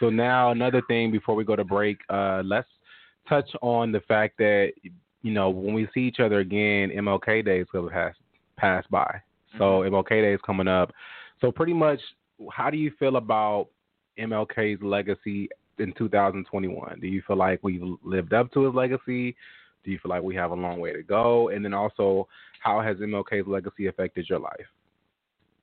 So 0.00 0.10
now 0.10 0.50
another 0.50 0.82
thing 0.88 1.10
before 1.12 1.34
we 1.34 1.44
go 1.44 1.54
to 1.54 1.64
break, 1.64 1.98
uh, 2.08 2.42
let's 2.44 2.68
touch 3.28 3.48
on 3.60 3.92
the 3.92 4.00
fact 4.00 4.36
that 4.38 4.72
you 5.22 5.32
know 5.32 5.50
when 5.50 5.74
we 5.74 5.86
see 5.94 6.00
each 6.00 6.18
other 6.18 6.40
again, 6.40 6.90
MLK 6.90 7.44
Day 7.44 7.60
is 7.60 7.68
going 7.72 7.84
to 7.86 7.90
pass 7.92 8.14
pass 8.56 8.84
by. 8.90 9.20
So 9.58 9.64
Mm-hmm. 9.82 9.94
MLK 9.94 10.08
Day 10.08 10.32
is 10.32 10.40
coming 10.46 10.66
up. 10.66 10.92
So 11.40 11.52
pretty 11.52 11.74
much, 11.74 12.00
how 12.50 12.70
do 12.70 12.76
you 12.76 12.92
feel 12.98 13.16
about 13.16 13.68
MLK's 14.18 14.82
legacy 14.82 15.48
in 15.78 15.92
2021? 15.94 17.00
Do 17.00 17.06
you 17.06 17.22
feel 17.26 17.36
like 17.36 17.60
we've 17.62 17.82
lived 18.02 18.32
up 18.32 18.52
to 18.52 18.64
his 18.64 18.74
legacy? 18.74 19.36
Do 19.84 19.90
you 19.90 19.98
feel 19.98 20.10
like 20.10 20.22
we 20.22 20.34
have 20.36 20.50
a 20.52 20.54
long 20.54 20.80
way 20.80 20.92
to 20.92 21.02
go? 21.02 21.48
And 21.48 21.64
then 21.64 21.74
also, 21.74 22.28
how 22.60 22.80
has 22.80 22.96
MLK's 22.98 23.48
legacy 23.48 23.86
affected 23.86 24.28
your 24.28 24.38
life? 24.38 24.66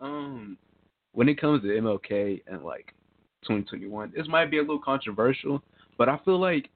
Um, 0.02 0.58
when 1.14 1.30
it 1.30 1.40
comes 1.40 1.62
to 1.62 1.68
MLK 1.68 2.42
and 2.48 2.64
like 2.64 2.94
2021, 3.44 4.14
this 4.16 4.28
might 4.28 4.52
be 4.52 4.58
a 4.58 4.62
little 4.62 4.80
controversial, 4.80 5.62
but 5.98 6.10
I 6.10 6.18
feel 6.26 6.40
like 6.40 6.70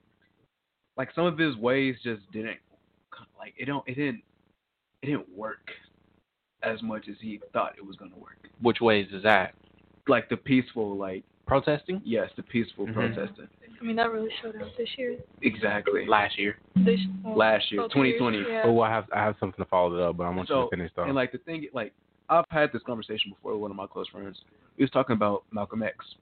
like 0.95 1.09
some 1.15 1.25
of 1.25 1.37
his 1.37 1.55
ways 1.57 1.95
just 2.03 2.21
didn't 2.31 2.59
like 3.37 3.53
it 3.57 3.65
don't 3.65 3.87
it 3.87 3.95
didn't 3.95 4.21
it 5.01 5.07
didn't 5.07 5.29
work 5.35 5.71
as 6.61 6.81
much 6.81 7.07
as 7.09 7.15
he 7.19 7.39
thought 7.51 7.73
it 7.77 7.85
was 7.85 7.95
gonna 7.95 8.15
work. 8.17 8.49
Which 8.61 8.79
ways 8.79 9.07
is 9.11 9.23
that? 9.23 9.53
Like 10.07 10.29
the 10.29 10.37
peaceful 10.37 10.95
like 10.97 11.23
Protesting? 11.45 12.01
yes, 12.05 12.29
the 12.37 12.43
peaceful 12.43 12.87
Mhm. 12.87 12.93
protesting. 12.93 13.47
I 13.79 13.83
mean, 13.85 13.95
that 13.97 14.11
really 14.11 14.31
showed 14.41 14.55
out 14.61 14.71
this 14.77 14.97
year. 14.97 15.17
Exactly. 15.41 16.05
Last 16.05 16.37
year. 16.37 16.57
This 16.75 16.99
well, 17.23 17.35
Last 17.35 17.69
year, 17.71 17.81
both 17.81 17.93
years, 17.95 18.13
2020. 18.17 18.37
Yeah. 18.49 18.63
Oh, 18.65 18.79
I 18.81 18.89
have 18.89 19.09
I 19.13 19.19
have 19.19 19.35
something 19.39 19.63
to 19.63 19.69
follow 19.69 19.95
it 19.95 20.01
up, 20.01 20.17
but 20.17 20.23
I 20.23 20.29
want 20.29 20.47
you 20.49 20.55
to 20.55 20.67
finish 20.69 20.91
though. 20.95 21.03
And 21.03 21.15
like 21.15 21.31
the 21.31 21.37
thing, 21.39 21.67
like 21.73 21.93
I've 22.29 22.45
had 22.49 22.71
this 22.71 22.81
conversation 22.83 23.31
before 23.31 23.53
with 23.53 23.61
one 23.61 23.71
of 23.71 23.77
my 23.77 23.87
close 23.87 24.07
friends. 24.07 24.41
He 24.77 24.83
was 24.83 24.89
talking 24.91 25.15
about 25.15 25.43
Malcolm 25.51 25.83
X. 25.83 26.15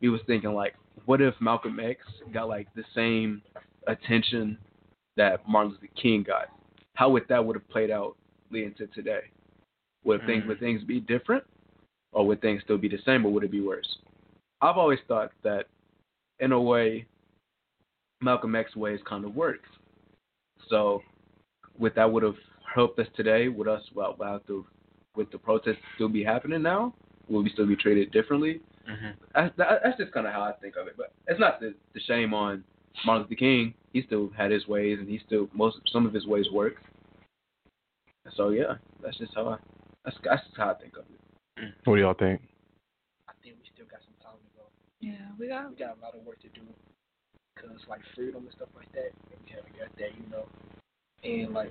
He 0.00 0.08
was 0.08 0.20
thinking 0.26 0.52
like, 0.54 0.74
what 1.06 1.20
if 1.22 1.34
Malcolm 1.40 1.80
X 1.80 2.00
got 2.32 2.48
like 2.48 2.68
the 2.74 2.84
same 2.94 3.40
attention 3.86 4.58
that 5.16 5.46
Martin 5.48 5.72
Luther 5.72 5.88
King 6.00 6.22
got? 6.22 6.48
How 6.94 7.08
would 7.08 7.26
that 7.28 7.44
would 7.44 7.56
have 7.56 7.68
played 7.70 7.90
out 7.90 8.16
leading 8.50 8.74
to 8.74 8.86
today? 8.88 9.22
Would 10.04 10.24
things 10.26 10.44
Mm. 10.44 10.48
would 10.48 10.60
things 10.60 10.82
be 10.84 11.00
different, 11.00 11.44
or 12.12 12.26
would 12.26 12.40
things 12.40 12.62
still 12.64 12.78
be 12.78 12.88
the 12.88 12.98
same, 13.04 13.24
or 13.24 13.32
would 13.32 13.44
it 13.44 13.50
be 13.50 13.60
worse? 13.60 13.98
I've 14.60 14.76
always 14.76 15.00
thought 15.08 15.32
that, 15.42 15.66
in 16.40 16.52
a 16.52 16.60
way, 16.60 17.06
Malcolm 18.20 18.54
X 18.54 18.76
ways 18.76 19.00
kind 19.08 19.24
of 19.24 19.34
worked. 19.34 19.66
So, 20.68 21.02
would 21.78 21.94
that 21.96 22.10
would 22.10 22.22
have 22.22 22.36
helped 22.72 22.98
us 22.98 23.08
today? 23.16 23.48
Would 23.48 23.68
us 23.68 23.82
well, 23.94 24.14
without 24.18 24.46
the 24.46 24.64
with 25.14 25.30
the 25.30 25.38
protests 25.38 25.76
still 25.96 26.08
be 26.08 26.24
happening 26.24 26.62
now? 26.62 26.94
Will 27.28 27.42
we 27.42 27.50
still 27.50 27.66
be 27.66 27.76
treated 27.76 28.10
differently? 28.12 28.60
Mm-hmm. 28.90 29.10
That's, 29.34 29.56
that, 29.58 29.68
that's 29.84 29.98
just 29.98 30.12
kind 30.12 30.26
of 30.26 30.32
how 30.32 30.42
I 30.42 30.52
think 30.52 30.76
of 30.76 30.86
it. 30.86 30.94
But 30.96 31.12
it's 31.26 31.38
not 31.38 31.60
the, 31.60 31.74
the 31.94 32.00
shame 32.00 32.34
on 32.34 32.64
Martin 33.04 33.22
Luther 33.22 33.38
King. 33.38 33.74
He 33.92 34.02
still 34.02 34.30
had 34.36 34.50
his 34.50 34.66
ways, 34.66 34.98
and 34.98 35.08
he 35.08 35.20
still 35.26 35.48
most 35.52 35.76
some 35.92 36.06
of 36.06 36.12
his 36.12 36.26
ways 36.26 36.46
work. 36.52 36.74
So 38.36 38.50
yeah, 38.50 38.74
that's 39.02 39.18
just 39.18 39.34
how 39.34 39.48
I 39.48 39.56
that's 40.04 40.16
that's 40.24 40.44
just 40.44 40.56
how 40.56 40.70
I 40.70 40.74
think 40.74 40.94
of 40.96 41.02
it. 41.02 41.11
What 41.84 41.96
do 41.96 42.00
y'all 42.00 42.14
think? 42.14 42.40
I 43.28 43.32
think 43.42 43.56
we 43.60 43.66
still 43.74 43.86
got 43.86 44.00
some 44.04 44.16
time 44.22 44.40
to 44.40 44.50
go. 44.56 44.64
Yeah, 45.00 45.32
we 45.38 45.48
got. 45.48 45.70
We 45.70 45.76
got 45.76 45.98
a 45.98 46.00
lot 46.00 46.14
of 46.14 46.24
work 46.24 46.40
to 46.42 46.48
do. 46.48 46.62
Cause 47.60 47.70
like 47.88 48.00
freedom 48.16 48.44
and 48.44 48.54
stuff 48.56 48.68
like 48.74 48.90
that, 48.92 49.12
we 49.28 49.52
haven't 49.52 49.78
got 49.78 49.96
that, 49.98 50.10
you 50.16 50.28
know. 50.30 50.48
And 51.24 51.54
like, 51.54 51.70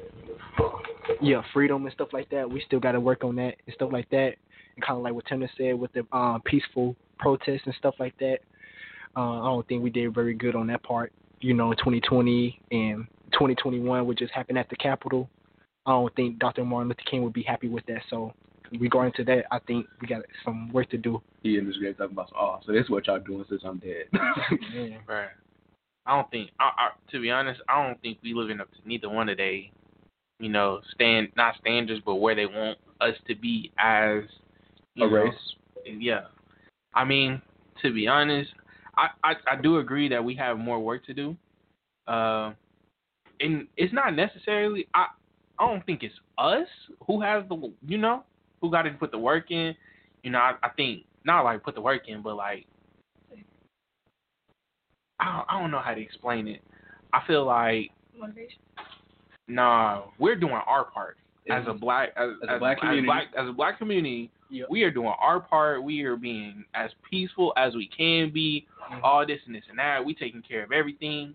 yeah, 1.21 1.41
freedom 1.53 1.85
and 1.85 1.93
stuff 1.93 2.09
like 2.13 2.29
that, 2.29 2.49
we 2.49 2.63
still 2.65 2.79
got 2.79 2.93
to 2.93 2.99
work 2.99 3.23
on 3.23 3.35
that 3.35 3.55
and 3.65 3.75
stuff 3.75 3.91
like 3.91 4.09
that. 4.11 4.35
And 4.75 4.85
kind 4.85 4.97
of 4.97 5.03
like 5.03 5.13
what 5.13 5.25
Tanner 5.25 5.49
said 5.57 5.77
with 5.77 5.91
the 5.91 6.05
um, 6.15 6.41
peaceful 6.45 6.95
protests 7.19 7.63
and 7.65 7.75
stuff 7.77 7.95
like 7.99 8.17
that. 8.19 8.37
Uh, 9.15 9.41
I 9.41 9.45
don't 9.47 9.67
think 9.67 9.83
we 9.83 9.89
did 9.89 10.13
very 10.13 10.33
good 10.33 10.55
on 10.55 10.67
that 10.67 10.83
part. 10.83 11.11
You 11.41 11.53
know, 11.53 11.71
in 11.71 11.77
2020 11.77 12.61
and 12.71 13.05
2021, 13.33 14.05
which 14.05 14.19
just 14.19 14.33
happened 14.33 14.57
at 14.57 14.69
the 14.69 14.75
Capitol. 14.75 15.29
I 15.85 15.91
don't 15.91 16.15
think 16.15 16.39
Dr. 16.39 16.63
Martin 16.63 16.89
Luther 16.89 17.01
King 17.09 17.23
would 17.23 17.33
be 17.33 17.43
happy 17.43 17.67
with 17.67 17.85
that. 17.87 18.01
So, 18.09 18.33
regarding 18.79 19.13
to 19.13 19.23
that, 19.25 19.45
I 19.51 19.59
think 19.59 19.87
we 20.01 20.07
got 20.07 20.21
some 20.45 20.71
work 20.71 20.89
to 20.91 20.97
do. 20.97 21.21
He 21.43 21.57
in 21.57 21.67
this 21.67 21.77
grave 21.77 21.97
talking 21.97 22.13
about, 22.13 22.31
oh, 22.37 22.59
so 22.65 22.71
this 22.71 22.83
is 22.83 22.89
what 22.89 23.07
y'all 23.07 23.19
doing 23.19 23.45
since 23.49 23.61
I'm 23.65 23.79
dead. 23.79 24.05
Yeah. 24.73 24.97
Right. 25.07 25.29
I 26.05 26.15
don't 26.15 26.31
think. 26.31 26.49
I, 26.59 26.63
I, 26.63 26.89
to 27.11 27.21
be 27.21 27.29
honest, 27.29 27.61
I 27.69 27.85
don't 27.85 28.01
think 28.01 28.17
we 28.23 28.33
living 28.33 28.59
up 28.59 28.71
to 28.71 28.77
neither 28.87 29.07
one 29.07 29.29
of 29.29 29.37
they, 29.37 29.71
you 30.39 30.49
know, 30.49 30.81
stand 30.95 31.29
not 31.37 31.55
standards, 31.59 32.01
but 32.03 32.15
where 32.15 32.33
they 32.33 32.47
want 32.47 32.79
us 32.99 33.13
to 33.27 33.35
be 33.35 33.71
as 33.77 34.23
you 34.95 35.05
A 35.05 35.09
know, 35.09 35.15
race? 35.15 35.33
Yeah. 35.85 36.21
I 36.95 37.05
mean, 37.05 37.39
to 37.83 37.93
be 37.93 38.07
honest, 38.07 38.49
I, 38.97 39.09
I 39.23 39.33
I 39.51 39.61
do 39.61 39.77
agree 39.77 40.09
that 40.09 40.23
we 40.23 40.35
have 40.35 40.57
more 40.57 40.79
work 40.79 41.05
to 41.05 41.13
do. 41.13 41.37
Uh, 42.07 42.53
and 43.39 43.67
it's 43.77 43.93
not 43.93 44.15
necessarily. 44.15 44.87
I 44.93 45.05
I 45.59 45.67
don't 45.67 45.85
think 45.85 46.01
it's 46.01 46.15
us 46.37 46.67
who 47.05 47.21
has 47.21 47.43
the 47.47 47.71
you 47.85 47.99
know 47.99 48.23
who 48.61 48.71
got 48.71 48.83
to 48.83 48.91
put 48.91 49.11
the 49.11 49.17
work 49.17 49.51
in. 49.51 49.75
You 50.23 50.31
know, 50.31 50.39
I, 50.39 50.55
I 50.63 50.69
think 50.69 51.05
not 51.25 51.43
like 51.43 51.63
put 51.63 51.75
the 51.75 51.81
work 51.81 52.07
in, 52.07 52.21
but 52.21 52.35
like 52.35 52.65
I 55.19 55.37
don't, 55.37 55.45
I 55.49 55.59
don't 55.59 55.71
know 55.71 55.79
how 55.79 55.93
to 55.93 56.01
explain 56.01 56.47
it. 56.47 56.61
I 57.13 57.21
feel 57.27 57.45
like 57.45 57.91
Motivation. 58.17 58.59
nah, 59.47 60.03
we're 60.19 60.35
doing 60.35 60.53
our 60.53 60.85
part 60.85 61.17
as 61.49 61.63
a 61.67 61.73
black 61.73 62.09
as, 62.17 62.29
As 62.43 62.55
a 62.55 62.59
black 62.59 62.79
community. 62.79 63.01
As, 63.01 63.05
black, 63.05 63.27
as 63.37 63.49
a 63.49 63.53
black 63.53 63.77
community. 63.77 64.31
We 64.69 64.83
are 64.83 64.91
doing 64.91 65.13
our 65.17 65.39
part. 65.39 65.81
We 65.81 66.03
are 66.03 66.17
being 66.17 66.65
as 66.73 66.91
peaceful 67.09 67.53
as 67.55 67.73
we 67.73 67.87
can 67.87 68.31
be. 68.33 68.67
Mm-hmm. 68.91 69.03
All 69.03 69.25
this 69.25 69.39
and 69.45 69.55
this 69.55 69.63
and 69.69 69.79
that. 69.79 70.03
We 70.03 70.13
taking 70.13 70.41
care 70.41 70.63
of 70.63 70.73
everything. 70.73 71.33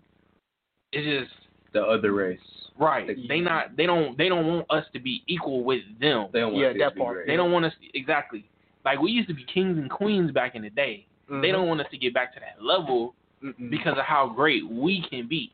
It's 0.91 1.25
just 1.25 1.33
the 1.73 1.81
other 1.81 2.13
race. 2.13 2.39
Right. 2.79 3.07
They 3.27 3.39
not. 3.39 3.75
They 3.77 3.85
don't. 3.85 4.17
They 4.17 4.29
don't 4.29 4.45
want 4.47 4.65
us 4.69 4.85
to 4.93 4.99
be 4.99 5.23
equal 5.27 5.63
with 5.63 5.81
them. 5.99 6.27
They 6.33 6.39
don't 6.39 6.53
want 6.53 6.61
Yeah, 6.63 6.67
us 6.69 6.73
to 6.73 6.79
that 6.79 6.95
be 6.95 6.99
part. 7.01 7.15
great. 7.15 7.27
They 7.27 7.35
don't 7.35 7.51
want 7.51 7.65
us 7.65 7.73
exactly. 7.93 8.45
Like 8.85 8.99
we 8.99 9.11
used 9.11 9.27
to 9.29 9.33
be 9.33 9.43
kings 9.45 9.77
and 9.77 9.89
queens 9.89 10.31
back 10.31 10.55
in 10.55 10.61
the 10.61 10.69
day. 10.69 11.05
Mm-hmm. 11.29 11.41
They 11.41 11.51
don't 11.51 11.67
want 11.67 11.81
us 11.81 11.87
to 11.91 11.97
get 11.97 12.13
back 12.13 12.33
to 12.35 12.39
that 12.39 12.63
level 12.63 13.13
Mm-mm. 13.43 13.69
because 13.69 13.97
of 13.97 14.05
how 14.05 14.27
great 14.33 14.69
we 14.69 15.05
can 15.09 15.27
be. 15.27 15.51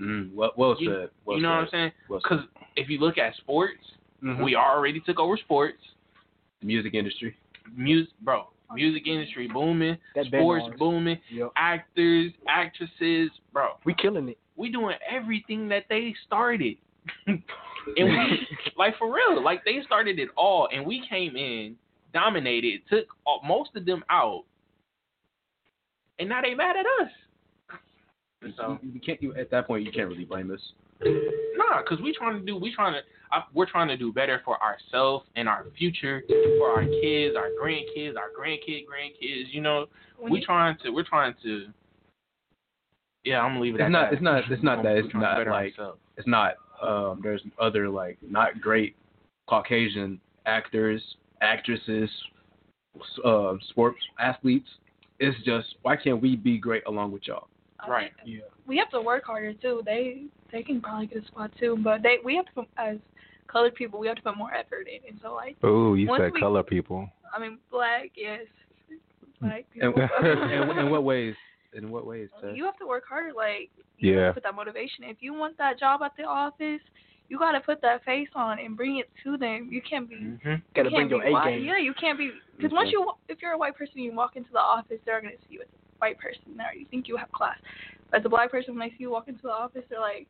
Mm, 0.00 0.34
well, 0.34 0.52
well 0.56 0.76
You- 0.78 0.90
said. 0.90 1.10
Well 1.24 1.36
you 1.36 1.42
know 1.42 1.50
what 1.50 1.56
I'm 1.58 1.66
said. 1.66 1.70
saying? 1.72 1.92
Well 2.08 2.20
Because 2.22 2.44
if 2.76 2.88
you 2.88 2.98
look 2.98 3.18
at 3.18 3.34
sports, 3.36 3.82
Mhm. 4.22 4.42
we 4.44 4.54
already 4.56 5.00
took 5.00 5.18
over 5.18 5.36
sports. 5.36 5.78
The 6.60 6.66
music 6.66 6.94
industry. 6.94 7.36
Music, 7.76 8.12
bro, 8.22 8.48
music 8.74 9.06
industry 9.06 9.46
booming, 9.48 9.96
That 10.14 10.26
sports 10.26 10.64
booming, 10.78 11.18
Yep. 11.30 11.52
actors, 11.56 12.32
actresses, 12.48 13.30
bro. 13.52 13.78
We 13.84 13.94
killing 13.94 14.28
it. 14.30 14.38
We 14.60 14.70
doing 14.70 14.96
everything 15.10 15.68
that 15.70 15.84
they 15.88 16.14
started, 16.26 16.76
and 17.26 17.42
we 17.96 18.46
like 18.76 18.98
for 18.98 19.10
real, 19.10 19.42
like 19.42 19.64
they 19.64 19.78
started 19.86 20.18
it 20.18 20.28
all, 20.36 20.68
and 20.70 20.84
we 20.84 21.02
came 21.08 21.34
in, 21.34 21.76
dominated, 22.12 22.82
took 22.90 23.06
all, 23.26 23.40
most 23.42 23.70
of 23.74 23.86
them 23.86 24.04
out, 24.10 24.44
and 26.18 26.28
now 26.28 26.42
they 26.42 26.52
mad 26.52 26.76
at 26.76 26.84
us. 27.02 27.10
So 28.58 28.78
You, 28.82 28.90
you 28.92 29.00
can't. 29.00 29.22
You, 29.22 29.34
at 29.34 29.50
that 29.50 29.66
point, 29.66 29.86
you 29.86 29.92
can't 29.92 30.08
really 30.08 30.26
blame 30.26 30.50
us. 30.50 30.60
Nah, 31.02 31.82
cause 31.88 31.98
we 32.02 32.14
trying 32.14 32.38
to 32.38 32.44
do, 32.44 32.54
we 32.56 32.74
trying 32.74 32.92
to, 32.92 33.00
I, 33.32 33.44
we're 33.54 33.64
trying 33.64 33.88
to 33.88 33.96
do 33.96 34.12
better 34.12 34.42
for 34.44 34.58
ourselves 34.62 35.24
and 35.36 35.48
our 35.48 35.64
future, 35.78 36.22
for 36.58 36.68
our 36.68 36.84
kids, 36.84 37.34
our 37.34 37.48
grandkids, 37.58 38.16
our 38.18 38.28
grandkid, 38.38 38.84
grandkids. 38.84 39.44
You 39.52 39.62
know, 39.62 39.86
When 40.18 40.30
we 40.32 40.40
you- 40.40 40.44
trying 40.44 40.76
to, 40.84 40.90
we're 40.90 41.04
trying 41.04 41.34
to. 41.44 41.68
Yeah, 43.24 43.40
I'm 43.40 43.50
gonna 43.50 43.60
leave 43.60 43.74
it 43.74 43.80
It's 43.80 43.84
at 43.86 43.90
not. 43.90 44.10
that. 44.10 44.12
It's 44.14 44.22
not. 44.22 44.50
It's 44.50 44.62
not 44.62 44.82
that. 44.82 44.94
We're 44.94 44.98
It's 45.04 45.14
not 45.14 45.46
like. 45.46 45.72
ourselves. 45.78 45.98
It's 46.16 46.26
not. 46.28 46.54
Um. 46.82 47.20
There's 47.22 47.42
other 47.60 47.88
like 47.88 48.18
not 48.22 48.60
great 48.60 48.96
Caucasian 49.48 50.20
actors, 50.46 51.02
actresses, 51.42 52.08
uh, 53.24 53.54
sports 53.68 53.98
athletes. 54.18 54.68
It's 55.18 55.36
just 55.44 55.66
why 55.82 55.96
can't 55.96 56.20
we 56.22 56.36
be 56.36 56.56
great 56.58 56.82
along 56.86 57.12
with 57.12 57.26
y'all? 57.26 57.48
Right. 57.88 58.10
Yeah. 58.24 58.40
we 58.66 58.76
have 58.78 58.90
to 58.90 59.00
work 59.00 59.24
harder 59.24 59.52
too. 59.54 59.82
They 59.84 60.24
they 60.52 60.62
can 60.62 60.80
probably 60.80 61.06
get 61.06 61.22
a 61.24 61.26
spot 61.26 61.50
too, 61.58 61.78
but 61.82 62.02
they 62.02 62.16
we 62.24 62.36
have 62.36 62.46
to 62.54 62.64
as 62.78 62.96
colored 63.48 63.74
people 63.74 63.98
we 63.98 64.06
have 64.06 64.16
to 64.16 64.22
put 64.22 64.36
more 64.36 64.52
effort 64.54 64.86
in. 64.88 65.00
And 65.08 65.18
so 65.22 65.34
like 65.34 65.62
Ooh, 65.64 65.94
you 65.94 66.08
said 66.18 66.32
we- 66.32 66.40
color 66.40 66.62
people. 66.62 67.08
I 67.34 67.40
mean 67.40 67.58
black 67.70 68.10
yes, 68.16 68.40
black 69.40 69.64
And, 69.80 69.94
people. 69.94 70.08
and 70.22 70.78
in 70.78 70.90
what 70.90 71.04
ways? 71.04 71.34
In 71.72 71.90
what 71.90 72.06
ways? 72.06 72.28
Tess? 72.40 72.50
you 72.54 72.64
have 72.64 72.76
to 72.78 72.86
work 72.86 73.04
harder. 73.08 73.32
Like 73.32 73.70
you 73.98 74.18
Yeah. 74.18 74.32
put 74.32 74.42
that 74.42 74.54
motivation. 74.54 75.04
If 75.04 75.18
you 75.20 75.32
want 75.34 75.56
that 75.58 75.78
job 75.78 76.02
at 76.02 76.12
the 76.16 76.24
office, 76.24 76.80
you 77.28 77.38
got 77.38 77.52
to 77.52 77.60
put 77.60 77.80
that 77.82 78.04
face 78.04 78.28
on 78.34 78.58
and 78.58 78.76
bring 78.76 78.98
it 78.98 79.08
to 79.22 79.36
them. 79.36 79.68
You 79.70 79.80
can't 79.82 80.08
be. 80.08 80.16
Mm-hmm. 80.16 80.54
Gotta 80.74 80.90
bring 80.90 80.92
can't 81.08 81.10
your 81.10 81.20
be 81.22 81.28
A 81.28 81.32
white. 81.32 81.50
game. 81.50 81.64
Yeah, 81.64 81.78
you 81.78 81.94
can't 81.94 82.18
be 82.18 82.32
because 82.56 82.72
once 82.72 82.90
you 82.92 83.12
if 83.28 83.40
you're 83.40 83.52
a 83.52 83.58
white 83.58 83.76
person, 83.76 83.98
you 84.00 84.12
walk 84.14 84.34
into 84.36 84.50
the 84.52 84.58
office, 84.58 84.98
they're 85.06 85.20
gonna 85.20 85.34
see 85.48 85.54
you 85.54 85.60
as 85.60 85.68
a 85.68 85.98
white 85.98 86.18
person. 86.18 86.42
Now 86.56 86.66
you 86.76 86.86
think 86.90 87.06
you 87.06 87.16
have 87.16 87.30
class. 87.32 87.56
But 88.10 88.20
as 88.20 88.26
a 88.26 88.28
black 88.28 88.50
person, 88.50 88.76
when 88.76 88.88
they 88.88 88.90
see 88.90 89.02
you 89.04 89.10
walk 89.12 89.28
into 89.28 89.42
the 89.42 89.50
office, 89.52 89.84
they're 89.88 90.00
like, 90.00 90.26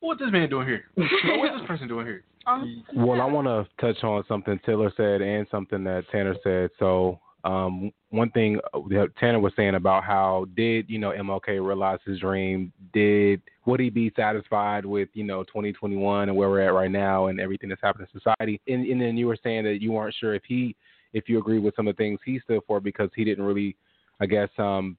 What's 0.00 0.20
this 0.20 0.30
man 0.30 0.48
doing 0.48 0.68
here? 0.68 0.84
What's 0.94 1.58
this 1.58 1.66
person 1.66 1.88
doing 1.88 2.06
here? 2.06 2.22
um, 2.46 2.84
Well, 2.94 3.20
I 3.20 3.24
want 3.24 3.48
to 3.48 3.66
touch 3.80 4.04
on 4.04 4.22
something 4.28 4.60
Taylor 4.64 4.92
said 4.96 5.20
and 5.20 5.44
something 5.50 5.82
that 5.84 6.04
Tanner 6.12 6.36
said. 6.44 6.70
So, 6.78 7.18
um, 7.44 7.92
one 8.10 8.30
thing 8.30 8.58
that 8.90 9.12
Tanner 9.18 9.38
was 9.38 9.52
saying 9.54 9.76
about 9.76 10.02
how 10.02 10.46
did 10.56 10.90
you 10.90 10.98
know 10.98 11.10
MLK 11.10 11.64
realize 11.64 11.98
his 12.04 12.18
dream? 12.18 12.72
Did 12.92 13.42
would 13.64 13.80
he 13.80 13.90
be 13.90 14.12
satisfied 14.16 14.84
with 14.84 15.08
you 15.14 15.24
know 15.24 15.44
2021 15.44 16.28
and 16.28 16.36
where 16.36 16.48
we're 16.48 16.60
at 16.60 16.74
right 16.74 16.90
now 16.90 17.26
and 17.26 17.38
everything 17.38 17.68
that's 17.68 17.80
happening 17.82 18.08
in 18.12 18.20
society? 18.20 18.60
And, 18.66 18.84
and 18.86 19.00
then 19.00 19.16
you 19.16 19.26
were 19.26 19.38
saying 19.42 19.64
that 19.64 19.80
you 19.80 19.92
weren't 19.92 20.14
sure 20.18 20.34
if 20.34 20.42
he, 20.46 20.74
if 21.12 21.28
you 21.28 21.38
agree 21.38 21.60
with 21.60 21.76
some 21.76 21.86
of 21.86 21.96
the 21.96 22.02
things 22.02 22.18
he 22.24 22.40
stood 22.40 22.60
for 22.66 22.80
because 22.80 23.10
he 23.14 23.24
didn't 23.24 23.44
really, 23.44 23.76
I 24.20 24.26
guess, 24.26 24.48
um, 24.58 24.96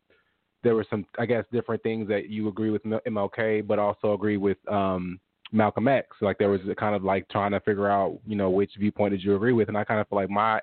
there 0.63 0.75
were 0.75 0.85
some, 0.89 1.05
I 1.17 1.25
guess, 1.25 1.45
different 1.51 1.83
things 1.83 2.07
that 2.09 2.29
you 2.29 2.47
agree 2.47 2.69
with 2.69 2.83
MLK, 2.83 3.65
but 3.65 3.79
also 3.79 4.13
agree 4.13 4.37
with 4.37 4.57
um, 4.69 5.19
Malcolm 5.51 5.87
X. 5.87 6.07
Like 6.21 6.37
there 6.37 6.49
was 6.49 6.61
kind 6.77 6.95
of 6.95 7.03
like 7.03 7.27
trying 7.29 7.51
to 7.51 7.59
figure 7.61 7.89
out, 7.89 8.19
you 8.25 8.35
know, 8.35 8.49
which 8.49 8.71
viewpoint 8.77 9.11
did 9.11 9.23
you 9.23 9.35
agree 9.35 9.53
with, 9.53 9.67
and 9.67 9.77
I 9.77 9.83
kind 9.83 9.99
of 9.99 10.07
feel 10.07 10.19
like 10.19 10.29
my 10.29 10.59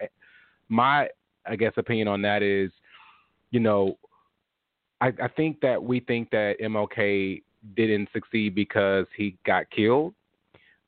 my 0.68 1.08
I 1.48 1.56
guess 1.56 1.72
opinion 1.76 2.08
on 2.08 2.22
that 2.22 2.42
is, 2.42 2.70
you 3.50 3.60
know, 3.60 3.98
I, 5.00 5.12
I 5.22 5.28
think 5.28 5.60
that 5.60 5.82
we 5.82 6.00
think 6.00 6.30
that 6.30 6.56
MLK 6.62 7.42
didn't 7.76 8.08
succeed 8.12 8.54
because 8.54 9.06
he 9.16 9.36
got 9.44 9.70
killed, 9.70 10.14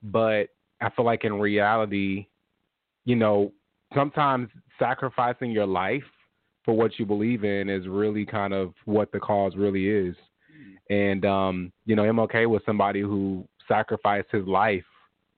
but 0.03 0.49
I 0.81 0.91
feel 0.91 1.05
like 1.05 1.25
in 1.25 1.35
reality, 1.35 2.27
you 3.05 3.17
know, 3.17 3.53
sometimes 3.95 4.49
sacrificing 4.79 5.51
your 5.51 5.67
life 5.67 6.05
for 6.65 6.77
what 6.77 6.99
you 6.99 7.07
believe 7.07 7.45
in 7.45 7.69
is 7.69 7.87
really 7.89 8.25
kind 8.25 8.53
of 8.53 8.75
what 8.85 9.11
the 9.13 9.19
cause 9.19 9.55
really 9.57 9.89
is. 9.89 10.15
And 10.91 11.25
um, 11.25 11.73
you 11.87 11.97
know, 11.97 12.03
MLK 12.03 12.49
was 12.49 12.63
somebody 12.65 13.01
who 13.01 13.47
sacrificed 13.67 14.29
his 14.31 14.47
life 14.47 14.85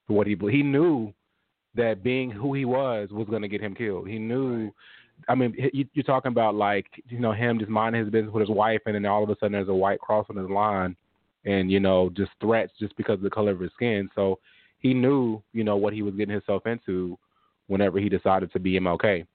for 0.07 0.15
what 0.15 0.27
he 0.27 0.35
believed. 0.35 0.57
He 0.57 0.63
knew 0.63 1.13
that 1.75 2.03
being 2.03 2.31
who 2.31 2.55
he 2.55 2.65
was 2.65 3.11
was 3.11 3.29
going 3.29 3.43
to 3.43 3.49
get 3.49 3.61
him 3.61 3.75
killed. 3.75 4.09
He 4.09 4.19
knew. 4.19 4.73
I 5.29 5.35
mean, 5.35 5.55
you, 5.73 5.87
you're 5.93 6.05
talking 6.05 6.33
about 6.33 6.55
like 6.55 6.87
you 7.09 7.19
know 7.19 7.33
him 7.33 7.59
just 7.59 7.71
minding 7.71 8.03
his 8.03 8.11
business 8.11 8.33
with 8.33 8.43
his 8.43 8.55
wife, 8.55 8.81
and 8.87 8.95
then 8.95 9.07
all 9.07 9.23
of 9.23 9.31
a 9.31 9.37
sudden 9.37 9.53
there's 9.53 9.69
a 9.69 9.75
white 9.75 10.01
cross 10.01 10.27
on 10.31 10.37
his 10.37 10.51
line, 10.51 10.97
and 11.45 11.71
you 11.71 11.81
know 11.81 12.11
just 12.11 12.31
threats 12.41 12.73
just 12.79 12.97
because 12.97 13.15
of 13.15 13.23
the 13.23 13.31
color 13.31 13.53
of 13.53 13.61
his 13.61 13.73
skin. 13.75 14.09
So 14.15 14.39
he 14.79 14.95
knew 14.95 15.43
you 15.53 15.65
know 15.65 15.77
what 15.77 15.93
he 15.93 16.03
was 16.03 16.15
getting 16.15 16.33
himself 16.33 16.67
into 16.67 17.19
whenever 17.67 17.99
he 17.99 18.09
decided 18.09 18.53
to 18.53 18.59
be 18.59 18.79
MLK. 18.79 19.27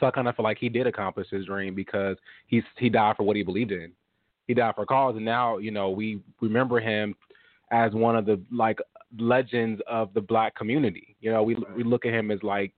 So 0.00 0.06
I 0.06 0.10
kind 0.10 0.26
of 0.26 0.34
feel 0.36 0.44
like 0.44 0.58
he 0.58 0.68
did 0.68 0.86
accomplish 0.86 1.28
his 1.30 1.46
dream 1.46 1.74
because 1.74 2.16
he's 2.46 2.64
he 2.78 2.88
died 2.88 3.16
for 3.16 3.24
what 3.24 3.36
he 3.36 3.42
believed 3.42 3.72
in. 3.72 3.92
He 4.46 4.54
died 4.54 4.74
for 4.74 4.82
a 4.82 4.86
cause, 4.86 5.16
and 5.16 5.24
now 5.24 5.58
you 5.58 5.70
know 5.70 5.90
we 5.90 6.20
remember 6.40 6.80
him 6.80 7.14
as 7.70 7.92
one 7.92 8.16
of 8.16 8.26
the 8.26 8.40
like 8.52 8.78
legends 9.18 9.80
of 9.88 10.12
the 10.14 10.20
black 10.20 10.54
community. 10.54 11.16
You 11.20 11.32
know, 11.32 11.42
we 11.42 11.56
we 11.76 11.82
look 11.82 12.06
at 12.06 12.12
him 12.12 12.30
as 12.30 12.42
like 12.42 12.72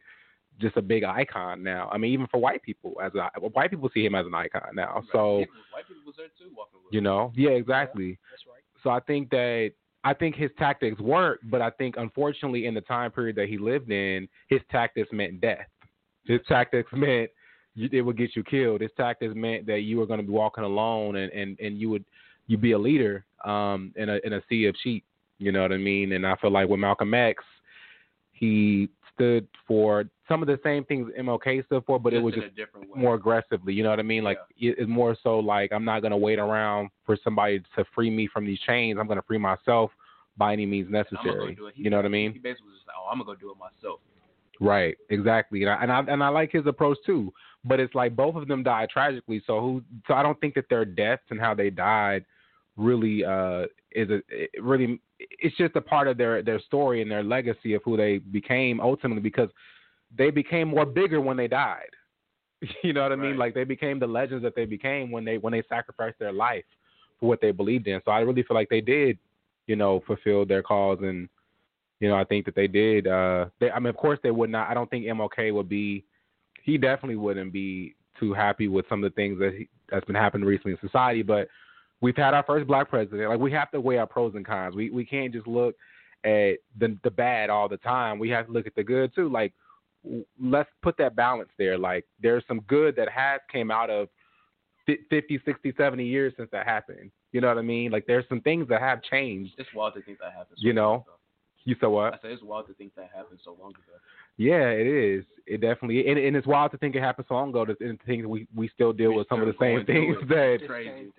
just 0.60 0.76
a 0.76 0.82
big 0.82 1.05
icon 1.05 1.62
now. 1.62 1.89
I 1.93 1.98
mean, 1.98 2.12
even 2.12 2.26
for 2.28 2.39
white 2.39 2.62
people, 2.62 2.94
as 3.02 3.12
a, 3.14 3.28
white 3.40 3.70
people 3.70 3.90
see 3.93 4.05
him 4.05 4.14
as 4.14 4.26
an 4.26 4.35
icon 4.35 4.74
now. 4.74 5.02
So 5.12 5.39
White 5.39 5.86
people 5.89 6.02
was 6.06 6.14
there 6.16 6.26
too, 6.39 6.55
walking 6.56 6.81
with 6.85 6.93
you 6.93 7.01
know, 7.01 7.32
yeah, 7.35 7.51
exactly. 7.51 8.18
That's 8.31 8.43
right. 8.47 8.62
So 8.82 8.90
I 8.90 9.01
think 9.01 9.31
that 9.31 9.72
I 10.05 10.12
think 10.12 10.36
his 10.36 10.51
tactics 10.59 11.01
worked, 11.01 11.51
but 11.51 11.62
I 11.62 11.70
think 11.70 11.97
unfortunately 11.97 12.66
in 12.66 12.74
the 12.74 12.82
time 12.82 13.10
period 13.10 13.36
that 13.36 13.48
he 13.48 13.59
lived 13.59 13.90
in, 13.90 14.28
his 14.48 14.60
tactics 14.70 15.09
meant 15.12 15.40
death. 15.40 15.66
His 16.26 16.40
tactics 16.47 16.90
meant 16.93 17.31
you, 17.74 17.89
it 17.90 18.02
would 18.02 18.16
get 18.16 18.36
you 18.36 18.44
killed. 18.44 18.82
His 18.82 18.90
tactics 18.97 19.35
meant 19.35 19.66
that 19.66 19.81
you 19.81 19.98
were 19.98 20.06
going 20.06 20.20
to 20.20 20.26
be 20.26 20.32
walking 20.32 20.64
alone, 20.64 21.16
and 21.16 21.32
and 21.32 21.59
and 21.59 21.78
you 21.78 21.90
would 21.90 22.05
you 22.47 22.59
be 22.59 22.72
a 22.72 22.78
leader 22.78 23.24
um 23.44 23.93
in 23.97 24.09
a 24.09 24.20
in 24.24 24.35
a 24.35 24.43
sea 24.48 24.66
of 24.66 24.76
sheep. 24.82 25.05
You 25.39 25.51
know 25.51 25.62
what 25.62 25.72
I 25.72 25.78
mean? 25.78 26.12
And 26.12 26.26
I 26.26 26.36
feel 26.36 26.52
like 26.52 26.68
with 26.68 26.78
Malcolm 26.78 27.12
X, 27.12 27.43
he 28.32 28.89
stood 29.14 29.48
for 29.66 30.05
some 30.29 30.41
of 30.43 30.49
the 30.49 30.59
same 30.65 30.85
things 30.85 31.11
MLK 31.19 31.65
stood 31.67 31.85
for, 31.85 31.99
but 31.99 32.15
it 32.15 32.21
was 32.21 32.35
just 32.35 32.47
a 32.47 32.51
different 32.51 32.91
way. 32.95 33.01
more 33.01 33.15
aggressively. 33.15 33.75
You 33.75 33.83
know 33.83 33.91
what 33.91 33.99
I 34.01 34.05
mean? 34.05 34.25
Like 34.25 34.39
it- 34.59 34.79
it's 34.79 34.89
more 34.89 35.17
so 35.23 35.39
like 35.39 35.73
I'm 35.73 35.85
not 35.85 36.01
gonna 36.01 36.17
wait 36.17 36.39
around 36.39 36.91
for 37.05 37.17
somebody 37.23 37.61
to 37.77 37.85
free 37.95 38.11
me 38.11 38.27
from 38.27 38.47
these 38.47 38.61
chains. 38.61 38.99
I'm 38.99 39.07
gonna 39.07 39.23
free 39.23 39.39
myself 39.39 39.91
by 40.37 40.53
any 40.53 40.67
means 40.67 40.91
necessary. 40.91 41.55
go 41.55 41.63
do 41.63 41.67
it. 41.69 41.75
He, 41.77 41.85
You 41.85 41.91
know 41.91 41.97
what 41.97 42.07
I 42.07 42.09
mean? 42.09 42.33
He 42.33 42.39
basically 42.39 42.69
was 42.71 42.77
just 42.79 42.87
like, 42.89 42.97
oh, 42.99 43.09
I'm 43.11 43.19
gonna 43.19 43.27
go 43.27 43.35
do 43.35 43.51
it 43.51 43.57
myself. 43.59 44.01
Right, 44.61 44.97
exactly, 45.11 45.63
and 45.63 45.71
I, 45.71 45.83
and 45.83 45.93
I 45.93 45.99
and 46.13 46.23
I 46.23 46.29
like 46.29 46.53
his 46.53 46.67
approach 46.67 46.99
too. 47.05 47.33
But 47.65 47.81
it's 47.81 47.95
like 47.95 48.15
both 48.15 48.37
of 48.37 48.47
them 48.47 48.63
died 48.63 48.89
tragically, 48.91 49.43
so 49.47 49.61
who? 49.61 49.83
So 50.07 50.15
I 50.15 50.23
don't 50.23 50.39
think 50.41 50.55
that 50.55 50.69
their 50.69 50.85
deaths 50.85 51.25
and 51.31 51.41
how 51.41 51.55
they 51.55 51.71
died 51.71 52.25
really 52.77 53.25
uh 53.25 53.67
is 53.93 54.11
a 54.11 54.21
it 54.29 54.51
really 54.61 55.01
it's 55.21 55.57
just 55.57 55.77
a 55.77 55.81
part 55.81 56.09
of 56.09 56.17
their 56.17 56.43
their 56.43 56.59
story 56.61 57.03
and 57.03 57.11
their 57.11 57.23
legacy 57.23 57.75
of 57.75 57.83
who 57.85 57.97
they 57.97 58.19
became 58.19 58.81
ultimately 58.81 59.23
because 59.23 59.49
they 60.16 60.31
became 60.31 60.69
more 60.69 60.86
bigger 60.86 61.20
when 61.20 61.36
they 61.36 61.49
died. 61.49 61.91
You 62.82 62.95
know 62.95 63.03
what 63.03 63.12
I 63.12 63.16
mean? 63.16 63.32
Right. 63.32 63.41
Like 63.41 63.55
they 63.55 63.65
became 63.65 63.99
the 63.99 64.07
legends 64.07 64.43
that 64.43 64.55
they 64.55 64.65
became 64.65 65.11
when 65.11 65.23
they 65.23 65.36
when 65.36 65.53
they 65.53 65.62
sacrificed 65.69 66.19
their 66.19 66.32
life 66.32 66.65
for 67.20 67.28
what 67.28 67.43
they 67.43 67.51
believed 67.51 67.86
in. 67.89 68.01
So 68.07 68.11
I 68.11 68.20
really 68.20 68.43
feel 68.43 68.55
like 68.55 68.70
they 68.70 68.81
did, 68.81 69.19
you 69.66 69.77
know, 69.77 70.03
fulfill 70.07 70.47
their 70.47 70.62
cause 70.62 70.99
and 71.03 71.28
you 72.01 72.09
know, 72.09 72.16
I 72.16 72.24
think 72.24 72.45
that 72.45 72.55
they 72.55 72.66
did. 72.66 73.07
Uh, 73.07 73.47
they, 73.61 73.70
I 73.70 73.78
mean, 73.78 73.89
of 73.89 73.97
course, 73.97 74.19
they 74.23 74.31
would 74.31 74.51
not. 74.51 74.69
I 74.69 74.74
don't 74.74 74.91
think 74.91 75.07
MLK 75.07 75.55
would 75.55 75.69
be. 75.69 76.05
He 76.62 76.77
definitely 76.77 77.16
wouldn't 77.16 77.53
be 77.53 77.95
too 78.19 78.32
happy 78.35 78.69
with 78.69 78.85
some 78.89 79.03
of 79.03 79.11
the 79.11 79.15
things 79.15 79.39
that 79.39 79.55
he, 79.57 79.69
that's 79.91 80.05
been 80.05 80.15
happening 80.15 80.47
recently 80.47 80.73
in 80.73 80.78
society. 80.81 81.23
But 81.23 81.49
we've 82.01 82.16
had 82.16 82.35
our 82.35 82.43
first 82.43 82.66
black 82.66 82.91
president. 82.91 83.28
Like 83.28 83.39
we 83.39 83.53
have 83.53 83.70
to 83.70 83.81
weigh 83.81 83.99
our 83.99 84.07
pros 84.07 84.35
and 84.35 84.45
cons. 84.45 84.74
We 84.74 84.91
we 84.91 85.05
can't 85.05 85.32
just 85.32 85.47
look 85.47 85.77
at 86.24 86.57
the 86.78 86.97
the 87.05 87.11
bad 87.11 87.49
all 87.49 87.69
the 87.69 87.78
time. 87.78 88.19
We 88.19 88.31
have 88.31 88.47
to 88.47 88.53
look 88.53 88.66
at 88.66 88.74
the 88.74 88.85
good 88.85 89.15
too. 89.15 89.28
Like 89.28 89.53
let's 90.40 90.70
put 90.82 90.97
that 90.98 91.16
balance 91.16 91.51
there. 91.59 91.78
Like 91.78 92.05
there's 92.20 92.44
some 92.47 92.60
good 92.68 92.97
that 92.97 93.09
has 93.09 93.40
came 93.51 93.70
out 93.70 93.90
of 93.90 94.09
fi- 94.86 95.01
50, 95.10 95.40
60, 95.44 95.74
70 95.76 96.05
years 96.05 96.32
since 96.36 96.48
that 96.52 96.66
happened. 96.66 97.10
You 97.32 97.40
know 97.40 97.48
what 97.48 97.59
I 97.59 97.62
mean? 97.62 97.90
Like 97.90 98.06
there's 98.06 98.24
some 98.28 98.40
things 98.40 98.68
that 98.68 98.81
have 98.81 99.02
changed. 99.02 99.55
It's 99.59 99.68
wild 99.74 99.94
to 99.94 100.02
think 100.02 100.18
that 100.18 100.32
happened. 100.32 100.56
So 100.56 100.66
You 100.66 100.72
know, 100.72 100.94
ago. 100.94 101.14
You 101.64 101.76
said 101.81 101.86
what? 101.86 102.14
I 102.14 102.18
said 102.20 102.31
it's 102.32 102.43
wild 102.43 102.66
to 102.68 102.74
think 102.74 102.94
that 102.94 103.10
happened 103.14 103.40
so 103.43 103.56
long 103.59 103.70
ago. 103.70 103.98
Yeah, 104.36 104.68
it 104.68 104.86
is. 104.86 105.24
It 105.47 105.60
definitely, 105.60 106.06
and, 106.09 106.18
and 106.18 106.36
it's 106.36 106.47
wild 106.47 106.72
to 106.72 106.78
think 106.78 106.94
it 106.94 107.02
happened 107.02 107.26
so 107.28 107.35
long 107.35 107.51
ago. 107.51 107.64
That 107.64 107.81
and 107.81 107.98
to 107.98 108.06
think 108.06 108.22
that 108.22 108.28
we 108.28 108.47
we 108.55 108.68
still 108.68 108.93
deal 108.93 109.10
We 109.10 109.16
with 109.16 109.28
some 109.28 109.40
of 109.40 109.47
the 109.47 109.55
same 109.60 109.85
things 109.86 110.16
that 110.28 110.59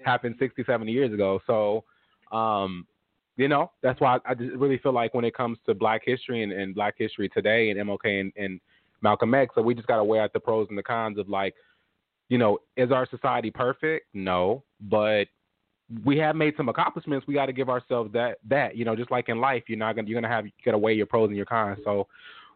happened 0.03 0.35
60, 0.37 0.63
70 0.65 0.91
years 0.91 1.13
ago. 1.13 1.39
So, 1.47 1.83
um, 2.31 2.85
you 3.37 3.47
know, 3.47 3.71
that's 3.81 3.99
why 3.99 4.19
I 4.25 4.35
just 4.35 4.55
really 4.55 4.77
feel 4.77 4.93
like 4.93 5.13
when 5.13 5.25
it 5.25 5.35
comes 5.35 5.57
to 5.65 5.73
Black 5.73 6.01
history 6.05 6.43
and, 6.43 6.51
and 6.51 6.75
Black 6.75 6.95
history 6.97 7.29
today 7.29 7.71
and 7.71 7.79
MLK 7.79 8.21
and, 8.21 8.33
and 8.37 8.59
Malcolm 9.05 9.35
X, 9.35 9.53
so 9.53 9.61
we 9.61 9.75
just 9.75 9.87
got 9.87 9.97
to 9.97 10.03
weigh 10.03 10.19
out 10.19 10.33
the 10.33 10.39
pros 10.39 10.65
and 10.69 10.77
the 10.77 10.83
cons 10.83 11.19
of 11.19 11.29
like, 11.29 11.53
you 12.27 12.39
know, 12.39 12.57
is 12.75 12.91
our 12.91 13.07
society 13.09 13.51
perfect? 13.51 14.07
No, 14.15 14.63
but 14.81 15.25
we 16.03 16.17
have 16.17 16.35
made 16.35 16.55
some 16.57 16.69
accomplishments. 16.69 17.27
We 17.27 17.35
got 17.35 17.45
to 17.45 17.53
give 17.53 17.69
ourselves 17.69 18.11
that 18.13 18.39
that 18.49 18.75
you 18.75 18.83
know, 18.83 18.95
just 18.95 19.11
like 19.11 19.29
in 19.29 19.39
life, 19.39 19.63
you're 19.67 19.77
not 19.77 19.95
gonna 19.95 20.07
you're 20.07 20.19
gonna 20.19 20.33
have 20.33 20.47
you 20.47 20.51
gotta 20.65 20.79
weigh 20.79 20.95
your 20.95 21.05
pros 21.05 21.27
and 21.27 21.37
your 21.37 21.45
cons. 21.45 21.77
So 21.83 22.07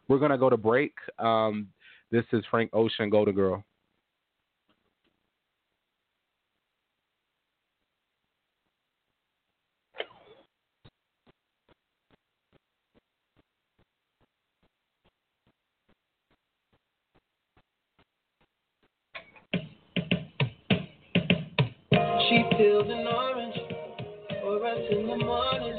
we're 0.08 0.18
gonna 0.18 0.40
go 0.40 0.50
to 0.50 0.58
break. 0.58 0.94
Um, 1.20 1.68
this 2.12 2.26
is 2.34 2.44
Frank 2.50 2.72
Ocean, 2.74 3.12
Golden 3.12 3.36
Girl. 3.36 3.64
She 22.30 22.44
peeled 22.56 22.86
an 22.92 23.08
orange 23.08 23.56
for 24.44 24.64
us 24.64 24.78
in 24.92 25.08
the 25.08 25.18
morning. 25.18 25.78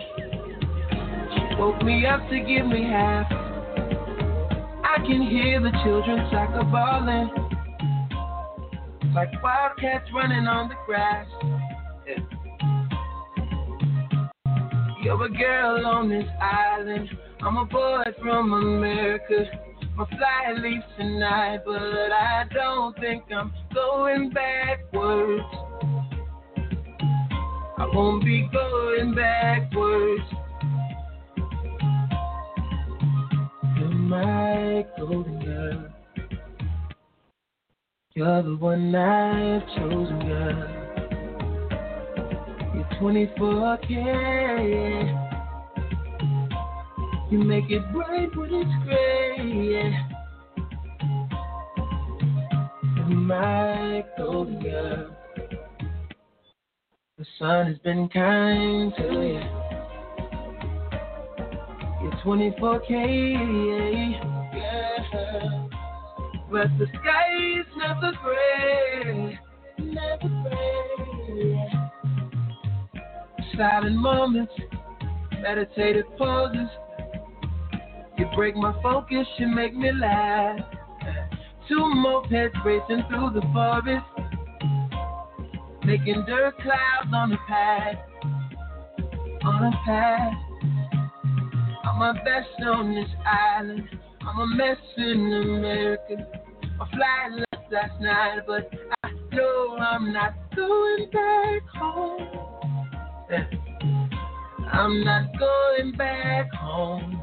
Woke 1.57 1.81
me 1.85 2.05
up 2.07 2.29
to 2.29 2.41
give 2.41 2.67
me 2.67 2.83
half. 2.83 3.31
I 3.31 4.97
can 4.97 5.23
hear 5.31 5.61
the 5.61 5.71
children 5.85 6.29
soccer 6.33 6.65
balling. 6.65 7.31
Like 9.15 9.41
wildcats 9.41 10.11
running 10.13 10.49
on 10.49 10.71
the 10.71 10.75
grass. 10.87 11.29
Yeah. 12.05 12.19
You're 15.05 15.25
a 15.25 15.31
girl 15.31 15.87
on 15.87 16.09
this 16.09 16.27
island. 16.41 17.09
I'm 17.43 17.59
a 17.59 17.65
boy 17.65 18.03
from 18.21 18.53
America. 18.55 19.45
My 19.95 20.05
flight 20.07 20.59
leaves 20.59 20.83
tonight, 20.99 21.61
but 21.65 21.77
I 21.77 22.45
don't 22.53 22.99
think 22.99 23.23
I'm 23.31 23.53
going 23.73 24.31
backwards. 24.31 25.70
I 27.81 27.87
won't 27.87 28.23
be 28.23 28.47
going 28.53 29.15
backwards. 29.15 30.23
You're 33.79 33.89
my 33.89 34.85
golden 34.99 35.41
girl. 35.43 35.89
You're 38.15 38.43
the 38.43 38.57
one 38.57 38.95
I've 38.95 39.67
chosen, 39.79 40.19
girl. 40.29 40.69
You're 42.75 42.91
24K. 43.01 43.91
You 47.31 47.39
make 47.39 47.71
it 47.71 47.91
bright 47.95 48.37
when 48.37 48.53
it's 48.53 48.75
gray. 48.85 49.97
My 53.09 54.05
golden 54.19 54.63
girl. 54.63 55.17
The 57.21 57.27
sun 57.39 57.67
has 57.67 57.77
been 57.81 58.09
kind 58.09 58.95
to 58.97 59.03
you. 59.03 59.43
You're 62.01 62.17
24K, 62.25 62.91
yeah. 64.57 65.69
But 66.51 66.69
the 66.79 66.87
sky 66.87 67.29
is 67.61 67.67
never 67.77 68.13
gray, 68.25 69.39
never 69.79 70.29
gray. 70.49 71.69
silent 73.55 73.97
moments, 73.97 74.55
meditative 75.43 76.07
pauses. 76.17 76.71
You 78.17 78.25
break 78.35 78.57
my 78.57 78.73
focus, 78.83 79.27
you 79.37 79.47
make 79.47 79.77
me 79.77 79.93
laugh. 79.93 80.59
Two 81.69 81.83
mopeds 81.97 82.65
racing 82.65 83.05
through 83.11 83.33
the 83.35 83.43
forest, 83.53 84.07
making 85.85 86.25
dirt 86.27 86.55
clouds 86.61 87.13
on 87.13 87.31
the 87.31 87.39
path, 87.49 87.97
on 89.43 89.71
the 89.71 89.77
path. 89.85 90.33
I'm 91.85 91.99
my 91.99 92.13
best 92.25 92.49
on 92.67 92.95
this 92.95 93.09
island. 93.27 93.89
I'm 94.21 94.39
a 94.39 94.47
mess 94.57 94.77
in 94.97 95.33
America. 95.43 96.27
I 96.81 96.89
flight 96.91 97.45
left 97.53 97.73
last 97.73 98.01
night, 98.01 98.41
but 98.47 98.71
I 99.05 99.11
know 99.33 99.77
I'm 99.79 100.13
not 100.13 100.35
going 100.55 101.11
back 101.11 101.63
home. 101.75 102.41
I'm 104.73 105.05
not 105.05 105.31
going 105.39 105.93
back 105.97 106.53
home. 106.55 107.23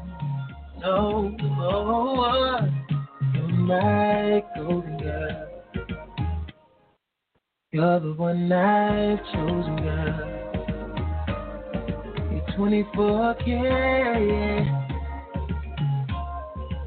No, 0.80 1.28
no. 1.28 2.68
You're 3.34 3.48
my 3.48 4.42
golden 4.56 4.98
girl. 4.98 5.57
You're 7.70 8.00
the 8.00 8.14
one 8.14 8.50
I've 8.50 9.18
chosen, 9.26 9.76
girl. 9.76 10.16
You're 12.32 12.46
24K. 12.56 13.46
Yeah. 14.26 14.88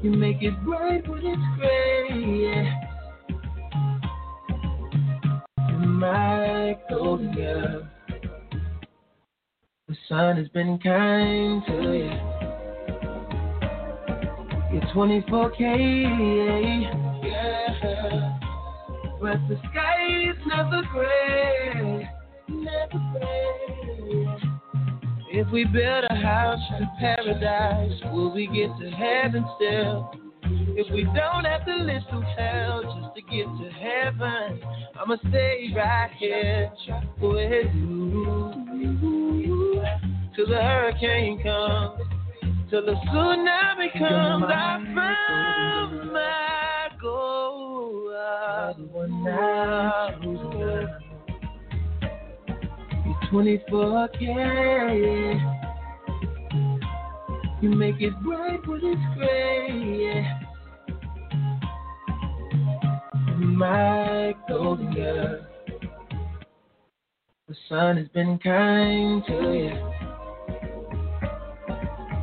You 0.02 0.10
make 0.10 0.42
it 0.42 0.60
bright 0.64 1.08
when 1.08 1.24
it's 1.24 1.40
gray. 1.56 2.08
Yeah. 2.42 2.80
You're 5.68 5.86
my 5.86 6.76
golden 6.90 7.32
girl. 7.32 7.86
The 9.86 9.96
sun 10.08 10.36
has 10.36 10.48
been 10.48 10.80
kind 10.80 11.62
to 11.68 11.74
you. 11.92 12.10
You're 14.72 14.88
24K, 14.92 15.60
yeah. 17.22 18.31
But 19.22 19.38
the 19.48 19.56
sky 19.70 20.30
is 20.30 20.36
never 20.48 20.82
gray, 20.90 22.10
never 22.48 23.00
gray. 23.12 24.26
If 25.30 25.48
we 25.52 25.64
build 25.64 26.06
a 26.10 26.16
house 26.16 26.58
in 26.76 26.88
paradise, 26.98 28.00
will 28.12 28.34
we 28.34 28.48
get 28.48 28.76
to 28.80 28.90
heaven 28.90 29.46
still? 29.54 30.10
If 30.74 30.92
we 30.92 31.04
don't 31.04 31.44
have 31.44 31.64
to 31.66 31.74
live 31.84 32.02
through 32.10 32.24
hell 32.36 32.82
just 32.82 33.14
to 33.14 33.22
get 33.22 33.46
to 33.46 33.70
heaven, 33.70 34.60
I'ma 35.00 35.16
stay 35.28 35.72
right 35.76 36.10
here 36.18 36.72
with 37.20 37.72
you 37.76 38.52
till 40.34 40.48
the 40.48 40.60
hurricane 40.60 41.40
comes, 41.44 42.00
till 42.70 42.84
the 42.84 42.94
tsunami 43.06 43.92
comes. 43.92 44.44
I 44.48 44.82
found 44.92 46.12
my. 46.12 46.51
You're 48.78 48.88
24K. 53.30 54.22
You 57.60 57.68
make 57.70 58.00
it 58.00 58.14
bright 58.22 58.66
when 58.66 58.80
it's 58.82 59.00
gray. 59.16 59.68
Yeah. 60.14 60.40
My 63.38 64.34
golden 64.48 64.94
girl. 64.94 65.46
The 67.48 67.54
sun 67.68 67.96
has 67.98 68.08
been 68.08 68.38
kind 68.38 69.22
to 69.26 69.34
you. 69.52 69.74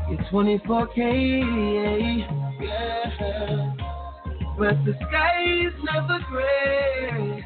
You're 0.10 0.24
24K, 0.32 0.98
yeah. 2.62 3.79
But 4.60 4.76
the 4.84 4.92
sky 5.08 5.40
is 5.68 5.74
never 5.88 6.20
gray. 6.28 7.46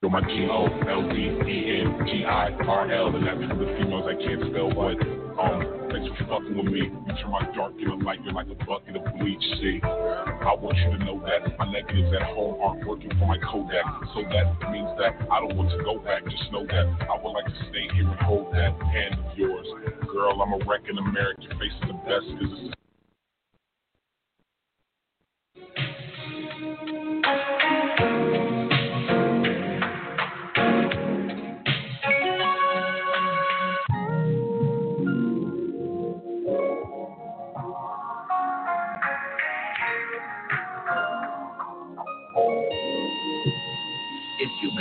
Yo, 0.00 0.08
my 0.08 0.22
G 0.22 0.48
O 0.50 0.64
L 0.88 1.02
D 1.12 1.16
E 1.20 1.84
N 1.84 2.00
G 2.08 2.24
I 2.24 2.48
R 2.64 2.90
L, 2.90 3.14
and 3.14 3.26
that's 3.26 3.44
for 3.44 3.60
the 3.60 3.76
females 3.76 4.08
I 4.08 4.16
can't 4.16 4.40
spell. 4.48 4.72
But 4.72 4.96
um, 5.36 5.60
thanks 5.92 6.08
for 6.16 6.24
fucking 6.32 6.56
with 6.56 6.72
me. 6.72 6.88
You 6.88 7.12
turn 7.20 7.28
my 7.28 7.44
dark 7.54 7.74
into 7.76 7.96
light. 7.96 8.24
You're 8.24 8.32
like 8.32 8.48
a 8.48 8.56
bucket 8.64 8.96
of 8.96 9.04
bleach. 9.20 9.44
See, 9.60 9.80
I 9.84 10.56
want 10.56 10.80
you 10.80 10.96
to 10.96 11.04
know 11.04 11.20
that 11.20 11.44
my 11.58 11.70
negatives 11.70 12.08
at 12.16 12.32
home 12.32 12.56
aren't 12.64 12.88
working 12.88 13.12
for 13.20 13.28
my 13.28 13.36
Kodak. 13.36 13.84
So 14.16 14.24
that 14.32 14.72
means 14.72 14.88
that 14.96 15.12
I 15.28 15.44
don't 15.44 15.60
want 15.60 15.68
to 15.76 15.84
go 15.84 16.00
back. 16.00 16.24
Just 16.24 16.48
know 16.48 16.64
that 16.64 16.88
I 17.04 17.20
would 17.20 17.36
like 17.36 17.52
to 17.52 17.60
stay 17.68 17.84
here 17.92 18.08
and 18.08 18.20
hold 18.24 18.48
that 18.56 18.72
hand 18.80 19.20
of 19.20 19.36
yours, 19.36 19.68
girl. 20.08 20.40
I'm 20.40 20.56
a 20.56 20.64
wreck 20.64 20.88
in 20.88 20.96
America. 20.96 21.52
Facing 21.60 21.92
the 21.92 22.00
best 22.08 22.24
because 22.32 22.64
it's 22.64 22.83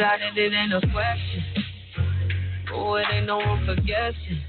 got 0.03 0.19
it, 0.21 0.37
it 0.37 0.53
ain't 0.53 0.73
a 0.73 0.81
question. 0.91 1.43
Oh, 2.73 2.95
it 2.95 3.05
ain't 3.11 3.27
no 3.27 3.39
room 3.39 3.65
for 3.65 3.75
guessing. 3.81 4.41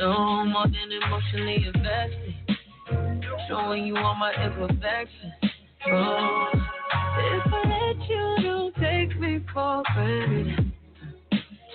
No 0.00 0.44
more 0.44 0.66
than 0.66 0.90
emotionally 0.90 1.64
invested. 1.66 2.34
Showing 3.48 3.86
you 3.86 3.96
all 3.96 4.16
my 4.16 4.32
imperfections. 4.32 5.32
Oh, 5.86 6.48
if 7.18 7.52
I 7.52 7.94
let 7.96 8.08
you, 8.08 8.36
don't 8.42 8.74
take 8.76 9.18
me 9.20 9.44
for 9.52 9.82
granted. 9.94 10.72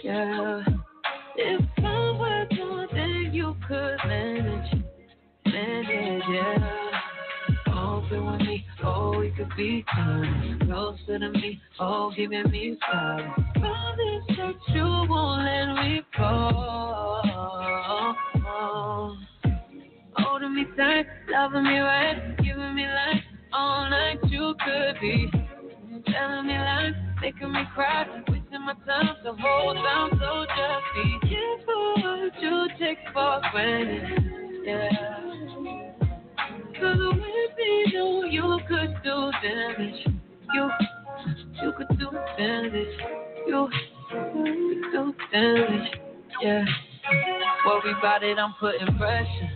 Yeah. 0.03 0.63
If 1.35 1.65
I 1.77 2.18
were 2.19 2.47
to, 2.49 2.88
then 2.93 3.30
you 3.34 3.55
could 3.68 3.97
manage. 4.05 4.84
Manage, 5.45 6.23
yeah. 6.30 6.91
Open 7.73 8.31
with 8.31 8.41
me, 8.41 8.65
oh, 8.84 9.18
we 9.18 9.31
could 9.31 9.49
be 9.55 9.84
honest. 9.95 10.63
Closer 10.63 11.19
to 11.19 11.30
me, 11.30 11.61
oh, 11.80 12.11
giving 12.15 12.49
me 12.51 12.77
silence. 12.89 13.31
Promise 13.55 14.38
that 14.38 14.55
you 14.73 14.84
won't 14.84 15.43
let 15.43 15.84
me 15.84 16.01
fall. 16.18 17.22
Oh 18.45 19.18
Holding 20.13 20.55
me 20.55 20.65
tight, 20.77 21.05
loving 21.30 21.63
me 21.63 21.80
right, 21.80 22.38
giving 22.38 22.76
me 22.76 22.85
life 22.85 23.31
all 23.53 23.90
night. 23.90 24.19
You 24.28 24.56
could 24.64 24.99
be 25.02 25.30
telling 26.11 26.48
me 26.48 26.53
lies, 26.53 26.94
making 27.22 27.52
me 27.52 27.64
cry, 27.73 28.06
wasting 28.28 28.61
my 28.65 28.73
time 28.86 29.15
to 29.23 29.34
hold 29.40 29.78
on. 29.78 30.10
So 30.19 30.45
just 30.45 30.86
be 30.95 31.30
careful 31.30 31.94
what 31.98 32.41
you 32.41 32.68
take 32.80 32.98
for 33.14 33.41
granted. 33.52 34.64
Yeah. 34.65 34.90
Cause 36.80 36.98
with 36.98 37.57
me, 37.57 37.94
know 37.94 38.23
you 38.23 38.60
could 38.68 38.95
do 39.03 39.32
damage. 39.44 40.06
You, 40.53 40.69
you 41.61 41.73
could 41.78 41.99
do 41.99 42.10
damage. 42.38 42.98
You 43.48 43.69
could 44.11 44.91
do 44.91 45.14
damage. 45.32 45.91
Yeah. 46.41 46.65
Worry 47.65 47.94
about 47.98 48.23
it, 48.23 48.38
I'm 48.40 48.53
putting 48.60 48.98
pressure. 48.98 49.49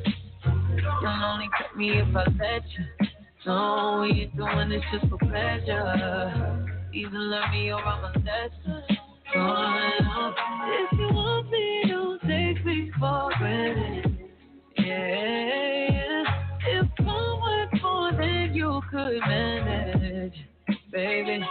You'll 1.01 1.23
only 1.23 1.49
cut 1.57 1.75
me 1.75 1.99
if 1.99 2.15
I 2.15 2.25
let 2.39 2.63
you. 2.77 3.07
No, 3.45 3.99
we 4.01 4.21
ain't 4.21 4.35
doing 4.35 4.69
this 4.69 4.81
just 4.91 5.07
for 5.07 5.17
pleasure. 5.19 6.67
Either 6.93 7.17
learn 7.17 7.51
me 7.51 7.71
or 7.71 7.79
I'm 7.79 8.03
a 8.03 8.07
lesson. 8.19 8.97
Oh, 9.35 10.33
if 10.67 10.99
you 10.99 11.09
want 11.13 11.51
me, 11.51 11.83
don't 11.87 12.21
take 12.21 12.65
me 12.65 12.91
for 12.99 13.29
granted. 13.37 14.17
Yeah, 14.77 16.23
if 16.67 16.87
I 16.99 17.03
were 17.03 17.79
more 17.81 18.11
than 18.13 18.53
you 18.53 18.81
could 18.89 19.19
manage, 19.19 20.33
baby. 20.91 21.45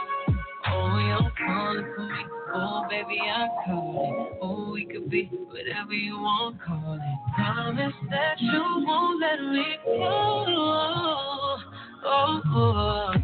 Oh, 0.67 0.99
you're 0.99 1.33
calling 1.47 1.93
for 1.95 2.03
me. 2.03 2.25
Oh, 2.55 2.87
baby, 2.89 3.21
I'm 3.21 3.49
calling. 3.67 4.39
Oh, 4.43 4.73
we 4.73 4.85
could 4.87 5.11
be 5.11 5.25
whatever 5.27 5.93
you 5.93 6.19
want, 6.19 6.61
call 6.63 6.95
it. 6.95 7.35
Promise 7.35 7.95
that 8.11 8.41
you 8.41 8.85
won't 8.85 9.21
let 9.21 9.41
me 9.53 9.77
go. 9.85 11.74
Oh, 12.05 12.41
oh. 12.47 13.15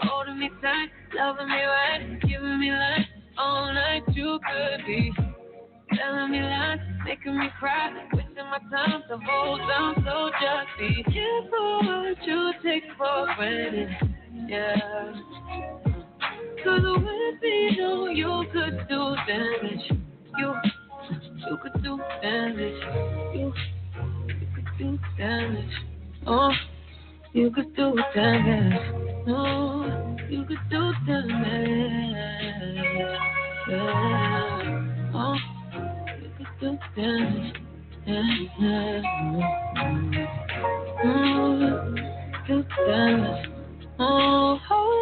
Holding 0.00 0.38
me 0.38 0.50
tight, 0.60 0.88
loving 1.14 1.48
me 1.48 1.54
right, 1.54 2.20
giving 2.22 2.60
me 2.60 2.70
life 2.70 3.06
all 3.36 3.72
night. 3.72 4.02
You 4.12 4.38
could 4.38 4.86
be 4.86 5.12
telling 5.94 6.30
me 6.32 6.40
lies, 6.40 6.78
making 7.04 7.38
me 7.38 7.46
cry, 7.58 7.92
wasting 8.12 8.34
my 8.36 8.58
time 8.70 9.02
to 9.08 9.18
hold 9.24 9.60
on. 9.60 9.94
So 10.04 10.30
just 10.40 10.68
be 10.78 11.02
careful 11.12 11.80
what 11.84 12.26
you 12.26 12.52
take 12.62 12.84
for 12.96 13.26
granted. 13.36 13.88
Yeah. 14.48 15.12
Cause 16.64 16.82
with 16.82 17.42
me, 17.42 17.76
know 17.78 18.08
you 18.08 18.44
could 18.52 18.88
do 18.88 19.14
damage. 19.26 19.92
You, 20.38 20.54
you 21.48 21.58
could 21.62 21.82
do 21.82 22.00
damage. 22.20 22.82
You, 23.34 23.52
you 24.26 24.46
could 24.54 24.78
do 24.78 24.98
damage. 25.16 25.72
Oh, 26.26 26.50
you 27.32 27.50
could 27.50 27.74
do 27.76 27.94
damage. 28.14 28.80
Oh, 29.28 30.16
you 30.28 30.44
could 30.44 30.58
do 30.70 30.92
damage. 31.06 32.16
Yeah. 33.68 35.10
Oh, 35.14 35.36
you 36.22 36.30
could 36.36 36.46
do 36.60 36.78
damage. 36.96 37.56
Yeah. 38.06 39.02
Oh, 41.04 41.94
do 42.46 42.64
damage. 42.86 43.50
Oh, 43.98 44.58
oh, 44.70 44.97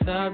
into 0.00 0.25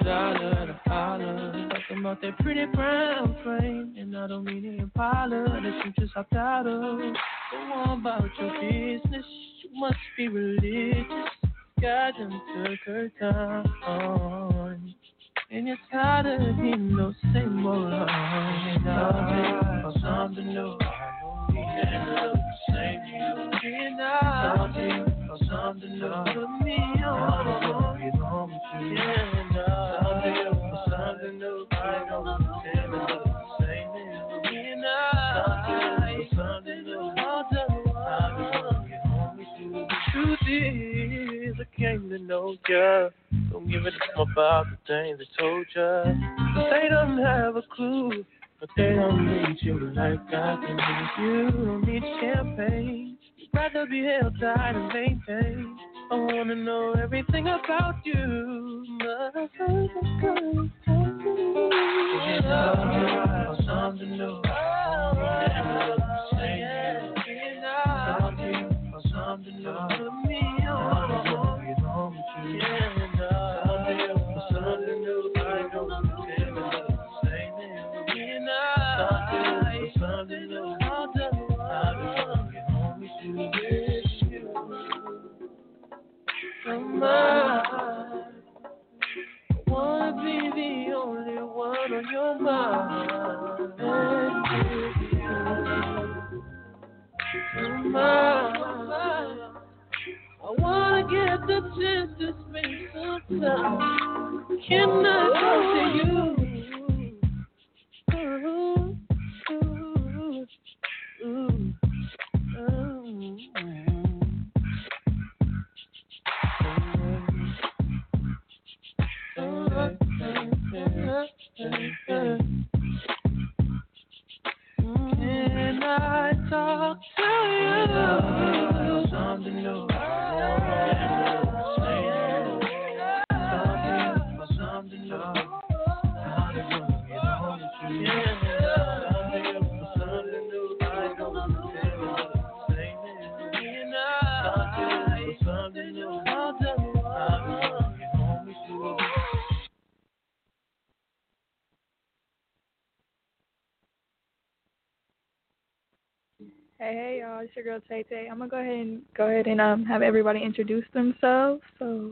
go 159.23 159.29
ahead 159.29 159.47
and 159.47 159.61
um 159.61 159.85
have 159.85 160.03
everybody 160.03 160.43
introduce 160.43 160.85
themselves. 160.93 161.63
So, 161.79 162.11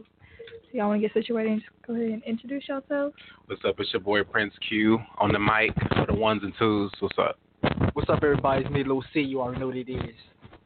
so 0.49 0.69
y'all 0.73 0.89
want 0.89 1.03
to 1.03 1.09
get 1.09 1.15
situated 1.15 1.53
and 1.53 1.61
just 1.61 1.73
go 1.87 1.95
ahead 1.95 2.11
and 2.11 2.23
introduce 2.23 2.69
yourselves. 2.69 3.15
What's 3.47 3.63
up? 3.65 3.75
It's 3.79 3.93
your 3.93 4.01
boy 4.01 4.23
Prince 4.23 4.55
Q 4.69 4.99
on 5.19 5.33
the 5.33 5.39
mic 5.39 5.75
for 5.97 6.07
the 6.07 6.15
ones 6.15 6.43
and 6.45 6.53
twos. 6.59 6.93
What's 7.01 7.19
up? 7.19 7.39
What's 7.95 8.09
up, 8.09 8.23
everybody? 8.23 8.63
It's 8.63 8.71
me, 8.71 8.85
Lil 8.85 9.03
C. 9.13 9.21
You 9.21 9.41
already 9.41 9.61
know 9.61 9.67
what 9.67 9.77
it 9.77 9.91
is. 9.91 10.15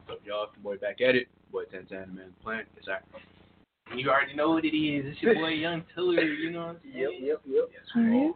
What's 0.05 0.19
up, 0.19 0.25
y'all? 0.25 0.43
It's 0.43 0.53
the 0.55 0.61
boy 0.61 0.77
back 0.77 1.01
at 1.01 1.15
it. 1.15 1.27
Boy 1.51 1.63
Tantana, 1.63 2.13
man. 2.13 2.31
Playing. 2.43 2.65
Yes, 2.75 2.85
sir. 2.85 2.99
You 3.95 4.09
already 4.11 4.35
know 4.35 4.51
what 4.51 4.65
it 4.65 4.77
is. 4.77 5.05
It's 5.07 5.21
your 5.21 5.33
boy 5.33 5.49
Young 5.49 5.83
Tiller. 5.95 6.21
You 6.21 6.51
know 6.51 6.59
what 6.59 6.69
I'm 6.69 6.79
saying? 6.93 6.95
Yep, 7.21 7.41
yep, 7.47 7.69
yep. 7.69 7.69
Alright. 7.97 8.35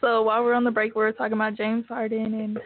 So 0.00 0.22
while 0.22 0.44
we're 0.44 0.54
on 0.54 0.64
the 0.64 0.70
break, 0.70 0.94
we're 0.94 1.12
talking 1.12 1.34
about 1.34 1.56
James 1.56 1.86
Harden 1.88 2.34
and 2.34 2.58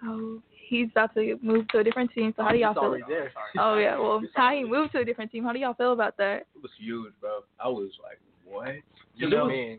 how 0.00 0.38
he's 0.68 0.88
about 0.90 1.14
to 1.14 1.38
move 1.42 1.68
to 1.68 1.78
a 1.78 1.84
different 1.84 2.10
team. 2.12 2.32
So 2.36 2.42
how 2.42 2.50
do 2.52 2.58
y'all 2.58 2.74
feel? 2.74 2.96
there. 3.08 3.32
Oh 3.58 3.76
yeah, 3.78 3.98
well 3.98 4.22
how 4.34 4.54
he 4.54 4.64
moved 4.64 4.92
to 4.92 4.98
a 5.00 5.04
different 5.04 5.30
team. 5.30 5.44
How 5.44 5.52
do 5.52 5.58
y'all 5.58 5.74
feel 5.74 5.92
about 5.92 6.16
that? 6.18 6.46
It 6.54 6.62
was 6.62 6.70
huge, 6.78 7.12
bro. 7.20 7.40
I 7.60 7.68
was 7.68 7.90
like, 8.02 8.18
what? 8.44 8.68
You 8.74 8.82
You 9.14 9.30
know, 9.30 9.36
know, 9.38 9.48
man. 9.48 9.78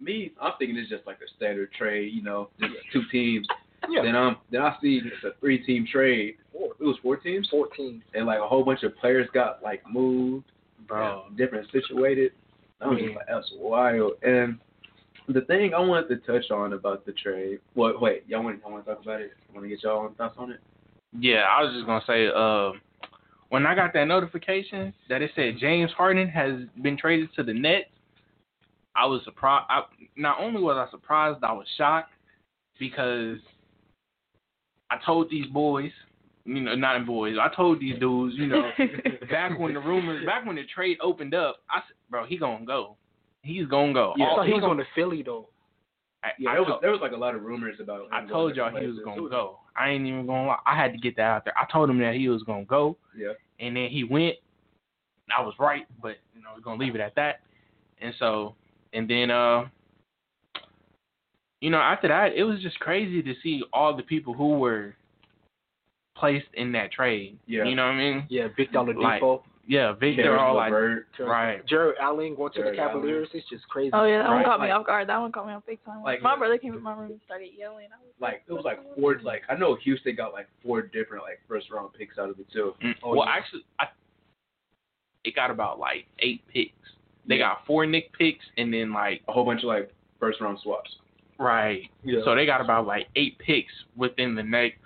me, 0.00 0.32
I'm 0.40 0.52
thinking 0.58 0.76
it's 0.76 0.88
just 0.90 1.06
like 1.06 1.16
a 1.16 1.28
standard 1.36 1.72
trade, 1.72 2.12
you 2.12 2.22
know, 2.22 2.50
just 2.60 2.74
two 2.92 3.02
teams. 3.12 3.46
Yeah. 3.88 4.02
Then 4.02 4.14
um, 4.16 4.36
then 4.50 4.62
I 4.62 4.76
see 4.82 5.00
it's 5.04 5.24
a 5.24 5.38
three 5.40 5.64
team 5.64 5.86
trade. 5.90 6.36
Four. 6.52 6.72
It 6.78 6.84
was 6.84 6.96
four 7.02 7.16
teams. 7.16 7.48
Four 7.50 7.68
teams. 7.76 8.02
And 8.14 8.26
like 8.26 8.38
a 8.38 8.46
whole 8.46 8.64
bunch 8.64 8.82
of 8.82 8.96
players 8.98 9.28
got 9.32 9.62
like 9.62 9.82
moved, 9.90 10.46
Bro. 10.86 11.24
and 11.28 11.36
different 11.36 11.66
situated. 11.72 12.32
I 12.80 12.88
was 12.88 12.98
Yeah. 13.00 13.06
just 13.08 13.16
like, 13.16 13.26
that's 13.26 13.52
wild. 13.56 14.12
And 14.22 14.58
the 15.28 15.42
thing 15.42 15.74
I 15.74 15.80
wanted 15.80 16.08
to 16.08 16.16
touch 16.26 16.50
on 16.50 16.72
about 16.72 17.06
the 17.06 17.12
trade. 17.12 17.60
What? 17.74 18.00
Wait, 18.00 18.24
y'all 18.26 18.42
want? 18.42 18.60
I 18.66 18.70
want 18.70 18.84
to 18.84 18.94
talk 18.94 19.02
about 19.02 19.20
it. 19.20 19.32
I 19.48 19.52
want 19.52 19.64
to 19.64 19.68
get 19.68 19.82
y'all 19.82 20.10
thoughts 20.16 20.34
on 20.38 20.52
it? 20.52 20.60
Yeah, 21.18 21.44
I 21.50 21.62
was 21.62 21.74
just 21.74 21.86
gonna 21.86 22.04
say, 22.06 22.28
uh, 22.28 22.72
when 23.48 23.66
I 23.66 23.74
got 23.74 23.92
that 23.94 24.04
notification 24.04 24.94
that 25.08 25.22
it 25.22 25.32
said 25.34 25.56
James 25.58 25.90
Harden 25.92 26.28
has 26.28 26.52
been 26.82 26.96
traded 26.96 27.30
to 27.34 27.42
the 27.42 27.52
Nets, 27.52 27.86
I 28.94 29.06
was 29.06 29.22
surprised. 29.24 29.66
I, 29.68 29.82
not 30.16 30.40
only 30.40 30.62
was 30.62 30.76
I 30.76 30.90
surprised, 30.90 31.42
I 31.42 31.52
was 31.52 31.66
shocked 31.76 32.12
because 32.78 33.38
I 34.90 34.96
told 35.04 35.30
these 35.30 35.46
boys, 35.46 35.90
you 36.44 36.60
know, 36.60 36.74
not 36.74 36.96
in 36.96 37.04
boys, 37.04 37.36
I 37.40 37.54
told 37.54 37.80
these 37.80 37.98
dudes, 37.98 38.34
you 38.36 38.46
know, 38.46 38.70
back 39.30 39.58
when 39.58 39.74
the 39.74 39.80
rumors, 39.80 40.24
back 40.24 40.46
when 40.46 40.56
the 40.56 40.64
trade 40.72 40.98
opened 41.02 41.34
up, 41.34 41.56
I 41.68 41.80
said, 41.80 41.96
bro, 42.08 42.26
he 42.26 42.38
gonna 42.38 42.64
go. 42.64 42.96
He's 43.42 43.66
gonna 43.66 43.92
go. 43.92 44.14
Yeah, 44.16 44.26
I 44.26 44.28
All- 44.28 44.36
thought 44.36 44.46
he 44.46 44.52
was 44.52 44.60
gonna- 44.60 44.84
Philly 44.94 45.22
though. 45.22 45.48
I, 46.22 46.32
Yeah, 46.38 46.50
I 46.50 46.52
there 46.54 46.62
was 46.62 46.78
there 46.82 46.90
was 46.90 47.00
like 47.00 47.12
a 47.12 47.16
lot 47.16 47.34
of 47.34 47.42
rumors 47.42 47.80
about. 47.80 48.02
him 48.02 48.08
I 48.12 48.26
told 48.26 48.54
y'all 48.56 48.74
he 48.78 48.86
was 48.86 48.98
gonna 49.04 49.28
go. 49.28 49.58
I 49.76 49.90
ain't 49.90 50.06
even 50.06 50.26
gonna 50.26 50.48
lie. 50.48 50.58
I 50.66 50.76
had 50.76 50.92
to 50.92 50.98
get 50.98 51.16
that 51.16 51.22
out 51.22 51.44
there. 51.44 51.54
I 51.58 51.64
told 51.72 51.88
him 51.88 51.98
that 52.00 52.14
he 52.14 52.28
was 52.28 52.42
gonna 52.42 52.64
go, 52.66 52.96
Yeah. 53.16 53.32
and 53.58 53.74
then 53.76 53.88
he 53.88 54.04
went. 54.04 54.36
I 55.34 55.40
was 55.42 55.54
right, 55.58 55.86
but 56.02 56.18
you 56.34 56.42
know 56.42 56.50
we're 56.54 56.60
gonna 56.60 56.78
leave 56.78 56.94
it 56.94 57.00
at 57.00 57.14
that. 57.14 57.40
And 58.02 58.14
so, 58.18 58.54
and 58.92 59.08
then 59.08 59.30
uh, 59.30 59.68
you 61.60 61.70
know, 61.70 61.78
after 61.78 62.08
that, 62.08 62.34
it 62.34 62.44
was 62.44 62.60
just 62.62 62.78
crazy 62.80 63.22
to 63.22 63.34
see 63.42 63.62
all 63.72 63.96
the 63.96 64.02
people 64.02 64.34
who 64.34 64.58
were 64.58 64.94
placed 66.16 66.48
in 66.54 66.72
that 66.72 66.92
trade. 66.92 67.38
Yeah. 67.46 67.64
You 67.64 67.74
know 67.74 67.84
what 67.84 67.92
I 67.92 67.98
mean? 67.98 68.26
Yeah, 68.28 68.48
Victor 68.56 68.82
Like, 68.82 69.22
Oladipo, 69.22 69.42
yeah, 69.70 69.92
Victor, 69.92 70.22
Caris 70.24 70.40
all 70.42 70.56
like 70.56 70.72
LeVert. 70.72 71.06
right. 71.20 71.64
Jarrett 71.66 71.96
Allen 72.00 72.34
going 72.34 72.52
to 72.54 72.58
Jared 72.58 72.74
the 72.74 72.76
Cavaliers. 72.76 73.28
It's 73.32 73.48
just 73.48 73.68
crazy. 73.68 73.90
Oh 73.94 74.04
yeah, 74.04 74.18
that 74.18 74.28
one 74.28 74.36
Right, 74.38 74.44
caught 74.44 74.60
me 74.60 74.66
like- 74.68 74.80
off 74.80 74.86
guard. 74.86 75.08
That 75.08 75.18
one 75.18 75.30
caught 75.30 75.46
me 75.46 75.52
off 75.52 75.62
big 75.66 75.78
time. 75.84 76.02
Like- 76.02 76.20
my 76.22 76.36
brother 76.36 76.58
came 76.58 76.74
in 76.74 76.82
my 76.82 76.92
room 76.92 77.12
and 77.12 77.20
started 77.24 77.50
yelling. 77.56 77.86
I 77.94 78.02
was 78.02 78.12
Like 78.20 78.42
it 78.48 78.52
was 78.52 78.64
like 78.64 78.80
four. 78.96 79.20
Like 79.22 79.42
I 79.48 79.54
know 79.54 79.76
Houston 79.84 80.16
got 80.16 80.32
like 80.32 80.48
four 80.64 80.82
different 80.82 81.22
like 81.22 81.38
first 81.46 81.70
round 81.70 81.92
picks 81.94 82.18
out 82.18 82.30
of 82.30 82.38
it 82.40 82.46
too. 82.52 82.74
Mm. 82.84 82.94
Oh, 83.04 83.14
well, 83.14 83.26
yeah. 83.26 83.32
actually, 83.36 83.64
I 83.78 83.84
it 85.24 85.34
got 85.36 85.50
about 85.50 85.78
like 85.78 86.06
eight 86.18 86.42
picks. 86.52 86.72
They 87.28 87.36
Yeah. 87.36 87.50
got 87.54 87.66
four 87.66 87.86
Nick 87.86 88.12
picks, 88.16 88.44
and 88.56 88.72
then 88.74 88.92
like 88.92 89.22
A 89.28 89.32
whole 89.32 89.44
bunch 89.44 89.60
of 89.62 89.68
like 89.68 89.92
first 90.18 90.40
round 90.40 90.58
swaps. 90.62 90.90
right. 91.38 91.82
Yeah. 92.02 92.20
So 92.24 92.34
they 92.34 92.44
got 92.46 92.60
about 92.60 92.86
like 92.86 93.06
eight 93.16 93.38
picks 93.38 93.72
within 93.96 94.34
the 94.34 94.42
next, 94.42 94.78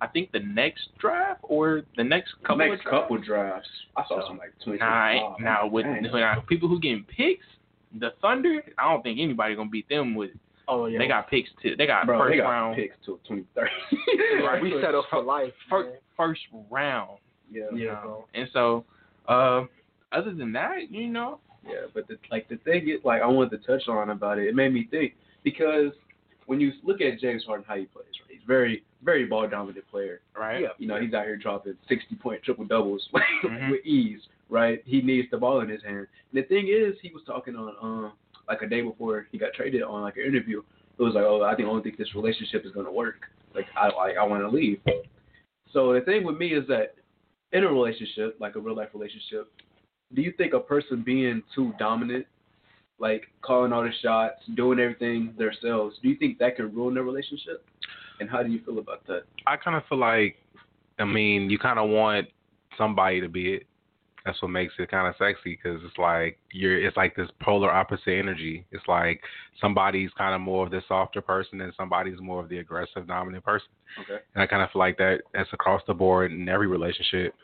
I 0.00 0.06
think 0.06 0.32
the 0.32 0.40
next 0.40 0.88
draft 0.98 1.40
or 1.42 1.82
the 1.96 2.04
next 2.04 2.32
couple 2.42 2.58
Next 2.58 2.78
of 2.80 2.82
drafts. 2.84 3.02
couple 3.02 3.18
drafts, 3.18 3.68
I 3.96 4.02
saw 4.08 4.20
So, 4.20 4.26
some 4.28 4.38
like 4.38 4.52
twenty. 4.64 4.78
Nah, 4.78 4.86
I 4.86 5.34
now 5.40 5.66
with 5.66 5.86
now, 5.86 6.40
people 6.48 6.68
who 6.68 6.80
getting 6.80 7.04
picks, 7.04 7.44
the 7.98 8.10
Thunder, 8.22 8.62
I 8.78 8.90
don't 8.92 9.02
think 9.02 9.18
anybody 9.20 9.54
gonna 9.56 9.68
beat 9.68 9.88
them 9.88 10.14
with. 10.14 10.30
oh 10.68 10.86
yeah. 10.86 10.98
They 10.98 11.06
got 11.08 11.28
picks 11.28 11.50
too. 11.62 11.74
They 11.76 11.86
got 11.86 12.06
Bro, 12.06 12.18
first 12.18 12.32
they 12.32 12.36
got 12.38 12.48
round, 12.48 12.76
picks 12.76 12.96
till 13.04 13.18
twenty 13.26 13.44
thirty. 13.54 13.70
Right. 14.44 14.62
we 14.62 14.72
set 14.82 14.94
up 14.94 15.04
for 15.10 15.22
life. 15.22 15.52
first, 15.68 15.90
first 16.16 16.40
round. 16.70 17.18
Yeah. 17.50 17.64
man. 17.70 17.76
you 17.80 17.86
Yeah, 17.88 18.00
bro. 18.02 18.24
And 18.34 18.48
so, 18.52 18.84
uh, 19.28 19.64
other 20.12 20.32
than 20.32 20.52
that, 20.52 20.90
you 20.90 21.08
know, 21.08 21.40
Yeah, 21.66 21.86
but 21.92 22.08
the, 22.08 22.16
like 22.30 22.48
the 22.48 22.56
thing 22.58 22.88
is, 22.88 23.00
like 23.04 23.20
I 23.22 23.26
wanted 23.26 23.50
to 23.60 23.66
touch 23.66 23.86
on 23.88 24.10
about 24.10 24.38
it. 24.38 24.46
It 24.48 24.54
made 24.54 24.72
me 24.72 24.86
think 24.90 25.14
because 25.42 25.92
when 26.46 26.58
you 26.60 26.72
look 26.84 27.00
at 27.00 27.20
James 27.20 27.44
Harden, 27.44 27.64
how 27.68 27.76
he 27.76 27.84
plays, 27.84 28.06
right? 28.22 28.30
He's 28.38 28.46
very, 28.46 28.82
very 29.02 29.24
ball 29.26 29.48
dominant 29.48 29.86
player. 29.90 30.20
right? 30.36 30.60
Yeah. 30.62 30.68
You 30.78 30.86
know, 30.88 31.00
he's 31.00 31.14
out 31.14 31.24
here 31.24 31.36
dropping 31.36 31.74
sixty 31.88 32.14
point 32.16 32.42
triple 32.42 32.64
doubles 32.64 33.06
Mhm. 33.44 33.70
with 33.70 33.84
ease, 33.86 34.20
right? 34.48 34.82
He 34.86 35.00
needs 35.00 35.28
the 35.30 35.38
ball 35.38 35.60
in 35.60 35.68
his 35.68 35.82
hand. 35.82 36.06
And 36.32 36.42
the 36.42 36.42
thing 36.42 36.68
is, 36.68 36.94
he 37.02 37.10
was 37.12 37.22
talking 37.26 37.56
on 37.56 37.74
um 37.82 38.12
like 38.48 38.62
a 38.62 38.66
day 38.68 38.80
before 38.82 39.26
he 39.30 39.38
got 39.38 39.52
traded 39.54 39.82
on 39.82 40.02
like 40.02 40.16
an 40.16 40.24
interview. 40.24 40.62
It 40.98 41.02
was 41.02 41.14
like, 41.14 41.24
oh, 41.24 41.42
I 41.42 41.54
think 41.54 41.66
I 41.68 41.72
don't 41.72 41.82
think 41.82 41.96
this 41.96 42.14
relationship 42.14 42.64
is 42.66 42.72
gonna 42.72 42.92
work. 42.92 43.22
Like 43.54 43.66
I 43.76 43.86
like 43.88 44.16
I 44.16 44.24
want 44.24 44.42
to 44.42 44.48
leave. 44.48 44.80
So 45.72 45.92
the 45.94 46.00
thing 46.00 46.24
with 46.24 46.36
me 46.36 46.48
is 46.54 46.66
that 46.68 46.94
in 47.52 47.64
a 47.64 47.68
relationship, 47.68 48.36
like 48.40 48.54
a 48.56 48.60
real 48.60 48.76
life 48.76 48.90
relationship, 48.92 49.50
do 50.14 50.22
you 50.22 50.32
think 50.36 50.52
a 50.52 50.60
person 50.60 51.02
being 51.04 51.42
too 51.54 51.72
dominant, 51.78 52.26
like 52.98 53.24
calling 53.42 53.72
all 53.72 53.82
the 53.82 53.90
shots, 54.02 54.40
doing 54.56 54.78
everything 54.78 55.32
themselves, 55.38 55.96
do 56.02 56.08
you 56.08 56.16
think 56.16 56.38
that 56.38 56.56
could 56.56 56.74
ruin 56.76 56.94
their 56.94 57.02
relationship? 57.04 57.64
And 58.20 58.28
how 58.28 58.42
do 58.42 58.50
you 58.50 58.60
feel 58.64 58.78
about 58.78 59.06
that? 59.06 59.22
I 59.46 59.56
kind 59.56 59.76
of 59.76 59.82
feel 59.88 59.98
like, 59.98 60.36
I 60.98 61.04
mean, 61.04 61.50
you 61.50 61.58
kind 61.58 61.78
of 61.78 61.88
want 61.88 62.28
somebody 62.76 63.20
to 63.20 63.28
be 63.28 63.54
it. 63.54 63.66
That's 64.24 64.40
what 64.42 64.50
makes 64.50 64.74
it 64.78 64.90
kind 64.90 65.08
of 65.08 65.14
sexy 65.18 65.58
because 65.62 65.80
it's 65.82 65.96
like 65.96 66.38
you're. 66.52 66.78
It's 66.86 66.96
like 66.96 67.16
this 67.16 67.30
polar 67.40 67.70
opposite 67.70 68.18
energy. 68.18 68.66
It's 68.70 68.86
like 68.86 69.22
somebody's 69.58 70.10
kind 70.18 70.34
of 70.34 70.42
more 70.42 70.66
of 70.66 70.70
the 70.70 70.82
softer 70.86 71.22
person 71.22 71.62
and 71.62 71.72
somebody's 71.74 72.20
more 72.20 72.42
of 72.42 72.50
the 72.50 72.58
aggressive, 72.58 73.06
dominant 73.06 73.42
person. 73.42 73.68
Okay. 74.02 74.22
And 74.34 74.42
I 74.42 74.46
kind 74.46 74.62
of 74.62 74.70
feel 74.72 74.80
like 74.80 74.98
that. 74.98 75.22
That's 75.32 75.48
across 75.54 75.80
the 75.86 75.94
board 75.94 76.32
in 76.32 76.46
every 76.50 76.66
relationship. 76.66 77.34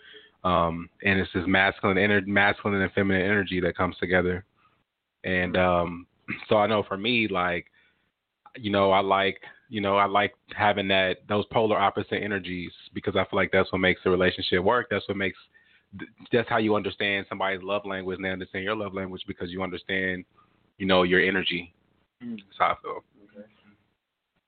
Um, 0.44 0.90
and 1.02 1.18
it's 1.18 1.30
this 1.34 1.44
masculine, 1.46 1.96
ener- 1.96 2.26
masculine 2.26 2.80
and 2.80 2.92
feminine 2.92 3.22
energy 3.22 3.58
that 3.60 3.76
comes 3.76 3.96
together. 3.96 4.44
And 5.24 5.56
um, 5.56 6.06
so 6.48 6.56
I 6.56 6.66
know 6.66 6.84
for 6.86 6.96
me, 6.96 7.26
like, 7.28 7.66
you 8.56 8.70
know, 8.70 8.90
I 8.90 9.00
like, 9.00 9.40
you 9.68 9.80
know, 9.80 9.96
I 9.96 10.06
like 10.06 10.34
having 10.54 10.88
that 10.88 11.18
those 11.28 11.44
polar 11.52 11.78
opposite 11.78 12.22
energies 12.22 12.70
because 12.94 13.16
I 13.16 13.24
feel 13.24 13.38
like 13.38 13.50
that's 13.52 13.70
what 13.72 13.80
makes 13.80 14.00
the 14.04 14.10
relationship 14.10 14.62
work. 14.62 14.86
That's 14.90 15.06
what 15.08 15.16
makes 15.16 15.38
that's 16.32 16.48
how 16.48 16.58
you 16.58 16.74
understand 16.74 17.26
somebody's 17.28 17.62
love 17.62 17.86
language 17.86 18.16
and 18.16 18.24
they 18.24 18.30
understand 18.30 18.64
your 18.64 18.76
love 18.76 18.94
language 18.94 19.22
because 19.26 19.50
you 19.50 19.62
understand, 19.62 20.24
you 20.78 20.86
know, 20.86 21.02
your 21.02 21.20
energy. 21.20 21.74
Mm. 22.22 22.36
That's 22.36 22.58
how 22.58 22.66
I 22.66 22.74
feel. 22.82 23.04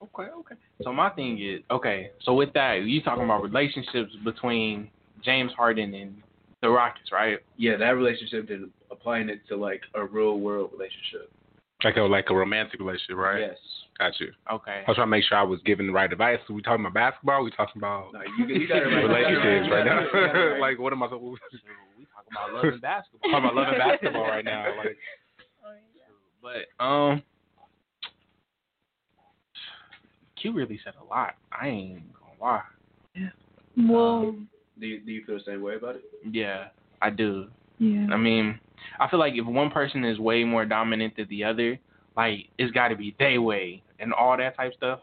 Okay, 0.00 0.30
okay. 0.30 0.54
So 0.82 0.92
my 0.92 1.10
thing 1.10 1.42
is, 1.42 1.60
okay, 1.72 2.10
so 2.22 2.32
with 2.32 2.52
that, 2.52 2.84
you 2.84 3.02
talking 3.02 3.24
about 3.24 3.42
relationships 3.42 4.12
between 4.24 4.90
James 5.24 5.50
Harden 5.56 5.92
and 5.92 6.22
the 6.62 6.68
Rockets, 6.68 7.10
right? 7.10 7.38
Yeah, 7.56 7.76
that 7.76 7.90
relationship 7.90 8.48
then 8.48 8.70
applying 8.92 9.28
it 9.28 9.40
to 9.48 9.56
like 9.56 9.82
a 9.94 10.04
real 10.04 10.38
world 10.38 10.70
relationship. 10.72 11.32
Like 11.82 11.96
a 11.96 12.02
like 12.02 12.26
a 12.30 12.34
romantic 12.34 12.80
relationship, 12.80 13.16
right? 13.16 13.40
Yes. 13.40 13.56
Got 13.98 14.20
you. 14.20 14.30
Okay. 14.52 14.82
I 14.86 14.90
was 14.90 14.94
trying 14.94 15.06
to 15.06 15.10
make 15.10 15.24
sure 15.24 15.38
I 15.38 15.42
was 15.42 15.60
giving 15.64 15.88
the 15.88 15.92
right 15.92 16.10
advice. 16.12 16.38
So 16.46 16.54
we 16.54 16.62
talking 16.62 16.84
about 16.84 16.94
basketball? 16.94 17.42
we 17.42 17.50
talking 17.50 17.80
about 17.80 18.12
No, 18.12 18.20
you, 18.38 18.46
you 18.54 18.68
right. 18.72 18.82
relationships 18.84 19.68
right 19.72 19.86
it 19.86 19.90
You 19.90 20.10
got 20.12 20.24
it 20.24 20.32
now? 20.34 20.46
right. 20.52 20.60
like 20.60 20.78
what 20.78 20.92
am 20.92 21.02
I? 21.02 21.06
supposed 21.06 21.40
We 21.98 22.06
talking 22.06 22.30
about 22.30 22.52
love 22.54 22.72
and 22.72 22.80
basketball. 22.80 23.30
talking 23.30 23.44
about 23.50 23.54
loving 23.56 23.78
basketball 23.78 24.22
right 24.22 24.44
now. 24.44 24.66
Like 24.76 24.96
But 26.40 26.84
um, 26.84 27.22
Q 30.40 30.52
really 30.52 30.78
said 30.84 30.94
a 31.00 31.04
lot. 31.04 31.34
I 31.50 31.66
ain't 31.68 32.02
gonna 32.14 32.32
lie. 32.40 32.62
Yeah. 33.14 33.30
Well, 33.90 34.34
do 34.78 34.86
you, 34.86 35.00
do 35.00 35.10
you 35.10 35.24
feel 35.24 35.38
the 35.38 35.44
same 35.44 35.60
way 35.62 35.74
about 35.74 35.96
it? 35.96 36.04
Yeah, 36.30 36.68
I 37.02 37.10
do. 37.10 37.48
yeah. 37.78 38.06
I 38.12 38.16
mean, 38.16 38.60
I 39.00 39.08
feel 39.08 39.18
like 39.18 39.34
if 39.34 39.44
one 39.44 39.70
person 39.70 40.04
is 40.04 40.18
way 40.20 40.44
more 40.44 40.64
dominant 40.64 41.16
than 41.16 41.26
the 41.28 41.42
other, 41.42 41.78
like 42.16 42.46
it's 42.58 42.70
got 42.72 42.88
to 42.88 42.96
be 42.96 43.16
they 43.18 43.38
way 43.38 43.82
and 43.98 44.12
all 44.12 44.36
that 44.36 44.56
type 44.56 44.72
stuff. 44.74 45.00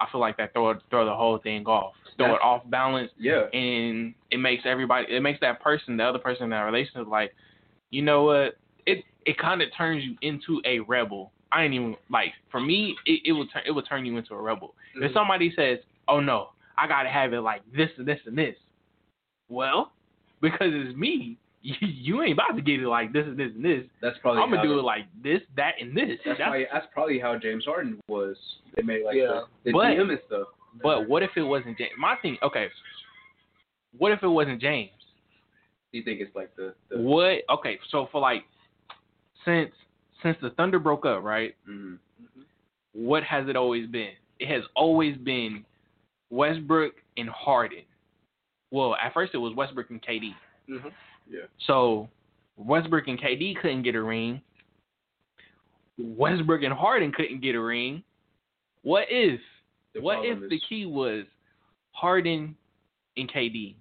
I 0.00 0.06
feel 0.12 0.20
like 0.20 0.36
that 0.36 0.52
throw 0.52 0.74
throw 0.90 1.04
the 1.04 1.14
whole 1.14 1.38
thing 1.38 1.66
off, 1.66 1.94
throw 2.16 2.34
it 2.34 2.40
off 2.42 2.62
balance, 2.70 3.10
Yeah. 3.18 3.46
and 3.52 4.14
it 4.30 4.38
makes 4.38 4.62
everybody, 4.64 5.12
it 5.12 5.20
makes 5.20 5.40
that 5.40 5.60
person, 5.60 5.96
the 5.96 6.04
other 6.04 6.20
person 6.20 6.44
in 6.44 6.50
that 6.50 6.60
relationship, 6.60 7.08
like, 7.08 7.34
you 7.90 8.02
know 8.02 8.24
what? 8.24 8.56
It 8.86 9.04
it 9.26 9.38
kind 9.38 9.60
of 9.60 9.68
turns 9.76 10.04
you 10.04 10.16
into 10.22 10.62
a 10.64 10.78
rebel. 10.80 11.32
I 11.50 11.64
ain't 11.64 11.74
even 11.74 11.96
like 12.10 12.32
for 12.50 12.60
me, 12.60 12.94
it, 13.06 13.22
it 13.24 13.32
will 13.32 13.46
turn 13.48 13.62
it 13.66 13.72
will 13.72 13.82
turn 13.82 14.06
you 14.06 14.16
into 14.16 14.34
a 14.34 14.40
rebel. 14.40 14.74
If 14.94 15.02
mm-hmm. 15.02 15.14
somebody 15.14 15.52
says, 15.56 15.78
"Oh 16.06 16.20
no, 16.20 16.50
I 16.76 16.86
gotta 16.86 17.08
have 17.08 17.32
it 17.32 17.40
like 17.40 17.62
this 17.74 17.90
and 17.96 18.06
this 18.06 18.20
and 18.26 18.38
this," 18.38 18.54
well, 19.48 19.92
because 20.40 20.68
it's 20.70 20.96
me, 20.96 21.38
you, 21.62 21.74
you 21.80 22.22
ain't 22.22 22.32
about 22.32 22.54
to 22.56 22.62
get 22.62 22.80
it 22.80 22.86
like 22.88 23.12
this 23.12 23.24
and 23.26 23.38
this 23.38 23.50
and 23.54 23.64
this. 23.64 23.84
That's 24.00 24.16
probably 24.22 24.42
I'm 24.42 24.48
gonna 24.50 24.58
how 24.58 24.62
do 24.64 24.74
the- 24.74 24.78
it 24.78 24.82
like 24.84 25.06
this, 25.22 25.40
that, 25.56 25.74
and 25.80 25.96
this. 25.96 26.18
That's, 26.24 26.38
That's- 26.38 26.38
probably 26.46 26.66
that's 26.72 26.86
probably 26.92 27.18
how 27.18 27.36
James 27.38 27.64
Harden 27.64 28.00
was. 28.08 28.36
They 28.76 28.82
made 28.82 29.04
like 29.04 29.16
Yeah. 29.16 29.42
the, 29.64 29.70
the 29.70 29.72
But- 29.72 29.86
DM 29.96 30.10
and 30.10 30.20
stuff. 30.26 30.48
But 30.82 31.08
what 31.08 31.22
if 31.22 31.30
it 31.36 31.42
wasn't 31.42 31.76
James? 31.78 31.92
My 31.98 32.14
thing, 32.22 32.36
okay. 32.42 32.68
What 33.96 34.12
if 34.12 34.22
it 34.22 34.28
wasn't 34.28 34.60
James? 34.60 34.90
Do 35.90 35.98
you 35.98 36.04
think 36.04 36.20
it's 36.20 36.34
like 36.36 36.54
the, 36.56 36.74
the 36.90 36.98
What? 37.00 37.38
Okay, 37.50 37.78
so 37.90 38.08
for 38.12 38.20
like, 38.20 38.44
since 39.44 39.70
since 40.22 40.36
the 40.42 40.50
Thunder 40.50 40.78
broke 40.78 41.06
up, 41.06 41.22
right? 41.22 41.54
mhm. 41.68 41.98
What 42.92 43.22
has 43.24 43.48
it 43.48 43.56
always 43.56 43.86
been? 43.88 44.10
It 44.38 44.48
has 44.48 44.62
always 44.76 45.16
been 45.16 45.64
Westbrook 46.30 46.94
and 47.16 47.28
Harden. 47.28 47.82
Well, 48.70 48.94
at 48.96 49.14
first 49.14 49.34
it 49.34 49.38
was 49.38 49.54
Westbrook 49.54 49.90
and 49.90 50.02
KD. 50.02 50.34
Mhm. 50.68 50.92
Yeah. 51.30 51.40
So 51.66 52.08
Westbrook 52.56 53.08
and 53.08 53.20
KD 53.20 53.60
couldn't 53.60 53.82
get 53.82 53.94
a 53.94 54.02
ring. 54.02 54.40
Westbrook 55.98 56.62
and 56.62 56.72
Harden 56.72 57.12
couldn't 57.12 57.40
get 57.40 57.54
a 57.54 57.60
ring. 57.60 58.02
What 58.82 59.04
if? 59.10 59.40
The 59.94 60.00
what 60.00 60.24
if 60.24 60.32
problem 60.38 60.50
the 60.50 60.60
key 60.68 60.86
was 60.86 61.24
Harden 61.92 62.56
and 63.16 63.30
KD? 63.30 63.74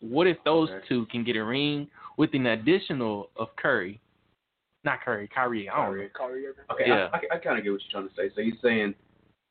What 0.00 0.26
if 0.26 0.36
those 0.44 0.70
Okay. 0.70 0.86
two 0.88 1.06
can 1.06 1.24
get 1.24 1.36
a 1.36 1.44
ring 1.44 1.88
with 2.16 2.32
an 2.34 2.46
additional 2.46 3.30
of 3.36 3.54
Curry? 3.56 4.00
Not 4.84 5.02
Curry, 5.02 5.28
Kyrie. 5.28 5.68
I 5.68 5.84
don't 5.84 5.98
know. 5.98 6.08
Kyrie 6.16 6.46
Irving. 6.46 6.64
Okay, 6.72 6.84
Yeah. 6.86 7.08
I, 7.12 7.16
I, 7.16 7.36
I 7.36 7.38
kind 7.38 7.58
of 7.58 7.64
get 7.64 7.72
what 7.72 7.80
you're 7.82 7.90
trying 7.90 8.08
to 8.08 8.14
say. 8.14 8.30
So 8.34 8.40
you're 8.40 8.56
saying 8.62 8.94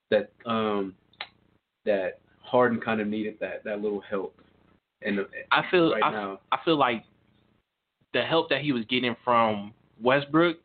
that 0.09 0.31
um 0.45 0.95
that 1.85 2.19
Harden 2.41 2.79
kind 2.79 3.01
of 3.01 3.07
needed 3.07 3.37
that 3.39 3.63
that 3.65 3.81
little 3.81 3.99
help. 4.01 4.39
And 5.01 5.19
I 5.51 5.63
feel 5.69 5.91
right 5.93 6.03
I, 6.03 6.11
now, 6.11 6.39
I 6.51 6.57
feel 6.65 6.77
like 6.77 7.03
the 8.13 8.23
help 8.23 8.49
that 8.49 8.61
he 8.61 8.71
was 8.71 8.83
getting 8.85 9.15
from 9.23 9.73
Westbrook 10.01 10.57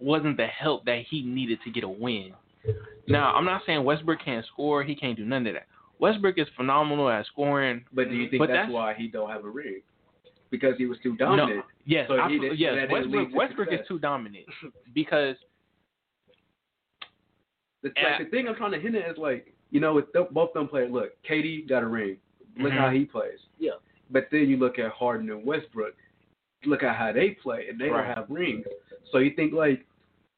wasn't 0.00 0.36
the 0.36 0.46
help 0.46 0.84
that 0.86 1.02
he 1.08 1.22
needed 1.22 1.58
to 1.64 1.70
get 1.70 1.84
a 1.84 1.88
win. 1.88 2.32
Now, 3.06 3.34
I'm 3.34 3.44
not 3.44 3.62
saying 3.66 3.84
Westbrook 3.84 4.20
can't 4.24 4.44
score, 4.46 4.82
he 4.82 4.94
can't 4.94 5.16
do 5.16 5.24
none 5.24 5.46
of 5.46 5.54
that. 5.54 5.66
Westbrook 5.98 6.38
is 6.38 6.46
phenomenal 6.56 7.08
at 7.10 7.26
scoring. 7.26 7.84
but 7.92 8.08
do 8.08 8.14
you 8.16 8.28
think 8.28 8.40
but 8.40 8.48
that's, 8.48 8.70
why 8.70 8.94
he 8.94 9.06
don't 9.06 9.30
have 9.30 9.44
a 9.44 9.50
ring? 9.50 9.80
Because 10.50 10.74
he 10.78 10.86
was 10.86 10.98
too 11.02 11.16
dominant. 11.16 11.56
No, 11.56 11.62
yes, 11.84 12.06
So 12.08 12.18
I, 12.18 12.28
did- 12.28 12.58
yes. 12.58 12.88
Westbrook, 12.90 13.28
Westbrook 13.34 13.72
is 13.72 13.80
too 13.86 13.98
dominant 13.98 14.46
because 14.94 15.36
The, 17.82 17.88
like, 17.88 18.24
the 18.24 18.30
thing 18.30 18.48
I'm 18.48 18.54
trying 18.54 18.72
to 18.72 18.80
hint 18.80 18.96
at 18.96 19.10
is 19.10 19.18
like, 19.18 19.52
you 19.70 19.80
know, 19.80 19.94
with 19.94 20.10
th- 20.12 20.30
both 20.30 20.52
them 20.54 20.68
players, 20.68 20.90
look, 20.90 21.10
KD 21.28 21.68
got 21.68 21.82
a 21.82 21.86
ring. 21.86 22.16
Look 22.58 22.72
Mhm. 22.72 22.78
how 22.78 22.90
he 22.90 23.04
plays. 23.04 23.38
Yeah. 23.58 23.72
But 24.10 24.28
then 24.30 24.48
you 24.48 24.56
look 24.56 24.78
at 24.78 24.90
Harden 24.92 25.30
and 25.30 25.44
Westbrook. 25.44 25.94
Look 26.64 26.82
at 26.82 26.96
how 26.96 27.12
they 27.12 27.30
play, 27.30 27.68
and 27.68 27.78
they 27.78 27.88
Right. 27.90 28.06
don't 28.06 28.16
have 28.16 28.30
rings. 28.30 28.66
So 29.10 29.18
you 29.18 29.30
think 29.30 29.52
like, 29.52 29.84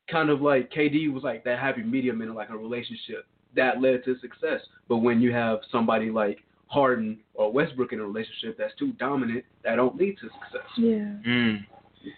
kind 0.08 0.30
of 0.30 0.40
like 0.40 0.70
KD 0.70 1.08
was 1.12 1.22
like 1.24 1.44
that 1.44 1.58
happy 1.58 1.82
medium 1.82 2.22
in 2.22 2.32
like 2.34 2.50
a 2.50 2.56
relationship 2.56 3.26
that 3.54 3.80
led 3.80 4.04
to 4.04 4.16
success. 4.18 4.60
But 4.88 4.98
when 4.98 5.20
you 5.20 5.32
have 5.32 5.60
somebody 5.70 6.10
like 6.10 6.42
Harden 6.68 7.20
or 7.34 7.52
Westbrook 7.52 7.92
in 7.92 8.00
a 8.00 8.04
relationship 8.04 8.56
that's 8.56 8.74
too 8.76 8.92
dominant, 8.92 9.44
that 9.62 9.76
don't 9.76 9.96
lead 9.96 10.18
to 10.18 10.28
success. 10.28 10.68
Yeah. 10.76 11.14
mm, 11.24 11.64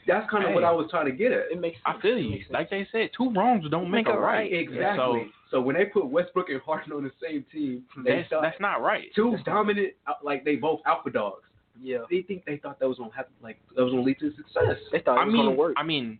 That's 0.06 0.28
kind 0.30 0.44
of 0.44 0.50
Hey. 0.50 0.54
what 0.54 0.64
I 0.64 0.70
was 0.72 0.86
trying 0.90 1.06
to 1.06 1.12
get 1.12 1.32
at. 1.32 1.50
It 1.50 1.60
makes 1.60 1.76
Sense. 1.76 1.96
I 1.98 2.00
feel 2.00 2.18
you. 2.18 2.44
Like 2.50 2.70
they 2.70 2.86
said, 2.92 3.10
two 3.16 3.30
wrongs 3.32 3.64
don't 3.70 3.90
make, 3.90 4.06
Make 4.06 4.14
a 4.14 4.18
a 4.18 4.20
right. 4.20 4.50
right. 4.50 4.52
Exactly. 4.52 5.32
So, 5.50 5.60
when 5.60 5.76
they 5.76 5.86
put 5.86 6.06
Westbrook 6.06 6.50
and 6.50 6.60
Harden 6.60 6.92
on 6.92 7.04
the 7.04 7.12
same 7.22 7.44
team, 7.50 7.84
they 8.04 8.16
that's, 8.16 8.28
thought 8.28 8.42
that's 8.42 8.60
not 8.60 8.82
right. 8.82 9.06
two 9.14 9.36
dominant, 9.44 9.94
uh, 10.06 10.12
like 10.22 10.44
they 10.44 10.56
both 10.56 10.80
alpha 10.86 11.10
dogs. 11.10 11.44
Yeah. 11.80 11.98
They 12.10 12.22
think 12.22 12.44
they 12.44 12.58
thought 12.58 12.78
that 12.80 12.88
was 12.88 12.98
gonna 12.98 13.14
happen, 13.14 13.32
like 13.42 13.58
that 13.74 13.82
was 13.82 13.92
gonna 13.92 14.02
lead 14.02 14.18
to 14.20 14.30
success. 14.36 14.76
They 14.92 15.00
thought 15.00 15.16
it 15.16 15.20
I 15.20 15.24
was 15.24 15.32
mean, 15.32 15.44
gonna 15.46 15.56
work. 15.56 15.74
I 15.78 15.82
mean, 15.84 16.18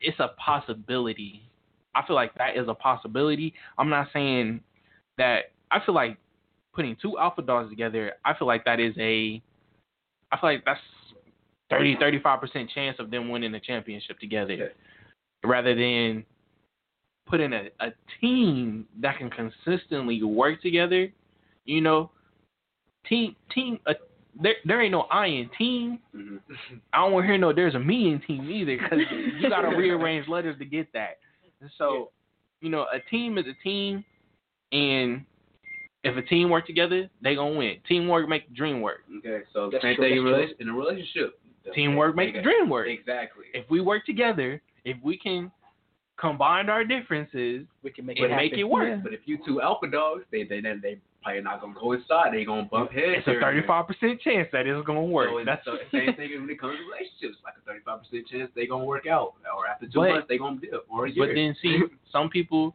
it's 0.00 0.20
a 0.20 0.28
possibility. 0.38 1.42
I 1.94 2.06
feel 2.06 2.16
like 2.16 2.34
that 2.34 2.56
is 2.56 2.68
a 2.68 2.74
possibility. 2.74 3.54
I'm 3.78 3.88
not 3.88 4.08
saying 4.12 4.60
that. 5.18 5.52
I 5.70 5.80
feel 5.84 5.94
like 5.94 6.18
putting 6.74 6.96
two 7.00 7.18
alpha 7.18 7.42
dogs 7.42 7.70
together. 7.70 8.12
I 8.24 8.34
feel 8.34 8.46
like 8.46 8.64
that 8.66 8.78
is 8.78 8.94
a. 8.98 9.42
I 10.30 10.38
feel 10.40 10.50
like 10.50 10.64
that's 10.64 10.80
30, 11.70 11.96
35 11.98 12.40
percent 12.40 12.70
chance 12.74 12.96
of 12.98 13.10
them 13.10 13.28
winning 13.28 13.52
the 13.52 13.60
championship 13.60 14.18
together, 14.18 14.72
rather 15.44 15.74
than 15.74 16.24
putting 17.26 17.52
a, 17.52 17.68
a 17.80 17.90
team 18.20 18.86
that 19.00 19.18
can 19.18 19.30
consistently 19.30 20.22
work 20.22 20.60
together. 20.62 21.08
You 21.64 21.80
know, 21.80 22.10
team 23.08 23.34
team. 23.54 23.78
A, 23.86 23.94
there 24.40 24.54
there 24.64 24.82
ain't 24.82 24.92
no 24.92 25.02
I 25.02 25.26
in 25.26 25.50
team. 25.56 25.98
Mm-hmm. 26.14 26.36
I 26.92 26.98
don't 26.98 27.12
want 27.12 27.24
to 27.24 27.28
hear 27.28 27.38
no 27.38 27.52
there's 27.52 27.74
a 27.74 27.78
me 27.78 28.12
in 28.12 28.20
team 28.26 28.50
either 28.50 28.76
because 28.76 28.98
you 29.40 29.48
got 29.48 29.62
to 29.62 29.68
rearrange 29.76 30.28
letters 30.28 30.58
to 30.58 30.64
get 30.64 30.92
that. 30.92 31.18
And 31.60 31.70
so, 31.78 32.10
you 32.60 32.68
know, 32.68 32.86
a 32.92 32.98
team 33.10 33.38
is 33.38 33.46
a 33.46 33.62
team, 33.62 34.04
and 34.72 35.24
if 36.02 36.16
a 36.16 36.22
team 36.22 36.50
work 36.50 36.66
together, 36.66 37.08
they 37.22 37.34
gonna 37.34 37.56
win. 37.56 37.76
Teamwork 37.88 38.28
make 38.28 38.48
the 38.48 38.54
dream 38.54 38.80
work. 38.80 39.00
Okay, 39.18 39.44
so 39.52 39.70
That's 39.70 39.82
same 39.82 39.96
true, 39.96 40.04
thing 40.04 40.18
in, 40.18 40.24
rela- 40.24 40.60
in 40.60 40.68
a 40.68 40.74
relationship. 40.74 41.38
Teamwork 41.72 42.14
makes 42.14 42.36
the 42.36 42.42
dream 42.42 42.68
work. 42.68 42.88
Exactly. 42.88 43.44
If 43.54 43.68
we 43.70 43.80
work 43.80 44.04
together, 44.04 44.60
if 44.84 44.96
we 45.02 45.16
can 45.16 45.50
combine 46.20 46.68
our 46.68 46.84
differences, 46.84 47.66
we 47.82 47.90
can 47.90 48.06
make 48.06 48.18
it 48.18 48.30
make 48.30 48.52
it 48.52 48.64
work. 48.64 48.88
Yeah. 48.88 49.00
But 49.02 49.12
if 49.12 49.20
you 49.24 49.38
two 49.46 49.60
alpha 49.60 49.86
dogs, 49.88 50.24
they 50.30 50.44
they 50.44 50.60
they, 50.60 50.74
they 50.82 50.98
probably 51.22 51.42
not 51.42 51.60
gonna 51.60 51.74
coincide. 51.74 52.32
They 52.32 52.44
gonna 52.44 52.64
bump 52.70 52.92
heads. 52.92 53.18
It's 53.18 53.26
a 53.26 53.30
here 53.30 53.40
and 53.40 53.42
there. 53.42 53.52
thirty-five 53.52 53.86
percent 53.86 54.20
chance 54.20 54.48
that 54.52 54.66
it's 54.66 54.86
gonna 54.86 55.02
work. 55.02 55.30
So 55.30 55.42
That's 55.44 55.64
the 55.64 55.78
same 55.92 56.14
thing 56.14 56.30
when 56.40 56.50
it 56.50 56.60
comes 56.60 56.76
to 56.78 56.84
relationships. 56.84 57.42
Like 57.44 57.54
a 57.56 57.64
thirty-five 57.66 58.00
percent 58.00 58.26
chance 58.28 58.50
they 58.54 58.66
gonna 58.66 58.84
work 58.84 59.06
out, 59.06 59.34
or 59.56 59.66
after 59.66 59.86
two 59.86 60.00
But- 60.00 60.10
months 60.10 60.26
they 60.28 60.38
gonna 60.38 60.60
dip, 60.60 60.84
or 60.90 61.06
a 61.06 61.10
year. 61.10 61.26
But 61.26 61.34
then 61.34 61.56
see, 61.62 61.80
some 62.12 62.28
people, 62.28 62.74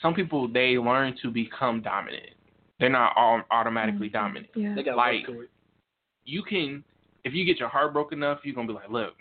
some 0.00 0.14
people 0.14 0.48
they 0.48 0.78
learn 0.78 1.16
to 1.22 1.30
become 1.30 1.80
dominant. 1.80 2.30
They're 2.80 2.88
not 2.90 3.12
all 3.16 3.42
automatically 3.52 4.08
mm-hmm. 4.08 4.16
dominant. 4.16 4.46
Yeah. 4.56 4.74
They 4.74 4.82
got 4.82 4.96
Like- 4.96 5.28
work 5.28 5.36
to 5.36 5.40
it. 5.42 5.50
You 6.24 6.42
can, 6.42 6.84
if 7.24 7.32
you 7.34 7.44
get 7.44 7.58
your 7.58 7.68
heart 7.68 7.92
broken 7.92 8.18
enough, 8.18 8.40
you're 8.44 8.54
gonna 8.54 8.68
be 8.68 8.74
like, 8.74 8.90
look, 8.90 9.14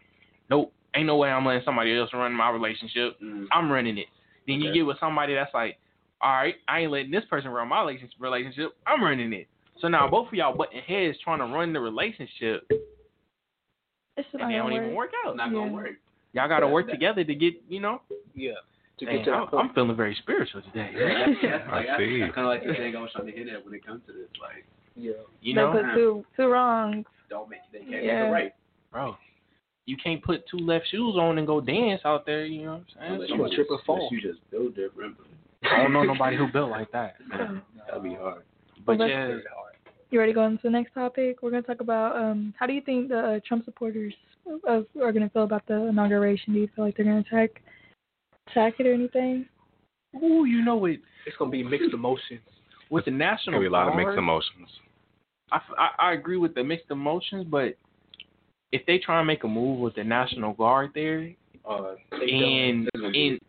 nope, 0.50 0.72
ain't 0.96 1.08
no 1.08 1.18
way 1.18 1.30
I'm 1.30 1.46
letting 1.46 1.64
somebody 1.66 1.98
else 1.98 2.10
run 2.14 2.34
my 2.34 2.50
relationship. 2.50 3.20
Mm. 3.22 3.48
I'm 3.52 3.72
running 3.72 3.98
it. 3.98 4.08
Then 4.48 4.60
you 4.60 4.74
get 4.74 4.82
with 4.84 4.98
somebody 5.00 5.34
that's 5.36 5.54
like, 5.54 5.78
all 6.22 6.32
right, 6.32 6.56
I 6.68 6.82
ain't 6.82 6.92
letting 6.92 7.12
this 7.12 7.24
person 7.30 7.50
run 7.52 7.68
my 7.68 7.82
relationship. 7.82 8.16
Relationship, 8.20 8.72
I'm 8.86 9.04
running 9.04 9.34
it. 9.34 9.48
So 9.80 9.88
now 9.88 10.08
both 10.08 10.28
of 10.28 10.34
y'all 10.34 10.56
butting 10.56 10.82
heads 10.82 11.18
trying 11.24 11.40
to 11.40 11.46
run 11.46 11.74
the 11.74 11.80
relationship, 11.80 12.68
It's 14.18 14.28
just 14.28 14.34
and 14.34 14.42
not 14.44 14.48
they 14.50 14.54
don't 14.56 14.70
gonna 14.70 14.84
even 14.84 14.96
work 14.96 15.12
out. 15.26 15.32
It's 15.32 15.38
not 15.38 15.48
Yeah. 15.50 15.54
gonna 15.56 15.72
work. 15.72 15.90
Y'all 16.34 16.48
got 16.48 16.60
to 16.60 16.68
Yeah, 16.68 16.72
work 16.72 16.86
that- 16.88 16.92
together 16.94 17.24
to 17.24 17.36
get, 17.36 17.56
you 17.68 17.80
know. 17.80 18.02
Yeah. 18.36 18.54
To 19.00 19.06
Dang, 19.06 19.18
get 19.18 19.26
to 19.26 19.32
I'm, 19.32 19.40
that 19.42 19.50
point. 19.52 19.68
I'm 19.70 19.74
feeling 19.74 19.96
very 19.96 20.16
spiritual 20.16 20.62
today. 20.62 20.92
Yeah, 20.94 21.26
that's, 21.26 21.42
that's, 21.42 21.64
I 21.68 21.72
like, 21.76 21.88
that's, 21.88 22.00
see. 22.00 22.20
kind 22.20 22.38
of 22.38 22.46
like 22.46 22.64
the 22.66 22.74
thing 22.76 22.96
I 22.96 23.02
was 23.02 23.12
trying 23.14 23.26
to 23.28 23.32
hit 23.34 23.48
at 23.50 23.66
when 23.66 23.74
it 23.74 23.86
comes 23.86 24.02
to 24.08 24.14
this. 24.14 24.30
Like, 24.40 24.66
yeah. 24.96 25.12
You 25.42 25.54
They 25.56 25.62
know, 25.62 25.72
put 25.72 25.84
two 25.96 26.26
two 26.36 26.48
wrongs. 26.48 27.06
don't 27.30 27.50
make 27.50 27.60
they 27.72 27.80
can't 27.80 28.04
Yeah. 28.04 28.24
make 28.24 28.30
it 28.30 28.32
right. 28.32 28.54
bro. 28.92 29.16
You 29.86 29.98
can't 29.98 30.24
put 30.24 30.44
two 30.48 30.58
left 30.60 30.88
shoes 30.90 31.16
on 31.18 31.38
and 31.38 31.48
go 31.48 31.60
dance 31.60 32.02
out 32.06 32.26
there. 32.26 32.46
You 32.46 32.66
know 32.66 32.72
what 32.74 33.04
I'm 33.04 33.14
Unless 33.14 33.30
you, 33.30 33.36
trip 33.38 33.68
and 33.70 33.78
just, 33.80 33.86
fall. 33.86 33.96
unless 33.98 34.12
you 34.12 34.22
just 34.22 34.52
build 34.52 34.76
different. 34.76 35.16
I 35.64 35.78
don't 35.84 35.94
know 35.94 36.04
nobody 36.04 36.38
who 36.38 36.48
built 36.52 36.70
like 36.70 36.92
that. 36.92 37.16
That'd 37.88 38.04
be 38.04 38.14
hard. 38.16 38.44
But 38.86 39.00
Well, 39.00 39.08
yeah, 39.10 39.28
hard. 39.28 39.76
You 40.12 40.20
ready 40.20 40.32
to 40.32 40.36
go 40.36 40.42
on 40.44 40.58
to 40.58 40.60
the 40.64 40.70
next 40.70 40.94
topic? 40.94 41.42
We're 41.42 41.52
going 41.52 41.64
to 41.64 41.68
talk 41.68 41.82
about 41.82 42.16
um, 42.16 42.54
how 42.60 42.66
do 42.68 42.74
you 42.74 42.82
think 42.82 43.10
the 43.10 43.18
uh, 43.20 43.40
Trump 43.48 43.64
supporters 43.66 44.14
of, 44.68 44.86
are 45.02 45.12
going 45.12 45.24
to 45.24 45.30
feel 45.30 45.44
about 45.44 45.66
the 45.68 45.88
inauguration? 45.88 46.54
Do 46.54 46.60
you 46.60 46.70
feel 46.76 46.86
like 46.86 46.98
they're 46.98 47.06
going 47.06 47.24
to 47.24 47.30
attack 47.30 47.62
attack 48.50 48.74
it 48.80 48.88
or 48.88 48.94
anything? 48.94 49.46
ooh, 50.22 50.46
you 50.46 50.64
know 50.64 50.84
it. 50.86 51.00
It's 51.26 51.38
gonna 51.38 51.52
be 51.52 51.64
mixed 51.64 51.94
emotions. 51.94 52.42
With 52.92 53.06
the 53.06 53.12
national 53.12 53.54
gonna 53.54 53.62
be 53.62 53.68
a 53.68 53.72
lot 53.72 53.88
of 53.88 53.96
mixed 53.96 54.18
emotions. 54.18 54.70
I 55.52 55.90
I 55.98 56.14
agree 56.14 56.38
with 56.38 56.54
the 56.54 56.64
mixed 56.64 56.92
emotions, 56.92 57.46
but 57.50 57.76
if 58.72 58.86
they 58.86 59.00
try 59.00 59.18
and 59.20 59.26
make 59.28 59.44
a 59.44 59.48
move 59.48 59.80
with 59.80 59.96
the 59.96 60.04
National 60.04 60.54
Guard 60.54 60.92
there, 60.94 61.32
Uh, 61.68 61.96
and 62.12 62.88
It's 62.88 62.90
gonna 63.02 63.12
be- 63.12 63.28
and 63.30 63.40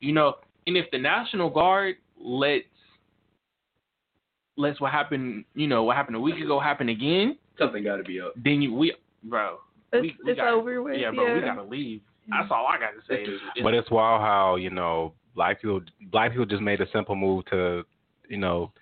you 0.00 0.12
know, 0.12 0.36
and 0.66 0.76
if 0.76 0.90
the 0.90 0.98
National 0.98 1.50
Guard 1.50 1.96
lets 2.16 2.64
lets 4.56 4.80
what 4.80 4.92
happened, 4.92 5.44
you 5.54 5.66
know, 5.66 5.82
what 5.82 5.96
happened 5.96 6.16
a 6.16 6.20
week 6.20 6.36
ago 6.40 6.60
happen 6.60 6.88
again, 6.88 7.36
something 7.58 7.82
got 7.82 7.96
to 7.96 8.04
be 8.04 8.20
up. 8.20 8.32
then 8.36 8.62
you 8.62 8.72
we 8.72 8.94
bro, 9.24 9.58
It's, 9.92 10.02
we, 10.02 10.16
we 10.24 10.30
it's 10.30 10.38
gotta, 10.38 10.52
over 10.52 10.82
with. 10.82 10.98
yeah, 11.00 11.10
bro, 11.10 11.34
we 11.34 11.40
gotta 11.40 11.62
leave. 11.64 12.00
That's 12.28 12.50
all 12.50 12.66
I 12.66 12.78
gotta 12.78 13.00
say. 13.08 13.22
Is, 13.22 13.40
is- 13.56 13.62
But 13.62 13.74
it's 13.74 13.90
wild 13.90 14.20
how 14.22 14.54
you 14.56 14.70
know 14.70 15.14
black 15.34 15.60
people 15.60 15.80
black 16.12 16.30
people 16.30 16.46
just 16.46 16.62
made 16.62 16.80
a 16.80 16.86
simple 16.92 17.16
move 17.16 17.44
to 17.46 17.84
you 18.34 18.40
know 18.40 18.72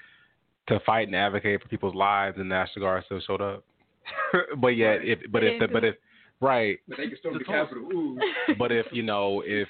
to 0.69 0.81
fight 0.87 1.09
and 1.09 1.15
advocate 1.15 1.61
for 1.61 1.69
people's 1.69 1.95
lives, 1.95 2.39
and 2.39 2.49
National 2.49 2.87
Guard 2.87 3.05
still 3.05 3.21
showed 3.21 3.43
up. 3.43 3.65
but 4.59 4.69
yet, 4.69 5.01
if 5.03 5.19
but 5.31 5.45
if 5.45 5.61
the, 5.61 5.69
but 5.69 5.85
if 5.85 5.95
right, 6.41 6.79
But 6.89 6.97
they 6.97 7.09
can 7.09 7.19
storm 7.19 7.39
the 7.39 7.45
Capitol. 7.45 7.83
Ooh. 7.93 8.19
but 8.59 8.73
if 8.73 8.87
you 8.93 9.03
know 9.03 9.43
if 9.45 9.69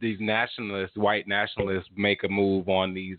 these 0.00 0.18
nationalists, 0.20 0.96
white 0.96 1.26
nationalists, 1.26 1.88
make 1.96 2.22
a 2.22 2.28
move 2.28 2.68
on 2.68 2.94
these 2.94 3.18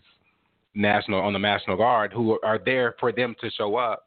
national 0.74 1.20
on 1.20 1.34
the 1.34 1.38
National 1.38 1.76
Guard, 1.76 2.14
who 2.14 2.38
are 2.42 2.60
there 2.64 2.94
for 2.98 3.12
them 3.12 3.34
to 3.42 3.50
show 3.50 3.76
up. 3.76 4.04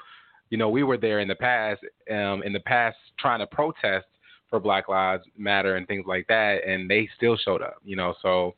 You 0.50 0.58
know, 0.58 0.70
we 0.70 0.82
were 0.82 0.98
there 0.98 1.20
in 1.20 1.28
the 1.28 1.36
past, 1.36 1.82
um, 2.10 2.42
in 2.44 2.54
the 2.54 2.60
past 2.62 2.98
trying 3.20 3.40
to 3.40 3.46
protest 3.46 4.08
for 4.50 4.60
Black 4.60 4.90
Lives 4.90 5.24
Matter 5.38 5.76
and 5.76 5.88
things 5.88 6.06
like 6.08 6.26
that, 6.28 6.68
and 6.68 6.90
they 6.90 7.08
still 7.16 7.38
showed 7.38 7.62
up. 7.62 7.78
You 7.86 7.96
know, 7.96 8.16
so 8.24 8.56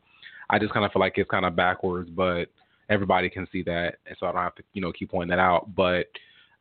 I 0.50 0.58
just 0.58 0.72
kind 0.72 0.86
of 0.86 0.94
feel 0.94 1.02
like 1.02 1.18
it's 1.18 1.30
kind 1.30 1.46
of 1.46 1.56
backwards, 1.56 2.10
but 2.10 2.46
everybody 2.92 3.30
can 3.30 3.48
see 3.52 3.64
that, 3.64 3.96
and 4.06 4.16
so 4.20 4.28
I 4.28 4.32
don't 4.34 4.42
have 4.42 4.56
to, 4.56 4.64
you 4.74 4.82
know, 4.82 4.92
keep 4.92 5.12
pointing 5.12 5.30
that 5.30 5.40
out. 5.40 5.74
But 5.76 6.08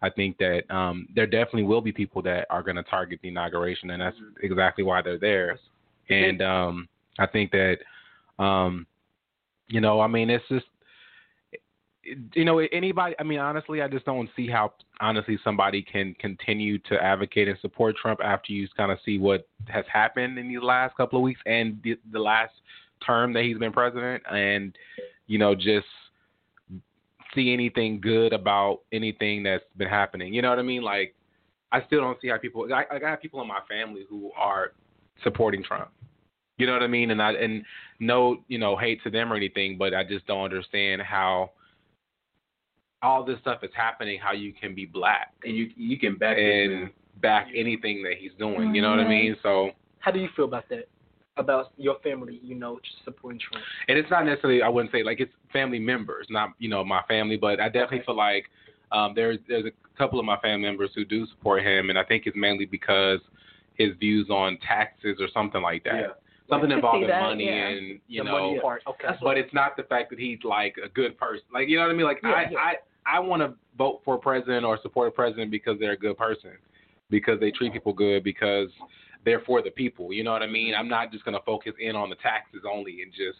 I 0.01 0.09
think 0.09 0.39
that 0.39 0.63
um, 0.75 1.09
there 1.15 1.27
definitely 1.27 1.65
will 1.65 1.81
be 1.81 1.93
people 1.93 2.23
that 2.23 2.47
are 2.49 2.63
going 2.63 2.77
to 2.77 2.83
target 2.85 3.19
the 3.23 3.29
inauguration, 3.29 3.91
and 3.91 4.01
that's 4.01 4.17
exactly 4.43 4.85
why 4.85 5.03
they're 5.03 5.19
there. 5.19 5.59
And 6.09 6.41
um, 6.41 6.89
I 7.19 7.27
think 7.27 7.51
that, 7.51 7.79
um, 8.39 8.87
you 9.69 9.81
know, 9.81 10.01
I 10.01 10.07
mean, 10.07 10.31
it's 10.31 10.45
just, 10.49 10.67
you 12.35 12.45
know, 12.45 12.59
anybody. 12.59 13.15
I 13.19 13.25
mean, 13.25 13.39
honestly, 13.39 13.83
I 13.83 13.89
just 13.89 14.07
don't 14.07 14.31
see 14.35 14.49
how 14.49 14.73
honestly 15.01 15.39
somebody 15.45 15.83
can 15.83 16.15
continue 16.19 16.79
to 16.79 17.01
advocate 17.03 17.49
and 17.49 17.59
support 17.61 17.97
Trump 17.97 18.21
after 18.25 18.53
you 18.53 18.67
kind 18.77 18.91
of 18.91 18.99
see 19.05 19.19
what 19.19 19.47
has 19.69 19.85
happened 19.93 20.39
in 20.39 20.49
these 20.49 20.63
last 20.63 20.97
couple 20.97 21.19
of 21.19 21.23
weeks 21.23 21.41
and 21.47 21.79
the, 21.85 21.99
the 22.13 22.19
last 22.19 22.53
term 23.07 23.33
that 23.33 23.45
he's 23.45 23.59
been 23.59 23.73
president, 23.73 24.23
and 24.31 24.77
you 25.27 25.39
know, 25.39 25.55
just 25.55 25.87
see 27.35 27.53
anything 27.53 28.01
good 28.01 28.33
about 28.33 28.81
anything 28.93 29.43
that's 29.43 29.65
been 29.77 29.89
happening. 29.89 30.35
You 30.35 30.43
know 30.43 30.51
what 30.51 30.59
I 30.59 30.63
mean? 30.63 30.83
Like, 30.83 31.15
I 31.73 31.85
still 31.87 32.01
don't 32.01 32.21
see 32.21 32.29
how 32.29 32.39
people. 32.39 32.67
I, 32.73 32.85
I 32.95 32.99
got 32.99 33.23
people 33.23 33.41
in 33.43 33.49
my 33.49 33.61
family 33.69 34.05
who 34.09 34.31
are 34.37 34.73
supporting 35.23 35.63
Trump. 35.63 35.91
You 36.59 36.67
know 36.67 36.73
what 36.75 36.83
I 36.83 36.89
mean? 36.89 37.11
And 37.11 37.23
I 37.23 37.33
and 37.33 37.65
no, 38.01 38.43
you 38.49 38.59
know, 38.59 38.77
hate 38.77 39.03
to 39.05 39.11
them 39.11 39.33
or 39.33 39.37
anything, 39.37 39.79
but 39.79 39.95
I 39.95 40.05
just 40.05 40.27
don't 40.27 40.45
understand 40.45 41.01
how 41.01 41.53
all 43.03 43.25
this 43.25 43.39
stuff 43.41 43.61
is 43.63 43.71
happening. 43.75 44.19
How 44.23 44.33
you 44.33 44.53
can 44.53 44.75
be 44.75 44.85
black 44.85 45.33
and 45.45 45.57
you 45.57 45.71
you 45.77 45.99
can 45.99 46.17
back 46.17 46.37
this 46.37 46.45
and 46.45 46.91
back 47.23 47.49
anything 47.55 48.03
that 48.03 48.15
he's 48.19 48.33
doing. 48.39 48.69
Oh, 48.71 48.73
you 48.73 48.83
know 48.83 48.91
what 48.91 49.01
I 49.01 49.09
mean? 49.09 49.37
So 49.43 49.71
How 50.01 50.11
do 50.11 50.19
you 50.19 50.29
feel 50.37 50.45
about 50.47 50.69
that? 50.69 50.89
About 51.41 51.73
your 51.77 51.97
family, 52.03 52.41
you 52.43 52.55
know, 52.55 52.79
just 52.85 53.05
supporting 53.05 53.41
Trump. 53.41 53.65
and 53.89 53.99
it's 53.99 54.11
not 54.11 54.25
necessarily 54.25 54.63
I 54.63 54.69
wouldn't 54.69 54.93
say 54.93 55.03
like 55.03 55.21
it's 55.21 55.33
family 55.53 55.79
members, 55.79 56.27
not 56.31 56.51
you 56.59 56.69
know 56.69 56.85
my 56.85 57.03
family, 57.09 57.37
but 57.37 57.61
I 57.61 57.69
definitely 57.69 58.03
feel 58.07 58.17
like 58.17 58.45
um, 58.93 59.13
there's 59.15 59.39
there's 59.49 59.67
a 59.67 59.99
couple 59.99 60.19
of 60.19 60.25
my 60.25 60.39
family 60.39 60.63
members 60.67 60.91
who 60.95 61.05
do 61.05 61.27
support 61.27 61.63
him, 61.63 61.91
and 61.91 61.99
I 61.99 62.05
think 62.05 62.25
it's 62.27 62.37
mainly 62.37 62.67
because 62.67 63.21
his 63.75 63.91
views 63.99 64.29
on 64.31 64.59
taxes 64.67 65.17
or 65.21 65.29
something 65.33 65.63
like 65.63 65.85
that. 65.85 65.95
Yeah. 65.95 66.07
Something 66.49 66.73
I 66.73 66.81
can 66.81 66.83
see 66.83 67.05
involving 67.05 67.09
money 67.09 67.47
yeah. 67.47 67.69
and 67.69 68.01
you 68.09 68.23
The 68.25 68.31
know, 68.31 68.49
money 68.49 68.61
part, 68.61 68.83
okay. 68.89 69.17
But 69.23 69.39
it's 69.39 69.55
not 69.55 69.77
the 69.77 69.85
fact 69.85 70.11
that 70.11 70.19
he's 70.19 70.41
like 70.43 70.75
a 70.85 70.89
good 70.89 71.17
person. 71.17 71.45
Like 71.55 71.69
you 71.69 71.77
know 71.77 71.83
what 71.85 71.93
I 71.93 71.95
mean? 71.95 72.07
Like 72.07 72.21
Yeah, 72.23 72.31
I 72.31 72.47
yeah. 72.51 72.59
I 72.59 72.75
I 73.07 73.21
want 73.21 73.41
to 73.43 73.55
vote 73.79 74.03
for 74.05 74.17
a 74.17 74.19
president 74.19 74.65
or 74.65 74.79
support 74.83 75.09
a 75.09 75.11
president 75.13 75.51
because 75.51 75.79
they're 75.79 75.93
a 75.93 75.97
good 75.97 76.19
person, 76.19 76.51
because 77.09 77.39
they 77.41 77.51
treat 77.53 77.73
people 77.73 77.93
good, 77.93 78.25
because 78.25 78.69
they're 79.25 79.41
for 79.41 79.63
the 79.63 79.71
people. 79.71 80.13
You 80.13 80.25
know 80.25 80.33
what 80.33 80.43
I 80.43 80.47
mean? 80.47 80.73
Mm-hmm. 80.73 80.81
I'm 80.81 80.89
not 80.89 81.13
just 81.13 81.25
gonna 81.25 81.41
focus 81.45 81.73
in 81.79 81.97
on 81.97 82.11
the 82.11 82.17
taxes 82.17 82.63
only 82.71 83.03
and 83.03 83.13
just 83.13 83.39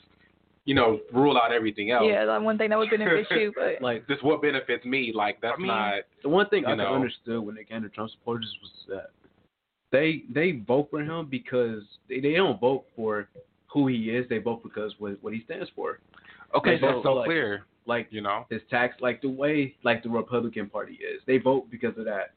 you 0.65 0.75
know 0.75 1.01
rule 1.13 1.39
out 1.39 1.53
everything 1.53 1.91
else. 1.91 2.05
Yeah, 2.07 2.25
that 2.27 2.43
one 2.43 2.59
thing 2.59 2.71
that 2.71 2.79
would 2.79 2.91
benefit 2.91 3.27
you, 3.31 3.53
but 3.57 3.83
like 3.83 4.07
just 4.07 4.23
what 4.23 4.43
benefits 4.43 4.85
me. 4.85 5.13
Like 5.15 5.41
that's 5.41 5.55
I 5.57 5.61
mean, 5.61 5.69
not. 5.69 5.95
the 6.23 6.29
one 6.29 6.49
thing 6.49 6.63
you 6.63 6.69
I 6.69 6.75
know. 6.75 6.95
understood 6.95 7.41
when 7.41 7.57
it 7.57 7.69
came 7.69 7.83
to 7.83 7.89
Trump 7.89 8.11
supporters 8.11 8.55
was 8.63 8.71
that 8.89 9.11
they 9.93 10.25
they 10.33 10.63
vote 10.67 10.89
for 10.91 11.01
him 11.01 11.27
because 11.31 11.83
they, 12.09 12.21
they 12.21 12.35
don't 12.35 12.61
vote 12.61 12.85
for 12.95 13.29
who 13.73 13.87
he 13.87 14.11
is. 14.11 14.29
They 14.29 14.39
vote 14.39 14.63
because 14.63 14.93
what 14.99 15.23
what 15.23 15.33
he 15.33 15.43
stands 15.45 15.71
for. 15.75 16.01
Okay, 16.55 16.77
They 16.77 16.81
that's 16.81 16.95
vote 16.95 17.03
so 17.05 17.13
like, 17.15 17.27
clear. 17.27 17.65
Like 17.87 18.09
you 18.11 18.21
know, 18.21 18.47
his 18.51 18.61
tax, 18.71 18.97
like 19.01 19.23
the 19.23 19.29
way 19.29 19.75
like 19.83 20.03
the 20.03 20.11
Republican 20.11 20.69
Party 20.69 20.95
is. 20.95 21.23
They 21.27 21.39
vote 21.39 21.71
because 21.71 21.97
of 21.99 22.05
that. 22.05 22.35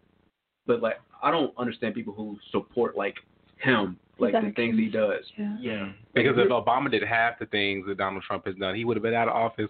But 0.66 0.82
like 0.82 1.00
I 1.22 1.32
don't 1.32 1.54
understand 1.58 1.96
people 1.96 2.14
who 2.14 2.38
support 2.52 2.96
like 2.96 3.16
him, 3.58 3.98
like 4.20 4.34
the 4.34 4.52
things 4.56 4.78
he 4.78 4.88
does. 4.90 5.24
Yeah. 5.38 5.92
Because 6.14 6.36
if 6.38 6.50
Obama 6.50 6.90
did 6.92 7.04
half 7.04 7.40
the 7.40 7.46
things 7.48 7.86
that 7.88 7.98
Donald 7.98 8.24
Trump 8.24 8.46
has 8.46 8.56
done, 8.56 8.76
he 8.76 8.86
would 8.86 8.98
have 8.98 9.04
been 9.04 9.14
out 9.14 9.28
of 9.28 9.36
office 9.36 9.70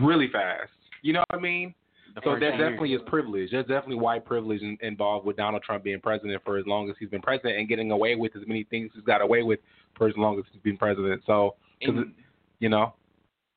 really 0.00 0.28
fast. 0.30 0.70
You 1.02 1.14
know 1.14 1.24
what 1.30 1.38
I 1.38 1.42
mean? 1.42 1.74
so 2.16 2.20
first 2.22 2.40
there 2.40 2.50
year. 2.54 2.58
definitely 2.70 2.92
is 2.92 3.00
privilege. 3.06 3.50
There's 3.50 3.66
definitely 3.66 3.96
white 3.96 4.24
privilege 4.26 4.60
in, 4.60 4.76
involved 4.82 5.24
with 5.26 5.36
Donald 5.38 5.62
Trump 5.62 5.82
being 5.84 6.00
president 6.00 6.42
for 6.44 6.58
as 6.58 6.66
long 6.66 6.90
as 6.90 6.96
he's 7.00 7.08
been 7.08 7.22
president 7.22 7.58
and 7.58 7.68
getting 7.68 7.90
away 7.90 8.16
with 8.16 8.36
as 8.36 8.42
many 8.46 8.64
things 8.64 8.90
he's 8.94 9.02
got 9.04 9.22
away 9.22 9.42
with 9.42 9.60
for 9.96 10.08
as 10.08 10.14
long 10.16 10.38
as 10.38 10.44
he's 10.52 10.60
been 10.60 10.76
president. 10.76 11.22
So, 11.26 11.56
'cause 11.84 11.94
it- 11.96 11.98
And- 11.98 12.14
you 12.60 12.68
know, 12.68 12.94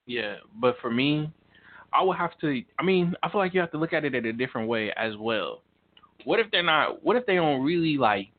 Yeah, 0.08 0.38
but 0.56 0.78
for 0.80 0.90
me, 0.92 1.30
I 1.92 2.02
would 2.04 2.16
have 2.18 2.38
to. 2.40 2.64
I 2.80 2.84
mean, 2.84 3.16
I 3.24 3.30
feel 3.30 3.40
like 3.40 3.54
you 3.54 3.60
have 3.60 3.72
to 3.72 3.78
look 3.78 3.92
at 3.92 4.06
it 4.06 4.14
in 4.16 4.26
a 4.26 4.34
different 4.34 4.68
way 4.68 4.92
as 4.94 5.18
well. 5.18 5.64
What 6.26 6.40
if 6.40 6.50
they're 6.52 6.64
not? 6.64 7.04
What 7.04 7.16
if 7.16 7.26
they 7.26 7.36
don't 7.36 7.64
really 7.64 7.98
like 7.98 8.30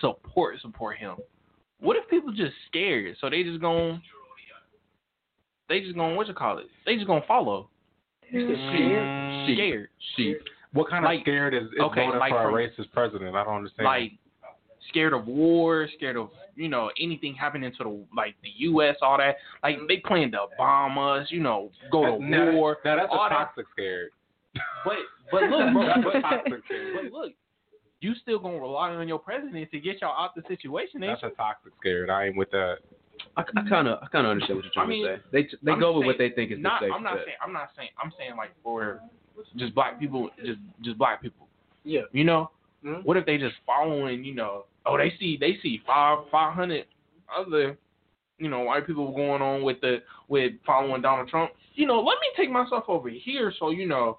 support 0.00 0.60
support 0.60 0.98
him? 0.98 1.16
What 1.80 1.96
if 1.96 2.08
people 2.08 2.32
just 2.32 2.54
scared? 2.68 3.16
So 3.20 3.28
they 3.30 3.42
just 3.42 3.60
going 3.60 4.00
they 5.68 5.80
just 5.80 5.94
going 5.96 6.16
what 6.16 6.26
you 6.28 6.34
call 6.34 6.58
it? 6.58 6.66
They 6.86 6.94
just 6.96 7.06
gonna 7.06 7.24
follow. 7.26 7.68
Mm, 8.32 9.54
Scared. 9.54 9.88
Sheep. 10.16 10.38
What 10.72 10.88
kind 10.90 11.04
Like- 11.04 11.20
of 11.20 11.24
scared 11.24 11.54
is, 11.54 11.64
is 11.64 11.78
okay, 11.80 12.06
voting 12.06 12.18
like 12.20 12.32
for 12.32 12.42
from- 12.44 12.54
a 12.54 12.56
racist 12.56 12.92
president? 12.92 13.36
I 13.36 13.44
don't 13.44 13.56
understand. 13.56 13.84
Like 13.86 14.12
scared 14.88 15.12
of 15.12 15.26
war, 15.26 15.88
scared 15.96 16.16
of 16.16 16.30
you 16.56 16.68
know 16.68 16.90
anything 17.00 17.34
happening 17.34 17.70
to 17.78 17.84
the 17.84 18.06
like 18.16 18.34
the 18.42 18.50
U.S. 18.56 18.96
All 19.02 19.18
that. 19.18 19.36
Like 19.62 19.78
they 19.88 19.98
plan 19.98 20.32
to 20.32 20.46
bomb 20.58 20.98
us. 20.98 21.28
You 21.30 21.40
know, 21.40 21.70
go 21.92 22.18
to 22.18 22.24
Now 22.24 22.46
that- 22.46 22.54
war. 22.54 22.78
now 22.84 22.96
that's 22.96 23.08
a 23.12 23.14
all 23.14 23.28
that. 23.28 23.34
toxic 23.34 23.66
scared. 23.72 24.10
But 24.84 24.96
but 25.30 25.42
look, 25.44 25.72
bro, 25.72 25.86
That's 25.86 26.00
but, 26.04 26.20
toxic, 26.20 26.64
scared. 26.66 26.94
but 26.94 27.12
look, 27.12 27.32
you 28.04 28.14
still 28.22 28.38
gonna 28.38 28.60
rely 28.60 28.90
on 28.90 29.08
your 29.08 29.18
president 29.18 29.70
to 29.70 29.80
get 29.80 30.00
y'all 30.00 30.14
out 30.16 30.34
the 30.34 30.42
situation, 30.46 31.02
ain't 31.02 31.18
That's 31.20 31.32
a 31.32 31.36
toxic 31.36 31.72
scared. 31.80 32.10
I 32.10 32.26
ain't 32.26 32.36
with 32.36 32.50
that. 32.52 32.76
I 33.36 33.42
kind 33.42 33.88
of 33.88 33.98
I 34.02 34.06
kind 34.08 34.26
of 34.26 34.32
understand 34.32 34.56
what 34.58 34.64
you're 34.64 34.72
trying 34.74 34.86
I 34.86 34.90
mean, 34.90 35.06
to 35.06 35.16
say. 35.16 35.22
They 35.32 35.48
they 35.62 35.72
I'm 35.72 35.80
go 35.80 35.96
with 35.98 36.06
what 36.06 36.18
they 36.18 36.30
think 36.30 36.52
is 36.52 36.58
not, 36.60 36.80
the 36.80 36.86
safe 36.86 36.94
I'm 36.94 37.02
not 37.02 37.16
bet. 37.16 37.24
saying 37.24 37.36
I'm 37.44 37.52
not 37.52 37.68
saying 37.76 37.88
I'm 38.02 38.12
saying 38.18 38.36
like 38.36 38.50
for 38.62 39.00
just 39.56 39.74
black 39.74 39.98
people, 39.98 40.30
just 40.44 40.58
just 40.82 40.98
black 40.98 41.20
people. 41.22 41.48
Yeah. 41.84 42.02
You 42.12 42.24
know, 42.24 42.50
Mhm. 42.84 43.04
what 43.04 43.16
if 43.16 43.24
they 43.26 43.38
just 43.38 43.56
following? 43.66 44.24
You 44.24 44.34
know, 44.34 44.66
oh 44.86 44.96
they 44.98 45.12
see 45.18 45.36
they 45.36 45.58
see 45.62 45.82
five 45.86 46.18
five 46.30 46.54
hundred 46.54 46.86
other, 47.34 47.76
you 48.38 48.48
know, 48.48 48.60
white 48.60 48.86
people 48.86 49.10
going 49.12 49.42
on 49.42 49.62
with 49.62 49.80
the 49.80 50.02
with 50.28 50.52
following 50.66 51.02
Donald 51.02 51.28
Trump. 51.28 51.52
You 51.74 51.86
know, 51.86 52.00
let 52.00 52.18
me 52.20 52.28
take 52.36 52.50
myself 52.50 52.84
over 52.88 53.08
here 53.08 53.52
so 53.58 53.70
you 53.70 53.86
know 53.86 54.18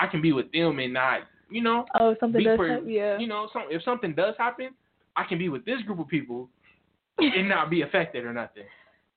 I 0.00 0.06
can 0.06 0.20
be 0.20 0.32
with 0.32 0.50
them 0.52 0.78
and 0.80 0.92
not 0.92 1.20
you 1.50 1.62
know. 1.62 1.84
Oh, 2.00 2.14
something 2.20 2.38
be 2.40 2.44
does 2.44 2.56
for- 2.56 2.68
happen, 2.68 2.90
yeah. 2.90 3.18
You 3.18 3.26
know, 3.26 3.48
some 3.52 3.64
if 3.70 3.82
something 3.82 4.14
does 4.14 4.34
happen, 4.38 4.70
I 5.16 5.24
can 5.24 5.38
be 5.38 5.48
with 5.48 5.64
this 5.64 5.80
group 5.82 5.98
of 5.98 6.08
people 6.08 6.48
and 7.18 7.48
not 7.48 7.70
be 7.70 7.82
affected 7.82 8.24
or 8.24 8.32
nothing. 8.32 8.64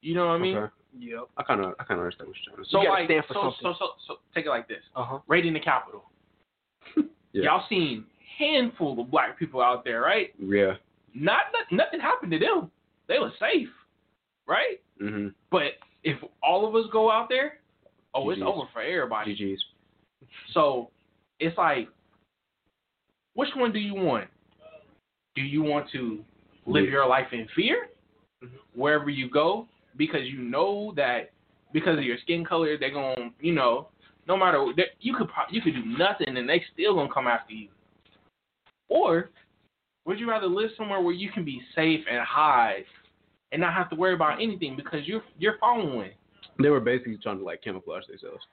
You 0.02 0.16
know 0.16 0.28
what 0.28 0.34
I 0.34 0.38
mean? 0.40 0.58
Okay. 0.58 0.74
Yep. 1.00 1.24
I 1.38 1.44
kind 1.44 1.62
of 1.64 1.74
I 1.80 1.84
kind 1.86 2.00
of 2.00 2.06
understand 2.06 2.28
what 2.28 2.36
you're 2.46 2.54
trying 2.54 2.64
to 2.66 2.70
say. 2.70 2.72
So 2.74 2.82
You 2.82 2.88
gotta 2.88 3.00
like, 3.02 3.08
stand 3.08 3.24
for 3.28 3.34
so, 3.34 3.42
something. 3.42 3.58
so 3.62 3.74
so 3.80 3.88
so 4.08 4.14
take 4.36 4.46
it 4.46 4.50
like 4.50 4.68
this: 4.68 4.82
Uh 4.96 5.06
huh. 5.06 5.20
raiding 5.28 5.54
the 5.54 5.60
Capitol. 5.60 6.04
Yeah. 7.34 7.44
Y'all 7.44 7.64
seen 7.70 8.04
handful 8.38 9.00
of 9.00 9.10
black 9.10 9.40
people 9.40 9.62
out 9.62 9.86
there, 9.86 10.02
right? 10.02 10.34
Yeah. 10.38 10.74
Not, 11.14 11.44
not 11.54 11.72
nothing 11.72 12.02
happened 12.02 12.32
to 12.34 12.40
them. 12.40 12.70
They 13.08 13.20
were 13.20 13.32
safe, 13.40 13.70
right? 14.48 14.82
Mhm. 15.02 15.34
But 15.50 15.76
if 16.04 16.18
all 16.44 16.68
of 16.68 16.76
us 16.76 16.90
go 16.92 17.10
out 17.10 17.30
there, 17.30 17.60
oh, 18.14 18.30
it's 18.32 18.42
GGs. 18.42 18.46
over 18.46 18.68
for 18.74 18.82
everybody. 18.82 19.34
GGs. 19.34 19.60
So 20.54 20.90
it's 21.40 21.58
like, 21.58 21.88
which 23.34 23.50
one 23.56 23.72
do 23.72 23.80
you 23.80 23.96
want? 23.96 24.28
Do 25.36 25.42
you 25.42 25.64
want 25.64 25.90
to 25.92 26.24
live 26.66 26.86
your 26.86 27.08
life 27.08 27.28
in 27.32 27.48
fear 27.56 27.88
mm-hmm. 28.44 28.56
wherever 28.80 29.10
you 29.10 29.30
go 29.30 29.68
because 29.98 30.22
you 30.24 30.40
know 30.40 30.94
that 30.96 31.32
because 31.74 31.98
of 31.98 32.04
your 32.04 32.18
skin 32.22 32.46
color 32.46 32.78
they're 32.78 32.92
gonna, 32.92 33.32
you 33.40 33.54
know, 33.54 33.88
no 34.28 34.38
matter 34.38 34.66
they- 34.76 34.92
you 35.00 35.16
could 35.16 35.30
pro- 35.30 35.50
you 35.50 35.62
could 35.62 35.74
do 35.74 35.86
nothing 35.86 36.38
and 36.38 36.48
they 36.48 36.64
still 36.74 36.96
gonna 36.96 37.14
come 37.14 37.28
after 37.28 37.54
you. 37.54 37.70
Or 38.90 39.30
would 40.06 40.20
you 40.20 40.30
rather 40.30 40.48
live 40.48 40.72
somewhere 40.78 41.02
where 41.02 41.14
you 41.14 41.32
can 41.32 41.46
be 41.46 41.62
safe 41.76 42.06
and 42.10 42.22
hide 42.22 42.86
and 43.52 43.62
not 43.62 43.74
have 43.74 43.90
to 43.90 43.96
worry 43.96 44.14
about 44.14 44.42
anything 44.42 44.76
because 44.76 45.08
you're 45.08 45.24
you're 45.40 45.58
following? 45.60 46.12
They 46.62 46.70
were 46.70 46.80
basically 46.80 47.18
trying 47.18 47.40
to 47.40 47.44
like 47.44 47.64
camouflage 47.64 48.06
themselves 48.08 48.46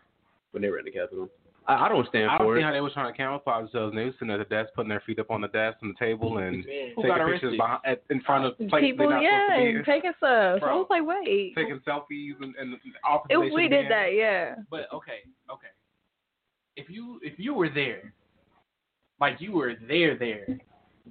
when 0.52 0.62
they 0.62 0.70
were 0.70 0.78
in 0.78 0.84
the 0.84 0.90
Capitol. 0.90 1.28
I, 1.68 1.84
I 1.86 1.88
don't 1.88 2.08
stand 2.08 2.30
I 2.30 2.38
don't 2.38 2.46
for 2.46 2.56
see 2.56 2.60
it. 2.60 2.64
how 2.64 2.72
they 2.72 2.80
were 2.80 2.90
trying 2.90 3.12
to 3.12 3.16
camouflage 3.16 3.64
themselves. 3.64 3.90
And 3.90 3.98
they 3.98 4.04
were 4.06 4.12
sitting 4.18 4.30
at 4.30 4.38
the 4.38 4.44
desk, 4.44 4.70
putting 4.74 4.88
their 4.88 5.02
feet 5.06 5.18
up 5.18 5.30
on 5.30 5.42
the 5.42 5.48
desk 5.48 5.76
and 5.82 5.94
the 5.94 5.98
table, 5.98 6.38
and 6.38 6.64
Who 6.96 7.02
taking 7.02 7.26
pictures 7.26 7.56
behind, 7.56 7.80
at, 7.84 8.02
in 8.10 8.20
front 8.22 8.46
of 8.46 8.56
places 8.56 8.90
People, 8.90 9.08
they're 9.08 9.16
not 9.16 9.22
yeah, 9.22 9.46
supposed 9.46 9.62
to 9.62 9.68
and 9.68 9.84
be. 9.84 9.92
taking 9.92 10.12
stuff. 10.16 10.56
I 10.56 10.58
Bro. 10.58 10.78
was 10.78 10.86
like, 10.90 11.02
wait. 11.06 11.54
taking 11.54 11.80
selfies 11.86 12.40
and, 12.40 12.54
and 12.56 12.74
offices. 13.08 13.30
It, 13.30 13.52
we 13.52 13.68
did 13.68 13.84
be 13.84 13.88
that, 13.88 14.14
yeah. 14.14 14.54
But 14.70 14.88
okay, 14.92 15.20
okay. 15.52 15.68
If 16.76 16.88
you 16.88 17.20
if 17.22 17.38
you 17.38 17.54
were 17.54 17.68
there, 17.68 18.12
like 19.20 19.40
you 19.40 19.52
were 19.52 19.74
there 19.86 20.16
there, 20.16 20.46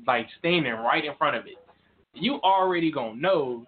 like 0.07 0.27
standing 0.39 0.71
right 0.73 1.05
in 1.05 1.13
front 1.17 1.35
of 1.35 1.45
it, 1.45 1.57
you 2.13 2.39
already 2.41 2.91
gonna 2.91 3.15
know 3.19 3.65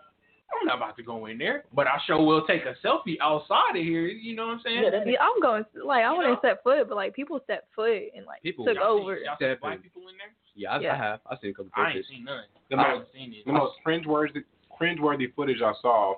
I'm 0.51 0.65
not 0.67 0.77
about 0.77 0.97
to 0.97 1.03
go 1.03 1.27
in 1.27 1.37
there, 1.37 1.65
but 1.73 1.87
I 1.87 1.97
sure 2.07 2.21
will 2.23 2.45
take 2.45 2.63
a 2.65 2.75
selfie 2.85 3.17
outside 3.21 3.75
of 3.75 3.83
here. 3.83 4.07
You 4.07 4.35
know 4.35 4.47
what 4.47 4.53
I'm 4.53 4.61
saying? 4.63 4.83
Yeah, 5.05 5.17
I'm 5.21 5.39
going 5.41 5.63
like 5.85 6.03
I 6.03 6.11
wouldn't 6.11 6.39
set 6.41 6.63
foot, 6.63 6.87
but 6.89 6.95
like 6.95 7.13
people 7.13 7.39
set 7.47 7.65
foot 7.75 8.01
and 8.15 8.25
like 8.25 8.41
People- 8.41 8.65
took 8.65 8.75
Y'all 8.75 8.99
over. 8.99 9.17
See, 9.17 9.25
y'all 9.25 9.35
see 9.39 9.59
black 9.61 9.81
people 9.81 10.01
in 10.09 10.17
there? 10.17 10.33
Yeah, 10.55 10.71
I, 10.75 10.79
Yeah. 10.79 10.93
I 10.93 10.97
have. 10.97 11.19
I've 11.29 11.37
seen 11.41 11.51
a 11.51 11.53
couple 11.53 11.71
I 11.75 11.85
pictures. 11.85 12.07
ain't 12.11 12.17
seen 12.19 12.25
none. 12.25 12.43
The 12.69 12.75
I 12.75 12.77
most, 12.77 12.87
haven't 12.87 13.07
seen 13.13 13.33
it. 13.33 13.45
the 13.45 13.53
most 13.53 13.75
cringeworthy, 13.85 14.43
cringeworthy 14.79 15.33
footage 15.35 15.61
I 15.63 15.73
saw, 15.81 16.15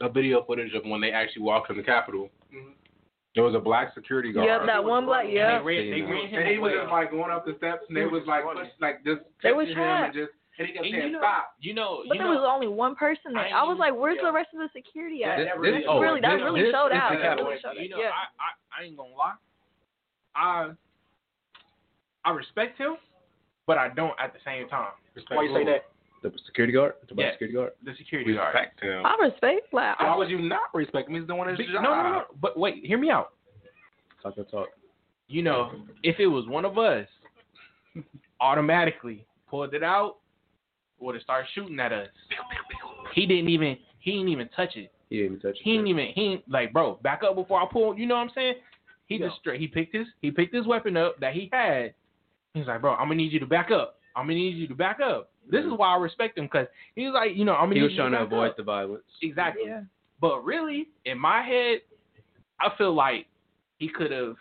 a 0.00 0.08
video 0.08 0.44
footage 0.44 0.74
of 0.74 0.84
when 0.84 1.00
they 1.00 1.10
actually 1.10 1.42
walked 1.42 1.70
in 1.70 1.76
the 1.76 1.82
Capitol. 1.82 2.28
Mm-hmm. 2.54 2.70
There 3.34 3.44
was 3.44 3.54
a 3.54 3.60
black 3.60 3.94
security 3.94 4.32
guard. 4.32 4.46
Yep, 4.46 4.66
that 4.66 4.82
one 4.84 5.06
black, 5.06 5.26
yeah. 5.28 5.58
They 5.58 5.64
ran, 5.64 5.90
they 5.90 6.00
ran 6.02 6.26
him 6.28 6.40
And 6.40 6.48
he 6.48 6.58
was 6.58 6.72
just 6.74 6.90
like 6.90 7.10
going 7.10 7.30
up 7.30 7.46
the 7.46 7.54
steps, 7.58 7.82
and 7.88 7.96
they 7.96 8.04
was 8.06 8.22
like, 8.26 8.42
push, 8.44 8.66
like 8.80 9.04
just 9.04 9.20
They 9.42 9.52
was 9.52 9.68
him 9.68 9.78
and 9.78 10.14
just, 10.14 10.32
and 10.58 10.66
he 10.66 10.72
kept 10.74 10.84
And 10.86 10.92
saying, 10.94 11.06
you 11.06 11.12
know, 11.12 11.18
"Stop." 11.20 11.54
you 11.60 11.74
know, 11.74 12.02
But 12.08 12.14
you 12.16 12.22
there 12.24 12.32
know, 12.34 12.40
was 12.40 12.48
only 12.50 12.66
one 12.68 12.94
person 12.96 13.32
there. 13.34 13.48
I 13.54 13.62
was 13.62 13.78
like, 13.78 13.94
"Where's 13.94 14.18
the 14.22 14.32
rest 14.32 14.48
of 14.54 14.58
the 14.60 14.68
security 14.74 15.22
at?" 15.24 15.36
This- 15.38 15.46
That 15.46 15.54
this- 15.54 15.60
really, 15.62 15.86
oh, 15.86 16.00
really, 16.00 16.20
that 16.20 16.34
really 16.34 16.62
this 16.62 16.72
showed 16.72 16.90
is 16.92 16.98
out. 16.98 17.10
the 17.12 17.18
That 17.18 17.36
really 17.38 17.60
showed 17.60 17.68
out. 17.70 17.80
you 17.80 17.88
know, 17.90 17.98
yeah. 17.98 18.10
I, 18.10 18.24
I 18.42 18.50
I 18.82 18.84
ain't 18.84 18.96
gonna 18.96 19.14
lie. 19.14 19.34
I 20.34 20.70
I 22.24 22.30
respect 22.30 22.76
him, 22.78 22.96
but 23.66 23.78
I 23.78 23.88
don't 23.88 24.14
at 24.20 24.32
the 24.32 24.40
same 24.44 24.68
time. 24.68 24.92
Why 25.28 25.42
you 25.44 25.54
say 25.54 25.64
that? 25.64 25.84
The 26.22 26.32
security 26.46 26.72
guard, 26.72 26.94
the 27.08 27.14
black 27.14 27.26
Yeah. 27.26 27.32
security 27.32 27.54
guard. 27.54 27.72
The 27.84 27.94
security 27.94 28.34
guard. 28.34 28.52
Respect 28.54 28.80
him. 28.82 29.06
I 29.06 29.16
respect 29.20 29.72
like 29.72 30.00
Why 30.00 30.16
would 30.16 30.28
you 30.28 30.40
not 30.40 30.74
respect 30.74 31.08
him? 31.08 31.14
He's 31.14 31.24
doing 31.28 31.48
his 31.48 31.58
Be- 31.58 31.66
job. 31.72 31.82
No, 31.84 31.94
no, 31.94 32.02
no. 32.10 32.24
But 32.40 32.58
wait, 32.58 32.84
hear 32.84 32.98
me 32.98 33.08
out. 33.10 33.34
Talk 34.22 34.34
that 34.34 34.50
talk. 34.50 34.68
You 35.28 35.42
know, 35.42 35.72
if 36.02 36.18
it 36.18 36.26
was 36.26 36.46
one 36.48 36.64
of 36.64 36.76
us, 36.78 37.06
automatically 38.40 39.26
pulled 39.48 39.74
it 39.74 39.82
out, 39.82 40.16
would 41.00 41.14
have 41.14 41.22
started 41.22 41.48
shooting 41.54 41.78
at 41.80 41.92
us. 41.92 42.08
He 43.14 43.26
didn't 43.26 43.48
even 43.48 43.76
he 44.00 44.12
didn't 44.12 44.28
even 44.28 44.48
touch 44.54 44.76
it. 44.76 44.90
He 45.10 45.16
didn't 45.16 45.32
even 45.32 45.40
touch 45.40 45.56
it. 45.56 45.62
He 45.62 45.72
didn't 45.72 45.86
even 45.88 46.06
he 46.14 46.22
ain't, 46.22 46.50
like 46.50 46.72
bro, 46.72 46.98
back 47.02 47.22
up 47.22 47.34
before 47.34 47.60
I 47.60 47.66
pull. 47.70 47.96
You 47.98 48.06
know 48.06 48.14
what 48.16 48.22
I'm 48.22 48.30
saying? 48.34 48.54
He 49.06 49.18
just 49.18 49.36
straight. 49.40 49.60
He 49.60 49.66
picked 49.66 49.94
his 49.94 50.06
he 50.20 50.30
picked 50.30 50.54
his 50.54 50.66
weapon 50.66 50.96
up 50.96 51.18
that 51.20 51.32
he 51.34 51.48
had. 51.52 51.94
He's 52.54 52.66
like, 52.66 52.80
bro, 52.80 52.92
I'm 52.92 53.06
gonna 53.08 53.16
need 53.16 53.32
you 53.32 53.40
to 53.40 53.46
back 53.46 53.70
up. 53.70 53.96
I'm 54.16 54.24
gonna 54.26 54.34
need 54.34 54.56
you 54.56 54.66
to 54.68 54.74
back 54.74 54.98
up. 55.00 55.30
This 55.50 55.64
is 55.64 55.72
why 55.74 55.94
I 55.94 55.96
respect 55.98 56.36
him 56.36 56.44
because 56.44 56.66
he's 56.94 57.10
like, 57.12 57.34
you 57.34 57.44
know, 57.44 57.54
I'm 57.54 57.66
gonna 57.70 57.74
He 57.76 57.80
need 57.80 57.84
was 57.84 57.92
you 57.92 57.98
trying 57.98 58.12
to 58.12 58.18
back 58.18 58.26
avoid 58.26 58.50
up. 58.50 58.56
the 58.58 58.62
violence. 58.64 59.04
Exactly. 59.22 59.62
Yeah. 59.66 59.82
But 60.20 60.44
really, 60.44 60.88
in 61.06 61.18
my 61.18 61.42
head, 61.42 61.78
I 62.60 62.70
feel 62.76 62.92
like 62.92 63.26
he 63.78 63.88
could 63.88 64.10
have 64.10 64.34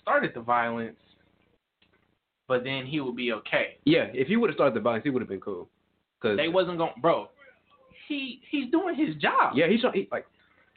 started 0.00 0.32
the 0.34 0.40
violence, 0.40 0.96
but 2.52 2.64
then 2.64 2.84
he 2.84 3.00
would 3.00 3.16
be 3.16 3.32
okay. 3.32 3.78
Yeah, 3.86 4.08
if 4.12 4.28
he 4.28 4.36
would 4.36 4.50
have 4.50 4.54
started 4.56 4.74
the 4.74 4.80
violence, 4.80 5.04
he 5.04 5.08
would 5.10 5.22
have 5.22 5.28
been 5.28 5.40
cool. 5.40 5.70
Cause 6.20 6.36
They 6.36 6.48
wasn't 6.48 6.76
going, 6.76 6.92
bro. 7.00 7.28
He 8.08 8.42
he's 8.50 8.70
doing 8.70 8.94
his 8.94 9.16
job. 9.16 9.54
yeah, 9.54 9.66
he's 9.68 9.80
trying. 9.80 9.94
He, 9.94 10.08
like, 10.12 10.26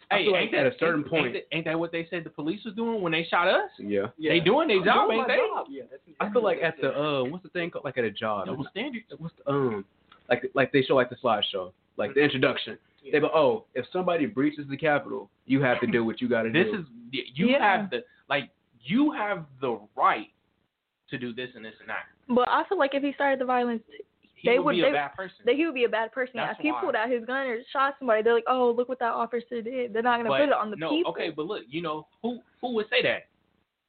I 0.10 0.20
Hey, 0.20 0.24
feel 0.26 0.32
like 0.34 0.42
ain't 0.44 0.56
at 0.56 0.64
that 0.64 0.74
a 0.76 0.80
certain 0.80 1.02
ain't, 1.02 1.10
point. 1.10 1.26
Ain't 1.26 1.34
that, 1.34 1.56
ain't 1.56 1.66
that 1.66 1.78
what 1.80 1.92
they 1.92 2.08
said 2.10 2.24
the 2.24 2.30
police 2.30 2.62
was 2.64 2.74
doing 2.76 3.02
when 3.02 3.12
they 3.12 3.26
shot 3.30 3.50
us? 3.50 3.70
yeah. 3.78 4.06
They 4.18 4.40
doing 4.40 4.70
their 4.70 4.84
job, 4.86 5.08
doing 5.10 5.20
ain't 5.20 5.28
they? 5.28 5.36
job. 5.36 5.68
Yeah, 5.70 5.84
that's 5.92 6.02
I 6.22 6.32
feel 6.32 6.44
like 6.44 6.60
at 6.64 6.76
the 6.80 6.92
uh, 6.98 7.24
what's 7.26 7.44
the 7.44 7.50
thing 7.50 7.72
called? 7.72 7.84
Like 7.84 7.98
at 7.98 8.06
a 8.06 8.12
job. 8.12 8.46
Double 8.46 8.66
standards. 8.72 9.06
What's 9.18 9.36
the 9.44 9.52
um, 9.52 9.84
like 10.30 10.50
like 10.54 10.72
they 10.72 10.82
show 10.84 10.96
like 10.96 11.10
the 11.10 11.18
slideshow, 11.22 11.74
like 11.98 12.14
the 12.14 12.22
introduction. 12.22 12.78
They 13.12 13.20
go, 13.20 13.30
oh, 13.36 13.66
if 13.76 13.86
somebody 13.94 14.26
breaches 14.26 14.66
the 14.70 14.78
Capitol, 14.78 15.30
you 15.46 15.62
have 15.62 15.80
to 15.82 15.88
do 15.88 16.04
what 16.06 16.22
you 16.22 16.30
got 16.30 16.44
to 16.44 16.52
do. 16.52 16.64
This 16.64 16.74
is 16.80 16.86
you 17.12 17.50
Yeah. 17.50 17.60
have 17.82 17.90
the 17.90 18.04
like 18.30 18.50
you 18.88 19.12
have 19.12 19.46
the 19.62 19.80
right 19.96 20.28
to 21.10 21.18
do 21.18 21.34
this 21.34 21.50
and 21.56 21.64
this 21.64 21.74
and 21.80 21.90
that. 21.90 22.06
But 22.28 22.50
I 22.50 22.64
feel 22.68 22.78
like 22.78 22.94
if 22.94 23.04
he 23.04 23.14
started 23.14 23.40
the 23.40 23.46
violence, 23.46 23.84
He 24.36 24.50
they 24.50 24.58
would 24.60 24.66
would 24.66 24.76
be 24.76 24.82
they, 24.82 24.90
a 24.90 24.94
bad 24.94 25.14
person. 25.16 25.38
They, 25.46 25.56
he 25.56 25.66
would 25.66 25.76
be 25.76 25.84
a 25.86 25.90
bad 25.90 26.12
person. 26.12 26.34
That's 26.36 26.58
if 26.60 26.64
he 26.64 26.72
why. 26.72 26.82
pulled 26.82 26.96
out 26.96 27.10
his 27.10 27.26
gun 27.26 27.48
or 27.48 27.58
shot 27.72 27.96
somebody, 28.00 28.22
they're 28.24 28.34
like, 28.34 28.44
oh, 28.48 28.74
look 28.76 28.90
what 28.90 29.00
that 29.00 29.12
officer 29.14 29.62
did. 29.62 29.94
They're 29.94 30.02
not 30.02 30.18
gonna 30.18 30.30
but 30.30 30.40
put 30.40 30.50
it 30.50 30.54
on 30.54 30.70
the 30.72 30.78
no, 30.78 30.90
people. 30.90 31.12
okay, 31.12 31.30
but 31.30 31.46
look, 31.46 31.64
you 31.68 31.82
know 31.82 32.08
who 32.22 32.40
who 32.62 32.74
would 32.76 32.88
say 32.90 33.02
that? 33.04 33.28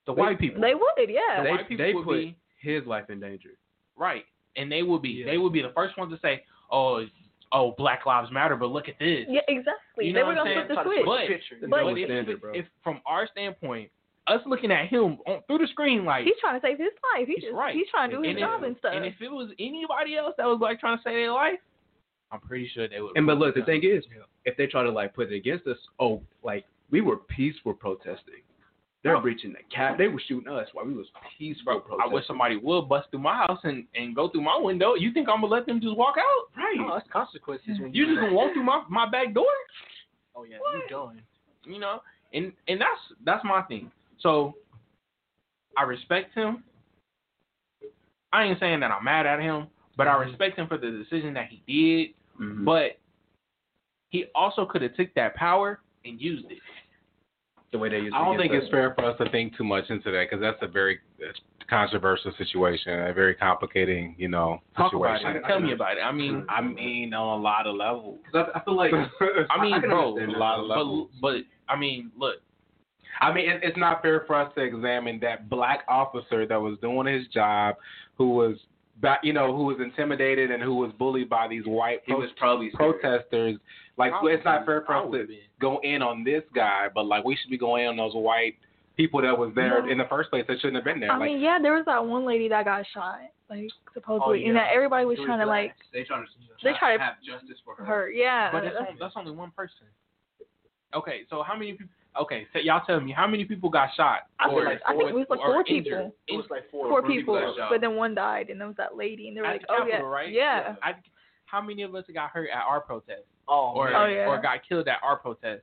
The 0.06 0.14
They- 0.14 0.20
white 0.20 0.38
people. 0.38 0.60
They 0.60 0.74
would, 0.74 1.08
yeah. 1.08 1.38
The 1.38 1.42
they 1.44 1.50
white 1.50 1.68
people 1.68 1.84
they 1.86 1.94
would 1.94 2.04
put 2.04 2.14
be 2.18 2.36
his 2.60 2.84
life 2.86 3.10
in 3.10 3.20
danger. 3.20 3.50
right, 3.96 4.24
and 4.56 4.70
they 4.70 4.82
would 4.82 5.02
be 5.02 5.10
Yeah. 5.10 5.26
they 5.26 5.38
would 5.38 5.52
be 5.52 5.62
the 5.62 5.72
first 5.74 5.96
ones 5.98 6.12
to 6.12 6.18
say, 6.20 6.44
oh, 6.70 7.04
oh, 7.52 7.72
Black 7.78 8.06
Lives 8.06 8.30
Matter, 8.32 8.56
but 8.56 8.66
look 8.70 8.88
at 8.88 8.98
this. 8.98 9.24
Yeah, 9.28 9.40
exactly. 9.48 10.06
You 10.06 10.12
they 10.12 10.20
know 10.20 10.26
were 10.26 10.34
what 10.34 10.46
I'm 10.46 10.46
gonna 10.46 10.54
saying? 10.54 10.66
flip 10.66 10.78
the 10.78 10.84
switch. 10.84 11.06
But, 11.06 11.26
picture. 11.28 11.68
but 11.68 11.98
if, 11.98 12.06
standard, 12.06 12.40
if, 12.54 12.64
if 12.64 12.66
from 12.84 13.00
our 13.06 13.26
standpoint, 13.32 13.90
us 14.28 14.40
looking 14.46 14.70
at 14.72 14.88
him 14.88 15.18
on, 15.26 15.40
through 15.46 15.58
the 15.58 15.66
screen, 15.68 16.04
like 16.04 16.24
He's 16.24 16.34
trying 16.40 16.60
to 16.60 16.66
save 16.66 16.78
his 16.78 16.88
life. 17.14 17.26
He 17.26 17.34
He's 17.34 17.44
just 17.44 17.54
right. 17.54 17.74
he's 17.74 17.86
trying 17.90 18.10
to 18.10 18.16
do 18.16 18.22
his 18.22 18.30
and 18.30 18.38
job 18.38 18.62
if, 18.62 18.66
and 18.68 18.76
stuff. 18.78 18.92
And 18.94 19.04
if 19.04 19.14
it 19.20 19.30
was 19.30 19.50
anybody 19.58 20.16
else 20.16 20.34
that 20.38 20.46
was 20.46 20.58
like 20.60 20.80
trying 20.80 20.96
to 20.98 21.02
save 21.04 21.14
their 21.14 21.32
life, 21.32 21.58
I'm 22.32 22.40
pretty 22.40 22.68
sure 22.74 22.88
they 22.88 23.00
would. 23.00 23.16
And 23.16 23.26
but 23.26 23.38
look, 23.38 23.54
the 23.54 23.62
thing 23.62 23.82
is, 23.84 24.04
Yeah. 24.10 24.24
if 24.44 24.56
they 24.56 24.66
try 24.66 24.82
to 24.82 24.90
like 24.90 25.14
put 25.14 25.30
it 25.32 25.36
against 25.36 25.66
us, 25.66 25.78
oh, 26.00 26.20
like 26.42 26.64
we 26.90 27.00
were 27.00 27.16
peaceful 27.18 27.72
protesting. 27.74 28.42
They're 29.04 29.14
Bro. 29.14 29.22
breaching 29.22 29.52
the 29.52 29.62
cap. 29.72 29.98
They 29.98 30.08
were 30.08 30.20
shooting 30.26 30.50
us 30.52 30.66
while 30.72 30.84
we 30.84 30.94
was 30.94 31.06
peaceful 31.38 31.78
protesting. 31.78 32.10
I 32.10 32.12
wish 32.12 32.26
somebody 32.26 32.56
would 32.56 32.88
bust 32.88 33.08
through 33.12 33.20
my 33.20 33.36
house 33.36 33.60
and, 33.62 33.84
and 33.94 34.16
go 34.16 34.28
through 34.28 34.40
my 34.42 34.58
window. 34.60 34.94
You 34.94 35.12
think 35.12 35.28
I'm 35.28 35.42
gonna 35.42 35.52
let 35.52 35.66
them 35.66 35.80
just 35.80 35.96
walk 35.96 36.16
out? 36.18 36.48
right. 36.56 36.74
No, 36.76 36.94
that's 36.94 37.08
consequences. 37.12 37.78
When 37.80 37.94
You 37.94 38.06
do 38.06 38.14
just 38.14 38.20
gonna 38.22 38.34
walk 38.34 38.52
through 38.52 38.64
my, 38.64 38.82
my 38.90 39.08
back 39.08 39.32
door? 39.32 39.44
Oh 40.34 40.42
yeah, 40.42 40.56
you 40.74 40.82
done. 40.90 41.22
You 41.64 41.78
know? 41.78 42.00
And 42.34 42.52
and 42.66 42.80
that's 42.80 43.00
that's 43.24 43.44
my 43.44 43.62
thing. 43.62 43.92
So 44.20 44.54
I 45.76 45.82
respect 45.82 46.34
him. 46.34 46.64
I 48.32 48.44
ain't 48.44 48.60
saying 48.60 48.80
that 48.80 48.90
I'm 48.90 49.04
mad 49.04 49.26
at 49.26 49.40
him, 49.40 49.66
but 49.96 50.08
I 50.08 50.16
respect 50.16 50.58
him 50.58 50.66
for 50.66 50.78
the 50.78 50.90
decision 50.90 51.34
that 51.34 51.48
he 51.48 51.62
did. 51.66 52.14
Mhm. 52.42 52.64
But 52.64 52.98
he 54.10 54.26
also 54.34 54.66
could 54.66 54.82
have 54.82 54.94
took 54.94 55.12
that 55.14 55.34
power 55.34 55.80
and 56.04 56.20
used 56.20 56.50
it. 56.50 56.58
the 57.72 57.78
way 57.78 57.88
they 57.88 57.98
used. 57.98 58.14
I 58.14 58.24
don't 58.24 58.38
think 58.38 58.52
get 58.52 58.62
it's 58.62 58.70
fair 58.70 58.94
for 58.94 59.04
us 59.04 59.18
to 59.18 59.28
think 59.30 59.56
too 59.56 59.64
much 59.64 59.90
into 59.90 60.10
that 60.12 60.30
because 60.30 60.40
that's 60.40 60.62
a 60.62 60.68
very 60.68 61.00
controversial 61.68 62.32
situation, 62.38 62.92
a 63.08 63.12
very 63.12 63.34
complicating, 63.34 64.14
you 64.16 64.28
know, 64.28 64.62
Talk 64.76 64.94
about 64.94 65.18
situation. 65.18 65.42
it. 65.44 65.46
Tell 65.48 65.60
me 65.60 65.72
about 65.72 65.98
it. 65.98 66.00
I 66.00 66.12
mean, 66.12 66.46
I 66.48 66.60
mean, 66.60 67.12
on 67.12 67.40
a 67.40 67.42
lot 67.42 67.66
of 67.66 67.74
levels. 67.74 68.20
Because 68.24 68.48
I, 68.54 68.60
I 68.60 68.64
feel 68.64 68.76
like 68.76 68.92
I 69.50 69.60
mean, 69.60 69.80
can 69.80 69.90
bro, 69.90 70.16
a 70.16 70.26
lot 70.38 70.60
of 70.60 70.66
levels. 70.66 71.10
but 71.20 71.32
but 71.32 71.72
I 71.72 71.76
mean, 71.76 72.12
look, 72.16 72.36
I 73.20 73.32
mean, 73.32 73.48
it, 73.48 73.60
it's 73.62 73.76
not 73.78 74.02
fair 74.02 74.24
for 74.26 74.34
us 74.36 74.52
to 74.56 74.62
examine 74.62 75.18
that 75.20 75.48
black 75.48 75.84
officer 75.88 76.46
that 76.46 76.60
was 76.60 76.78
doing 76.80 77.06
his 77.06 77.26
job, 77.28 77.76
who 78.16 78.30
was, 78.30 78.56
you 79.22 79.32
know, 79.32 79.54
who 79.56 79.64
was 79.64 79.76
intimidated 79.80 80.50
and 80.50 80.62
who 80.62 80.74
was 80.76 80.92
bullied 80.98 81.28
by 81.28 81.48
these 81.48 81.64
white 81.66 82.00
he 82.06 82.12
pro- 82.12 82.20
was 82.20 82.30
probably 82.36 82.70
scared. 82.72 83.00
protesters. 83.00 83.58
Like, 83.98 84.12
it's 84.24 84.44
not 84.44 84.66
fair 84.66 84.82
for 84.86 84.94
us 84.94 85.06
to 85.06 85.26
been. 85.26 85.38
go 85.60 85.80
in 85.82 86.02
on 86.02 86.22
this 86.24 86.42
guy, 86.54 86.88
but 86.94 87.04
like 87.06 87.24
we 87.24 87.36
should 87.36 87.50
be 87.50 87.56
going 87.58 87.84
in 87.84 87.88
on 87.90 87.96
those 87.96 88.14
white 88.14 88.56
people 88.96 89.20
that 89.22 89.36
was 89.38 89.52
there 89.54 89.82
No. 89.82 89.90
in 89.90 89.98
the 89.98 90.04
first 90.08 90.28
place 90.30 90.44
that 90.48 90.56
shouldn't 90.60 90.76
have 90.76 90.84
been 90.84 91.00
there. 91.00 91.10
I 91.12 91.16
like, 91.16 91.26
mean, 91.32 91.40
yeah, 91.40 91.58
there 91.60 91.72
was 91.74 91.84
that 91.86 92.04
one 92.04 92.24
lady 92.26 92.48
that 92.48 92.64
got 92.66 92.84
shot, 92.92 93.20
like 93.48 93.68
supposedly, 93.94 94.44
Oh, 94.44 94.48
and 94.48 94.56
that 94.56 94.68
everybody 94.74 95.04
was 95.06 95.16
It 95.16 95.20
was 95.22 95.26
trying 95.28 95.40
to 95.40 95.46
like. 95.46 95.74
They 95.92 96.04
trying 96.04 96.24
to 96.24 96.30
They 96.64 96.72
try 96.78 96.96
to- 96.96 97.02
have 97.02 97.14
justice 97.24 97.58
for 97.64 97.74
her. 97.76 97.84
her. 97.84 98.10
Yeah, 98.10 98.50
But 98.52 98.64
that's- 98.64 98.96
that's 99.00 99.14
only 99.16 99.32
one 99.32 99.50
person. 99.52 99.86
Okay, 100.94 101.22
so 101.28 101.42
how 101.42 101.54
many 101.54 101.72
people? 101.72 101.88
Okay, 102.20 102.46
so 102.52 102.58
y'all 102.58 102.82
tell 102.86 103.00
me 103.00 103.12
how 103.12 103.26
many 103.26 103.44
people 103.44 103.68
got 103.68 103.90
shot? 103.96 104.20
I 104.38 104.48
or, 104.48 104.64
like 104.64 104.80
I 104.86 104.94
think 104.96 105.10
it 105.10 105.14
was 105.14 105.26
like 105.28 105.40
or 105.40 105.46
four 105.52 105.64
injured? 105.66 105.84
people. 105.84 106.14
It 106.28 106.32
was 106.36 106.46
like 106.50 106.70
four. 106.70 106.88
Four 106.88 107.02
four 107.02 107.10
people, 107.10 107.34
got 107.34 107.56
shot. 107.56 107.70
but 107.70 107.80
then 107.80 107.96
one 107.96 108.14
died, 108.14 108.50
and 108.50 108.60
there 108.60 108.66
was 108.68 108.76
that 108.76 108.96
lady, 108.96 109.28
and 109.28 109.36
they 109.36 109.40
were 109.40 109.46
At 109.46 109.52
like, 109.52 109.60
the 109.62 109.66
"Oh 109.72 109.76
Capitol, 109.78 109.98
yeah, 110.00 110.06
right? 110.06 110.32
yeah." 110.32 110.74
I, 110.82 110.92
how 111.46 111.60
many 111.62 111.82
of 111.82 111.94
us 111.94 112.04
got 112.12 112.30
hurt 112.30 112.48
at 112.52 112.62
our 112.62 112.80
protest, 112.80 113.22
Oh, 113.48 113.72
or. 113.76 113.94
Oh, 113.94 114.06
yeah. 114.06 114.26
or 114.26 114.40
got 114.40 114.60
killed 114.68 114.88
at 114.88 114.98
our 115.02 115.16
protest? 115.16 115.62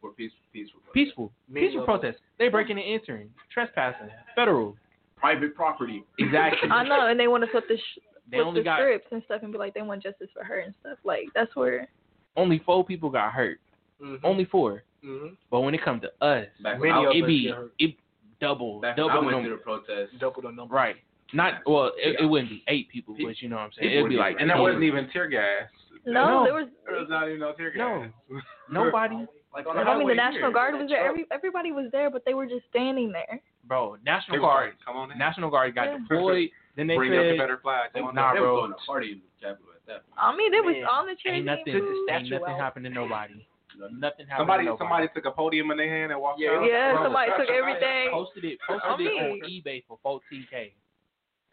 For 0.00 0.10
peaceful, 0.12 0.38
peaceful. 0.52 0.80
Peaceful, 0.92 1.32
Many 1.48 1.66
peaceful 1.66 1.82
of 1.82 1.86
protest. 1.86 2.18
They 2.38 2.48
breaking 2.48 2.78
and 2.78 2.86
entering, 2.86 3.30
trespassing, 3.52 4.10
federal. 4.34 4.76
Private 5.16 5.54
property. 5.54 6.04
Exactly. 6.18 6.68
I 6.70 6.84
know, 6.86 7.06
and 7.06 7.18
they 7.18 7.26
want 7.28 7.42
to 7.44 7.50
flip 7.50 7.64
the 7.68 7.76
sh- 7.78 8.00
They 8.30 8.36
flip 8.36 8.46
only 8.46 8.60
the 8.60 8.64
got 8.64 8.78
scripts 8.80 9.06
and 9.10 9.22
stuff, 9.24 9.42
and 9.42 9.50
be 9.52 9.58
like, 9.58 9.72
they 9.72 9.80
want 9.82 10.02
justice 10.02 10.28
for 10.34 10.44
her 10.44 10.58
and 10.60 10.74
stuff. 10.80 10.98
Like 11.04 11.28
that's 11.34 11.54
where 11.56 11.88
only 12.36 12.58
four 12.66 12.84
people 12.84 13.08
got 13.08 13.32
hurt. 13.32 13.58
Mhm. 14.02 14.20
Only 14.22 14.44
four. 14.44 14.82
Mhm. 15.04 15.36
But 15.50 15.60
when 15.60 15.74
it 15.74 15.82
comes 15.82 16.02
to 16.02 16.12
us, 16.24 16.46
Back 16.60 16.80
Many 16.80 16.90
of 16.92 17.14
it 17.14 17.22
us 17.22 17.26
be 17.26 17.42
get 17.48 17.58
it 17.78 17.94
double 18.40 18.80
back 18.80 18.96
when 18.96 19.10
I 19.10 19.14
went 19.18 19.30
number. 19.30 19.48
to 19.50 19.56
the 19.56 19.62
protest, 19.62 20.18
Double 20.18 20.42
the 20.42 20.50
number. 20.52 20.74
Right. 20.74 20.96
Not 21.32 21.62
well. 21.66 21.92
It, 21.96 22.14
Yeah. 22.18 22.22
it 22.24 22.26
wouldn't 22.26 22.50
be 22.50 22.62
eight 22.68 22.88
people, 22.88 23.14
Pe- 23.16 23.24
but 23.24 23.40
you 23.42 23.48
know 23.48 23.56
what 23.56 23.62
I'm 23.62 23.72
saying. 23.72 23.90
It'd 23.92 24.08
be 24.08 24.16
like 24.16 24.36
and 24.40 24.48
there 24.50 24.60
wasn't 24.60 24.84
even 24.84 25.08
tear 25.10 25.26
gas. 25.28 25.68
no, 26.04 26.12
No. 26.26 26.44
there 26.44 26.54
was. 26.54 26.68
There 26.86 26.98
was 27.00 27.08
not 27.08 27.26
even 27.28 27.40
no 27.40 27.52
tear 27.52 27.70
gas. 27.70 28.10
No. 28.28 28.40
nobody, 28.70 29.26
like 29.54 29.66
on 29.66 29.76
I 29.78 29.98
mean, 29.98 30.06
the 30.08 30.14
National 30.14 30.42
here, 30.44 30.52
Guard 30.52 30.74
was 30.78 30.88
there. 30.88 31.04
Every 31.06 31.26
everybody 31.30 31.72
was 31.72 31.90
there, 31.92 32.10
but 32.10 32.24
they 32.24 32.34
were 32.34 32.46
just 32.46 32.66
standing 32.70 33.10
there. 33.12 33.40
bro. 33.64 33.96
National 34.04 34.38
Guard, 34.38 34.70
like, 34.70 34.84
come 34.84 34.96
on 34.96 35.10
in. 35.10 35.18
National 35.18 35.50
Guard 35.50 35.74
got 35.74 35.86
Yeah. 35.88 35.98
deployed. 36.08 36.50
Then 36.76 36.86
they 36.86 36.94
Bring 36.96 37.10
up 37.16 37.24
the 37.24 37.30
said, 37.32 37.38
better 37.38 37.56
flag. 37.58 37.92
Come 37.94 38.04
on 38.04 38.14
Nah, 38.14 38.34
they 38.34 38.38
bro. 38.38 38.52
was 38.54 38.60
going 38.68 38.78
to 38.78 38.86
party 38.86 39.12
in 39.12 39.18
the 39.18 39.24
Capitol 39.46 39.72
at 39.74 39.86
that 39.86 40.06
point. 40.06 40.18
I 40.18 40.36
mean, 40.36 40.52
they 40.52 40.60
was 40.60 40.74
Man. 40.76 40.84
on 40.84 41.06
the 41.06 41.16
chair. 41.16 41.32
"Ain't 41.32 41.46
nothing, 41.46 41.64
Took 41.72 41.82
the 41.82 42.12
ain't 42.12 42.28
nothing 42.30 42.54
out. 42.54 42.60
happened 42.60 42.84
to 42.84 42.90
nobody. 42.90 43.44
Nothing 43.76 44.26
happened 44.26 44.48
Somebody, 44.48 44.64
to 44.66 44.76
somebody 44.78 45.08
took 45.14 45.24
a 45.26 45.30
podium 45.30 45.70
in 45.70 45.76
their 45.76 45.88
hand 45.88 46.12
and 46.12 46.20
walked 46.20 46.40
Yeah, 46.40 46.50
out. 46.50 46.64
Yeah, 46.64 46.92
Bro, 46.94 47.04
somebody 47.04 47.30
took 47.38 47.50
everything. 47.50 48.08
posted 48.10 48.44
it, 48.44 48.58
posted 48.66 48.90
I 48.90 48.94
it 49.02 49.14
on 49.20 49.40
eBay 49.48 49.84
for 49.86 49.98
14k. 50.04 50.72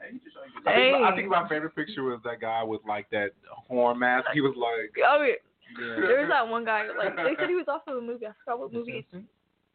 I 0.02 0.06
think, 0.10 0.22
Hey. 0.66 0.94
I 1.04 1.16
think 1.16 1.30
my 1.30 1.48
favorite 1.48 1.76
picture 1.76 2.04
was 2.04 2.20
that 2.26 2.42
guy 2.42 2.64
with 2.64 2.82
like 2.88 3.10
that 3.12 3.32
horn 3.48 4.00
mask. 4.00 4.28
He 4.34 4.42
was 4.42 4.54
like, 4.58 4.92
Oh 5.06 5.22
yeah. 5.24 5.36
Yeah. 5.80 6.08
There 6.08 6.20
was 6.22 6.30
that 6.30 6.48
one 6.48 6.66
guy, 6.66 6.88
like 6.98 7.16
they 7.16 7.36
said 7.40 7.50
he 7.50 7.56
was 7.56 7.66
off 7.68 7.82
of 7.88 7.98
a 7.98 8.02
movie. 8.02 8.28
I 8.28 8.32
forgot 8.44 8.60
what 8.60 8.74
movie. 8.74 9.06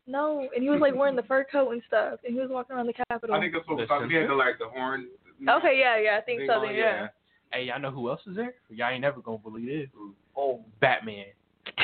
No, 0.06 0.48
and 0.54 0.62
he 0.62 0.70
was 0.70 0.80
like 0.80 0.94
wearing 0.94 1.16
the 1.16 1.22
fur 1.22 1.44
coat 1.50 1.72
and 1.72 1.82
stuff, 1.86 2.20
and 2.24 2.32
he 2.34 2.40
was 2.40 2.48
walking 2.50 2.76
around 2.76 2.86
the 2.86 2.94
Capitol. 3.10 3.34
I 3.34 3.40
think 3.40 3.52
that's 3.52 3.66
what 3.68 3.76
we're 3.78 3.86
talking. 3.86 4.08
He 4.08 4.16
had 4.16 4.28
the 4.28 4.34
like 4.34 4.58
the 4.58 4.68
horn. 4.68 5.08
Okay, 5.48 5.78
yeah, 5.78 5.98
yeah, 5.98 6.16
I 6.18 6.20
think 6.22 6.40
thing 6.40 6.48
so. 6.48 6.60
on, 6.60 6.66
Then, 6.68 6.76
yeah. 6.76 7.08
Hey, 7.52 7.64
y'all 7.64 7.80
know 7.80 7.90
who 7.90 8.08
else 8.10 8.20
is 8.26 8.36
there? 8.36 8.54
Y'all 8.70 8.90
ain't 8.90 9.02
never 9.02 9.20
gonna 9.20 9.38
believe 9.38 9.66
this. 9.66 9.88
Oh, 10.36 10.64
Batman. 10.80 11.26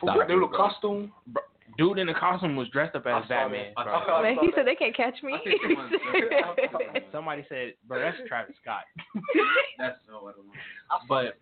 for 0.00 0.06
Stop 0.06 0.16
what? 0.16 0.28
They 0.28 0.34
it, 0.34 0.36
little 0.36 0.48
bro. 0.48 0.58
costume. 0.58 1.12
Bro, 1.28 1.42
dude 1.76 1.98
in 1.98 2.06
the 2.08 2.14
costume 2.14 2.56
was 2.56 2.68
dressed 2.68 2.96
up 2.96 3.06
as 3.06 3.24
Batman. 3.28 3.72
that. 3.76 3.80
I 3.80 3.84
bro. 3.84 4.02
saw- 4.06 4.22
Man, 4.22 4.36
he 4.40 4.50
said 4.54 4.66
they 4.66 4.74
can't 4.74 4.96
catch 4.96 5.22
me. 5.22 5.34
I 5.34 5.38
think 5.44 5.60
someone- 5.62 7.02
Somebody 7.12 7.46
said, 7.48 7.74
bro, 7.86 8.00
that's 8.00 8.16
Travis 8.28 8.54
Scott. 8.62 8.82
That's 9.78 9.96
so 10.08 10.26
I. 10.28 10.98
But 11.08 11.38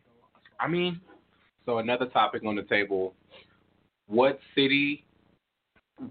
I 0.60 0.68
mean, 0.68 1.00
So 1.64 1.78
another 1.78 2.06
topic 2.06 2.42
on 2.46 2.54
the 2.56 2.62
table: 2.62 3.14
What 4.06 4.38
city? 4.54 5.04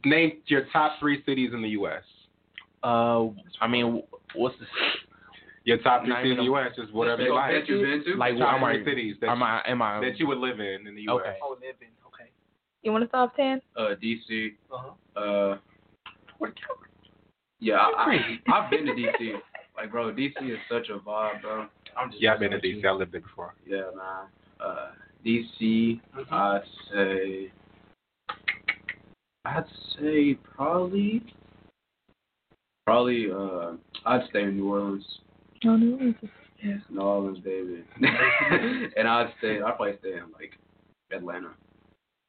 Name 0.03 0.41
your 0.47 0.65
top 0.73 0.93
three 0.99 1.23
cities 1.25 1.51
in 1.53 1.61
the 1.61 1.69
U.S. 1.69 2.01
uh, 2.83 3.25
I 3.61 3.67
mean, 3.69 4.01
what's 4.33 4.55
the 4.59 4.65
Your 5.63 5.77
top 5.77 6.03
three 6.05 6.13
cities 6.15 6.31
in 6.31 6.37
the 6.37 6.43
U.S. 6.45 6.71
Just 6.75 6.91
whatever 6.93 7.17
That 7.17 7.23
you 7.25 7.35
like. 7.35 7.51
that 7.53 7.67
you've 7.69 7.81
been 8.05 8.13
to? 8.13 8.17
like? 8.19 8.37
top 8.39 8.55
Am 8.55 8.63
I, 8.63 8.73
three 8.73 8.85
cities 8.85 9.15
that 9.21 9.29
am 9.29 9.43
I? 9.43 9.61
Am 9.67 9.81
I? 9.83 9.99
that 9.99 10.17
you 10.19 10.25
would 10.27 10.39
live 10.39 10.59
in 10.59 10.87
in 10.87 10.95
the 10.95 11.03
U.S. 11.03 11.21
Okay. 11.21 11.37
Oh, 11.43 11.51
living. 11.61 11.93
Okay. 12.01 12.04
You 12.85 12.91
want 12.91 13.03
a 13.03 13.07
top 13.07 13.35
ten? 13.35 13.61
uh, 13.77 13.95
DC. 14.01 14.53
Uh 14.71 14.77
huh. 14.77 15.19
Uh, 15.19 15.57
yeah, 17.59 17.77
I, 17.77 18.37
I, 18.47 18.53
I've 18.53 18.69
been 18.69 18.85
to 18.85 18.91
DC. 18.91 19.33
Like, 19.75 19.91
bro, 19.91 20.11
DC 20.11 20.33
is 20.41 20.57
such 20.69 20.89
a 20.89 20.99
vibe, 20.99 21.41
bro. 21.41 21.65
I'm 21.97 22.11
just 22.11 22.21
Yeah, 22.21 22.33
I've 22.33 22.39
been 22.39 22.51
to 22.51 22.59
DC. 22.59 22.85
I 22.85 22.91
lived 22.91 23.13
there 23.13 23.21
before. 23.21 23.55
Yeah, 23.65 23.83
man. 23.95 24.27
Uh, 24.59 24.91
DC, 25.25 25.99
I'd 26.31 26.61
say, 26.93 27.51
I'd 29.45 29.65
say 29.97 30.35
probably, 30.55 31.23
probably, 32.85 33.27
uh, 33.31 33.71
I'd 34.05 34.27
stay 34.29 34.43
in 34.43 34.57
New 34.57 34.69
Orleans. 34.69 35.05
No, 35.63 35.75
New 35.75 35.93
Orleans 35.93 36.15
is 36.21 36.29
yeah. 36.63 36.77
New 36.89 37.01
Orleans, 37.01 37.39
baby. 37.39 37.83
and 38.97 39.07
I'd 39.07 39.33
stay, 39.39 39.61
I'd 39.61 39.75
probably 39.75 39.97
stay 39.99 40.13
in 40.13 40.31
like 40.33 40.53
Atlanta. 41.11 41.49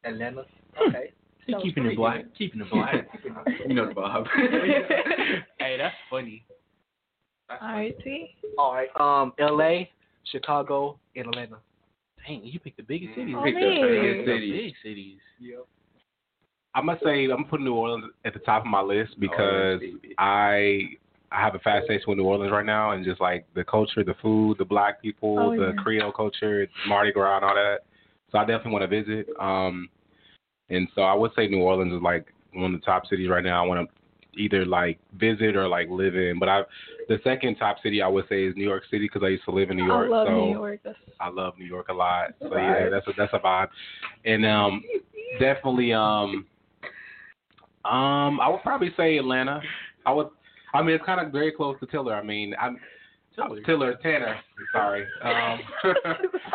Atlanta. 0.04 0.44
Okay. 0.88 1.12
He 1.46 1.54
keeping 1.62 1.86
it 1.86 1.96
black. 1.96 2.24
Keeping 2.36 2.60
it 2.60 2.70
black. 2.70 3.06
You 3.66 3.74
know 3.74 3.86
the 3.86 3.94
vibe. 3.94 4.26
hey, 5.58 5.76
that's 5.78 5.94
funny. 6.10 6.44
All 7.48 7.56
right, 7.68 7.96
see. 8.02 8.30
All 8.58 8.74
right. 8.74 8.88
Um, 8.98 9.32
L.A., 9.38 9.90
Chicago, 10.32 10.98
and 11.14 11.26
Atlanta. 11.28 11.58
Dang, 12.26 12.40
you 12.42 12.58
picked 12.58 12.76
the 12.78 12.82
biggest 12.82 13.14
cities. 13.14 13.34
Oh, 13.38 13.44
Picked 13.44 13.60
the 13.60 13.86
biggest 13.88 14.26
The 14.26 14.32
cities. 14.32 14.52
Big 14.52 14.74
cities. 14.82 15.18
Yep. 15.40 15.66
I'm 16.74 16.86
gonna 16.86 16.98
say 17.04 17.24
I'm 17.30 17.44
putting 17.44 17.64
New 17.64 17.74
Orleans 17.74 18.04
at 18.24 18.34
the 18.34 18.40
top 18.40 18.62
of 18.62 18.66
my 18.66 18.82
list 18.82 19.12
Oh, 19.14 19.20
because 19.20 19.80
I 20.18 20.82
I 21.32 21.40
have 21.40 21.54
a 21.54 21.58
fascination 21.60 22.04
with 22.08 22.18
New 22.18 22.24
Orleans 22.24 22.52
right 22.52 22.66
now 22.66 22.90
and 22.90 23.04
just 23.04 23.20
like 23.20 23.46
the 23.54 23.64
culture, 23.64 24.04
the 24.04 24.14
food, 24.20 24.58
the 24.58 24.64
black 24.64 25.00
people, 25.00 25.38
Oh, 25.38 25.56
the 25.56 25.68
yeah. 25.74 25.82
Creole 25.82 26.12
culture, 26.12 26.66
Mardi 26.88 27.12
Gras 27.12 27.36
and 27.36 27.44
all 27.46 27.54
that. 27.54 27.78
So 28.32 28.38
I 28.38 28.42
definitely 28.44 28.72
want 28.72 28.90
to 28.90 29.02
visit. 29.02 29.26
Um, 29.40 29.88
and 30.68 30.88
so 30.94 31.02
I 31.02 31.14
would 31.14 31.30
say 31.36 31.46
New 31.48 31.60
Orleans 31.62 31.92
is 31.92 32.02
like 32.02 32.26
one 32.52 32.74
of 32.74 32.80
the 32.80 32.84
top 32.84 33.06
cities 33.06 33.28
right 33.28 33.44
now. 33.44 33.62
I 33.62 33.66
want 33.66 33.88
to 33.88 34.40
either 34.40 34.64
like 34.64 34.98
visit 35.18 35.56
or 35.56 35.68
like 35.68 35.88
live 35.88 36.14
in. 36.14 36.38
But 36.38 36.48
I, 36.48 36.62
the 37.08 37.18
second 37.24 37.56
top 37.56 37.76
city 37.82 38.02
I 38.02 38.08
would 38.08 38.28
say 38.28 38.44
is 38.44 38.56
New 38.56 38.64
York 38.64 38.84
City 38.90 39.06
because 39.06 39.22
I 39.24 39.28
used 39.28 39.44
to 39.44 39.50
live 39.52 39.70
in 39.70 39.76
New 39.76 39.86
York. 39.86 40.08
I 40.08 40.10
love 40.10 40.26
so 40.26 40.34
New 40.34 40.52
York. 40.52 40.80
That's 40.84 40.96
I 41.20 41.28
love 41.30 41.54
New 41.58 41.66
York 41.66 41.88
a 41.88 41.94
lot. 41.94 42.34
So 42.40 42.54
Right. 42.54 42.82
yeah, 42.82 42.88
that's 42.90 43.06
a 43.08 43.12
that's 43.16 43.32
a 43.32 43.38
vibe. 43.38 43.68
And 44.24 44.44
um 44.44 44.82
definitely 45.40 45.92
um 45.92 46.46
um 47.84 48.40
I 48.40 48.48
would 48.48 48.62
probably 48.62 48.92
say 48.96 49.16
Atlanta. 49.18 49.60
I 50.04 50.12
would 50.12 50.28
I 50.74 50.82
mean 50.82 50.94
it's 50.94 51.04
kind 51.04 51.24
of 51.24 51.32
very 51.32 51.52
close 51.52 51.78
to 51.80 51.86
Tiller. 51.86 52.14
I 52.14 52.22
mean 52.22 52.54
I'm 52.60 52.78
Tiller, 53.36 53.62
Tiller 53.62 53.94
Tanner. 54.02 54.36
Sorry. 54.72 55.06
Um 55.22 55.60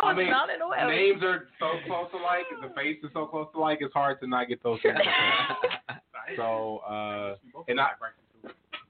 I 0.03 0.13
mean 0.13 0.29
not 0.29 0.49
in 0.49 0.61
a 0.61 0.87
names 0.87 1.23
are 1.23 1.47
so 1.59 1.71
close 1.87 2.09
alike, 2.13 2.45
the 2.61 2.73
face 2.75 2.97
is 3.03 3.09
so 3.13 3.25
close 3.25 3.47
alike, 3.55 3.79
it's 3.81 3.93
hard 3.93 4.19
to 4.21 4.27
not 4.27 4.47
get 4.47 4.61
those 4.63 4.79
things. 4.83 4.97
so 6.35 6.77
uh 6.79 7.35
and 7.67 7.79
I 7.79 7.89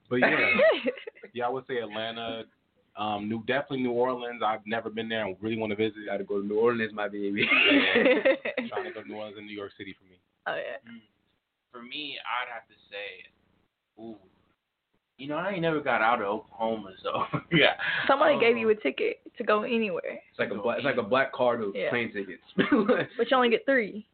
but 0.08 0.16
yeah. 0.16 0.46
Yeah, 1.32 1.46
I 1.46 1.48
would 1.48 1.66
say 1.66 1.78
Atlanta. 1.78 2.44
Um, 2.98 3.26
New 3.26 3.42
definitely 3.46 3.80
New 3.82 3.92
Orleans. 3.92 4.42
I've 4.44 4.66
never 4.66 4.90
been 4.90 5.08
there. 5.08 5.24
I 5.24 5.34
really 5.40 5.56
want 5.56 5.70
to 5.70 5.76
visit. 5.76 6.04
Gotta 6.04 6.24
go 6.24 6.42
to 6.42 6.46
New 6.46 6.58
Orleans, 6.60 6.92
my 6.92 7.08
baby. 7.08 7.48
Yeah. 7.48 8.68
trying 8.68 8.84
to 8.84 8.92
go 8.92 9.00
to 9.02 9.08
New 9.08 9.16
Orleans 9.16 9.38
and 9.38 9.46
New 9.46 9.56
York 9.56 9.72
City 9.78 9.96
for 9.98 10.04
me. 10.10 10.20
Oh 10.46 10.54
yeah. 10.54 10.76
For 11.70 11.82
me, 11.82 12.18
I'd 12.20 12.52
have 12.52 12.68
to 12.68 12.74
say, 12.92 13.24
ooh, 13.98 14.18
you 15.22 15.28
know, 15.28 15.36
I 15.36 15.50
ain't 15.52 15.62
never 15.62 15.80
got 15.80 16.02
out 16.02 16.20
of 16.20 16.26
Oklahoma, 16.26 16.90
so 17.00 17.22
yeah. 17.52 17.74
Somebody 18.08 18.34
Um, 18.34 18.40
gave 18.40 18.56
you 18.58 18.70
a 18.70 18.74
ticket 18.74 19.20
to 19.38 19.44
go 19.44 19.62
anywhere, 19.62 20.18
It's 20.30 20.38
like 20.38 20.50
a 20.50 20.56
black, 20.56 20.78
it's 20.78 20.84
like 20.84 20.96
a 20.96 21.02
black 21.02 21.32
card 21.32 21.62
of 21.62 21.76
Yeah. 21.76 21.90
plane 21.90 22.12
tickets. 22.12 22.42
but 22.56 23.30
you 23.30 23.36
only 23.36 23.48
get 23.48 23.64
three. 23.64 24.04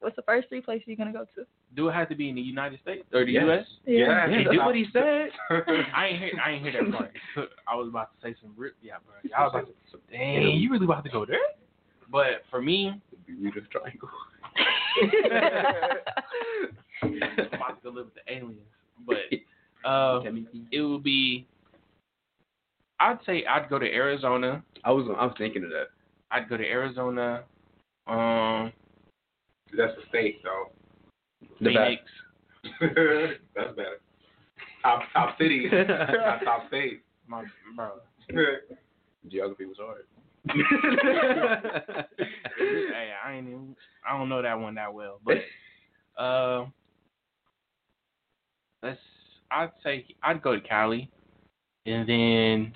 What's 0.00 0.16
the 0.16 0.22
first 0.22 0.48
three 0.48 0.62
places 0.62 0.84
you're 0.86 0.96
gonna 0.96 1.12
go 1.12 1.26
to? 1.34 1.44
Do 1.76 1.88
it 1.88 1.92
have 1.92 2.08
to 2.08 2.14
be 2.14 2.30
in 2.30 2.34
the 2.34 2.40
United 2.40 2.80
States 2.80 3.04
or 3.12 3.26
the 3.26 3.32
Yes. 3.32 3.44
U.S.? 3.44 3.66
Yeah. 3.84 4.28
He 4.30 4.44
did 4.44 4.56
what 4.56 4.74
he 4.74 4.86
said. 4.94 5.28
I 5.50 5.60
I 5.94 6.06
ain't 6.06 6.18
hear. 6.18 6.30
I 6.42 6.50
ain't 6.52 6.62
hear 6.64 6.72
that 6.82 6.90
part. 6.90 7.12
I 7.68 7.74
was 7.76 7.88
about 7.88 8.08
to 8.14 8.26
say 8.26 8.34
some 8.40 8.54
rip. 8.56 8.76
Yeah, 8.82 8.94
bro. 9.04 9.14
I 9.36 9.42
was 9.44 9.52
about 9.54 9.66
to. 9.66 9.98
Dang, 10.10 10.56
you 10.56 10.70
really 10.70 10.86
about 10.86 11.04
to 11.04 11.10
go 11.10 11.26
there? 11.26 11.36
But 12.10 12.44
for 12.50 12.62
me, 12.62 12.94
Bermuda 13.26 13.60
Triangle. 13.70 14.08
I'm 17.02 17.12
about 17.52 17.82
to 17.82 17.82
go 17.84 17.90
live 17.90 18.06
with 18.06 18.14
the 18.14 18.32
aliens. 18.32 18.58
But 19.06 19.16
uh, 19.84 20.20
it 20.72 20.80
would 20.80 21.02
be. 21.02 21.46
I'd 22.98 23.18
say 23.24 23.44
I'd 23.46 23.70
go 23.70 23.78
to 23.78 23.86
Arizona. 23.86 24.62
I 24.84 24.90
was 24.90 25.06
I 25.18 25.24
was 25.24 25.34
thinking 25.38 25.64
of 25.64 25.70
that. 25.70 25.88
I'd 26.30 26.48
go 26.48 26.56
to 26.56 26.64
Arizona. 26.64 27.44
Um, 28.06 28.72
That's 29.76 29.94
the 29.96 30.02
state 30.08 30.42
though. 30.42 30.70
The 31.60 31.66
Phoenix. 31.66 32.02
That's 33.56 33.76
better. 33.76 34.00
Top 34.82 35.02
top 35.12 35.38
cities, 35.38 35.70
not 35.88 36.44
top 36.44 36.68
states. 36.68 37.02
My 37.26 37.44
bro. 37.74 37.92
Geography 39.28 39.66
was 39.66 39.76
hard. 39.78 40.04
hey, 42.58 43.12
I 43.24 43.32
ain't 43.34 43.48
even, 43.48 43.76
I 44.08 44.16
don't 44.16 44.30
know 44.30 44.40
that 44.40 44.58
one 44.58 44.74
that 44.76 44.92
well, 44.92 45.20
but 45.24 45.36
uh, 46.20 46.64
let's. 48.82 48.98
I'd 49.50 49.70
say 49.82 50.06
I'd 50.22 50.42
go 50.42 50.54
to 50.54 50.60
Cali, 50.60 51.10
and 51.86 52.08
then 52.08 52.72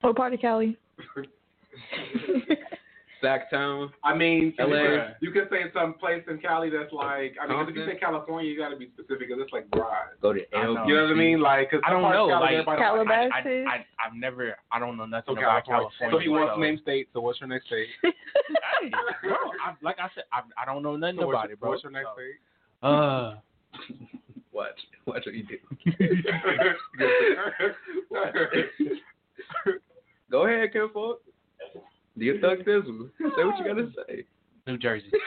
What 0.00 0.16
part 0.16 0.34
of 0.34 0.40
Cali? 0.40 0.76
Sacktown. 3.22 3.88
I 4.02 4.16
mean, 4.16 4.52
LA. 4.58 4.66
you 4.66 4.72
could- 4.82 5.14
you 5.20 5.30
could 5.30 5.48
say 5.48 5.70
some 5.72 5.94
place 5.94 6.24
in 6.28 6.38
Cali 6.38 6.70
that's 6.70 6.92
like. 6.92 7.36
I 7.40 7.46
mean, 7.46 7.56
'cause 7.58 7.68
if 7.68 7.76
you 7.76 7.86
say 7.86 7.94
California, 7.96 8.50
you 8.50 8.58
got 8.58 8.70
to 8.70 8.76
be 8.76 8.88
specific 8.88 9.28
because 9.28 9.40
it's 9.40 9.52
like 9.52 9.70
broad. 9.70 10.08
Go 10.20 10.32
to 10.32 10.40
I 10.56 10.64
know. 10.64 10.74
LG. 10.74 10.88
You 10.88 10.94
know 10.96 11.02
what 11.04 11.10
I 11.12 11.14
mean? 11.14 11.40
Like, 11.40 11.70
cause 11.70 11.80
I 11.84 11.90
don't 11.90 12.02
know, 12.02 12.26
Cali, 12.28 12.32
like, 12.32 12.52
everybody 12.52 12.80
don't 12.82 13.06
like. 13.06 13.06
Calabasas. 13.30 13.66
I, 13.68 13.70
I 13.70 13.86
I've 14.04 14.14
never 14.16 14.56
I 14.72 14.80
don't 14.80 14.96
know 14.96 15.06
nothing 15.06 15.36
So 15.36 15.40
about 15.40 15.64
California. 15.64 15.88
California. 16.00 16.18
So 16.18 16.24
you 16.24 16.32
want 16.32 16.50
so- 16.50 16.54
to 16.56 16.60
name 16.60 16.78
states? 16.82 17.10
So 17.12 17.20
what's 17.20 17.40
your 17.40 17.48
next 17.48 17.66
state? 17.66 17.86
Hey, 18.82 18.90
bro, 19.22 19.36
I, 19.64 19.74
like 19.82 20.00
I 20.00 20.08
said, 20.16 20.24
I, 20.32 20.40
I 20.60 20.64
don't 20.64 20.82
know 20.82 20.96
nothing 20.96 21.18
So 21.20 21.30
about 21.30 21.42
what's, 21.42 21.52
it, 21.52 21.60
bro. 21.60 21.70
what's 21.70 21.82
your 21.84 21.92
next 21.92 22.06
So, 22.08 22.14
state? 22.16 22.38
Uh, 22.82 23.34
Watch. 24.52 24.80
Watch 25.06 25.26
what 25.26 25.34
you 25.34 25.44
do. 25.44 25.58
Go 30.30 30.46
ahead, 30.46 30.72
Kim 30.72 30.90
Falk. 30.92 31.22
Do 32.18 32.24
your 32.24 32.38
thug 32.40 32.58
thizzle. 32.64 33.10
Say 33.18 33.44
what 33.44 33.58
you 33.58 33.64
gotta 33.64 33.90
say. 34.08 34.24
New 34.66 34.78
Jersey. 34.78 35.10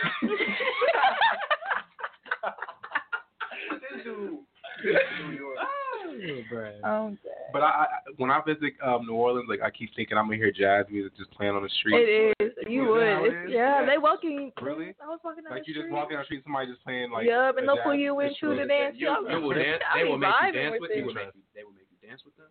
Oh, 4.88 6.41
oh 6.84 7.07
um, 7.07 7.18
But 7.52 7.64
I, 7.64 7.68
I 7.68 8.05
when 8.17 8.31
I 8.31 8.41
visit 8.45 8.73
um, 8.83 9.05
New 9.05 9.13
Orleans, 9.13 9.47
like 9.49 9.61
I 9.61 9.69
keep 9.69 9.89
thinking 9.95 10.17
I'm 10.17 10.25
gonna 10.25 10.37
hear 10.37 10.51
jazz 10.51 10.85
music 10.89 11.15
just 11.17 11.31
playing 11.31 11.55
on 11.55 11.63
the 11.63 11.69
street. 11.79 11.95
it 12.01 12.33
is. 12.39 12.53
You 12.67 12.83
Is 12.83 12.89
would. 12.89 13.27
is? 13.27 13.51
yeah, 13.51 13.81
Yeah. 13.81 13.85
they 13.85 13.97
walking. 13.97 14.51
Really? 14.61 14.93
I 15.01 15.07
was 15.07 15.19
walking 15.23 15.43
down 15.43 15.53
Like 15.53 15.65
the 15.65 15.71
you 15.71 15.81
just 15.81 15.91
walking 15.91 16.17
on 16.17 16.21
the 16.21 16.25
street, 16.25 16.43
somebody 16.43 16.71
just 16.71 16.83
playing 16.83 17.11
like. 17.11 17.25
Yup, 17.27 17.55
a 17.55 17.57
and 17.59 17.67
they'll 17.67 17.81
pull 17.83 17.95
you 17.95 18.19
it's 18.21 18.35
into 18.41 18.55
the 18.55 18.65
dance. 18.67 18.95
You, 18.97 19.09
I 19.09 19.35
you 19.35 19.41
will 19.41 19.53
be- 19.53 19.63
dance. 19.63 19.81
I 19.85 19.97
They 19.99 20.03
be 20.03 20.09
will 20.09 20.17
make 20.17 20.33
you 20.45 20.51
dance 20.53 20.73
with 20.73 20.81
with 20.81 20.91
it. 20.91 20.97
you. 20.97 21.05
Make 21.13 21.33
you, 21.35 21.41
they 21.55 21.63
will 21.63 21.75
make 21.75 21.87
you 21.91 21.99
dance 22.07 22.21
with 22.25 22.35
them. 22.37 22.47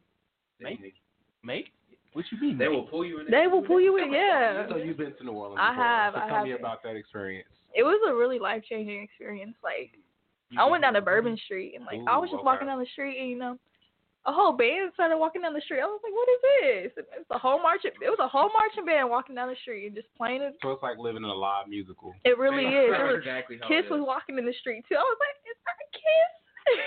They 0.60 0.64
Make? 0.64 0.80
make- 0.80 1.00
Make? 1.44 1.66
What 2.14 2.24
you 2.30 2.38
mean? 2.40 2.56
They 2.58 2.68
will 2.68 2.84
pull 2.84 3.04
you 3.04 3.20
in. 3.20 3.26
They 3.30 3.46
will 3.48 3.62
pull 3.62 3.80
you 3.80 3.98
in. 3.98 4.12
Yeah. 4.12 4.68
So 4.70 4.76
you've 4.76 4.96
been 4.96 5.12
to 5.18 5.24
New 5.24 5.32
Orleans? 5.32 5.58
I 5.60 5.74
have, 5.74 6.14
So 6.14 6.20
I 6.20 6.28
tell 6.28 6.44
me 6.44 6.50
have. 6.50 6.60
about 6.60 6.82
that 6.84 6.94
experience. 6.94 7.48
It 7.74 7.82
was 7.82 7.98
a 8.08 8.14
really 8.14 8.38
life 8.38 8.62
changing 8.70 9.02
experience. 9.02 9.56
Like 9.62 9.90
I 10.56 10.64
went 10.70 10.82
down 10.84 10.94
to 10.94 11.00
Bourbon 11.02 11.36
Street 11.44 11.74
and 11.74 11.84
like 11.84 11.98
I 12.06 12.16
was 12.16 12.28
Ooh, 12.30 12.36
just 12.36 12.44
walking 12.44 12.68
down 12.68 12.78
the 12.78 12.86
street 12.92 13.18
and 13.20 13.28
you 13.30 13.36
know 13.36 13.58
a 14.26 14.32
whole 14.32 14.52
band 14.56 14.90
started 14.94 15.18
walking 15.18 15.42
down 15.42 15.52
the 15.52 15.60
street. 15.60 15.80
I 15.80 15.86
was 15.86 16.00
like, 16.00 16.16
what 16.16 16.28
is 16.32 16.40
this? 16.42 16.90
And 16.96 17.06
It 17.20 17.26
a 17.30 17.38
whole 17.38 17.60
marching. 17.60 17.92
It 18.00 18.08
was 18.08 18.18
a 18.20 18.28
whole 18.28 18.48
marching 18.56 18.84
band 18.88 19.10
walking 19.10 19.34
down 19.36 19.48
the 19.52 19.56
street 19.60 19.86
and 19.86 19.94
just 19.94 20.08
playing 20.16 20.40
it. 20.40 20.56
So 20.62 20.72
it's 20.72 20.82
like 20.82 20.96
living 20.96 21.24
in 21.24 21.28
a 21.28 21.34
live 21.34 21.68
musical. 21.68 22.14
It 22.24 22.38
really 22.38 22.64
is. 22.64 22.88
It 22.88 23.04
was, 23.04 23.18
exactly 23.20 23.58
how 23.60 23.68
Kiss 23.68 23.84
it 23.84 23.92
was 23.92 24.00
walking 24.00 24.38
in 24.38 24.46
the 24.46 24.56
street 24.60 24.84
too. 24.88 24.96
I 24.96 25.04
was 25.04 25.18
like, 25.20 25.36
is 25.44 25.58
that 25.68 25.78
Kiss? 25.92 26.32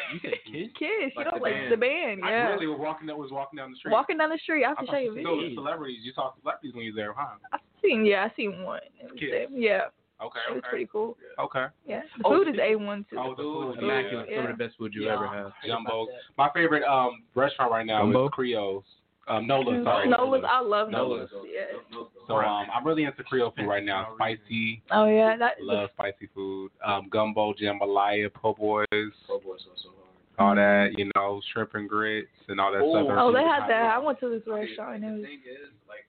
You 0.09 0.19
said 0.26 0.39
Kiss? 0.49 0.69
Kiss, 0.81 1.14
you 1.14 1.22
Like 1.22 1.30
know, 1.30 1.38
the 1.38 1.45
like 1.45 1.53
band. 1.53 1.72
the 1.72 1.77
band, 1.77 2.18
I 2.26 2.30
yeah. 2.34 2.47
really 2.57 2.65
was 2.65 2.81
walking 2.81 3.05
that 3.05 3.18
was 3.18 3.30
walking 3.30 3.57
down 3.61 3.69
the 3.69 3.77
street. 3.77 3.93
Walking 3.93 4.18
down 4.18 4.34
the 4.34 4.41
street. 4.41 4.65
I 4.65 4.73
have 4.73 4.81
to 4.81 4.89
I 4.89 4.97
show 4.97 4.97
you 4.97 5.14
a 5.14 5.22
thought- 5.22 5.38
video. 5.38 5.53
So 5.53 5.61
celebrities, 5.61 6.01
you 6.01 6.14
saw 6.18 6.34
celebrities 6.41 6.73
when 6.73 6.85
you 6.89 6.91
was 6.93 6.97
there, 6.97 7.14
huh? 7.14 7.38
I've 7.53 7.61
seen, 7.85 8.01
yeah, 8.05 8.26
I 8.26 8.34
seen 8.34 8.64
one. 8.65 8.81
It 8.97 9.14
was 9.14 9.19
Kiss. 9.22 9.53
Yeah, 9.53 9.93
Okay, 10.22 10.39
it 10.49 10.53
was 10.53 10.60
okay. 10.60 10.69
pretty 10.69 10.89
cool. 10.91 11.15
Okay. 11.39 11.65
Yeah, 11.85 12.02
the 12.18 12.23
Oh, 12.26 12.38
food 12.44 12.48
is 12.49 12.60
a 12.60 12.76
one 12.76 13.06
too. 13.10 13.18
Oh, 13.19 13.35
the 13.35 13.44
food, 13.44 13.77
Immaculate. 13.84 14.27
yeah. 14.30 14.38
Some 14.38 14.52
of 14.52 14.57
the 14.57 14.64
best 14.65 14.77
food 14.77 14.94
you 14.95 15.06
Yeah. 15.06 15.14
ever 15.14 15.27
had. 15.27 15.52
Jumbo. 15.65 16.07
My 16.38 16.49
favorite 16.53 16.84
um 16.84 17.23
restaurant 17.35 17.72
right 17.72 17.85
now 17.85 17.99
Gumbo? 18.02 18.26
is 18.26 18.31
Creole's. 18.34 18.84
Um, 19.27 19.45
Nola's, 19.45 19.84
sorry. 19.84 20.07
Nola's, 20.07 20.44
I 20.48 20.61
love 20.61 20.89
Nola's. 20.89 21.30
Nola's. 21.34 21.48
Yeah. 21.53 22.06
So 22.27 22.35
um, 22.38 22.68
I'm 22.73 22.85
really 22.88 23.03
into 23.03 23.23
Creole 23.23 23.52
food 23.57 23.68
right 23.68 23.84
now. 23.84 24.14
Spicy, 24.15 24.81
Oh 24.89 25.06
yeah, 25.06 25.35
that. 25.35 25.61
love 25.61 25.89
spicy 25.94 26.30
food. 26.34 26.72
Um, 26.84 27.10
gumbo, 27.10 27.53
jambalaya, 27.53 28.34
po' 28.34 28.53
boys, 28.53 28.85
Oh 28.94 29.39
boy, 29.39 29.57
so 29.57 29.72
so 29.76 29.89
hard. 30.38 30.49
all 30.49 30.56
that. 30.56 30.98
You 30.98 31.11
know, 31.15 31.41
shrimp 31.52 31.76
and 31.76 31.89
grits 31.89 32.30
and 32.48 32.60
all 32.61 32.72
that 32.72 32.81
Oh. 32.84 33.03
stuff. 33.06 33.18
Oh, 33.19 33.34
they 33.34 33.44
had 33.44 33.68
that. 33.68 33.91
I 33.91 33.98
went 33.99 34.18
to 34.22 34.30
this 34.30 34.44
restaurant 34.48 34.95
and 34.95 35.03
it 35.03 35.07
The 35.07 35.14
was. 35.18 35.26
thing 35.26 35.39
is, 35.45 35.69
like, 35.89 36.07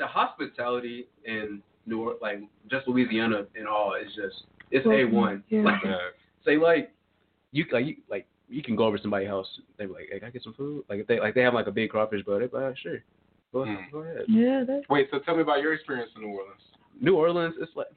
the 0.00 0.06
hospitality 0.08 1.06
in 1.24 1.62
New 1.86 2.00
Orleans, 2.00 2.18
like, 2.22 2.38
just 2.70 2.86
Louisiana 2.88 3.46
and 3.56 3.66
all, 3.68 3.94
is 3.94 4.12
just 4.14 4.44
it's 4.70 4.86
a 4.86 5.04
one. 5.04 5.42
Yeah. 5.48 5.62
Like, 5.62 5.80
say 6.44 6.56
like, 6.56 6.92
you 7.52 7.64
like 7.72 7.86
you 7.86 7.96
like 8.08 8.26
you 8.48 8.62
can 8.62 8.76
go 8.76 8.84
over 8.84 8.96
to 8.96 9.02
somebody's 9.02 9.28
house. 9.28 9.46
They 9.78 9.86
be 9.86 9.92
like, 9.92 10.08
"Hey, 10.10 10.18
can 10.18 10.28
I 10.28 10.30
get 10.30 10.42
some 10.42 10.54
food?" 10.54 10.84
Like 10.88 11.00
if 11.00 11.06
they 11.06 11.20
like 11.20 11.34
they 11.34 11.42
have 11.42 11.54
like 11.54 11.66
a 11.66 11.72
big 11.72 11.90
crawfish 11.90 12.24
boat, 12.24 12.40
they 12.40 12.46
be 12.46 12.56
like, 12.64 12.78
"Sure, 12.78 12.98
go, 13.52 13.60
Mm. 13.60 13.90
go 13.90 13.98
ahead." 13.98 14.24
Yeah, 14.28 14.64
that's 14.66 14.88
Wait, 14.88 15.08
so 15.10 15.18
tell 15.20 15.36
me 15.36 15.42
about 15.42 15.60
your 15.62 15.72
experience 15.74 16.10
in 16.16 16.22
New 16.22 16.28
Orleans. 16.28 16.60
New 17.00 17.16
Orleans, 17.16 17.54
it's 17.60 17.72
like 17.74 17.88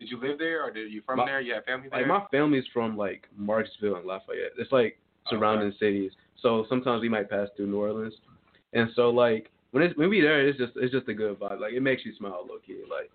Did 0.00 0.10
you 0.10 0.20
live 0.20 0.38
there, 0.38 0.64
or 0.64 0.70
did 0.70 0.92
you 0.92 1.02
from 1.02 1.18
My- 1.18 1.26
there? 1.26 1.40
You 1.40 1.54
have 1.54 1.64
family 1.64 1.88
there? 1.88 2.00
like 2.00 2.08
my 2.08 2.24
family's 2.30 2.64
from 2.72 2.96
like 2.96 3.28
Marksville 3.40 3.96
and 3.98 4.06
Lafayette. 4.06 4.52
It's 4.58 4.70
like 4.72 4.98
surrounding 5.28 5.72
cities. 5.78 6.12
So 6.40 6.64
sometimes 6.68 7.02
we 7.02 7.08
might 7.08 7.28
pass 7.28 7.48
through 7.56 7.66
New 7.66 7.78
Orleans, 7.80 8.14
and 8.72 8.88
so 8.94 9.10
like 9.10 9.50
when 9.72 9.82
it's 9.82 9.96
when 9.96 10.08
we 10.08 10.20
there, 10.20 10.46
it's 10.46 10.56
just 10.58 10.72
it's 10.76 10.92
just 10.92 11.08
a 11.08 11.14
good 11.14 11.38
vibe. 11.38 11.60
Like 11.60 11.72
it 11.74 11.80
makes 11.82 12.04
you 12.04 12.12
smile, 12.16 12.46
low 12.48 12.58
key. 12.64 12.82
Like 12.88 13.10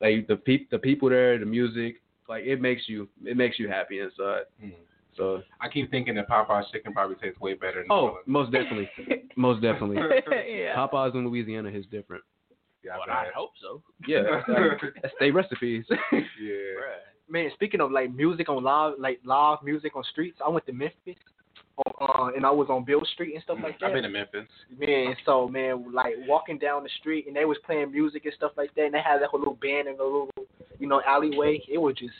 like 0.00 0.26
the 0.28 0.36
peop 0.36 0.70
the 0.70 0.78
people 0.78 1.08
there, 1.08 1.38
the 1.38 1.46
music, 1.46 1.96
like 2.28 2.44
it 2.44 2.60
makes 2.60 2.88
you 2.88 3.08
it 3.24 3.36
makes 3.36 3.58
you 3.58 3.68
happy 3.68 4.00
inside. 4.00 4.42
Hmm. 4.60 4.70
So 5.16 5.42
I 5.60 5.68
keep 5.68 5.90
thinking 5.90 6.16
that 6.16 6.28
Popeye's 6.28 6.70
chicken 6.72 6.92
probably 6.92 7.16
tastes 7.16 7.38
way 7.40 7.54
better. 7.54 7.82
Than 7.82 7.86
oh, 7.90 7.94
Orleans. 8.06 8.24
most 8.26 8.52
definitely, 8.52 8.90
most 9.36 9.62
definitely. 9.62 9.96
yeah. 9.96 10.74
Popeyes 10.76 11.14
in 11.14 11.26
Louisiana 11.26 11.68
is 11.70 11.84
different. 11.86 12.24
Yeah, 12.84 12.98
Well, 12.98 13.16
I 13.16 13.28
hope 13.34 13.52
so. 13.62 13.80
Yeah, 14.06 14.22
that's, 14.46 14.48
like, 14.48 14.94
that's 15.02 15.14
they 15.20 15.30
recipes. 15.30 15.84
yeah. 15.90 16.58
Man, 17.30 17.50
speaking 17.54 17.80
of 17.80 17.90
like 17.90 18.12
music 18.14 18.48
on 18.50 18.62
live, 18.62 18.94
like 18.98 19.20
live 19.24 19.58
music 19.62 19.96
on 19.96 20.04
streets, 20.10 20.38
I 20.44 20.50
went 20.50 20.66
to 20.66 20.72
Memphis, 20.72 21.16
uh, 22.00 22.30
and 22.36 22.46
I 22.46 22.50
was 22.50 22.68
on 22.70 22.84
Beale 22.84 23.02
Street 23.14 23.34
and 23.34 23.42
stuff 23.42 23.58
like 23.62 23.78
that. 23.80 23.86
I've 23.86 23.92
been 23.94 24.02
to 24.04 24.08
Memphis. 24.08 24.46
Man, 24.78 25.14
so 25.26 25.48
man, 25.48 25.92
like 25.92 26.14
walking 26.26 26.58
down 26.58 26.82
the 26.84 26.90
street 27.00 27.26
and 27.26 27.34
they 27.34 27.44
was 27.44 27.58
playing 27.66 27.90
music 27.90 28.24
and 28.24 28.34
stuff 28.34 28.52
like 28.56 28.74
that, 28.76 28.84
and 28.86 28.94
they 28.94 29.00
had 29.02 29.20
like 29.20 29.32
a 29.32 29.36
little 29.36 29.58
band 29.60 29.88
in 29.88 29.94
a 29.94 30.02
little, 30.02 30.30
you 30.78 30.86
know, 30.86 31.02
alleyway. 31.06 31.60
It 31.68 31.78
was 31.78 31.94
just 31.96 32.14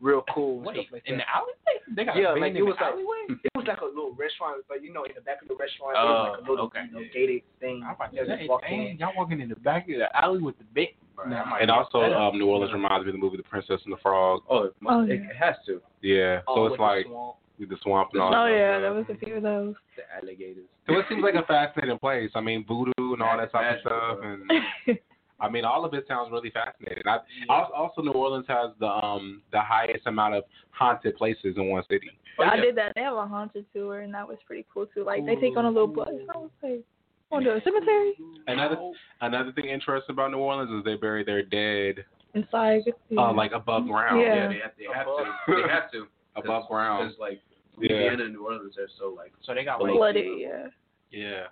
real 0.00 0.22
cool 0.32 0.58
and 0.58 0.66
Wait, 0.66 0.74
stuff 0.74 0.86
like 0.92 1.04
that. 1.04 1.10
in 1.12 1.18
the 1.18 1.24
alleyway? 1.28 1.96
They 1.96 2.04
got 2.04 2.16
yeah, 2.16 2.30
a 2.30 2.34
band 2.34 2.40
like 2.40 2.50
in 2.50 2.56
it 2.56 2.60
the 2.60 2.66
was 2.66 2.76
like 2.80 2.92
alleyway? 2.92 3.40
it 3.42 3.50
was 3.56 3.66
like 3.66 3.80
a 3.80 3.84
little 3.84 4.12
restaurant, 4.14 4.62
but 4.68 4.82
you 4.84 4.92
know, 4.92 5.04
in 5.04 5.12
the 5.14 5.22
back 5.22 5.40
of 5.42 5.48
the 5.48 5.56
restaurant, 5.56 5.96
Oh, 5.96 6.04
there 6.04 6.14
was 6.14 6.36
like 6.38 6.46
a 6.46 6.50
little 6.50 6.66
okay, 6.66 6.84
you 6.86 6.92
know, 6.92 7.04
gated 7.12 7.42
thing. 7.60 7.82
I'm 7.86 7.94
about 7.96 8.12
Yeah, 8.12 8.22
to 8.22 8.26
just 8.28 8.40
say, 8.42 8.46
walk 8.48 8.62
dang, 8.62 8.88
in. 8.90 8.98
y'all 8.98 9.12
walking 9.16 9.40
in 9.40 9.48
the 9.48 9.56
back 9.56 9.88
of 9.88 9.96
the 9.98 10.08
alley 10.16 10.40
with 10.40 10.58
the 10.58 10.64
big. 10.74 10.94
Nah. 11.26 11.56
And 11.56 11.68
also, 11.68 11.98
um, 11.98 12.38
New 12.38 12.46
Orleans 12.46 12.72
reminds 12.72 13.04
me 13.04 13.10
of 13.10 13.14
the 13.16 13.18
movie 13.18 13.38
The 13.38 13.42
Princess 13.42 13.80
and 13.84 13.92
the 13.92 13.96
Frog. 14.00 14.42
Oh, 14.48 14.70
Oh, 14.86 15.02
it, 15.02 15.08
yeah. 15.08 15.30
it 15.30 15.36
has 15.36 15.56
to. 15.66 15.80
Yeah, 16.00 16.40
so 16.42 16.44
Oh, 16.46 16.66
it's 16.66 16.78
like 16.78 17.06
swamp. 17.06 17.34
with 17.42 17.47
the 17.66 17.76
swamp 17.82 18.10
and 18.12 18.22
all. 18.22 18.34
Oh 18.34 18.46
yeah, 18.46 18.74
stuff. 18.74 18.82
there 18.82 18.92
was 18.92 19.04
a 19.10 19.24
few 19.24 19.36
of 19.36 19.42
those. 19.42 19.74
The 19.96 20.02
alligators. 20.16 20.66
So 20.86 20.98
it 20.98 21.06
seems 21.08 21.22
like 21.22 21.34
a 21.34 21.46
fascinating 21.46 21.98
place. 21.98 22.30
I 22.34 22.40
mean, 22.40 22.64
voodoo 22.66 23.14
and 23.14 23.22
all 23.22 23.36
that 23.36 23.52
type 23.52 23.76
of 23.76 23.80
stuff, 23.80 24.18
and 24.22 24.98
I 25.40 25.48
mean, 25.48 25.64
all 25.64 25.84
of 25.84 25.94
it 25.94 26.04
sounds 26.08 26.30
really 26.32 26.50
fascinating. 26.50 27.04
I, 27.06 27.18
also, 27.48 27.72
also, 27.72 28.02
New 28.02 28.12
Orleans 28.12 28.46
has 28.48 28.70
the 28.80 28.86
um 28.86 29.42
the 29.52 29.60
highest 29.60 30.06
amount 30.06 30.34
of 30.34 30.44
haunted 30.70 31.16
places 31.16 31.54
in 31.56 31.68
one 31.68 31.82
city. 31.88 32.10
I 32.38 32.56
did 32.56 32.76
that. 32.76 32.92
They 32.94 33.02
have 33.02 33.16
a 33.16 33.26
haunted 33.26 33.66
tour, 33.72 34.00
and 34.00 34.14
that 34.14 34.26
was 34.26 34.38
pretty 34.46 34.64
cool 34.72 34.86
too. 34.86 35.04
Like 35.04 35.26
they 35.26 35.34
take 35.36 35.56
on 35.56 35.64
a 35.64 35.70
little 35.70 35.88
bus. 35.88 36.08
I 36.34 36.38
was 36.38 36.50
like, 36.62 36.84
going 37.30 37.44
to 37.44 37.56
a 37.56 37.60
cemetery 37.62 38.14
Another 38.46 38.76
another 39.20 39.52
thing 39.52 39.66
interesting 39.66 40.14
about 40.14 40.30
New 40.30 40.38
Orleans 40.38 40.70
is 40.70 40.84
they 40.84 40.94
bury 40.94 41.24
their 41.24 41.42
dead 41.42 42.04
inside. 42.34 42.82
uh, 43.16 43.32
like 43.32 43.52
above 43.52 43.86
ground. 43.86 44.20
Yeah. 44.20 44.34
Yeah, 44.34 44.48
they 44.48 44.54
have, 44.54 44.72
they 44.78 44.84
have 44.94 45.06
to. 45.06 45.62
They 45.62 45.68
have 45.68 45.90
to. 45.92 46.06
above 46.36 46.68
ground. 46.68 47.08
Because 47.08 47.18
like 47.18 47.40
Yeah. 47.80 47.88
Louisiana 47.92 48.24
and 48.24 48.32
New 48.34 48.44
Orleans 48.44 48.76
are 48.78 48.88
so 48.98 49.14
like 49.16 49.32
So 49.42 49.54
they 49.54 49.64
got 49.64 49.80
Like- 49.80 49.90
like 49.92 49.98
flooded. 49.98 50.26
Yeah. 50.38 50.66
Yeah. 51.10 51.46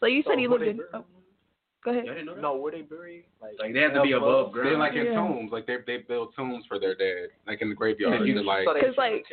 So 0.00 0.06
you 0.06 0.22
So 0.22 0.30
said 0.30 0.38
he 0.38 0.48
were 0.48 0.58
lived 0.58 0.78
in. 0.78 0.80
Oh, 0.92 1.04
go 1.84 1.90
ahead. 1.92 2.04
I 2.04 2.08
didn't 2.14 2.26
know 2.26 2.34
that. 2.34 2.42
No, 2.42 2.56
where 2.56 2.72
they 2.72 2.82
buried? 2.82 3.24
Like, 3.40 3.52
Like 3.58 3.72
they 3.72 3.80
have 3.80 3.94
to 3.94 4.02
be 4.02 4.12
above 4.12 4.52
ground. 4.52 4.68
They're 4.68 4.78
like 4.78 4.94
in 4.94 5.06
Yeah. 5.06 5.14
tombs. 5.14 5.52
Like 5.52 5.66
they 5.66 5.78
they 5.86 5.98
build 5.98 6.34
tombs 6.34 6.64
for 6.66 6.78
their 6.78 6.94
dead, 6.94 7.30
like 7.46 7.62
in 7.62 7.68
the 7.68 7.74
graveyard. 7.74 8.26
Yeah, 8.26 8.34
They're 8.34 8.42
like 8.42 8.66
so 8.66 8.74
they 8.74 8.80
'Cause, 8.80 8.96
like- 8.98 9.12
like 9.12 9.26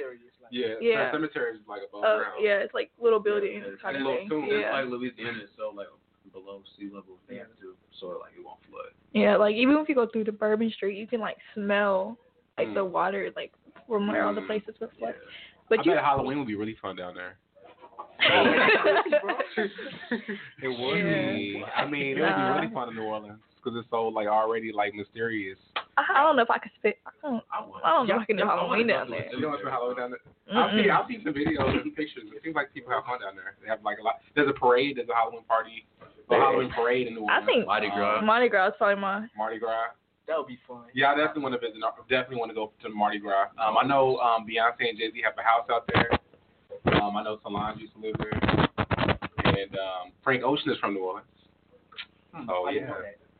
yeah, 0.51 0.75
Yeah. 0.81 1.11
cemeteries 1.11 1.59
is 1.61 1.67
like 1.67 1.81
above 1.83 2.03
Oh 2.05 2.17
ground. 2.19 2.43
yeah, 2.43 2.59
it's 2.59 2.73
like 2.73 2.91
little 2.99 3.19
buildings 3.19 3.65
Yeah, 3.67 3.75
kind 3.81 3.95
of 3.97 4.03
little 4.03 4.17
thing. 4.19 4.29
tombs. 4.29 4.49
It's 4.51 4.71
like 4.71 4.85
Louisiana 4.87 5.39
is 5.43 5.49
so 5.57 5.71
like 5.73 5.87
below 6.31 6.61
sea 6.77 6.89
level. 6.93 7.17
They 7.27 7.37
have 7.37 7.55
to 7.59 7.75
so 7.99 8.07
like 8.21 8.33
it 8.37 8.43
won't 8.45 8.59
flood. 8.69 8.91
Yeah, 9.13 9.35
like 9.37 9.55
even 9.55 9.75
if 9.77 9.89
you 9.89 9.95
go 9.95 10.05
through 10.05 10.25
the 10.25 10.31
Bourbon 10.31 10.69
Street, 10.71 10.97
you 10.97 11.07
can 11.07 11.19
like 11.19 11.37
smell 11.53 12.17
like 12.57 12.67
Mm. 12.67 12.73
the 12.75 12.85
water 12.85 13.31
like 13.35 13.51
from 13.87 14.07
where 14.07 14.23
all 14.23 14.33
the 14.33 14.41
Mm. 14.41 14.47
places 14.47 14.79
were 14.79 14.87
flooded. 14.99 15.21
I 15.21 15.52
But 15.69 15.85
you 15.85 15.93
bet 15.93 16.03
Halloween 16.03 16.37
would 16.39 16.47
be 16.47 16.55
really 16.55 16.75
fun 16.81 16.95
down 16.95 17.13
there. 17.15 17.37
It 20.61 20.67
would 20.67 20.93
be. 21.03 21.63
I 21.75 21.85
mean, 21.85 22.17
it 22.17 22.21
would 22.21 22.35
be 22.35 22.41
really 22.61 22.73
fun 22.73 22.89
in 22.89 22.95
New 22.95 23.03
Orleans 23.03 23.39
because 23.57 23.77
it's 23.79 23.89
so 23.89 24.07
like 24.07 24.27
already 24.27 24.71
like 24.71 24.93
mysterious. 24.93 25.57
I 25.97 26.03
I 26.15 26.23
don't 26.23 26.35
know 26.35 26.41
if 26.43 26.49
I 26.51 26.57
could 26.57 26.71
spit. 26.79 26.97
I 27.05 27.11
don't. 27.21 27.43
I 27.53 27.89
don't 27.91 28.07
know 28.07 28.15
if 28.15 28.21
I 28.21 28.25
can 28.25 28.37
do 28.37 28.43
Halloween 28.45 28.87
down 28.87 29.09
there. 29.09 29.29
You 29.31 29.41
know 29.41 29.49
what's 29.49 29.63
Halloween 29.63 29.97
down 29.97 30.11
there? 30.11 30.21
I've 30.57 30.71
seen, 30.71 30.89
I've 30.89 31.07
seen 31.07 31.21
some 31.23 31.33
videos 31.33 31.81
and 31.81 31.95
pictures. 31.95 32.23
It 32.33 32.41
seems 32.43 32.55
like 32.55 32.73
people 32.73 32.91
have 32.91 33.03
fun 33.05 33.21
down 33.21 33.35
there. 33.35 33.55
They 33.61 33.67
have 33.69 33.83
like 33.83 33.99
a 33.99 34.03
lot. 34.03 34.15
There's 34.35 34.49
a 34.49 34.53
parade. 34.53 34.97
There's 34.97 35.09
a 35.09 35.13
Halloween 35.15 35.43
party. 35.43 35.85
A 36.31 36.35
Halloween 36.35 36.71
parade 36.71 37.07
in 37.07 37.15
New 37.15 37.25
I 37.27 37.39
Orleans. 37.39 37.45
think 37.47 37.65
Mardi 37.67 37.89
Gras. 37.93 38.21
Mardi 38.21 38.49
Gras 38.49 38.67
is 38.69 38.73
probably 38.77 39.01
my. 39.01 39.27
Mardi 39.37 39.59
Gras. 39.59 39.91
That 40.27 40.37
would 40.37 40.47
be 40.47 40.59
fun. 40.67 40.83
Yeah, 40.93 41.11
I 41.11 41.15
definitely 41.15 41.43
want 41.43 41.53
to 41.55 41.59
visit. 41.59 41.81
Definitely 42.09 42.37
want 42.37 42.49
to 42.51 42.55
go 42.55 42.71
to 42.81 42.89
Mardi 42.89 43.19
Gras. 43.19 43.47
Um, 43.59 43.77
I 43.77 43.85
know 43.85 44.17
um, 44.17 44.45
Beyonce 44.47 44.89
and 44.89 44.97
Jay 44.97 45.11
Z 45.11 45.21
have 45.23 45.33
a 45.37 45.43
house 45.43 45.67
out 45.71 45.87
there. 45.93 46.09
Um, 47.01 47.15
I 47.17 47.23
know 47.23 47.39
Solange 47.43 47.79
used 47.79 47.93
to 47.93 47.99
live 47.99 48.15
there, 48.17 48.33
and 49.45 49.73
um, 49.75 50.11
Frank 50.23 50.43
Ocean 50.43 50.71
is 50.71 50.77
from 50.79 50.93
New 50.93 51.01
Orleans. 51.03 51.27
Oh 52.49 52.65
I 52.67 52.71
yeah, 52.71 52.89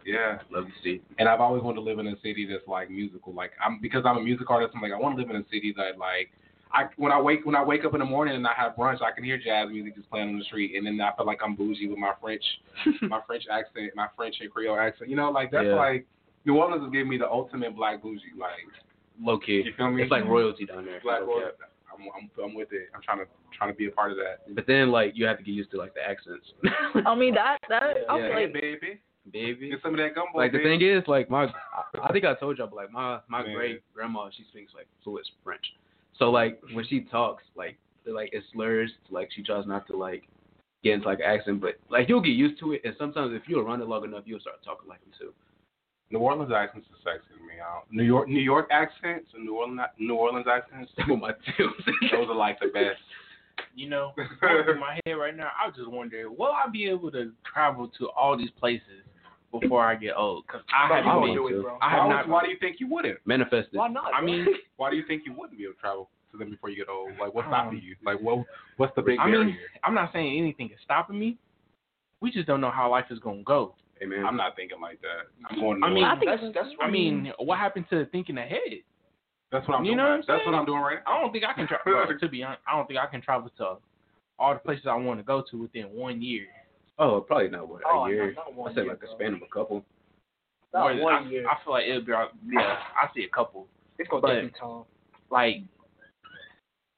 yeah. 0.06 0.38
Love 0.52 0.66
to 0.66 0.72
see. 0.84 1.02
And 1.18 1.28
I've 1.28 1.42
always 1.42 1.64
wanted 1.64 1.76
to 1.76 1.82
live 1.82 2.00
in 2.00 2.08
a 2.08 2.16
city 2.22 2.48
that's 2.50 2.68
like 2.68 2.90
musical. 2.92 3.34
Like 3.34 3.52
I'm 3.64 3.80
because 3.82 4.04
I'm 4.06 4.18
a 4.18 4.22
music 4.22 4.50
artist. 4.52 4.74
I'm 4.76 4.82
like 4.82 4.92
I 4.92 4.98
want 5.00 5.16
to 5.18 5.22
live 5.22 5.30
in 5.32 5.38
a 5.38 5.46
city 5.50 5.74
that 5.78 5.98
like 5.98 6.30
I 6.72 6.86
when 6.98 7.12
I 7.12 7.20
wake 7.20 7.46
when 7.46 7.56
I 7.56 7.64
wake 7.64 7.86
up 7.86 7.94
in 7.94 8.00
the 8.00 8.06
morning 8.06 8.36
and 8.36 8.46
I 8.46 8.54
have 8.56 8.76
brunch, 8.76 9.02
I 9.02 9.12
can 9.12 9.24
hear 9.24 9.38
jazz 9.38 9.70
music 9.72 9.96
just 9.96 10.10
playing 10.10 10.30
on 10.30 10.38
the 10.38 10.46
street, 10.46 10.76
and 10.76 10.86
then 10.86 11.02
I 11.02 11.16
feel 11.16 11.26
like 11.26 11.40
I'm 11.44 11.56
bougie 11.56 11.88
with 11.88 11.98
my 11.98 12.14
French 12.22 12.44
my 13.02 13.20
French 13.26 13.44
accent, 13.52 13.92
my 13.96 14.08
French 14.16 14.36
and 14.42 14.52
Creole 14.52 14.78
accent. 14.80 15.10
You 15.10 15.16
know, 15.16 15.32
like 15.32 15.50
that's 15.52 15.66
Yeah. 15.66 15.76
like 15.76 16.06
New 16.46 16.56
Orleans 16.58 16.84
is 16.86 16.92
giving 16.92 17.10
me 17.10 17.18
the 17.18 17.30
ultimate 17.30 17.76
black 17.76 18.02
bougie. 18.02 18.22
Like 18.38 18.52
Low 19.22 19.38
key. 19.40 19.62
you 19.66 19.74
feel 19.78 19.92
me? 19.92 20.02
It's 20.04 20.12
like 20.12 20.26
royalty 20.26 20.66
down 20.66 20.86
there. 20.86 21.00
black 21.04 21.22
Low 21.22 21.28
key. 21.28 21.34
royal. 21.34 21.52
I'm, 21.94 22.02
I'm 22.18 22.44
I'm 22.44 22.54
with 22.56 22.70
it. 22.72 22.90
I'm 22.96 23.02
trying 23.02 23.20
to 23.20 23.26
trying 23.58 23.72
to 23.72 23.78
be 23.78 23.86
a 23.88 23.92
part 23.92 24.12
of 24.12 24.18
that. 24.18 24.54
But 24.56 24.66
then 24.68 24.92
like 24.92 25.14
you 25.16 25.26
have 25.28 25.38
to 25.38 25.44
get 25.44 25.52
used 25.52 25.72
to 25.72 25.78
like 25.78 25.94
the 25.94 26.02
accents. 26.02 26.46
I 27.06 27.14
mean 27.16 27.34
that 27.36 27.58
that 27.70 27.84
I 28.10 28.18
Yeah. 28.18 28.28
feel 28.30 28.38
Hey, 28.38 28.46
baby, 28.48 29.00
Baby. 29.32 29.70
get 29.70 29.80
some 29.84 29.94
of 29.94 30.00
that 30.00 30.16
gumbo. 30.16 30.38
Like 30.38 30.52
the 30.52 30.58
thing 30.60 30.82
is, 30.82 31.04
like 31.08 31.30
my, 31.30 31.46
I- 31.46 31.52
I 32.02 32.12
think 32.12 32.26
I 32.26 32.34
told 32.34 32.58
y'all, 32.58 32.68
but 32.68 32.76
like 32.78 32.92
my 32.92 33.20
my 33.30 33.44
Man. 33.44 33.56
great 33.56 33.84
grandma, 33.94 34.30
she 34.36 34.44
speaks 34.50 34.74
like 34.76 34.88
fluent 35.04 35.26
French. 35.44 35.64
So 36.18 36.30
like 36.32 36.60
when 36.74 36.86
she 36.88 37.02
talks, 37.02 37.44
like 37.56 37.78
like 38.08 38.34
it 38.34 38.44
slurs. 38.52 38.92
Like 39.12 39.30
she 39.36 39.44
tries 39.44 39.66
not 39.68 39.86
to 39.88 39.96
like 39.96 40.24
get 40.84 40.96
into 40.96 41.08
like 41.08 41.22
accent, 41.22 41.62
but 41.62 41.76
like 41.90 42.10
you'll 42.10 42.22
get 42.22 42.32
used 42.32 42.60
to 42.62 42.74
it. 42.74 42.82
And 42.84 42.96
sometimes 42.98 43.34
if 43.36 43.48
you're 43.48 43.64
around 43.64 43.82
it 43.82 43.88
long 43.88 44.04
enough, 44.04 44.24
you'll 44.26 44.40
start 44.42 44.58
talking 44.66 44.90
like 44.90 45.00
them 45.02 45.12
too. 45.20 45.32
New 46.12 46.20
Orleans 46.20 46.52
accents 46.56 46.88
are 46.92 47.14
sexy 47.14 47.34
to 47.40 47.44
me. 47.44 47.54
I 47.60 47.74
don't- 47.80 47.92
New 47.92 48.04
York 48.04 48.28
New 48.28 48.42
York 48.42 48.68
accents 48.72 49.30
and 49.34 49.46
New 49.46 49.56
Orleans 49.56 49.82
New 49.98 50.16
Orleans 50.16 50.46
accents. 50.48 50.92
With 51.08 51.20
my 51.20 51.32
tails. 51.58 51.74
Those 52.12 52.30
are 52.30 52.36
like 52.36 52.60
the 52.60 52.68
best. 52.68 53.00
You 53.76 53.90
know, 53.90 54.14
going 54.42 54.64
through 54.64 54.80
my 54.80 55.00
head 55.06 55.14
right 55.14 55.36
now, 55.36 55.50
I 55.62 55.68
was 55.68 55.76
just 55.76 55.90
wondering, 55.90 56.36
will 56.38 56.52
I 56.52 56.70
be 56.70 56.86
able 56.88 57.12
to 57.12 57.32
travel 57.52 57.88
to 58.00 58.10
all 58.10 58.38
these 58.38 58.50
places 58.60 59.02
before 59.52 59.84
I 59.86 59.96
get 59.96 60.16
old? 60.16 60.46
Because 60.48 60.62
I 60.74 60.88
Bro, 60.88 60.96
haven't 60.98 61.12
I 61.12 61.26
been 61.26 61.36
do 61.36 61.50
to. 61.50 61.58
it, 61.60 61.62
bro. 61.62 61.78
I 61.82 61.90
have 61.92 62.00
why, 62.06 62.10
not. 62.10 62.28
why 62.30 62.44
do 62.44 62.50
you 62.52 62.58
think 62.60 62.80
you 62.80 62.88
wouldn't? 62.88 63.20
Manifested. 63.26 63.74
Why 63.74 63.88
not? 63.88 64.12
I 64.14 64.22
mean, 64.24 64.46
Why 64.78 64.90
do 64.92 64.98
you 64.98 65.04
think 65.08 65.24
you 65.26 65.34
wouldn't 65.34 65.58
be 65.58 65.64
able 65.66 65.74
to 65.76 65.80
travel 65.80 66.10
to 66.32 66.38
them 66.38 66.50
before 66.52 66.70
you 66.70 66.76
get 66.76 66.90
old? 66.90 67.12
Like 67.20 67.34
what's 67.34 67.46
Um, 67.48 67.52
stopping 67.54 67.82
you? 67.84 67.96
Like 68.04 68.20
what 68.20 68.46
what's 68.78 68.94
the 68.96 69.02
big 69.04 69.20
I 69.20 69.26
barrier? 69.26 69.46
mean, 69.46 69.58
I'm 69.84 69.94
not 69.96 70.12
saying 70.14 70.38
anything 70.38 70.68
is 70.72 70.80
stopping 70.84 71.18
me. 71.20 71.38
We 72.22 72.32
just 72.32 72.48
don't 72.48 72.62
know 72.62 72.72
how 72.72 72.90
life 72.92 73.06
is 73.12 73.20
gonna 73.20 73.44
go. 73.44 73.76
Hey 74.04 74.10
man, 74.10 74.26
I'm 74.26 74.36
not 74.36 74.56
thinking 74.58 74.82
like 74.82 75.00
that. 75.02 75.32
I'm 75.50 75.60
going. 75.62 75.80
To 75.80 75.88
I 75.88 75.90
mean, 75.90 76.04
I 76.04 76.20
think 76.20 76.30
that's 76.30 76.44
it's- 76.44 76.54
that's 76.54 76.76
I 76.82 76.86
right. 76.86 76.92
mean, 76.92 77.32
what 77.40 77.58
happened 77.58 77.86
to 77.92 78.06
thinking 78.08 78.38
ahead? 78.38 78.60
that's 79.50 79.66
what 79.68 79.78
I'm 79.78 79.86
you 79.86 79.92
doing. 79.92 79.98
know 79.98 80.04
what 80.04 80.12
I'm 80.14 80.24
That's 80.28 80.46
what 80.46 80.56
I'm 80.56 80.66
doing 80.66 80.82
right 80.82 80.98
now. 81.06 81.14
I 81.14 81.22
don't 81.22 81.32
think 81.32 81.46
I 81.46 81.54
can 81.54 81.68
travel. 81.68 82.18
to 82.20 82.28
be 82.28 82.44
honest, 82.44 82.62
I 82.68 82.76
don't 82.76 82.86
think 82.88 83.00
I 83.00 83.06
can 83.06 83.22
travel 83.22 83.50
to 83.60 83.78
all 84.40 84.54
the 84.54 84.60
places 84.60 84.88
I 84.90 84.96
want 84.96 85.20
to 85.20 85.24
go 85.24 85.42
to 85.52 85.62
within 85.62 85.86
one 85.94 86.22
year. 86.22 86.48
Oh, 87.00 87.22
probably 87.22 87.48
not 87.50 87.70
what 87.70 87.82
Oh, 87.86 88.06
a 88.06 88.10
year. 88.10 88.34
not, 88.34 88.58
not 88.58 88.72
I 88.72 88.74
said 88.74 88.88
like 88.88 89.02
a 89.04 89.12
span 89.16 89.36
of 89.36 89.42
a 89.42 89.46
couple. 89.54 89.86
Not 90.74 90.96
More 90.96 91.04
one 91.04 91.14
I, 91.28 91.30
year. 91.30 91.48
I 91.48 91.64
feel 91.64 91.74
like 91.74 91.86
it'll 91.88 92.02
be. 92.02 92.12
Yeah, 92.52 92.78
I 93.02 93.08
see 93.16 93.24
a 93.24 93.30
couple. 93.30 93.68
it's 94.00 94.10
gonna 94.10 94.22
but- 94.22 94.34
take 94.34 94.44
you 94.44 94.50
time. 94.60 94.84
Like 95.32 95.56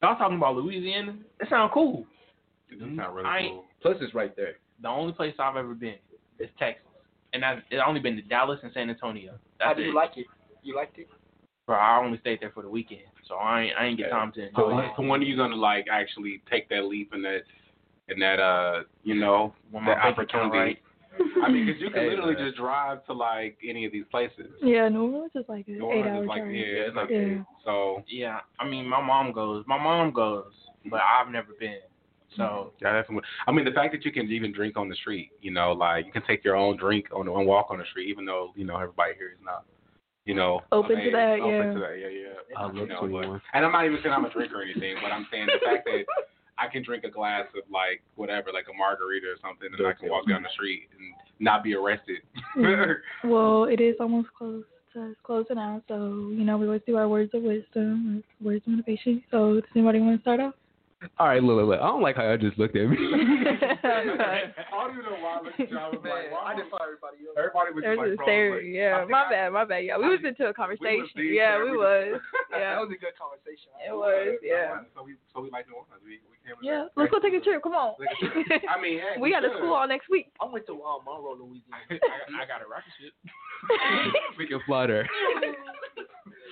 y'all 0.02 0.15
talking 0.18 0.38
about 0.38 0.56
Louisiana? 0.56 1.15
It 1.40 1.49
sounds 1.49 1.72
cool. 1.73 2.06
It 2.72 2.80
does 2.80 2.88
sound 2.98 3.15
really 3.15 3.30
cool. 3.49 3.65
Plus 3.82 3.98
it's 4.02 4.15
right 4.15 4.36
there. 4.36 4.56
The 4.82 4.88
only 4.90 5.14
place 5.14 5.36
I've 5.40 5.56
ever 5.56 5.73
been 5.76 5.95
is 6.40 6.49
Texas, 6.60 6.84
and 7.35 7.45
I 7.45 7.61
it 7.69 7.77
only 7.85 7.99
been 7.99 8.15
to 8.15 8.21
Dallas 8.23 8.59
and 8.63 8.71
San 8.73 8.89
Antonio. 8.89 9.33
How 9.59 9.67
That's 9.67 9.77
do 9.77 9.83
you 9.83 9.91
it. 9.91 9.95
like 9.95 10.11
it? 10.17 10.25
You 10.63 10.75
liked 10.75 10.97
it? 10.97 11.07
Bro, 11.67 11.77
I 11.77 12.03
only 12.03 12.19
stayed 12.19 12.39
there 12.41 12.51
for 12.51 12.63
the 12.63 12.69
weekend, 12.69 13.01
so 13.27 13.35
I 13.35 13.61
ain't 13.63 13.73
I 13.77 13.85
ain't 13.85 13.97
get 13.97 14.09
time 14.09 14.31
to 14.33 14.41
So, 14.55 14.69
enjoy 14.69 14.75
when- 14.75 14.85
it. 14.85 14.91
so 14.95 15.03
when 15.03 15.19
are 15.21 15.23
you 15.25 15.35
gonna 15.37 15.55
like 15.55 15.85
actually 15.91 16.41
take 16.49 16.69
that 16.69 16.85
leap 16.85 17.11
and 17.13 17.23
that 17.25 17.41
and 18.07 18.21
that 18.21 18.39
uh 18.39 18.83
you 19.03 19.15
know 19.15 19.53
When 19.71 19.85
that 19.85 19.97
opportunity? 19.99 20.57
right. 20.57 20.81
I 21.43 21.49
mean, 21.49 21.65
because 21.65 21.81
you 21.81 21.89
can 21.89 21.99
Hey, 22.03 22.09
literally 22.09 22.33
man. 22.35 22.45
just 22.47 22.57
drive 22.57 23.05
to 23.05 23.13
like 23.13 23.57
any 23.67 23.85
of 23.85 23.91
these 23.93 24.03
places. 24.11 24.51
yeah, 24.61 24.89
New 24.89 25.03
Orleans 25.13 25.31
is 25.35 25.45
like 25.47 25.65
an 25.67 25.79
New 25.79 25.91
eight 25.91 26.05
hour 26.05 26.23
is 26.23 26.27
like 26.27 26.41
drive. 26.43 26.55
yeah, 26.55 26.87
it's 26.87 26.95
like 26.95 27.09
Yeah. 27.09 27.43
so 27.63 28.03
Yeah, 28.07 28.39
I 28.59 28.67
mean 28.67 28.87
my 28.87 29.01
mom 29.01 29.31
goes. 29.31 29.63
My 29.67 29.77
mom 29.81 30.11
goes 30.11 30.51
but 30.89 30.99
I've 31.01 31.31
never 31.31 31.53
been. 31.59 31.79
So 32.35 32.43
mm-hmm. 32.43 32.69
Yeah, 32.85 32.93
definitely. 32.93 33.27
I 33.47 33.51
mean, 33.51 33.65
the 33.65 33.71
fact 33.71 33.93
that 33.93 34.05
you 34.05 34.11
can 34.11 34.29
even 34.31 34.51
drink 34.51 34.77
on 34.77 34.89
the 34.89 34.95
street, 34.95 35.31
you 35.41 35.51
know, 35.51 35.71
like 35.73 36.05
you 36.05 36.11
can 36.11 36.23
take 36.27 36.43
your 36.43 36.55
own 36.55 36.77
drink 36.77 37.07
on 37.13 37.27
and 37.27 37.47
walk 37.47 37.67
on 37.69 37.77
the 37.79 37.85
street, 37.91 38.09
even 38.09 38.25
though 38.25 38.51
you 38.55 38.65
know 38.65 38.75
everybody 38.77 39.13
here 39.17 39.29
is 39.29 39.43
not, 39.43 39.65
you 40.25 40.33
know, 40.35 40.61
Open 40.71 40.97
to 40.97 41.01
of 41.01 41.07
age, 41.07 41.13
that, 41.13 41.39
open 41.39 41.49
yeah. 41.51 41.73
to 41.73 41.79
that, 41.79 41.95
yeah, 41.99 42.07
yeah. 42.07 42.57
I 42.57 42.67
You 42.67 42.79
look 42.79 42.89
know, 42.89 42.99
21. 42.99 43.31
but- 43.31 43.41
and 43.53 43.65
I'm 43.65 43.71
not 43.71 43.85
even 43.85 43.99
saying 44.01 44.13
I'm 44.13 44.25
a 44.25 44.29
drinker 44.29 44.59
or 44.59 44.63
anything, 44.63 44.95
but 45.01 45.11
I'm 45.11 45.27
saying 45.31 45.47
the 45.47 45.59
fact 45.65 45.85
that 45.85 46.05
I 46.57 46.67
can 46.67 46.83
drink 46.83 47.03
a 47.03 47.09
glass 47.09 47.45
of 47.55 47.63
like 47.69 48.01
whatever, 48.15 48.51
like 48.53 48.65
a 48.73 48.77
margarita 48.77 49.27
or 49.27 49.37
something, 49.41 49.67
and 49.77 49.87
I 49.87 49.93
can 49.93 50.09
walk 50.09 50.27
down 50.27 50.41
the 50.43 50.49
street 50.53 50.87
and 50.97 51.13
not 51.39 51.63
be 51.63 51.75
arrested. 51.75 52.21
Mm. 52.57 52.95
Well, 53.25 53.65
it 53.65 53.81
is 53.81 53.95
almost 53.99 54.29
close 54.37 54.63
to 54.93 55.09
it's 55.11 55.19
closing 55.23 55.57
out, 55.57 55.83
so 55.89 56.31
you 56.31 56.45
know 56.45 56.57
we 56.57 56.65
always 56.65 56.81
do 56.87 56.95
our 56.95 57.09
words 57.09 57.31
of 57.33 57.43
wisdom, 57.43 58.23
words 58.41 58.63
of 58.65 58.71
motivation. 58.71 59.21
So 59.31 59.55
does 59.55 59.63
anybody 59.75 59.99
want 59.99 60.17
to 60.17 60.21
start 60.21 60.39
off? 60.39 60.53
All 61.19 61.27
right, 61.27 61.41
look, 61.44 61.57
look, 61.57 61.68
look. 61.69 61.80
I 61.82 61.88
don't 61.88 62.02
like 62.02 62.15
how 62.15 62.23
y'all 62.23 62.38
just 62.38 62.57
looked 62.57 62.76
at 62.76 62.88
me. 62.90 62.98
I 62.99 64.52
don't 64.72 64.91
even 64.94 65.06
know 65.06 65.18
why 65.22 65.38
I 65.38 65.41
looked 65.44 65.60
at 65.60 65.69
you. 65.72 65.77
I 65.77 65.88
was 65.90 66.02
like, 66.03 66.32
why? 66.32 66.52
I 66.52 66.57
just 66.57 66.69
saw 66.69 66.80
everybody 66.84 67.23
else. 67.27 67.36
Everybody 67.38 67.69
was 67.73 67.82
There's 67.84 67.98
just 67.99 68.19
like, 68.19 68.27
a 68.27 68.49
bro, 68.49 68.56
like, 68.57 68.65
Yeah, 68.65 69.06
my 69.10 69.23
I- 69.26 69.30
bad, 69.30 69.48
my 69.53 69.65
bad. 69.65 69.84
Yeah, 69.86 69.98
we 69.98 70.10
was 70.10 70.19
into 70.26 70.45
a 70.48 70.53
conversation. 70.53 71.07
deep 71.15 71.36
yeah, 71.36 71.57
we 71.61 71.72
We 71.72 71.77
was. 71.77 72.19
That 72.52 72.60
Yeah, 72.60 72.80
was 72.80 72.90
a 72.91 72.99
good 72.99 73.15
conversation. 73.19 73.69
it 73.84 73.91
was. 73.94 74.40
Yeah. 74.44 74.84
So 74.95 75.03
we, 75.03 75.15
so 75.34 75.41
we 75.44 75.49
like 75.52 75.68
New 75.68 75.76
Orleans. 75.80 76.02
We, 76.03 76.23
we 76.30 76.38
came 76.44 76.56
Yeah, 76.64 76.88
let's 76.95 77.11
go 77.11 77.19
take 77.19 77.34
a 77.36 77.41
trip. 77.44 77.61
Come 77.64 77.76
on. 77.76 77.95
I 78.72 78.80
mean, 78.82 78.99
hey, 79.03 79.19
we 79.19 79.32
got 79.32 79.44
a 79.44 79.49
should. 79.52 79.57
school 79.60 79.73
all 79.76 79.88
next 79.88 80.07
week. 80.10 80.32
I 80.41 80.45
went 80.48 80.65
to 80.68 80.76
um, 80.84 81.03
Monroe, 81.03 81.36
Louisiana. 81.36 81.84
I, 81.91 82.44
I 82.44 82.45
got 82.48 82.61
a 82.64 82.68
rocket 82.69 82.91
ship. 82.99 83.14
we 84.38 84.48
can 84.48 84.60
fly 84.65 84.88
there. 84.88 85.07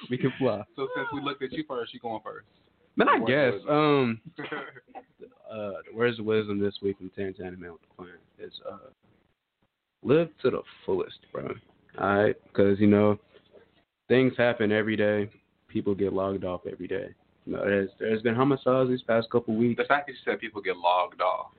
we 0.09 0.17
can 0.17 0.33
fly. 0.39 0.63
So 0.75 0.87
since 0.95 1.07
we 1.13 1.21
looked 1.21 1.41
at 1.43 1.51
you 1.53 1.63
first, 1.67 1.93
you 1.93 1.99
going 1.99 2.21
first. 2.23 2.47
Man, 2.95 3.09
I 3.09 3.19
guess. 3.25 3.53
Um, 3.67 4.21
uh, 5.51 5.71
where's 5.93 6.17
the 6.17 6.23
wisdom 6.23 6.59
this 6.59 6.75
week 6.81 6.97
from 6.97 7.11
Tarantino 7.17 7.59
the 7.59 7.95
Plan 7.95 8.09
is 8.39 8.53
uh, 8.69 8.89
live 10.03 10.29
to 10.41 10.51
the 10.51 10.61
fullest, 10.85 11.19
bro. 11.31 11.49
All 11.99 12.23
right, 12.23 12.35
because 12.47 12.79
you 12.79 12.87
know 12.87 13.19
things 14.07 14.33
happen 14.37 14.71
every 14.71 14.95
day. 14.95 15.29
People 15.67 15.95
get 15.95 16.13
logged 16.13 16.43
off 16.43 16.61
every 16.71 16.87
day. 16.87 17.07
You 17.45 17.53
know, 17.53 17.65
there's 17.65 17.89
there's 17.99 18.21
been 18.21 18.35
homicides 18.35 18.89
these 18.89 19.01
past 19.01 19.29
couple 19.31 19.55
weeks. 19.55 19.81
The 19.81 19.87
fact 19.87 20.07
that 20.07 20.13
you 20.13 20.19
said 20.23 20.39
people 20.39 20.61
get 20.61 20.77
logged 20.77 21.21
off 21.21 21.51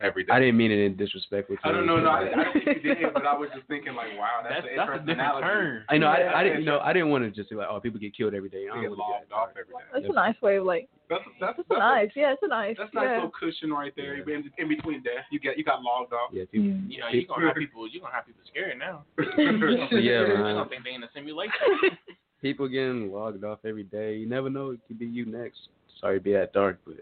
every 0.00 0.24
day. 0.24 0.32
I 0.32 0.38
didn't 0.40 0.56
mean 0.56 0.70
it 0.70 0.78
in 0.78 0.96
disrespectful. 0.96 1.56
I 1.64 1.70
don't 1.72 1.86
know. 1.86 1.98
No, 1.98 2.10
I, 2.10 2.24
but- 2.24 2.38
I 2.38 2.44
didn't 2.52 2.64
think 2.64 2.84
you 2.84 2.94
did, 2.94 3.14
but 3.14 3.24
I 3.26 3.36
was 3.36 3.48
just 3.54 3.66
thinking 3.68 3.94
like, 3.94 4.08
wow, 4.18 4.40
that's, 4.42 4.64
That's 4.64 4.66
an 4.66 4.76
that's 4.76 4.88
a 4.90 4.98
different 4.98 5.20
analogy. 5.20 5.46
term. 5.46 5.84
I 5.88 5.98
know. 5.98 6.12
Yeah. 6.12 6.24
I, 6.34 6.40
I 6.40 6.44
didn't. 6.44 6.60
You 6.60 6.66
know. 6.66 6.78
I 6.80 6.92
didn't 6.92 7.10
want 7.10 7.24
to 7.24 7.30
just 7.30 7.50
be 7.50 7.56
like, 7.56 7.68
oh, 7.70 7.80
people 7.80 8.00
get 8.00 8.16
killed 8.16 8.34
every 8.34 8.48
day. 8.50 8.66
I 8.70 8.76
They 8.76 8.82
don't 8.82 8.82
get 8.82 8.90
really 8.90 8.98
logged 8.98 9.32
off 9.32 9.48
every 9.50 9.72
day. 9.74 9.84
That's 9.92 10.06
a 10.08 10.12
nice 10.12 10.40
way 10.42 10.56
of 10.56 10.64
like. 10.64 10.88
That's 11.10 11.22
that's 11.40 11.56
That's 11.58 11.68
a 11.70 11.78
nice. 11.78 12.10
Yeah, 12.16 12.32
it's 12.32 12.42
a 12.42 12.48
nice. 12.48 12.76
That's 12.78 12.92
nice 12.94 13.14
little 13.14 13.30
cushion 13.38 13.70
right 13.70 13.92
there. 13.94 14.14
In, 14.16 14.50
in 14.58 14.68
between 14.68 15.02
death, 15.02 15.24
you 15.30 15.38
get 15.38 15.58
you 15.58 15.64
got 15.64 15.82
logged 15.82 16.12
off. 16.12 16.30
Yeah, 16.32 16.44
people. 16.50 16.68
Mm. 16.68 16.90
You 16.90 17.00
know, 17.00 17.08
you're 17.12 17.24
gonna 17.28 17.46
have 17.46 17.56
people. 17.56 17.86
You're 17.88 18.00
gonna 18.02 18.14
have 18.14 18.26
people 18.26 18.42
scared 18.48 18.78
now. 18.78 19.04
Yeah, 20.00 20.24
They're 20.24 20.38
man. 20.42 20.56
gonna 20.56 20.68
think 20.68 20.82
they 20.84 20.94
in 20.94 21.02
a 21.02 21.08
simulation. 21.14 21.52
People 22.40 22.68
getting 22.68 23.12
logged 23.12 23.44
off 23.44 23.58
every 23.64 23.84
day. 23.84 24.16
You 24.16 24.26
never 24.28 24.50
know. 24.50 24.70
It 24.70 24.80
could 24.88 24.98
be 24.98 25.06
you 25.06 25.24
next. 25.26 25.58
Sorry 26.00 26.18
to 26.18 26.22
be 26.24 26.32
that 26.32 26.52
dark, 26.52 26.78
but 26.86 26.96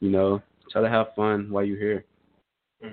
you 0.00 0.10
know, 0.10 0.42
try 0.70 0.82
to 0.82 0.88
have 0.88 1.14
fun 1.16 1.50
while 1.50 1.64
you're 1.64 1.78
here. 1.78 2.04
I 2.82 2.88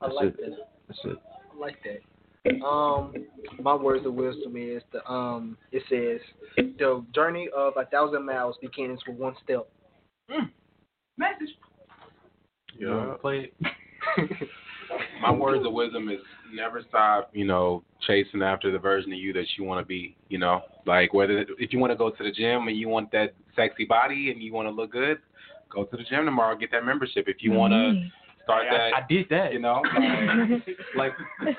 That's 0.00 0.14
like 0.14 0.26
it. 0.28 0.36
that. 0.36 0.68
That's 0.88 1.00
it. 1.04 1.18
I 1.54 1.58
like 1.58 1.76
that. 1.84 2.64
Um, 2.64 3.12
my 3.60 3.74
words 3.74 4.06
of 4.06 4.14
wisdom 4.14 4.56
is 4.56 4.82
the 4.92 5.06
um. 5.10 5.56
It 5.72 5.82
says 5.88 6.20
the 6.56 7.04
journey 7.14 7.48
of 7.56 7.74
a 7.76 7.84
thousand 7.86 8.24
miles 8.24 8.56
begins 8.62 9.00
with 9.06 9.16
one 9.16 9.34
step. 9.44 9.68
Message. 11.16 11.54
Yeah. 12.78 13.14
Play 13.20 13.50
it. 13.60 14.48
My 15.20 15.30
words 15.32 15.66
of 15.66 15.72
wisdom 15.72 16.08
is 16.08 16.20
never 16.54 16.82
stop, 16.88 17.28
you 17.34 17.44
know, 17.44 17.82
chasing 18.06 18.40
after 18.40 18.70
the 18.70 18.78
version 18.78 19.12
of 19.12 19.18
you 19.18 19.32
that 19.34 19.44
you 19.56 19.64
want 19.64 19.82
to 19.82 19.86
be. 19.86 20.16
You 20.28 20.38
know, 20.38 20.62
like 20.86 21.12
whether 21.12 21.44
if 21.58 21.72
you 21.72 21.78
want 21.78 21.90
to 21.92 21.96
go 21.96 22.08
to 22.10 22.22
the 22.22 22.30
gym 22.30 22.68
and 22.68 22.76
you 22.76 22.88
want 22.88 23.10
that 23.12 23.34
sexy 23.54 23.84
body 23.84 24.30
and 24.30 24.42
you 24.42 24.52
want 24.52 24.66
to 24.66 24.70
look 24.70 24.92
good, 24.92 25.18
go 25.70 25.84
to 25.84 25.96
the 25.96 26.04
gym 26.04 26.24
tomorrow, 26.24 26.56
get 26.56 26.70
that 26.70 26.86
membership. 26.86 27.26
If 27.28 27.42
you 27.42 27.52
want 27.52 27.72
Mm-hmm. 27.74 28.04
to 28.04 28.10
start 28.48 28.66
I, 28.70 28.76
that, 28.76 28.94
I 28.94 29.06
did 29.08 29.26
that. 29.28 29.52
you 29.52 29.58
know, 29.58 29.82
like, 30.96 31.12
like 31.42 31.56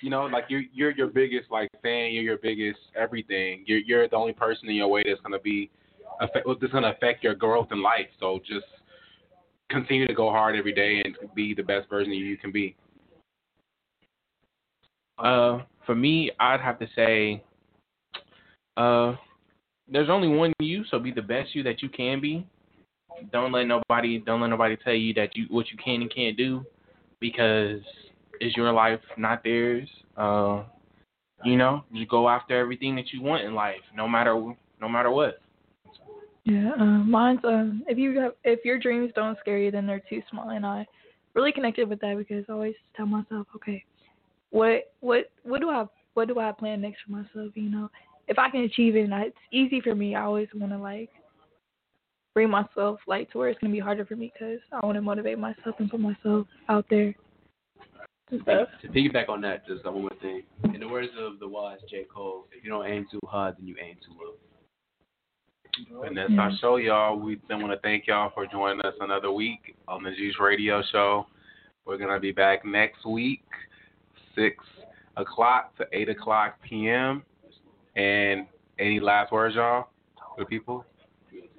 you 0.00 0.10
know, 0.10 0.24
like 0.24 0.44
you're 0.48 0.62
you're 0.72 0.90
your 0.90 1.06
biggest 1.06 1.50
like 1.50 1.70
fan, 1.82 2.12
you're 2.12 2.22
your 2.22 2.38
biggest 2.38 2.80
everything. 2.96 3.64
You're 3.66 3.78
you're 3.78 4.08
the 4.08 4.16
only 4.16 4.32
person 4.32 4.68
in 4.68 4.74
your 4.74 4.88
way 4.88 5.04
that's 5.06 5.20
gonna 5.20 5.38
be 5.38 5.70
affect, 6.20 6.46
that's 6.60 6.72
gonna 6.72 6.90
affect 6.90 7.22
your 7.22 7.34
growth 7.34 7.68
in 7.70 7.82
life. 7.82 8.08
So 8.18 8.40
just 8.46 8.66
continue 9.70 10.06
to 10.06 10.14
go 10.14 10.30
hard 10.30 10.56
every 10.56 10.74
day 10.74 11.02
and 11.04 11.16
be 11.34 11.54
the 11.54 11.62
best 11.62 11.88
version 11.88 12.12
of 12.12 12.18
you 12.18 12.24
you 12.24 12.36
can 12.36 12.52
be. 12.52 12.76
Uh, 15.18 15.60
for 15.86 15.94
me, 15.94 16.30
I'd 16.40 16.60
have 16.60 16.78
to 16.80 16.86
say, 16.96 17.42
uh, 18.76 19.14
there's 19.88 20.10
only 20.10 20.28
one 20.28 20.52
you, 20.58 20.84
so 20.90 20.98
be 20.98 21.12
the 21.12 21.22
best 21.22 21.54
you 21.54 21.62
that 21.62 21.82
you 21.82 21.88
can 21.88 22.20
be. 22.20 22.46
Don't 23.32 23.52
let 23.52 23.64
nobody, 23.66 24.18
don't 24.18 24.40
let 24.40 24.48
nobody 24.48 24.76
tell 24.76 24.94
you 24.94 25.14
that 25.14 25.36
you 25.36 25.46
what 25.50 25.70
you 25.70 25.78
can 25.82 26.02
and 26.02 26.14
can't 26.14 26.36
do, 26.36 26.64
because 27.20 27.80
it's 28.40 28.56
your 28.56 28.72
life, 28.72 29.00
not 29.16 29.42
theirs. 29.44 29.88
Uh, 30.16 30.64
you 31.44 31.56
know, 31.56 31.84
just 31.94 32.10
go 32.10 32.28
after 32.28 32.58
everything 32.58 32.96
that 32.96 33.12
you 33.12 33.22
want 33.22 33.44
in 33.44 33.54
life, 33.54 33.80
no 33.94 34.08
matter 34.08 34.54
no 34.80 34.88
matter 34.88 35.10
what. 35.10 35.40
Yeah, 36.44 36.72
um, 36.78 37.10
mine's 37.10 37.40
um, 37.44 37.82
if 37.88 37.96
you 37.96 38.18
have 38.20 38.32
if 38.44 38.64
your 38.64 38.78
dreams 38.78 39.12
don't 39.14 39.38
scare 39.40 39.58
you, 39.58 39.70
then 39.70 39.86
they're 39.86 40.02
too 40.08 40.22
small, 40.30 40.50
and 40.50 40.66
I 40.66 40.86
really 41.34 41.52
connected 41.52 41.88
with 41.88 42.00
that 42.00 42.16
because 42.16 42.44
I 42.48 42.52
always 42.52 42.74
tell 42.96 43.06
myself, 43.06 43.46
okay, 43.56 43.84
what 44.50 44.92
what 45.00 45.30
what 45.42 45.60
do 45.60 45.70
I 45.70 45.86
what 46.14 46.28
do 46.28 46.38
I 46.38 46.52
plan 46.52 46.82
next 46.82 46.98
for 47.06 47.12
myself? 47.12 47.52
You 47.54 47.70
know, 47.70 47.90
if 48.28 48.38
I 48.38 48.50
can 48.50 48.60
achieve 48.60 48.96
it, 48.96 49.04
and 49.04 49.14
I, 49.14 49.22
it's 49.22 49.36
easy 49.52 49.80
for 49.80 49.94
me. 49.94 50.14
I 50.14 50.22
always 50.22 50.48
want 50.54 50.72
to 50.72 50.78
like 50.78 51.10
bring 52.34 52.50
myself 52.50 52.98
like 53.06 53.30
to 53.30 53.38
where 53.38 53.48
it's 53.48 53.58
gonna 53.60 53.72
be 53.72 53.78
harder 53.78 54.04
for 54.04 54.16
me 54.16 54.32
because 54.32 54.58
I 54.72 54.84
want 54.84 54.96
to 54.96 55.02
motivate 55.02 55.38
myself 55.38 55.76
and 55.78 55.90
put 55.90 56.00
myself 56.00 56.46
out 56.68 56.84
there. 56.90 57.14
Stuff. 58.26 58.68
To 58.82 58.88
piggyback 58.88 59.28
on 59.28 59.40
that, 59.42 59.66
just 59.66 59.86
uh, 59.86 59.92
one 59.92 60.02
more 60.02 60.10
thing. 60.20 60.42
In 60.64 60.80
the 60.80 60.88
words 60.88 61.10
of 61.18 61.38
the 61.38 61.46
wise 61.46 61.78
J. 61.88 62.04
Cole, 62.12 62.46
if 62.56 62.64
you 62.64 62.70
don't 62.70 62.86
aim 62.86 63.06
too 63.10 63.20
hard, 63.26 63.56
then 63.58 63.66
you 63.66 63.76
aim 63.80 63.96
too 64.04 64.12
low. 64.12 64.32
And 66.06 66.16
that's 66.16 66.30
our 66.38 66.48
mm-hmm. 66.48 66.56
show, 66.60 66.76
y'all. 66.76 67.16
We 67.18 67.38
then 67.48 67.60
want 67.60 67.72
to 67.72 67.78
thank 67.80 68.06
y'all 68.06 68.32
for 68.34 68.46
joining 68.46 68.80
us 68.80 68.94
another 69.00 69.30
week 69.30 69.76
on 69.86 70.02
the 70.02 70.10
Juice 70.10 70.36
Radio 70.40 70.82
Show. 70.90 71.26
We're 71.84 71.98
gonna 71.98 72.18
be 72.18 72.32
back 72.32 72.64
next 72.64 73.04
week, 73.04 73.44
six 74.34 74.56
o'clock 75.16 75.76
to 75.76 75.86
eight 75.92 76.08
o'clock 76.08 76.58
p.m. 76.68 77.22
And 77.94 78.46
any 78.78 79.00
last 79.00 79.32
words, 79.32 79.54
y'all, 79.54 79.88
for 80.16 80.44
the 80.44 80.46
people? 80.46 80.84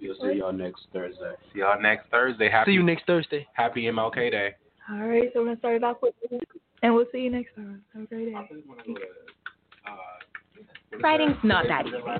We'll 0.07 0.31
see 0.31 0.37
y'all 0.39 0.51
next 0.51 0.87
Thursday. 0.93 1.33
See 1.53 1.59
y'all 1.59 1.79
next 1.81 2.09
Thursday. 2.09 2.49
Happy 2.49 2.71
See 2.71 2.75
you 2.75 2.83
next 2.83 3.05
Thursday. 3.05 3.47
Happy 3.53 3.83
MLK 3.83 4.31
Day. 4.31 4.55
All 4.89 5.07
right, 5.07 5.31
so 5.33 5.39
we're 5.39 5.45
gonna 5.47 5.57
start 5.59 5.75
it 5.77 5.83
off 5.83 5.97
with, 6.01 6.13
and 6.83 6.93
we'll 6.93 7.05
see 7.11 7.19
you 7.19 7.31
next 7.31 7.55
time. 7.55 7.81
Have 7.93 8.03
a 8.03 8.05
great 8.05 8.25
day. 8.25 8.35
Writing's 11.01 11.35
not 11.43 11.65
that 11.67 11.87
easy. 11.87 11.95
Oh, 11.97 12.17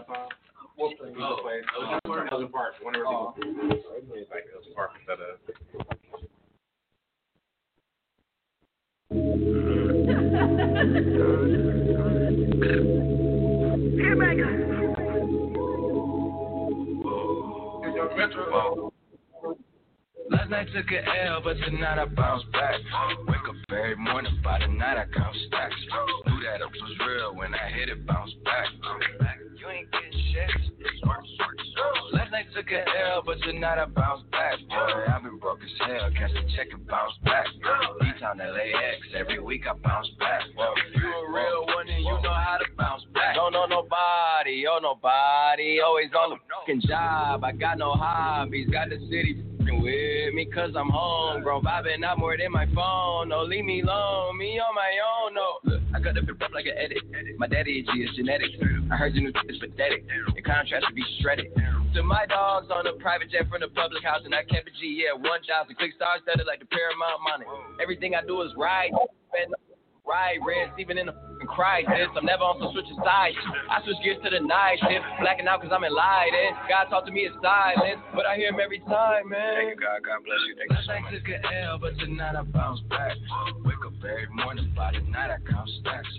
oh 0.79 0.91
Elgin 1.79 1.99
Park. 2.05 2.27
Elgin 2.31 2.49
Park. 2.49 2.73
Whenever 2.81 3.05
people. 3.05 3.35
It's 4.13 4.29
like 4.31 4.45
Elgin 4.53 4.73
Park 4.73 4.91
instead 4.99 5.19
of. 12.89 12.94
Metropole 18.15 18.94
Last 20.29 20.49
night 20.49 20.67
took 20.73 20.89
a 20.89 21.05
L, 21.27 21.41
but 21.43 21.53
tonight 21.61 21.99
I 21.99 22.05
bounce 22.05 22.43
back. 22.51 22.79
Wake 23.27 23.45
up 23.47 23.55
every 23.69 23.95
morning, 23.95 24.39
by 24.43 24.57
the 24.57 24.67
night 24.67 24.97
I 24.97 25.05
count 25.13 25.35
stacks. 25.47 25.75
Knew 26.25 26.41
that 26.41 26.61
it 26.61 26.71
was 26.81 26.97
real 27.05 27.35
when 27.35 27.53
I 27.53 27.69
hit 27.69 27.89
it, 27.89 28.07
bounce 28.07 28.31
back. 28.43 28.65
You 29.59 29.69
ain't 29.69 29.91
getting 29.91 30.11
shit. 30.33 30.49
Last 32.13 32.31
night 32.31 32.45
took 32.55 32.71
a 32.71 32.81
L, 33.13 33.21
but 33.23 33.37
tonight 33.43 33.77
I 33.77 33.85
bounce 33.85 34.23
back. 34.31 34.57
Boy, 34.67 35.13
I've 35.13 35.21
been 35.21 35.37
broke 35.37 35.59
as 35.61 35.69
hell, 35.85 36.09
catch 36.17 36.31
a 36.31 36.41
check 36.57 36.73
and 36.73 36.87
bounce 36.87 37.13
back. 37.23 37.45
D-Town 38.01 38.39
LAX, 38.39 38.97
every 39.15 39.39
week 39.39 39.65
I 39.69 39.73
bounce 39.77 40.09
back. 40.17 40.41
You 40.95 41.05
a 41.05 41.31
real 41.31 41.65
one, 41.67 41.85
then 41.85 41.99
you 41.99 42.17
know 42.23 42.33
how 42.33 42.57
to 42.57 42.65
bounce 42.75 43.03
back. 43.13 43.35
Don't 43.35 43.53
know 43.53 43.67
nobody, 43.67 44.65
oh 44.65 44.79
nobody, 44.81 45.81
always 45.81 46.09
on 46.17 46.31
the 46.31 46.37
fucking 46.49 46.81
job. 46.87 47.43
I 47.43 47.51
got 47.51 47.77
no 47.77 47.93
hobbies, 47.93 48.69
got 48.71 48.89
the 48.89 48.97
city 49.05 49.43
fucking 49.75 49.83
with 49.83 50.33
me 50.33 50.45
cause 50.45 50.71
I'm 50.75 50.89
home, 50.89 51.43
bro. 51.43 51.61
Vibing 51.61 52.03
out 52.03 52.19
more 52.19 52.37
than 52.37 52.51
my 52.51 52.65
phone. 52.73 53.29
No, 53.29 53.43
leave 53.43 53.65
me 53.65 53.81
alone, 53.81 54.37
me 54.37 54.59
on 54.59 54.75
my 54.75 54.91
own. 55.01 55.33
No, 55.33 55.79
I 55.95 55.99
got 55.99 56.15
the 56.15 56.21
up 56.21 56.51
like 56.53 56.65
an 56.65 56.77
edit. 56.77 56.97
My 57.37 57.47
daddy 57.47 57.83
G 57.83 57.99
is 58.01 58.09
genetic. 58.15 58.51
I 58.91 58.95
heard 58.95 59.13
your 59.15 59.23
new 59.23 59.33
is 59.49 59.59
pathetic. 59.59 60.05
Your 60.33 60.43
contrast 60.43 60.85
should 60.87 60.95
be 60.95 61.05
shredded. 61.21 61.47
to 61.93 62.03
my 62.03 62.25
dogs 62.25 62.67
on 62.71 62.87
a 62.87 62.93
private 62.93 63.31
jet 63.31 63.49
from 63.49 63.61
the 63.61 63.69
public 63.69 64.03
house, 64.03 64.21
and 64.25 64.33
I 64.35 64.43
kept 64.43 64.67
a 64.67 64.71
G. 64.79 65.03
Yeah, 65.03 65.13
one 65.13 65.41
job, 65.45 65.67
the 65.67 65.73
quick 65.73 65.93
star 65.95 66.19
studded 66.23 66.47
like 66.47 66.59
the 66.59 66.67
Paramount 66.67 67.21
money. 67.23 67.45
Everything 67.81 68.15
I 68.15 68.25
do 68.25 68.41
is. 68.41 68.51
Spend 68.51 69.53
Right, 70.05 70.37
red, 70.45 70.69
even 70.77 70.99
in 70.99 71.07
the 71.07 71.13
fucking 71.35 71.47
crisis. 71.47 72.07
I'm 72.15 72.25
never 72.25 72.43
on 72.43 72.59
some 72.59 72.71
switching 72.71 72.97
sides. 73.03 73.35
I 73.69 73.83
switch 73.83 73.99
gears 74.03 74.17
to 74.23 74.29
the 74.29 74.39
night 74.39 74.79
shift, 74.87 75.03
blacking 75.19 75.47
out 75.47 75.61
cause 75.61 75.71
I'm 75.75 75.83
enlightened. 75.83 76.55
God 76.69 76.87
talk 76.89 77.05
to 77.05 77.11
me 77.11 77.25
in 77.27 77.33
silence, 77.43 77.99
but 78.15 78.25
I 78.25 78.35
hear 78.35 78.49
him 78.49 78.59
every 78.63 78.79
time, 78.87 79.29
man. 79.29 79.55
Thank 79.55 79.75
you, 79.75 79.79
God. 79.83 79.99
God 80.03 80.23
bless 80.23 80.39
you. 80.47 80.55
Thank 80.55 80.71
you 80.71 80.79
so 80.79 80.91
Last 80.91 81.03
much. 81.03 81.11
night 81.11 81.19
took 81.19 81.27
an 81.27 81.41
L, 81.67 81.77
but 81.79 81.93
tonight 81.99 82.35
I 82.35 82.43
bounce 82.43 82.81
back. 82.87 83.15
Wake 83.65 83.83
up 83.85 83.99
every 83.99 84.31
morning, 84.31 84.71
by 84.75 84.91
the 84.95 85.03
night 85.11 85.31
I 85.31 85.39
count 85.43 85.69
stacks. 85.81 86.09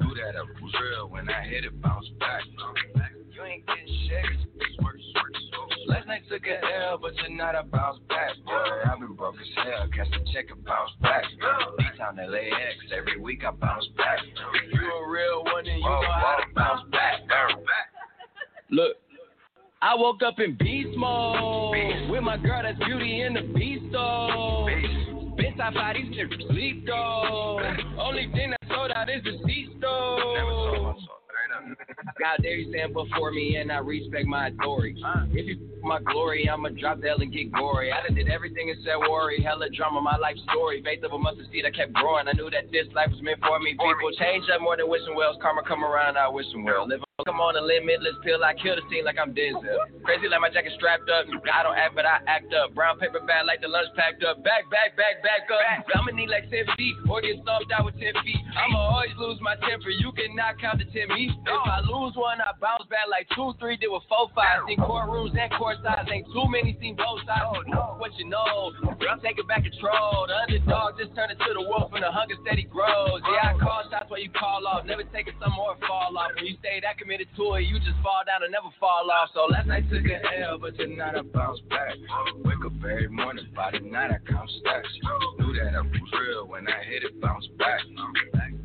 Do 0.00 0.12
that 0.20 0.36
up 0.36 0.48
real 0.60 1.08
when 1.08 1.28
I 1.28 1.44
hit 1.48 1.64
it, 1.64 1.80
bounce 1.80 2.08
back. 2.20 2.42
You 3.32 3.44
ain't 3.44 3.66
getting 3.66 3.88
shit. 4.08 4.24
Last 5.86 6.08
night 6.08 6.22
took 6.28 6.42
an 6.46 6.58
L, 6.88 6.98
but 6.98 7.12
tonight 7.24 7.54
I 7.54 7.62
bounce 7.62 8.00
back. 8.08 8.34
Boy, 8.44 8.90
I've 8.90 8.98
been 8.98 9.14
broke 9.14 9.36
as 9.36 9.64
hell, 9.64 9.86
catch 9.94 10.10
the 10.10 10.18
check 10.32 10.50
and 10.50 10.64
bounce 10.64 10.90
back. 11.00 11.22
D-Town 11.78 12.16
LAX, 12.16 12.76
every 12.96 13.20
week 13.20 13.44
I 13.44 13.52
bounce 13.52 13.86
back. 13.96 14.18
You 14.72 14.80
a 14.80 15.08
real 15.10 15.44
one, 15.44 15.64
then 15.64 15.76
you 15.76 15.82
know 15.82 16.00
how 16.02 16.36
to 16.40 16.54
bounce 16.54 16.90
back. 16.90 17.20
Look. 18.70 18.96
I 19.82 19.94
woke 19.94 20.22
up 20.22 20.40
in 20.40 20.56
beast 20.56 20.96
mode 20.96 22.10
with 22.10 22.22
my 22.22 22.38
girl 22.38 22.62
that's 22.62 22.78
beauty 22.78 23.20
in 23.20 23.34
the 23.34 23.42
beast 23.42 23.84
though. 23.92 24.66
Bitch, 25.38 25.60
I 25.60 25.72
fight 25.72 25.96
these 25.96 26.48
sleep 26.48 26.86
though. 26.86 27.60
Only 28.00 28.30
thing 28.32 28.50
that 28.50 28.68
sold 28.68 28.90
out 28.92 29.10
is 29.10 29.22
the 29.22 29.38
seats 29.46 29.72
though. 29.80 30.96
God 32.18 32.40
there 32.42 32.56
you 32.56 32.72
stand 32.72 32.94
before 32.94 33.30
me 33.30 33.56
and 33.56 33.70
I 33.70 33.78
respect 33.78 34.26
my 34.26 34.48
authority. 34.48 35.02
If 35.32 35.46
you 35.46 35.56
f- 35.60 35.84
my 35.84 36.00
glory, 36.00 36.48
I'ma 36.48 36.70
drop 36.80 37.00
the 37.00 37.10
L 37.10 37.20
and 37.20 37.32
get 37.32 37.52
gory. 37.52 37.92
I 37.92 38.02
done 38.06 38.14
did 38.16 38.28
everything 38.28 38.70
and 38.70 38.78
said 38.84 38.96
worry. 38.98 39.42
Hella 39.42 39.68
drama, 39.70 40.00
my 40.00 40.16
life 40.16 40.36
story. 40.50 40.82
Faith 40.82 41.04
of 41.04 41.12
a 41.12 41.18
mustard 41.18 41.46
seed, 41.52 41.64
I 41.66 41.70
kept 41.70 41.92
growing. 41.92 42.26
I 42.28 42.32
knew 42.32 42.50
that 42.50 42.72
this 42.72 42.86
life 42.94 43.10
was 43.10 43.22
meant 43.22 43.40
for 43.40 43.60
me. 43.60 43.72
People 43.72 44.10
change 44.18 44.44
up 44.52 44.60
more 44.60 44.76
than 44.76 44.88
wishing 44.88 45.14
wells. 45.14 45.36
Karma 45.40 45.62
come 45.62 45.84
around, 45.84 46.16
I 46.16 46.28
wish 46.28 46.50
them 46.52 46.64
well. 46.64 46.88
Live 46.88 47.06
Come 47.24 47.40
on 47.40 47.56
a 47.56 47.64
limitless 47.64 48.12
pill, 48.20 48.44
I 48.44 48.52
kill 48.52 48.76
the 48.76 48.84
scene 48.92 49.00
like 49.02 49.16
I'm 49.16 49.32
Denzel. 49.32 49.88
Crazy 50.04 50.28
like 50.28 50.44
my 50.44 50.52
jacket 50.52 50.76
strapped 50.76 51.08
up. 51.08 51.24
I 51.48 51.64
don't 51.64 51.72
act, 51.72 51.96
but 51.96 52.04
I 52.04 52.20
act 52.28 52.52
up. 52.52 52.76
Brown 52.76 53.00
paper 53.00 53.24
bag 53.24 53.48
like 53.48 53.64
the 53.64 53.72
lunch 53.72 53.88
packed 53.96 54.20
up. 54.20 54.44
Back, 54.44 54.68
back, 54.68 55.00
back, 55.00 55.24
back 55.24 55.48
up. 55.48 55.64
I'ma 55.96 56.12
need 56.12 56.28
like 56.28 56.52
10 56.52 56.76
feet 56.76 56.92
or 57.08 57.24
get 57.24 57.40
stomped 57.40 57.72
out 57.72 57.88
with 57.88 57.96
10 57.96 58.20
feet. 58.20 58.42
I'ma 58.52 58.78
always 58.78 59.16
lose 59.16 59.40
my 59.40 59.56
temper. 59.64 59.88
You 59.88 60.12
cannot 60.12 60.60
count 60.60 60.84
to 60.84 60.86
10 60.92 61.08
me. 61.16 61.32
If 61.44 61.62
I 61.66 61.80
lose 61.84 62.16
one, 62.16 62.40
I 62.40 62.56
bounce 62.58 62.88
back 62.88 63.06
like 63.10 63.28
2, 63.36 63.60
3, 63.60 63.76
did 63.76 63.92
with 63.92 64.02
4, 64.08 64.30
5. 64.34 64.66
Seen 64.66 64.78
courtrooms 64.80 65.36
and 65.36 65.50
court 65.58 65.78
sides. 65.84 66.08
Ain't 66.10 66.26
too 66.32 66.46
many 66.48 66.76
seen 66.80 66.96
both 66.96 67.20
sides. 67.26 67.66
Oh, 67.76 68.00
what 68.00 68.16
you 68.18 68.28
know, 68.28 68.72
I'm 69.06 69.20
taking 69.20 69.46
back 69.46 69.62
control. 69.62 70.26
The 70.26 70.34
underdog 70.34 70.98
just 70.98 71.14
turned 71.14 71.32
into 71.32 71.50
the 71.52 71.62
wolf 71.62 71.92
and 71.92 72.02
the 72.02 72.10
hunger 72.10 72.34
steady 72.42 72.64
grows. 72.64 73.20
Yeah, 73.28 73.54
I 73.54 73.58
call 73.58 73.84
shots 73.90 74.08
while 74.08 74.20
you 74.20 74.30
call 74.30 74.66
off. 74.66 74.86
Never 74.86 75.04
taking 75.14 75.34
some 75.38 75.52
more 75.52 75.76
fall 75.86 76.16
off. 76.16 76.34
When 76.34 76.46
you 76.46 76.56
stay 76.58 76.80
that 76.82 76.98
committed 76.98 77.28
to 77.36 77.44
it, 77.60 77.68
you 77.68 77.78
just 77.78 77.98
fall 78.02 78.22
down 78.26 78.42
and 78.42 78.50
never 78.50 78.72
fall 78.80 79.06
off. 79.10 79.30
So 79.34 79.46
last 79.46 79.66
night 79.66 79.86
took 79.90 80.02
an 80.02 80.22
L, 80.42 80.58
but 80.58 80.76
tonight 80.76 81.14
I 81.14 81.22
bounce 81.22 81.60
back. 81.70 81.94
Wake 82.42 82.64
up 82.64 82.72
every 82.80 83.08
morning, 83.08 83.46
by 83.54 83.70
the 83.70 83.80
night 83.80 84.10
I 84.10 84.18
count 84.26 84.50
stacks. 84.60 84.88
Knew 85.38 85.52
that 85.58 85.74
I 85.74 85.80
was 85.80 86.10
real 86.14 86.46
when 86.48 86.66
I 86.66 86.82
hit 86.84 87.04
it, 87.04 87.20
bounce 87.20 87.46
back. 87.58 87.80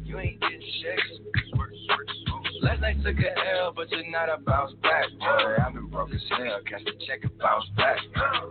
You 0.03 0.19
ain't 0.19 0.39
getting 0.41 0.61
shakes. 0.81 2.30
Last 2.61 2.79
night 2.79 3.03
took 3.03 3.17
an 3.17 3.25
L, 3.57 3.73
but 3.75 3.89
tonight 3.89 4.29
I 4.29 4.37
bounce 4.37 4.73
back. 4.83 5.05
Boy, 5.19 5.55
I've 5.65 5.73
been 5.73 5.87
broke 5.87 6.13
as 6.13 6.21
hell, 6.29 6.59
catch 6.69 6.83
the 6.85 6.91
check 7.07 7.23
and 7.23 7.35
bounce 7.39 7.65
back. 7.75 7.97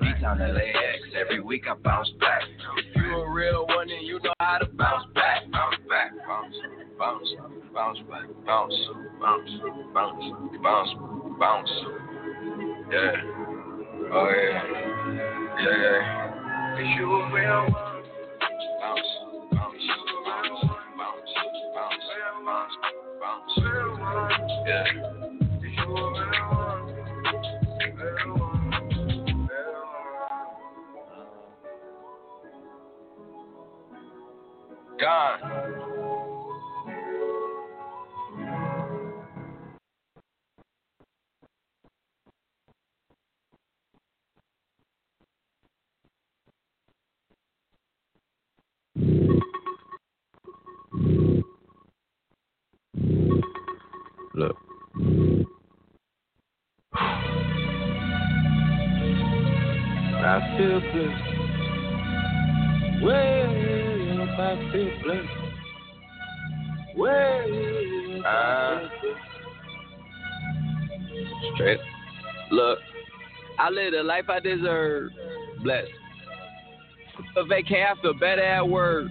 D-Town 0.02 0.38
LAX, 0.40 1.14
every 1.14 1.40
week 1.40 1.66
I 1.70 1.74
bounce 1.74 2.10
back. 2.18 2.42
If 2.78 2.96
you 2.96 3.14
a 3.14 3.30
real 3.30 3.66
one, 3.68 3.86
then 3.86 4.02
you 4.02 4.18
know 4.24 4.32
how 4.40 4.58
to 4.58 4.66
bounce 4.66 5.06
back. 5.14 5.48
Bounce 5.52 5.76
back, 5.88 6.10
bounce, 6.26 6.56
bounce, 6.98 7.28
bounce 7.72 7.98
back, 8.10 8.26
bounce, 8.44 8.74
bounce, 9.20 9.50
bounce, 9.94 10.24
bounce, 10.60 10.90
bounce. 11.38 11.70
Yeah. 12.90 13.14
Oh 14.12 14.28
yeah. 14.28 14.58
Yeah, 15.60 15.76
yeah. 15.78 16.74
If 16.78 16.98
you 16.98 17.12
a 17.12 17.32
real 17.32 17.62
one, 17.62 18.02
bounce, 18.80 19.06
bounce, 19.52 19.82
bounce, 21.80 22.04
bounce, 22.44 22.74
bounce. 23.20 24.52
Yeah. 24.66 24.84
If 35.02 35.69
Look. 54.40 54.56
I 60.16 60.56
feel 60.56 60.80
blessed. 60.80 61.28
Way 63.04 63.42
up, 64.18 64.38
I 64.38 64.40
feel 64.72 64.90
blessed. 65.04 65.36
Way 66.96 68.20
up, 68.20 68.24
I 68.24 68.88
feel 69.02 69.12
blessed. 69.12 69.36
Straight. 71.54 71.80
Look, 72.50 72.78
I 73.58 73.68
live 73.68 73.92
the 73.92 74.02
life 74.02 74.30
I 74.30 74.40
deserve. 74.40 75.10
Blessed. 75.62 75.92
A 77.36 77.42
vacay, 77.42 77.84
I 77.84 77.94
feel 78.00 78.14
better 78.14 78.42
at 78.42 78.66
work. 78.66 79.10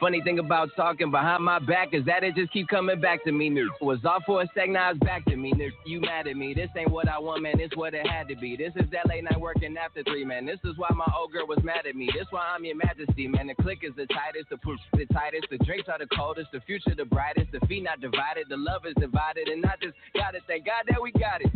Funny 0.00 0.20
thing 0.22 0.40
about 0.40 0.68
talking 0.74 1.12
behind 1.12 1.44
my 1.44 1.60
back 1.60 1.94
is 1.94 2.04
that 2.06 2.24
it 2.24 2.34
just 2.34 2.52
keep 2.52 2.66
coming 2.66 3.00
back 3.00 3.22
to 3.24 3.30
me. 3.30 3.48
Nigga. 3.48 3.68
Was 3.80 4.04
off 4.04 4.22
for 4.26 4.42
a 4.42 4.46
sec, 4.54 4.68
now 4.68 4.90
it's 4.90 4.98
back 5.00 5.24
to 5.26 5.36
me. 5.36 5.52
Nigga. 5.52 5.70
You 5.86 6.00
mad 6.00 6.26
at 6.26 6.36
me? 6.36 6.54
This 6.54 6.68
ain't 6.76 6.90
what 6.90 7.08
I 7.08 7.18
want, 7.20 7.42
man. 7.42 7.58
This 7.58 7.70
what 7.76 7.94
it 7.94 8.06
had 8.06 8.26
to 8.28 8.36
be. 8.36 8.56
This 8.56 8.72
is 8.76 8.90
that 8.90 9.06
late 9.08 9.22
night 9.22 9.40
working 9.40 9.76
after 9.76 10.02
three, 10.02 10.24
man. 10.24 10.44
This 10.44 10.58
is 10.64 10.76
why 10.76 10.88
my 10.94 11.06
old 11.16 11.32
girl 11.32 11.46
was 11.46 11.62
mad 11.62 11.86
at 11.86 11.94
me. 11.94 12.10
This 12.12 12.26
why 12.30 12.42
I'm 12.54 12.64
your 12.64 12.76
majesty, 12.76 13.28
man. 13.28 13.46
The 13.46 13.54
click 13.62 13.80
is 13.82 13.92
the 13.96 14.06
tightest, 14.06 14.50
the 14.50 14.56
push 14.56 14.80
the 14.94 15.06
tightest, 15.12 15.46
the 15.50 15.58
drinks 15.58 15.88
are 15.88 15.98
the 15.98 16.08
coldest, 16.16 16.48
the 16.52 16.60
future 16.60 16.94
the 16.96 17.04
brightest, 17.04 17.52
the 17.52 17.64
feet 17.66 17.84
not 17.84 18.00
divided, 18.00 18.46
the 18.48 18.56
love 18.56 18.82
is 18.86 18.94
divided, 18.98 19.48
and 19.48 19.64
I 19.64 19.74
just 19.80 19.94
gotta 20.14 20.38
thank 20.48 20.66
God 20.66 20.82
that 20.88 21.00
we 21.00 21.12
got 21.12 21.42
it. 21.42 21.52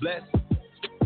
Bless. 0.00 0.45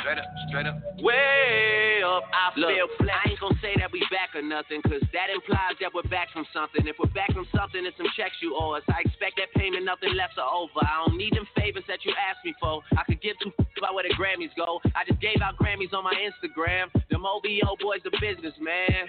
Straight 0.00 0.18
up, 0.18 0.24
straight 0.48 0.66
up. 0.66 0.76
Way 1.00 2.02
up, 2.04 2.24
I 2.32 2.52
Look, 2.58 2.70
feel 2.72 2.88
blessed. 2.98 3.12
I 3.12 3.30
ain't 3.30 3.40
gonna 3.40 3.60
say 3.60 3.74
that 3.78 3.92
we 3.92 4.00
back 4.10 4.32
or 4.34 4.42
nothing, 4.42 4.80
cause 4.82 5.02
that 5.12 5.28
implies 5.28 5.76
that 5.80 5.92
we're 5.92 6.08
back 6.08 6.32
from 6.32 6.46
something. 6.52 6.86
If 6.86 6.96
we're 6.98 7.12
back 7.12 7.32
from 7.32 7.46
something, 7.54 7.84
it's 7.84 7.96
some 7.96 8.08
checks 8.16 8.36
you 8.40 8.56
owe 8.56 8.72
us. 8.76 8.82
I 8.88 9.04
expect 9.04 9.36
that 9.36 9.52
payment, 9.54 9.84
nothing 9.84 10.14
left 10.16 10.40
or 10.40 10.48
over. 10.48 10.80
I 10.80 11.04
don't 11.04 11.16
need 11.16 11.34
them 11.34 11.46
favors 11.56 11.84
that 11.88 12.04
you 12.04 12.12
asked 12.16 12.44
me 12.44 12.54
for. 12.60 12.80
I 12.96 13.04
could 13.04 13.20
give 13.20 13.36
two 13.42 13.52
f- 13.58 13.66
about 13.78 13.94
where 13.94 14.04
the 14.08 14.14
Grammys 14.16 14.52
go. 14.56 14.80
I 14.96 15.04
just 15.06 15.20
gave 15.20 15.40
out 15.44 15.56
Grammys 15.60 15.92
on 15.92 16.04
my 16.04 16.16
Instagram. 16.16 16.88
Them 17.10 17.24
OVO 17.26 17.76
boys, 17.80 18.00
the 18.04 18.12
business, 18.20 18.54
man. 18.60 19.08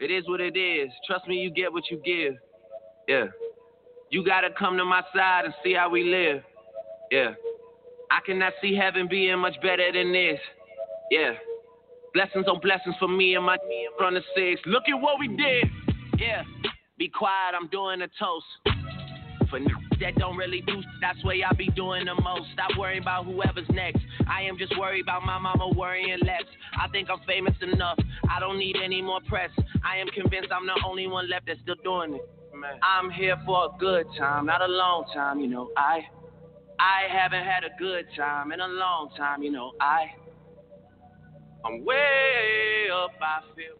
It 0.00 0.10
is 0.10 0.28
what 0.28 0.40
it 0.40 0.56
is. 0.56 0.90
Trust 1.06 1.26
me, 1.26 1.36
you 1.36 1.50
get 1.50 1.72
what 1.72 1.84
you 1.90 1.96
give. 2.04 2.34
Yeah. 3.08 3.26
You 4.10 4.24
gotta 4.24 4.50
come 4.56 4.76
to 4.76 4.84
my 4.84 5.02
side 5.14 5.46
and 5.46 5.54
see 5.64 5.72
how 5.72 5.88
we 5.88 6.04
live. 6.04 6.42
Yeah. 7.10 7.32
I 8.10 8.20
cannot 8.24 8.52
see 8.62 8.74
heaven 8.74 9.08
being 9.08 9.38
much 9.38 9.54
better 9.62 9.90
than 9.92 10.12
this. 10.12 10.38
Yeah. 11.10 11.32
Blessings 12.14 12.46
on 12.48 12.60
blessings 12.60 12.94
for 12.98 13.08
me 13.08 13.34
and 13.34 13.44
my 13.44 13.58
from 13.98 14.14
the 14.14 14.22
six. 14.34 14.60
Look 14.66 14.84
at 14.88 15.00
what 15.00 15.18
we 15.18 15.28
did. 15.28 15.66
Yeah. 16.18 16.42
Be 16.98 17.08
quiet, 17.08 17.54
I'm 17.54 17.68
doing 17.68 18.00
a 18.02 18.08
toast. 18.18 18.46
For 19.50 19.58
n- 19.58 19.66
that 20.00 20.16
don't 20.16 20.36
really 20.36 20.62
do, 20.66 20.82
that's 21.00 21.22
where 21.24 21.36
I 21.46 21.52
be 21.54 21.68
doing 21.68 22.06
the 22.06 22.14
most. 22.20 22.44
Stop 22.54 22.70
worrying 22.78 23.02
about 23.02 23.26
whoever's 23.26 23.68
next. 23.70 24.00
I 24.28 24.42
am 24.42 24.58
just 24.58 24.76
worried 24.78 25.02
about 25.02 25.24
my 25.24 25.38
mama 25.38 25.68
worrying 25.76 26.18
less. 26.24 26.42
I 26.80 26.88
think 26.88 27.08
I'm 27.10 27.20
famous 27.26 27.54
enough. 27.60 27.98
I 28.28 28.40
don't 28.40 28.58
need 28.58 28.76
any 28.82 29.02
more 29.02 29.20
press. 29.28 29.50
I 29.84 29.98
am 29.98 30.08
convinced 30.08 30.50
I'm 30.50 30.66
the 30.66 30.80
only 30.84 31.06
one 31.06 31.30
left 31.30 31.46
that's 31.46 31.60
still 31.60 31.76
doing 31.84 32.14
it. 32.14 32.28
Man. 32.54 32.80
I'm 32.82 33.10
here 33.10 33.36
for 33.44 33.66
a 33.66 33.68
good 33.78 34.06
time, 34.18 34.46
not 34.46 34.62
a 34.62 34.66
long 34.66 35.04
time, 35.12 35.40
you 35.40 35.46
know. 35.46 35.70
I 35.76 36.00
I 36.78 37.02
haven't 37.10 37.44
had 37.44 37.64
a 37.64 37.70
good 37.78 38.06
time 38.16 38.52
in 38.52 38.60
a 38.60 38.68
long 38.68 39.10
time, 39.16 39.42
you 39.42 39.50
know. 39.50 39.72
I 39.80 40.06
I'm 41.64 41.84
way 41.84 42.88
up, 42.92 43.12
I 43.20 43.40
feel 43.54 43.76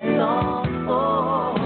I 0.00 1.63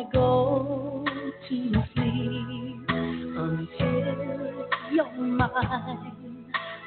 I 0.00 0.04
go 0.14 1.04
to 1.06 1.72
sleep 1.92 2.88
until 2.88 4.66
you're 4.90 5.12
mine. 5.12 6.46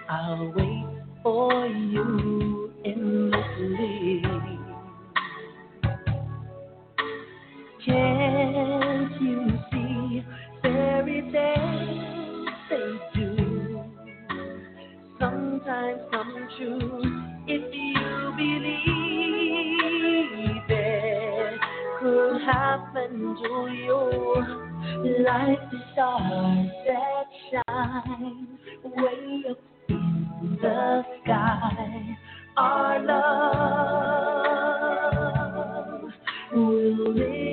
I'll 0.09 0.51
wait 0.55 0.87
for 1.21 1.67
you 1.67 2.71
endlessly. 2.83 4.23
Can't 7.85 9.21
you 9.21 9.59
see 9.71 10.25
fairy 10.63 11.21
tales 11.31 12.49
they 12.71 12.93
do 13.13 13.83
sometimes 15.19 16.01
come 16.11 16.47
true 16.57 17.01
if 17.45 17.63
you 17.75 18.33
believe 18.37 19.03
it 20.69 21.12
could 22.03 22.41
happen 22.41 23.35
to 23.41 23.53
you 23.71 23.99
like 25.23 25.63
the 25.71 25.79
stars 25.93 26.67
that 26.85 27.27
shine 27.49 28.59
way 28.83 29.43
up 29.49 29.59
in 29.87 30.57
the 30.61 31.03
sky 31.23 32.17
our 32.57 32.99
love. 33.05 33.23
Will 36.53 37.13
live 37.13 37.52